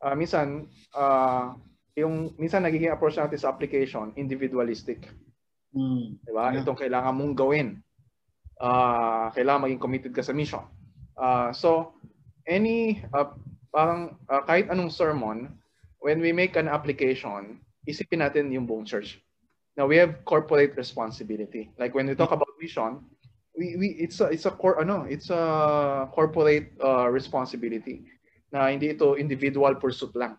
Uh, 0.00 0.14
minsan, 0.16 0.68
uh, 0.96 1.52
yung 1.98 2.32
minsan 2.38 2.62
nagiging 2.62 2.94
approach 2.94 3.18
natin 3.18 3.38
sa 3.38 3.50
application, 3.50 4.14
individualistic. 4.14 5.10
Mm. 5.74 6.16
Di 6.22 6.32
ba? 6.32 6.54
Yeah. 6.54 6.62
Itong 6.64 6.78
kailangan 6.78 7.12
mong 7.14 7.34
gawin. 7.34 7.68
Ah, 8.58 9.30
kailangan 9.34 9.70
maging 9.70 9.82
committed 9.82 10.12
ka 10.14 10.22
sa 10.22 10.34
mission. 10.34 10.62
Ah, 11.14 11.54
so, 11.54 11.94
any, 12.46 13.02
ah, 13.14 13.34
parang 13.70 14.18
ah, 14.26 14.42
kahit 14.42 14.70
anong 14.70 14.90
sermon, 14.90 15.54
when 16.02 16.22
we 16.22 16.30
make 16.30 16.54
an 16.54 16.70
application, 16.70 17.62
isipin 17.86 18.22
natin 18.22 18.50
yung 18.50 18.66
buong 18.66 18.86
church. 18.86 19.18
Now 19.78 19.86
we 19.86 19.94
have 20.02 20.26
corporate 20.26 20.74
responsibility. 20.74 21.70
Like 21.78 21.94
when 21.94 22.10
we 22.10 22.18
talk 22.18 22.34
about 22.34 22.50
mission, 22.58 23.06
we, 23.58 23.76
we 23.76 23.86
it's 23.98 24.22
a 24.22 24.30
it's 24.30 24.46
a 24.46 24.54
core 24.54 24.78
ano, 24.80 25.02
it's 25.02 25.30
a 25.30 26.08
corporate 26.14 26.70
uh, 26.78 27.10
responsibility 27.10 28.06
na 28.54 28.70
hindi 28.70 28.94
ito 28.94 29.18
individual 29.18 29.74
pursuit 29.74 30.14
lang. 30.14 30.38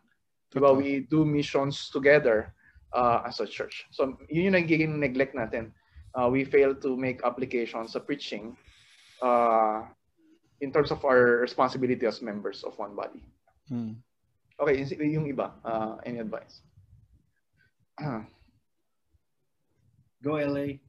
Diba? 0.50 0.74
We 0.74 1.06
do 1.06 1.28
missions 1.28 1.92
together 1.92 2.56
uh, 2.96 3.22
as 3.28 3.44
a 3.44 3.46
church. 3.46 3.86
So 3.92 4.18
yun 4.32 4.50
yung 4.50 4.58
nagiging 4.58 4.98
neglect 4.98 5.36
natin. 5.36 5.76
Uh, 6.16 6.32
we 6.32 6.42
fail 6.42 6.74
to 6.74 6.98
make 6.98 7.22
applications 7.22 7.94
sa 7.94 8.02
preaching 8.02 8.58
uh, 9.22 9.86
in 10.58 10.74
terms 10.74 10.90
of 10.90 11.06
our 11.06 11.38
responsibility 11.46 12.02
as 12.10 12.24
members 12.26 12.66
of 12.66 12.74
one 12.82 12.98
body. 12.98 13.22
Mm. 13.70 14.02
Okay, 14.58 14.82
yung- 15.06 15.30
iba, 15.30 15.54
uh, 15.62 16.02
any 16.04 16.18
advice? 16.18 16.66
Go 20.26 20.36
LA. 20.36 20.82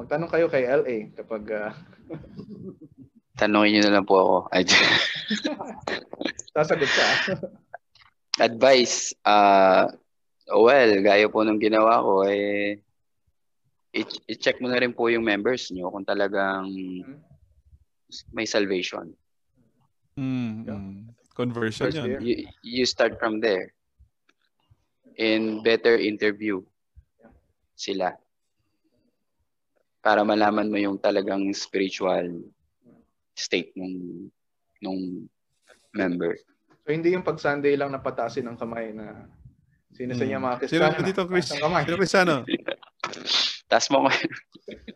Uh, 0.00 0.06
magtanong 0.08 0.32
kayo 0.32 0.48
kay 0.48 0.64
LA 0.64 1.12
kapag 1.12 1.44
uh, 1.52 1.72
Tanungin 3.36 3.80
nyo 3.80 3.82
na 3.88 3.94
lang 3.96 4.04
po 4.04 4.16
ako. 4.20 4.36
Ay, 4.52 4.68
sasagot 6.56 6.88
ka. 6.88 7.08
advice, 8.48 9.12
ah 9.24 9.88
well, 10.48 10.90
gaya 11.04 11.28
po 11.28 11.44
nung 11.44 11.60
ginawa 11.60 12.00
ko, 12.00 12.24
eh, 12.28 12.80
i-check 14.28 14.60
mo 14.60 14.68
na 14.68 14.80
rin 14.80 14.92
po 14.92 15.08
yung 15.08 15.24
members 15.24 15.72
nyo 15.72 15.88
kung 15.88 16.04
talagang 16.04 16.68
may 18.34 18.44
salvation. 18.44 19.12
Mm, 20.20 20.52
Yeah. 20.66 20.80
mm. 20.80 21.00
Conversion 21.32 21.88
First 21.88 22.04
yun. 22.04 22.20
You, 22.20 22.34
you 22.60 22.84
start 22.84 23.16
from 23.16 23.40
there. 23.40 23.72
And 25.16 25.64
better 25.64 25.96
interview 25.96 26.60
sila. 27.72 28.20
Para 30.00 30.24
malaman 30.24 30.68
mo 30.68 30.76
yung 30.76 30.96
talagang 30.96 31.44
spiritual 31.52 32.40
state 33.32 33.72
nung 33.74 34.28
nung 34.80 35.28
member. 35.92 36.36
So 36.82 36.88
hindi 36.88 37.12
yung 37.12 37.22
pag 37.22 37.36
Sunday 37.36 37.76
lang 37.76 37.92
napatasin 37.92 38.48
ng 38.48 38.56
kamay 38.56 38.90
na 38.90 39.28
sino 39.92 40.16
sa 40.16 40.24
inyo 40.24 40.38
mga 40.38 40.56
Sino 40.64 40.88
Kristiyano. 40.88 41.04
dito, 41.04 41.22
Chris? 41.26 41.44
Taas 41.44 41.52
ang 41.52 41.62
kamay. 41.62 41.82
Sino 41.84 41.96
Cristiano? 41.96 42.34
Taas 43.70 43.86
mo 43.88 43.98
ko. 44.02 44.08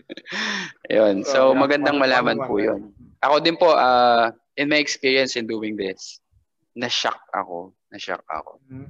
Yun. 0.97 1.16
So, 1.22 1.39
Oh, 1.39 1.52
yeah. 1.52 1.60
magandang 1.60 1.97
malaman 1.97 2.39
po 2.40 2.59
yun. 2.59 2.90
Ako 3.20 3.39
din 3.39 3.55
po, 3.55 3.70
uh, 3.70 4.28
in 4.56 4.66
my 4.66 4.78
experience 4.78 5.36
in 5.36 5.47
doing 5.47 5.74
this, 5.74 6.18
na-shock 6.74 7.20
ako. 7.31 7.70
Na-shock 7.89 8.24
ako. 8.26 8.59
Mhm. 8.66 8.89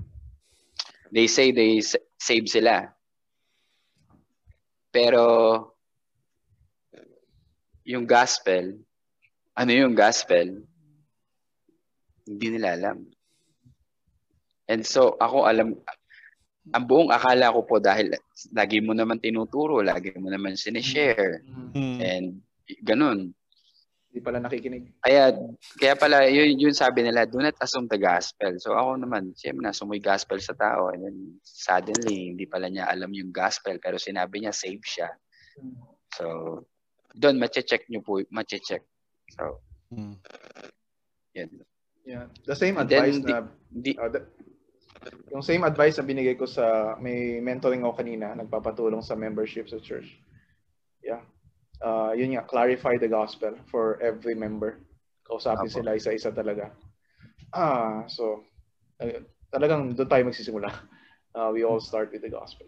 They 1.12 1.26
say 1.26 1.52
they 1.52 1.84
save 2.16 2.48
sila. 2.48 2.90
Pero, 4.88 5.20
yung 7.84 8.08
gospel, 8.08 8.80
ano 9.54 9.70
yung 9.70 9.92
gospel, 9.94 10.64
hindi 12.24 12.46
nila 12.56 12.74
alam. 12.74 13.04
And 14.64 14.80
so, 14.80 15.20
ako 15.20 15.44
alam, 15.44 15.76
ang 16.72 16.84
buong 16.88 17.12
akala 17.12 17.52
ko 17.52 17.68
po 17.68 17.76
dahil 17.76 18.16
lagi 18.56 18.80
mo 18.80 18.96
naman 18.96 19.20
tinuturo, 19.20 19.84
lagi 19.84 20.16
mo 20.16 20.32
naman 20.32 20.56
sinishare, 20.56 21.44
Mhm. 21.44 21.76
Mm. 21.76 21.98
and 22.00 22.28
ganun. 22.80 23.20
Hindi 24.08 24.20
pala 24.24 24.38
nakikinig. 24.40 24.94
Kaya, 25.02 25.34
kaya 25.76 25.94
pala, 25.98 26.24
yun, 26.30 26.54
yun 26.56 26.72
sabi 26.72 27.02
nila, 27.02 27.26
do 27.26 27.42
not 27.42 27.58
assume 27.60 27.90
the 27.90 27.98
gospel. 27.98 28.54
So 28.62 28.72
ako 28.72 28.96
naman, 28.96 29.34
siyempre, 29.34 29.66
nasumoy 29.66 29.98
gospel 30.00 30.38
sa 30.38 30.54
tao. 30.54 30.88
And 30.94 31.02
then, 31.02 31.18
suddenly, 31.42 32.30
hindi 32.32 32.46
pala 32.46 32.70
niya 32.70 32.88
alam 32.88 33.10
yung 33.10 33.34
gospel, 33.34 33.76
pero 33.82 33.98
sinabi 33.98 34.46
niya, 34.46 34.54
save 34.54 34.80
siya. 34.86 35.10
So, 36.14 36.62
doon, 37.14 37.38
mache-check 37.38 37.86
niyo 37.86 38.02
po, 38.02 38.18
mache-check. 38.28 38.82
So, 39.38 39.62
Mm. 39.94 40.18
yun. 41.32 41.50
Yeah. 42.04 42.26
The 42.44 42.58
same 42.58 42.76
And 42.76 42.90
then, 42.90 42.98
advice 43.00 43.18
di- 43.22 43.32
na 43.32 43.38
Di, 43.70 43.90
uh, 43.96 44.10
the- 44.10 44.26
yung 45.30 45.42
same 45.42 45.62
advice 45.64 45.96
na 45.98 46.04
binigay 46.04 46.34
ko 46.34 46.44
sa 46.44 46.94
may 46.98 47.38
mentoring 47.40 47.86
ako 47.86 48.02
kanina, 48.02 48.34
nagpapatulong 48.34 49.00
sa 49.00 49.14
membership 49.14 49.70
sa 49.70 49.78
church. 49.78 50.18
Yeah. 51.00 51.22
Uh, 51.84 52.12
yun 52.16 52.34
nga, 52.34 52.44
clarify 52.46 52.96
the 52.98 53.08
gospel 53.10 53.54
for 53.70 54.00
every 54.02 54.34
member. 54.34 54.80
Kausapin 55.24 55.68
Apo. 55.70 55.80
sila 55.80 55.96
isa-isa 55.96 56.32
talaga. 56.32 56.72
Ah, 57.54 58.04
so 58.10 58.44
uh, 59.00 59.20
talagang 59.52 59.94
doon 59.94 60.08
tayo 60.08 60.22
magsisimula. 60.26 60.70
Uh, 61.34 61.50
we 61.54 61.62
all 61.64 61.80
start 61.80 62.10
with 62.12 62.22
the 62.22 62.30
gospel. 62.30 62.66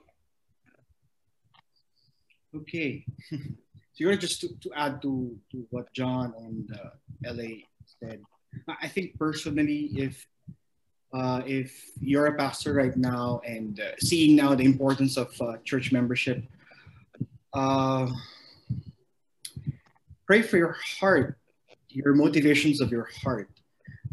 Okay. 2.54 3.04
Siguro 3.98 4.18
just 4.18 4.40
to, 4.42 4.48
to 4.60 4.70
add 4.76 5.00
to, 5.02 5.34
to 5.50 5.66
what 5.70 5.92
John 5.92 6.34
and 6.38 6.68
uh, 6.76 7.32
LA 7.32 7.64
said, 8.00 8.20
I 8.68 8.88
think 8.88 9.18
personally, 9.18 9.90
if 9.96 10.26
uh, 11.14 11.40
if 11.46 11.72
you're 12.00 12.26
a 12.26 12.36
pastor 12.36 12.74
right 12.74 12.96
now 12.96 13.40
and 13.46 13.80
uh, 13.80 13.92
seeing 14.00 14.36
now 14.36 14.54
the 14.54 14.64
importance 14.64 15.16
of 15.16 15.30
uh, 15.40 15.56
church 15.64 15.92
membership, 15.92 16.44
uh, 17.54 18.06
pray 20.26 20.42
for 20.42 20.58
your 20.58 20.76
heart, 20.98 21.38
your 21.88 22.12
motivations 22.12 22.80
of 22.80 22.90
your 22.90 23.08
heart, 23.22 23.48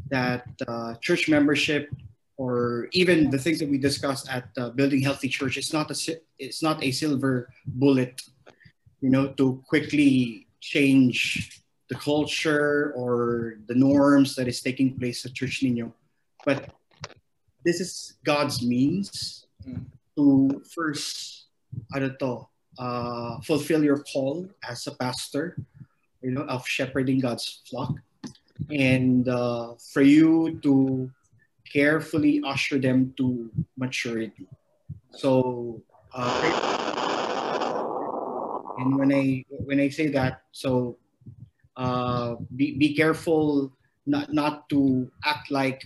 that 0.09 0.45
uh, 0.67 0.93
church 1.01 1.27
membership 1.27 1.89
or 2.37 2.87
even 2.91 3.29
the 3.29 3.37
things 3.37 3.59
that 3.59 3.69
we 3.69 3.77
discussed 3.77 4.29
at 4.29 4.47
uh, 4.57 4.69
building 4.69 5.01
healthy 5.01 5.27
church, 5.27 5.57
it's 5.57 5.73
not 5.73 5.91
a 5.91 5.95
it's 6.39 6.63
not 6.63 6.83
a 6.83 6.91
silver 6.91 7.49
bullet, 7.65 8.21
you 9.03 9.11
know, 9.11 9.27
to 9.35 9.61
quickly 9.67 10.47
change 10.63 11.59
the 11.89 11.95
culture 11.95 12.95
or 12.95 13.59
the 13.67 13.75
norms 13.75 14.39
that 14.39 14.47
is 14.47 14.63
taking 14.63 14.95
place 14.97 15.25
at 15.27 15.35
Church 15.35 15.59
Nino. 15.61 15.91
But 16.47 16.71
this 17.67 17.83
is 17.83 18.15
God's 18.23 18.63
means 18.63 19.43
Mm. 19.63 19.87
to 20.19 20.59
first, 20.75 21.47
ano 21.95 22.11
to, 22.19 22.43
uh, 22.75 23.39
fulfill 23.47 23.79
your 23.79 24.03
call 24.11 24.43
as 24.59 24.87
a 24.87 24.95
pastor, 24.99 25.55
you 26.19 26.35
know, 26.35 26.43
of 26.51 26.67
shepherding 26.67 27.23
God's 27.23 27.63
flock, 27.63 27.95
and 28.67 29.23
uh, 29.31 29.79
for 29.79 30.03
you 30.03 30.59
to 30.67 31.07
carefully 31.63 32.43
usher 32.43 32.75
them 32.75 33.15
to 33.15 33.47
maturity. 33.79 34.51
So, 35.15 35.79
uh, 36.11 36.92
and 38.77 38.97
when 38.97 39.11
I 39.13 39.45
when 39.49 39.79
I 39.79 39.89
say 39.89 40.07
that, 40.13 40.45
so 40.51 40.97
uh, 41.75 42.35
be 42.55 42.77
be 42.77 42.93
careful 42.93 43.71
not 44.05 44.33
not 44.33 44.69
to 44.69 45.09
act 45.23 45.51
like 45.51 45.83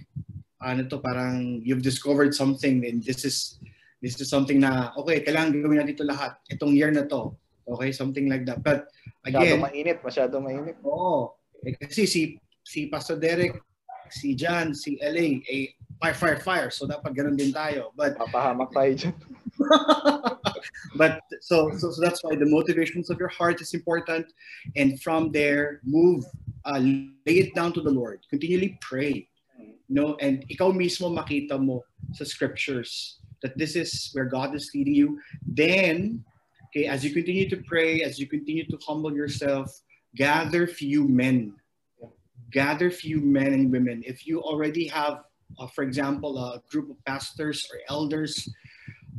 ano 0.57 0.89
to 0.89 0.97
parang 0.97 1.61
you've 1.61 1.85
discovered 1.85 2.33
something 2.33 2.81
and 2.81 3.05
this 3.05 3.21
is 3.21 3.61
this 4.01 4.17
is 4.17 4.25
something 4.25 4.57
na 4.57 4.89
okay 4.97 5.21
kailangan 5.21 5.53
gawin 5.53 5.77
natin 5.77 5.93
ito 5.93 6.01
lahat 6.01 6.33
itong 6.49 6.73
year 6.73 6.89
na 6.89 7.05
to 7.05 7.29
okay 7.69 7.93
something 7.93 8.25
like 8.25 8.41
that 8.41 8.57
but 8.65 8.89
Masyado 9.27 9.43
again 9.43 9.59
mainit, 9.59 9.97
masyado 9.99 10.35
mainit. 10.39 10.77
Oo. 10.87 11.35
Eh, 11.67 11.75
kasi 11.75 12.07
si 12.07 12.21
si 12.63 12.87
Pastor 12.87 13.19
Derek, 13.19 13.59
si 14.07 14.31
John, 14.39 14.71
si 14.71 14.95
LA, 15.03 15.43
eh, 15.43 15.75
fire, 15.99 16.15
fire, 16.15 16.39
fire. 16.39 16.69
So 16.71 16.87
dapat 16.87 17.11
ganun 17.11 17.35
din 17.35 17.51
tayo. 17.51 17.91
But 17.91 18.15
Mapahamak 18.15 18.71
tayo 18.71 18.91
dyan. 18.95 19.15
but 20.95 21.21
so, 21.41 21.71
so 21.77 21.91
so 21.91 22.01
that's 22.01 22.23
why 22.23 22.35
the 22.35 22.45
motivations 22.45 23.09
of 23.09 23.19
your 23.19 23.29
heart 23.29 23.61
is 23.61 23.73
important, 23.73 24.33
and 24.75 25.01
from 25.01 25.31
there 25.31 25.81
move, 25.83 26.25
uh, 26.65 26.79
lay 26.79 27.11
it 27.25 27.55
down 27.55 27.73
to 27.73 27.81
the 27.81 27.89
Lord. 27.89 28.21
Continually 28.29 28.77
pray, 28.81 29.27
you 29.57 29.75
know, 29.89 30.15
and 30.21 30.45
ikaw 30.49 30.73
mismo 30.73 31.09
makita 31.09 31.59
mo 31.59 31.83
sa 32.13 32.23
scriptures 32.23 33.19
that 33.41 33.57
this 33.57 33.75
is 33.75 34.09
where 34.13 34.25
God 34.25 34.55
is 34.55 34.71
leading 34.73 34.95
you. 34.95 35.19
Then, 35.45 36.23
okay, 36.69 36.85
as 36.85 37.03
you 37.03 37.13
continue 37.13 37.49
to 37.49 37.57
pray, 37.67 38.01
as 38.01 38.19
you 38.19 38.27
continue 38.27 38.65
to 38.65 38.77
humble 38.85 39.13
yourself, 39.13 39.69
gather 40.15 40.65
few 40.67 41.07
men, 41.07 41.53
gather 42.51 42.89
few 42.89 43.21
men 43.21 43.53
and 43.53 43.71
women. 43.71 44.03
If 44.05 44.25
you 44.25 44.41
already 44.41 44.87
have, 44.87 45.23
uh, 45.59 45.67
for 45.67 45.83
example, 45.83 46.37
a 46.37 46.61
group 46.71 46.89
of 46.89 46.97
pastors 47.05 47.67
or 47.71 47.79
elders 47.89 48.49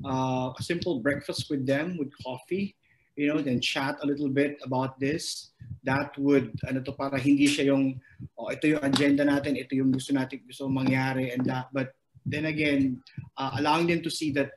uh, 0.04 0.52
a 0.52 0.62
simple 0.62 1.00
breakfast 1.00 1.50
with 1.50 1.66
them 1.66 1.96
with 1.98 2.10
coffee, 2.22 2.76
you 3.16 3.26
know, 3.26 3.40
then 3.40 3.60
chat 3.60 3.96
a 4.02 4.06
little 4.06 4.28
bit 4.28 4.58
about 4.62 4.98
this. 5.00 5.50
That 5.84 6.16
would, 6.18 6.54
ano 6.68 6.80
to, 6.82 6.92
para 6.92 7.18
hindi 7.18 7.46
siya 7.46 7.74
yung, 7.74 8.00
oh, 8.38 8.50
ito 8.50 8.68
yung 8.68 8.84
agenda 8.84 9.24
natin, 9.24 9.56
ito 9.56 9.74
yung 9.74 9.90
gusto 9.90 10.12
natin, 10.14 10.42
gusto 10.46 10.68
mangyari 10.68 11.34
and 11.34 11.44
that. 11.46 11.68
But 11.72 11.94
then 12.26 12.46
again, 12.46 13.02
uh, 13.36 13.58
allowing 13.58 13.88
them 13.88 14.02
to 14.02 14.10
see 14.10 14.30
that 14.32 14.52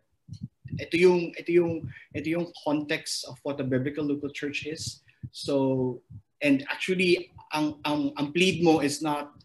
ito 0.79 0.97
yung, 0.97 1.33
ito 1.37 1.51
yung, 1.51 1.89
ito 2.13 2.27
yung 2.29 2.47
context 2.63 3.25
of 3.27 3.37
what 3.43 3.59
a 3.59 3.65
biblical 3.65 4.05
local 4.05 4.29
church 4.29 4.65
is. 4.65 5.01
So, 5.31 6.01
and 6.41 6.65
actually, 6.69 7.31
ang, 7.53 7.81
ang, 7.85 8.13
ang 8.17 8.31
plead 8.31 8.63
mo 8.63 8.79
is 8.79 9.01
not 9.01 9.35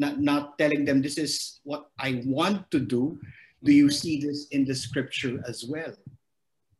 not, 0.00 0.18
not 0.18 0.58
telling 0.58 0.84
them 0.88 1.02
this 1.02 1.18
is 1.18 1.60
what 1.62 1.92
I 2.00 2.24
want 2.24 2.70
to 2.72 2.80
do. 2.80 3.20
Do 3.62 3.72
you 3.72 3.90
see 3.90 4.20
this 4.20 4.48
in 4.50 4.64
the 4.64 4.74
scripture 4.74 5.42
as 5.46 5.64
well? 5.68 5.94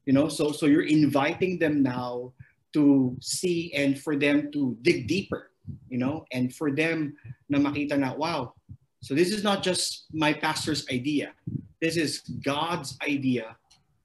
You 0.06 0.12
know, 0.12 0.28
so 0.28 0.52
so 0.52 0.66
you're 0.66 0.88
inviting 0.88 1.58
them 1.58 1.82
now 1.82 2.32
to 2.72 3.16
see 3.20 3.72
and 3.74 3.98
for 3.98 4.16
them 4.16 4.50
to 4.52 4.76
dig 4.82 5.06
deeper, 5.06 5.50
you 5.88 5.98
know, 5.98 6.24
and 6.32 6.54
for 6.54 6.70
them 6.70 7.16
na 7.48 7.58
makita 7.58 7.98
na, 7.98 8.14
wow, 8.14 8.54
so 9.02 9.14
this 9.14 9.32
is 9.32 9.42
not 9.42 9.62
just 9.62 10.06
my 10.12 10.32
pastor's 10.32 10.86
idea. 10.90 11.32
This 11.80 11.96
is 11.96 12.20
God's 12.44 12.98
idea 13.00 13.56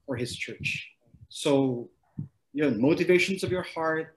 for 0.06 0.16
his 0.16 0.34
church. 0.34 0.88
So, 1.28 1.90
yun, 2.54 2.80
motivations 2.80 3.44
of 3.44 3.52
your 3.52 3.62
heart, 3.62 4.16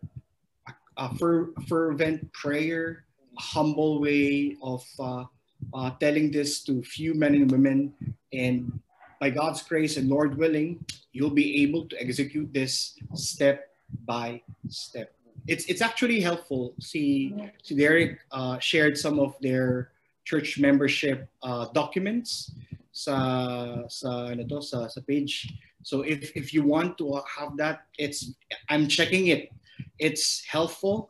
a, 0.68 0.73
a 0.98 1.15
fer- 1.15 1.52
fervent 1.68 2.31
prayer, 2.31 3.03
a 3.38 3.41
humble 3.41 3.99
way 3.99 4.56
of 4.64 4.86
uh, 4.99 5.26
uh, 5.73 5.91
telling 5.99 6.31
this 6.31 6.64
to 6.64 6.81
few 6.81 7.14
men 7.14 7.36
and 7.36 7.52
women. 7.52 7.94
And 8.34 8.80
by 9.19 9.30
God's 9.30 9.61
grace 9.64 9.97
and 9.97 10.10
Lord 10.10 10.38
willing, 10.38 10.85
you'll 11.11 11.34
be 11.34 11.64
able 11.64 11.85
to 11.89 11.95
execute 12.01 12.53
this 12.53 12.95
step 13.15 13.76
by 14.06 14.41
step. 14.69 15.14
It's 15.47 15.65
it's 15.65 15.81
actually 15.81 16.22
helpful. 16.22 16.73
See, 16.80 17.34
see 17.64 17.76
Derek 17.76 18.19
uh, 18.31 18.60
shared 18.60 18.97
some 18.97 19.19
of 19.19 19.35
their 19.41 19.91
church 20.23 20.60
membership 20.60 21.27
uh, 21.41 21.68
documents 21.73 22.51
sa 22.91 23.88
sa 23.89 24.30
ano 24.30 24.45
to, 24.45 24.61
sa 24.61 24.88
sa 24.88 25.01
page. 25.01 25.49
So 25.81 26.01
if 26.06 26.35
if 26.35 26.53
you 26.53 26.61
want 26.64 26.97
to 26.99 27.23
have 27.26 27.57
that, 27.57 27.88
it's 27.97 28.35
I'm 28.69 28.88
checking 28.88 29.34
it. 29.34 29.49
It's 29.97 30.45
helpful. 30.45 31.10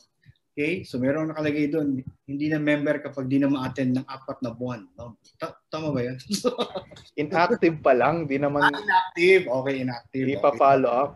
Okay? 0.59 0.83
So 0.83 0.99
meron 0.99 1.31
nakalagay 1.31 1.71
doon, 1.71 2.03
hindi 2.27 2.51
na 2.51 2.59
member 2.59 2.99
kapag 2.99 3.31
di 3.31 3.39
na 3.39 3.47
ma-attend 3.47 3.95
ng 3.95 4.03
apat 4.03 4.43
na 4.43 4.51
buwan. 4.51 4.83
No? 4.99 5.15
Tama 5.71 5.95
ba 5.95 6.03
yan? 6.03 6.19
inactive 7.23 7.79
pa 7.79 7.95
lang, 7.95 8.27
di 8.27 8.35
naman... 8.35 8.67
Ah, 8.67 8.75
inactive. 8.75 9.47
Okay, 9.47 9.75
inactive. 9.87 10.27
Di 10.27 10.35
pa 10.35 10.51
follow 10.59 10.91
up. 10.91 11.11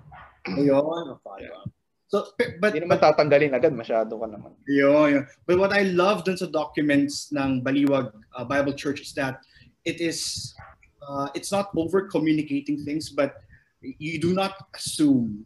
Ayun, 0.47 1.19
follow 1.19 1.51
up. 1.59 1.67
So, 2.07 2.31
but, 2.39 2.71
Hindi 2.71 2.87
naman 2.87 3.03
tatanggalin 3.03 3.51
agad, 3.51 3.75
masyado 3.75 4.15
ka 4.15 4.31
naman. 4.31 4.55
Yun, 4.63 5.07
yun. 5.11 5.23
But 5.43 5.59
what 5.59 5.75
I 5.75 5.91
love 5.91 6.23
dun 6.23 6.39
sa 6.39 6.47
documents 6.47 7.27
ng 7.35 7.67
Baliwag 7.67 8.15
uh, 8.39 8.47
Bible 8.47 8.71
Church 8.79 9.03
is 9.03 9.11
that 9.19 9.43
it 9.83 9.99
is, 9.99 10.55
uh, 11.03 11.27
it's 11.35 11.51
not 11.51 11.67
over 11.75 12.07
communicating 12.07 12.79
things, 12.87 13.11
but 13.11 13.43
you 13.83 14.23
do 14.23 14.31
not 14.31 14.55
assume. 14.71 15.43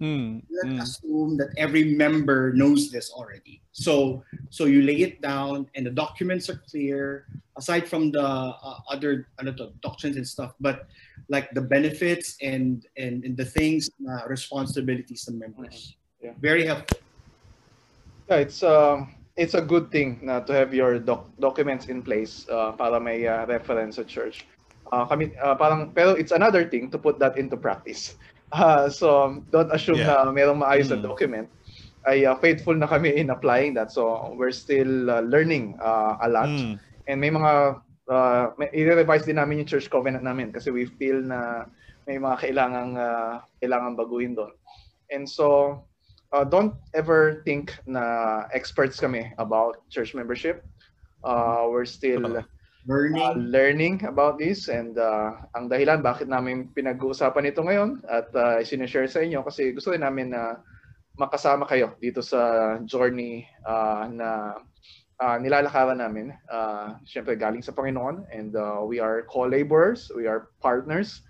Mm, 0.00 0.40
You 0.48 0.56
don't 0.64 0.78
mm. 0.78 0.82
assume 0.82 1.36
that 1.36 1.52
every 1.60 1.92
member 1.92 2.52
knows 2.56 2.90
this 2.90 3.12
already. 3.12 3.60
So, 3.72 4.24
so 4.48 4.64
you 4.64 4.80
lay 4.80 5.04
it 5.04 5.20
down, 5.20 5.68
and 5.76 5.84
the 5.84 5.92
documents 5.92 6.48
are 6.48 6.56
clear. 6.68 7.28
Aside 7.60 7.84
from 7.84 8.10
the 8.10 8.24
uh, 8.24 8.80
other 8.88 9.28
ano 9.36 9.52
to, 9.60 9.76
doctrines 9.84 10.16
and 10.16 10.24
stuff, 10.24 10.56
but 10.60 10.88
like 11.28 11.52
the 11.52 11.60
benefits 11.60 12.40
and 12.40 12.88
and, 12.96 13.20
and 13.28 13.36
the 13.36 13.44
things, 13.44 13.92
uh, 14.08 14.24
responsibilities 14.24 15.28
of 15.28 15.36
members. 15.36 15.96
Yeah. 16.24 16.32
Very 16.40 16.64
helpful. 16.64 16.96
Yeah, 18.32 18.40
it's 18.40 18.64
um 18.64 19.12
it's 19.36 19.52
a 19.52 19.60
good 19.60 19.92
thing 19.92 20.24
na 20.24 20.40
to 20.40 20.56
have 20.56 20.72
your 20.72 20.96
doc- 20.96 21.28
documents 21.36 21.92
in 21.92 22.00
place 22.00 22.48
uh, 22.48 22.72
para 22.72 22.96
may 22.96 23.28
uh, 23.28 23.44
reference 23.44 24.00
sa 24.00 24.04
church. 24.08 24.48
Uh, 24.88 25.04
kami 25.04 25.36
uh, 25.36 25.52
parang 25.54 25.92
pero 25.92 26.16
it's 26.16 26.32
another 26.32 26.64
thing 26.64 26.88
to 26.88 26.96
put 26.96 27.20
that 27.20 27.36
into 27.36 27.60
practice. 27.60 28.16
Uh, 28.50 28.90
so 28.90 29.38
don't 29.54 29.70
assume 29.70 30.02
Yeah. 30.02 30.26
na 30.26 30.34
merong 30.34 30.58
maayos 30.58 30.90
na 30.90 30.98
Mm. 30.98 31.06
document. 31.06 31.46
Ay 32.02 32.24
uh, 32.26 32.34
faithful 32.40 32.74
na 32.74 32.88
kami 32.90 33.14
in 33.14 33.30
applying 33.30 33.76
that. 33.78 33.92
So 33.94 34.34
we're 34.34 34.54
still 34.54 35.10
uh, 35.10 35.22
learning 35.22 35.78
uh, 35.78 36.18
a 36.18 36.28
lot. 36.28 36.50
Mm. 36.50 36.80
And 37.06 37.16
may 37.20 37.30
mga 37.30 37.52
uh, 38.10 38.44
i-revise 38.74 39.22
din 39.28 39.38
namin 39.38 39.62
yung 39.62 39.70
church 39.70 39.86
covenant 39.86 40.24
namin 40.26 40.50
kasi 40.50 40.74
we 40.74 40.88
feel 40.98 41.22
na 41.22 41.68
may 42.10 42.18
mga 42.18 42.42
kailangang 42.42 42.98
uh, 42.98 43.44
kailangan 43.62 43.94
baguhin 43.94 44.34
doon. 44.34 44.50
And 45.14 45.28
so 45.28 45.78
uh, 46.32 46.42
don't 46.42 46.74
ever 46.94 47.42
think 47.46 47.76
na 47.86 48.46
experts 48.50 48.98
kami 48.98 49.30
about 49.38 49.84
church 49.92 50.14
membership. 50.16 50.66
Uh, 51.22 51.68
we're 51.68 51.86
still 51.86 52.42
Oo. 52.88 52.92
uh, 52.92 53.36
Learning. 53.36 53.36
learning 53.52 53.94
about 54.08 54.40
this 54.40 54.72
and 54.72 54.96
uh, 54.96 55.36
ang 55.52 55.68
dahilan 55.68 56.00
bakit 56.00 56.30
namin 56.30 56.72
pinag-uusapan 56.72 57.52
ito 57.52 57.60
ngayon 57.60 58.00
at 58.08 58.32
uh, 58.32 58.56
sinishare 58.64 59.10
sa 59.10 59.20
inyo 59.20 59.44
kasi 59.44 59.76
gusto 59.76 59.92
rin 59.92 60.00
namin 60.00 60.32
na 60.32 60.56
makasama 61.20 61.68
kayo 61.68 61.92
dito 62.00 62.24
sa 62.24 62.76
journey 62.88 63.44
uh, 63.68 64.08
na 64.08 64.56
uh, 65.20 65.36
nilalakaran 65.36 66.00
namin. 66.00 66.32
Uh, 66.48 66.96
Siyempre 67.04 67.36
galing 67.36 67.60
sa 67.60 67.76
Panginoon 67.76 68.24
and 68.32 68.56
uh, 68.56 68.80
we 68.80 68.96
are 68.96 69.28
co-laborers, 69.28 70.08
we 70.16 70.24
are 70.24 70.48
partners 70.64 71.20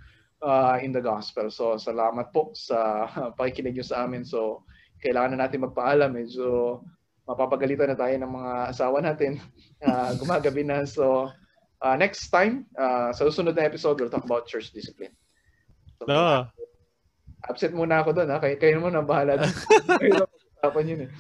uh, 0.47 0.79
in 0.79 0.95
the 0.95 1.03
gospel. 1.03 1.51
So 1.51 1.75
salamat 1.75 2.31
po 2.31 2.55
sa 2.55 3.11
pakikinig 3.39 3.75
nyo 3.75 3.87
sa 3.87 4.07
amin. 4.07 4.23
So 4.23 4.63
kailangan 5.03 5.35
na 5.35 5.49
natin 5.49 5.67
magpaalam. 5.67 6.15
Medyo 6.15 6.79
mapapagalitan 7.31 7.95
na 7.95 7.99
tayo 7.99 8.15
ng 8.19 8.33
mga 8.33 8.53
asawa 8.75 8.99
natin. 8.99 9.39
Uh, 9.79 10.11
gumagabi 10.21 10.67
na. 10.67 10.83
So 10.83 11.31
uh, 11.79 11.97
next 11.97 12.27
time, 12.35 12.67
uh, 12.75 13.15
sa 13.15 13.27
susunod 13.31 13.55
na 13.55 13.67
episode, 13.67 14.03
we'll 14.03 14.13
talk 14.13 14.27
about 14.27 14.51
church 14.51 14.75
discipline. 14.75 15.15
So, 16.03 16.11
Ah. 16.11 16.51
Absent 17.49 17.73
muna 17.73 18.05
ako 18.05 18.13
doon. 18.13 18.29
Ha? 18.29 18.37
Kayo, 18.37 18.57
kayo 18.61 18.73
naman 18.77 18.93
ang 19.01 19.09
bahala 19.09 19.41
doon. 19.41 19.55
kayo 20.03 20.29
yun 20.85 21.09
eh. 21.09 21.11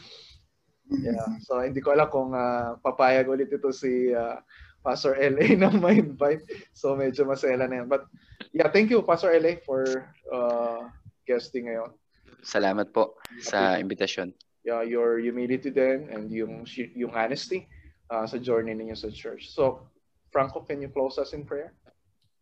Yeah. 0.90 1.38
So 1.46 1.62
hindi 1.62 1.78
ko 1.80 1.94
alam 1.94 2.10
kung 2.10 2.34
uh, 2.34 2.76
papayag 2.82 3.30
ulit 3.30 3.48
ito 3.48 3.70
si 3.70 4.10
uh, 4.10 4.42
Pastor 4.82 5.16
LA 5.16 5.54
na 5.60 5.70
ma-invite. 5.70 6.44
So 6.74 6.98
medyo 6.98 7.24
masela 7.24 7.70
na 7.70 7.84
yan. 7.84 7.88
But 7.88 8.10
yeah, 8.50 8.68
thank 8.68 8.90
you 8.90 9.00
Pastor 9.06 9.30
LA 9.32 9.62
for 9.62 9.86
uh, 10.28 10.90
guesting 11.24 11.70
ngayon. 11.70 11.94
Salamat 12.42 12.90
po 12.90 13.20
sa 13.38 13.78
invitasyon. 13.78 14.34
Yeah, 14.64 14.82
your 14.82 15.18
humility 15.18 15.70
then 15.70 16.12
and 16.12 16.28
yung 16.30 16.66
yung 16.94 17.12
honesty 17.16 17.68
uh, 18.12 18.26
sa 18.26 18.36
journey 18.36 18.76
ninyo 18.76 18.96
sa 18.96 19.08
church. 19.08 19.48
So 19.52 19.88
Franco, 20.30 20.60
can 20.60 20.82
you 20.82 20.88
close 20.92 21.16
us 21.16 21.32
in 21.32 21.48
prayer? 21.48 21.72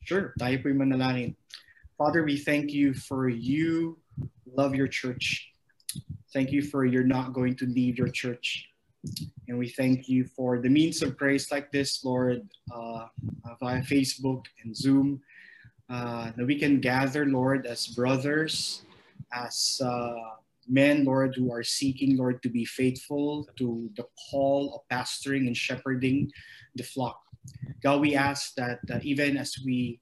Sure, 0.02 0.34
tayo 0.38 0.58
po'y 0.58 0.74
manalangin. 0.74 1.38
Father, 1.94 2.22
we 2.22 2.38
thank 2.38 2.70
you 2.74 2.94
for 2.94 3.28
you 3.28 3.98
love 4.54 4.74
your 4.74 4.88
church. 4.88 5.52
Thank 6.32 6.52
you 6.52 6.62
for 6.62 6.84
you're 6.84 7.04
not 7.04 7.32
going 7.32 7.56
to 7.56 7.66
leave 7.66 7.98
your 7.98 8.08
church. 8.08 8.68
And 9.48 9.58
we 9.58 9.68
thank 9.68 10.08
you 10.08 10.24
for 10.24 10.58
the 10.58 10.68
means 10.68 11.02
of 11.02 11.16
praise 11.16 11.50
like 11.50 11.70
this, 11.70 12.04
Lord, 12.04 12.42
uh, 12.74 13.06
via 13.60 13.80
Facebook 13.82 14.44
and 14.64 14.76
Zoom, 14.76 15.20
uh, 15.88 16.32
that 16.36 16.44
we 16.44 16.58
can 16.58 16.80
gather, 16.80 17.24
Lord, 17.24 17.66
as 17.66 17.86
brothers, 17.86 18.82
as 19.32 19.80
uh, 19.82 20.36
men, 20.68 21.04
Lord, 21.04 21.34
who 21.34 21.52
are 21.52 21.62
seeking, 21.62 22.16
Lord, 22.16 22.42
to 22.42 22.48
be 22.48 22.64
faithful 22.64 23.48
to 23.56 23.90
the 23.96 24.06
call 24.30 24.74
of 24.74 24.88
pastoring 24.88 25.46
and 25.46 25.56
shepherding 25.56 26.30
the 26.76 26.84
flock. 26.84 27.20
God, 27.82 28.00
we 28.00 28.14
ask 28.14 28.54
that 28.56 28.80
uh, 28.92 28.98
even 29.02 29.36
as 29.36 29.56
we 29.64 30.00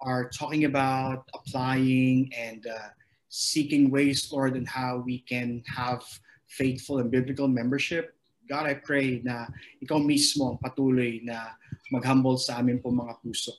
are 0.00 0.28
talking 0.28 0.64
about 0.64 1.28
applying 1.34 2.30
and 2.36 2.66
uh, 2.66 2.90
seeking 3.28 3.90
ways, 3.90 4.28
Lord, 4.32 4.56
and 4.56 4.66
how 4.66 5.02
we 5.04 5.20
can 5.20 5.62
have 5.74 6.02
faithful 6.48 6.98
and 6.98 7.10
biblical 7.10 7.48
membership, 7.48 8.14
God, 8.48 8.64
I 8.64 8.80
pray 8.80 9.20
na 9.20 9.44
ikaw 9.84 10.00
mismo 10.00 10.56
ang 10.56 10.58
patuloy 10.58 11.20
na 11.20 11.52
maghumble 11.92 12.40
sa 12.40 12.64
amin 12.64 12.80
po 12.80 12.88
mga 12.88 13.20
puso. 13.20 13.52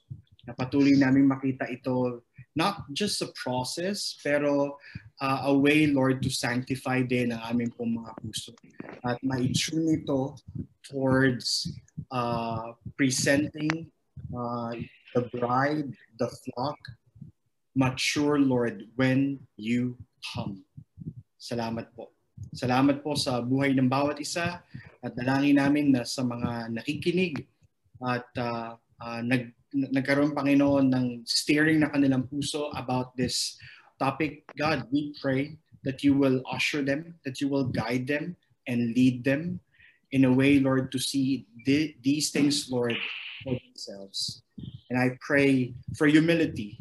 Na 0.50 0.58
patuloy 0.58 0.98
namin 0.98 1.30
makita 1.30 1.70
ito 1.70 2.26
not 2.58 2.90
just 2.92 3.22
a 3.22 3.30
process, 3.38 4.18
pero 4.26 4.82
uh, 5.22 5.52
a 5.52 5.54
way, 5.54 5.88
Lord, 5.88 6.24
to 6.24 6.32
sanctify 6.32 7.04
din 7.04 7.32
ang 7.36 7.44
amin 7.44 7.70
pong 7.76 8.00
mga 8.00 8.12
puso. 8.24 8.56
At 9.04 9.20
ma-tune 9.24 10.00
ito 10.00 10.36
towards 10.88 11.70
uh, 12.12 12.74
presenting 12.96 13.92
uh, 14.32 14.74
the 15.16 15.28
bride, 15.36 15.92
the 16.18 16.30
flock, 16.48 16.80
mature, 17.76 18.40
Lord, 18.40 18.88
when 18.96 19.40
you 19.60 20.00
come. 20.34 20.64
Salamat 21.40 21.92
po. 21.96 22.12
Salamat 22.56 23.04
po 23.06 23.14
sa 23.14 23.44
buhay 23.44 23.76
ng 23.76 23.88
bawat 23.92 24.18
isa 24.20 24.64
at 25.00 25.12
dalangin 25.16 25.60
namin 25.60 25.94
na 25.94 26.04
sa 26.04 26.26
mga 26.26 26.74
nakikinig 26.76 27.46
at 28.04 28.28
uh, 28.40 28.74
uh, 29.00 29.22
nag, 29.22 29.54
nagkaroon, 29.72 30.34
Panginoon, 30.34 30.88
ng 30.90 31.08
steering 31.28 31.84
na 31.84 31.92
kanilang 31.92 32.26
puso 32.26 32.72
about 32.74 33.14
this 33.14 33.60
topic. 34.00 34.48
God, 34.58 34.88
we 34.92 35.14
pray 35.22 35.60
that 35.84 36.04
you 36.04 36.16
will 36.16 36.42
usher 36.50 36.82
them, 36.82 37.16
that 37.26 37.40
you 37.40 37.48
will 37.48 37.68
guide 37.68 38.08
them 38.08 38.36
and 38.68 38.96
lead 38.96 39.24
them 39.24 39.60
in 40.12 40.26
a 40.26 40.32
way, 40.32 40.60
Lord, 40.60 40.92
to 40.92 41.00
see 41.00 41.46
these 41.66 42.32
things, 42.32 42.70
Lord, 42.72 42.98
for 43.44 43.54
themselves. 43.54 44.42
And 44.90 44.98
I 44.98 45.18
pray 45.22 45.74
for 45.96 46.08
humility 46.08 46.80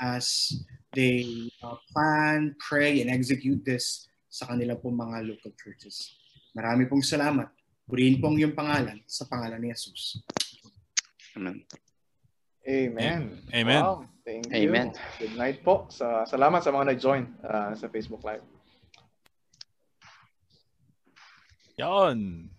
as 0.00 0.54
they 0.94 1.50
uh, 1.62 1.76
plan, 1.92 2.56
pray, 2.58 3.00
and 3.02 3.10
execute 3.10 3.62
this 3.64 4.08
sa 4.30 4.46
kanila 4.46 4.78
pong 4.80 4.96
mga 4.96 5.28
local 5.28 5.52
churches. 5.58 6.16
Marami 6.56 6.88
pong 6.88 7.04
salamat. 7.04 7.50
Purihin 7.86 8.22
po 8.22 8.30
ang 8.30 8.38
iyong 8.38 8.54
pangalan 8.54 9.02
sa 9.06 9.26
pangalan 9.26 9.58
ni 9.58 9.70
Jesus. 9.74 10.22
Amen. 11.34 11.62
Amen. 12.68 13.40
Amen. 13.54 13.82
Wow. 13.82 14.06
Thank 14.24 14.52
you. 14.52 14.68
Amen. 14.68 14.92
Good 15.18 15.34
night 15.34 15.64
po. 15.64 15.88
Sa, 15.88 16.28
salamat 16.28 16.60
sa 16.60 16.70
mga 16.70 16.92
nag-join 16.94 17.24
uh, 17.42 17.72
sa 17.72 17.88
Facebook 17.88 18.20
Live. 18.22 18.44
Yon. 21.80 22.52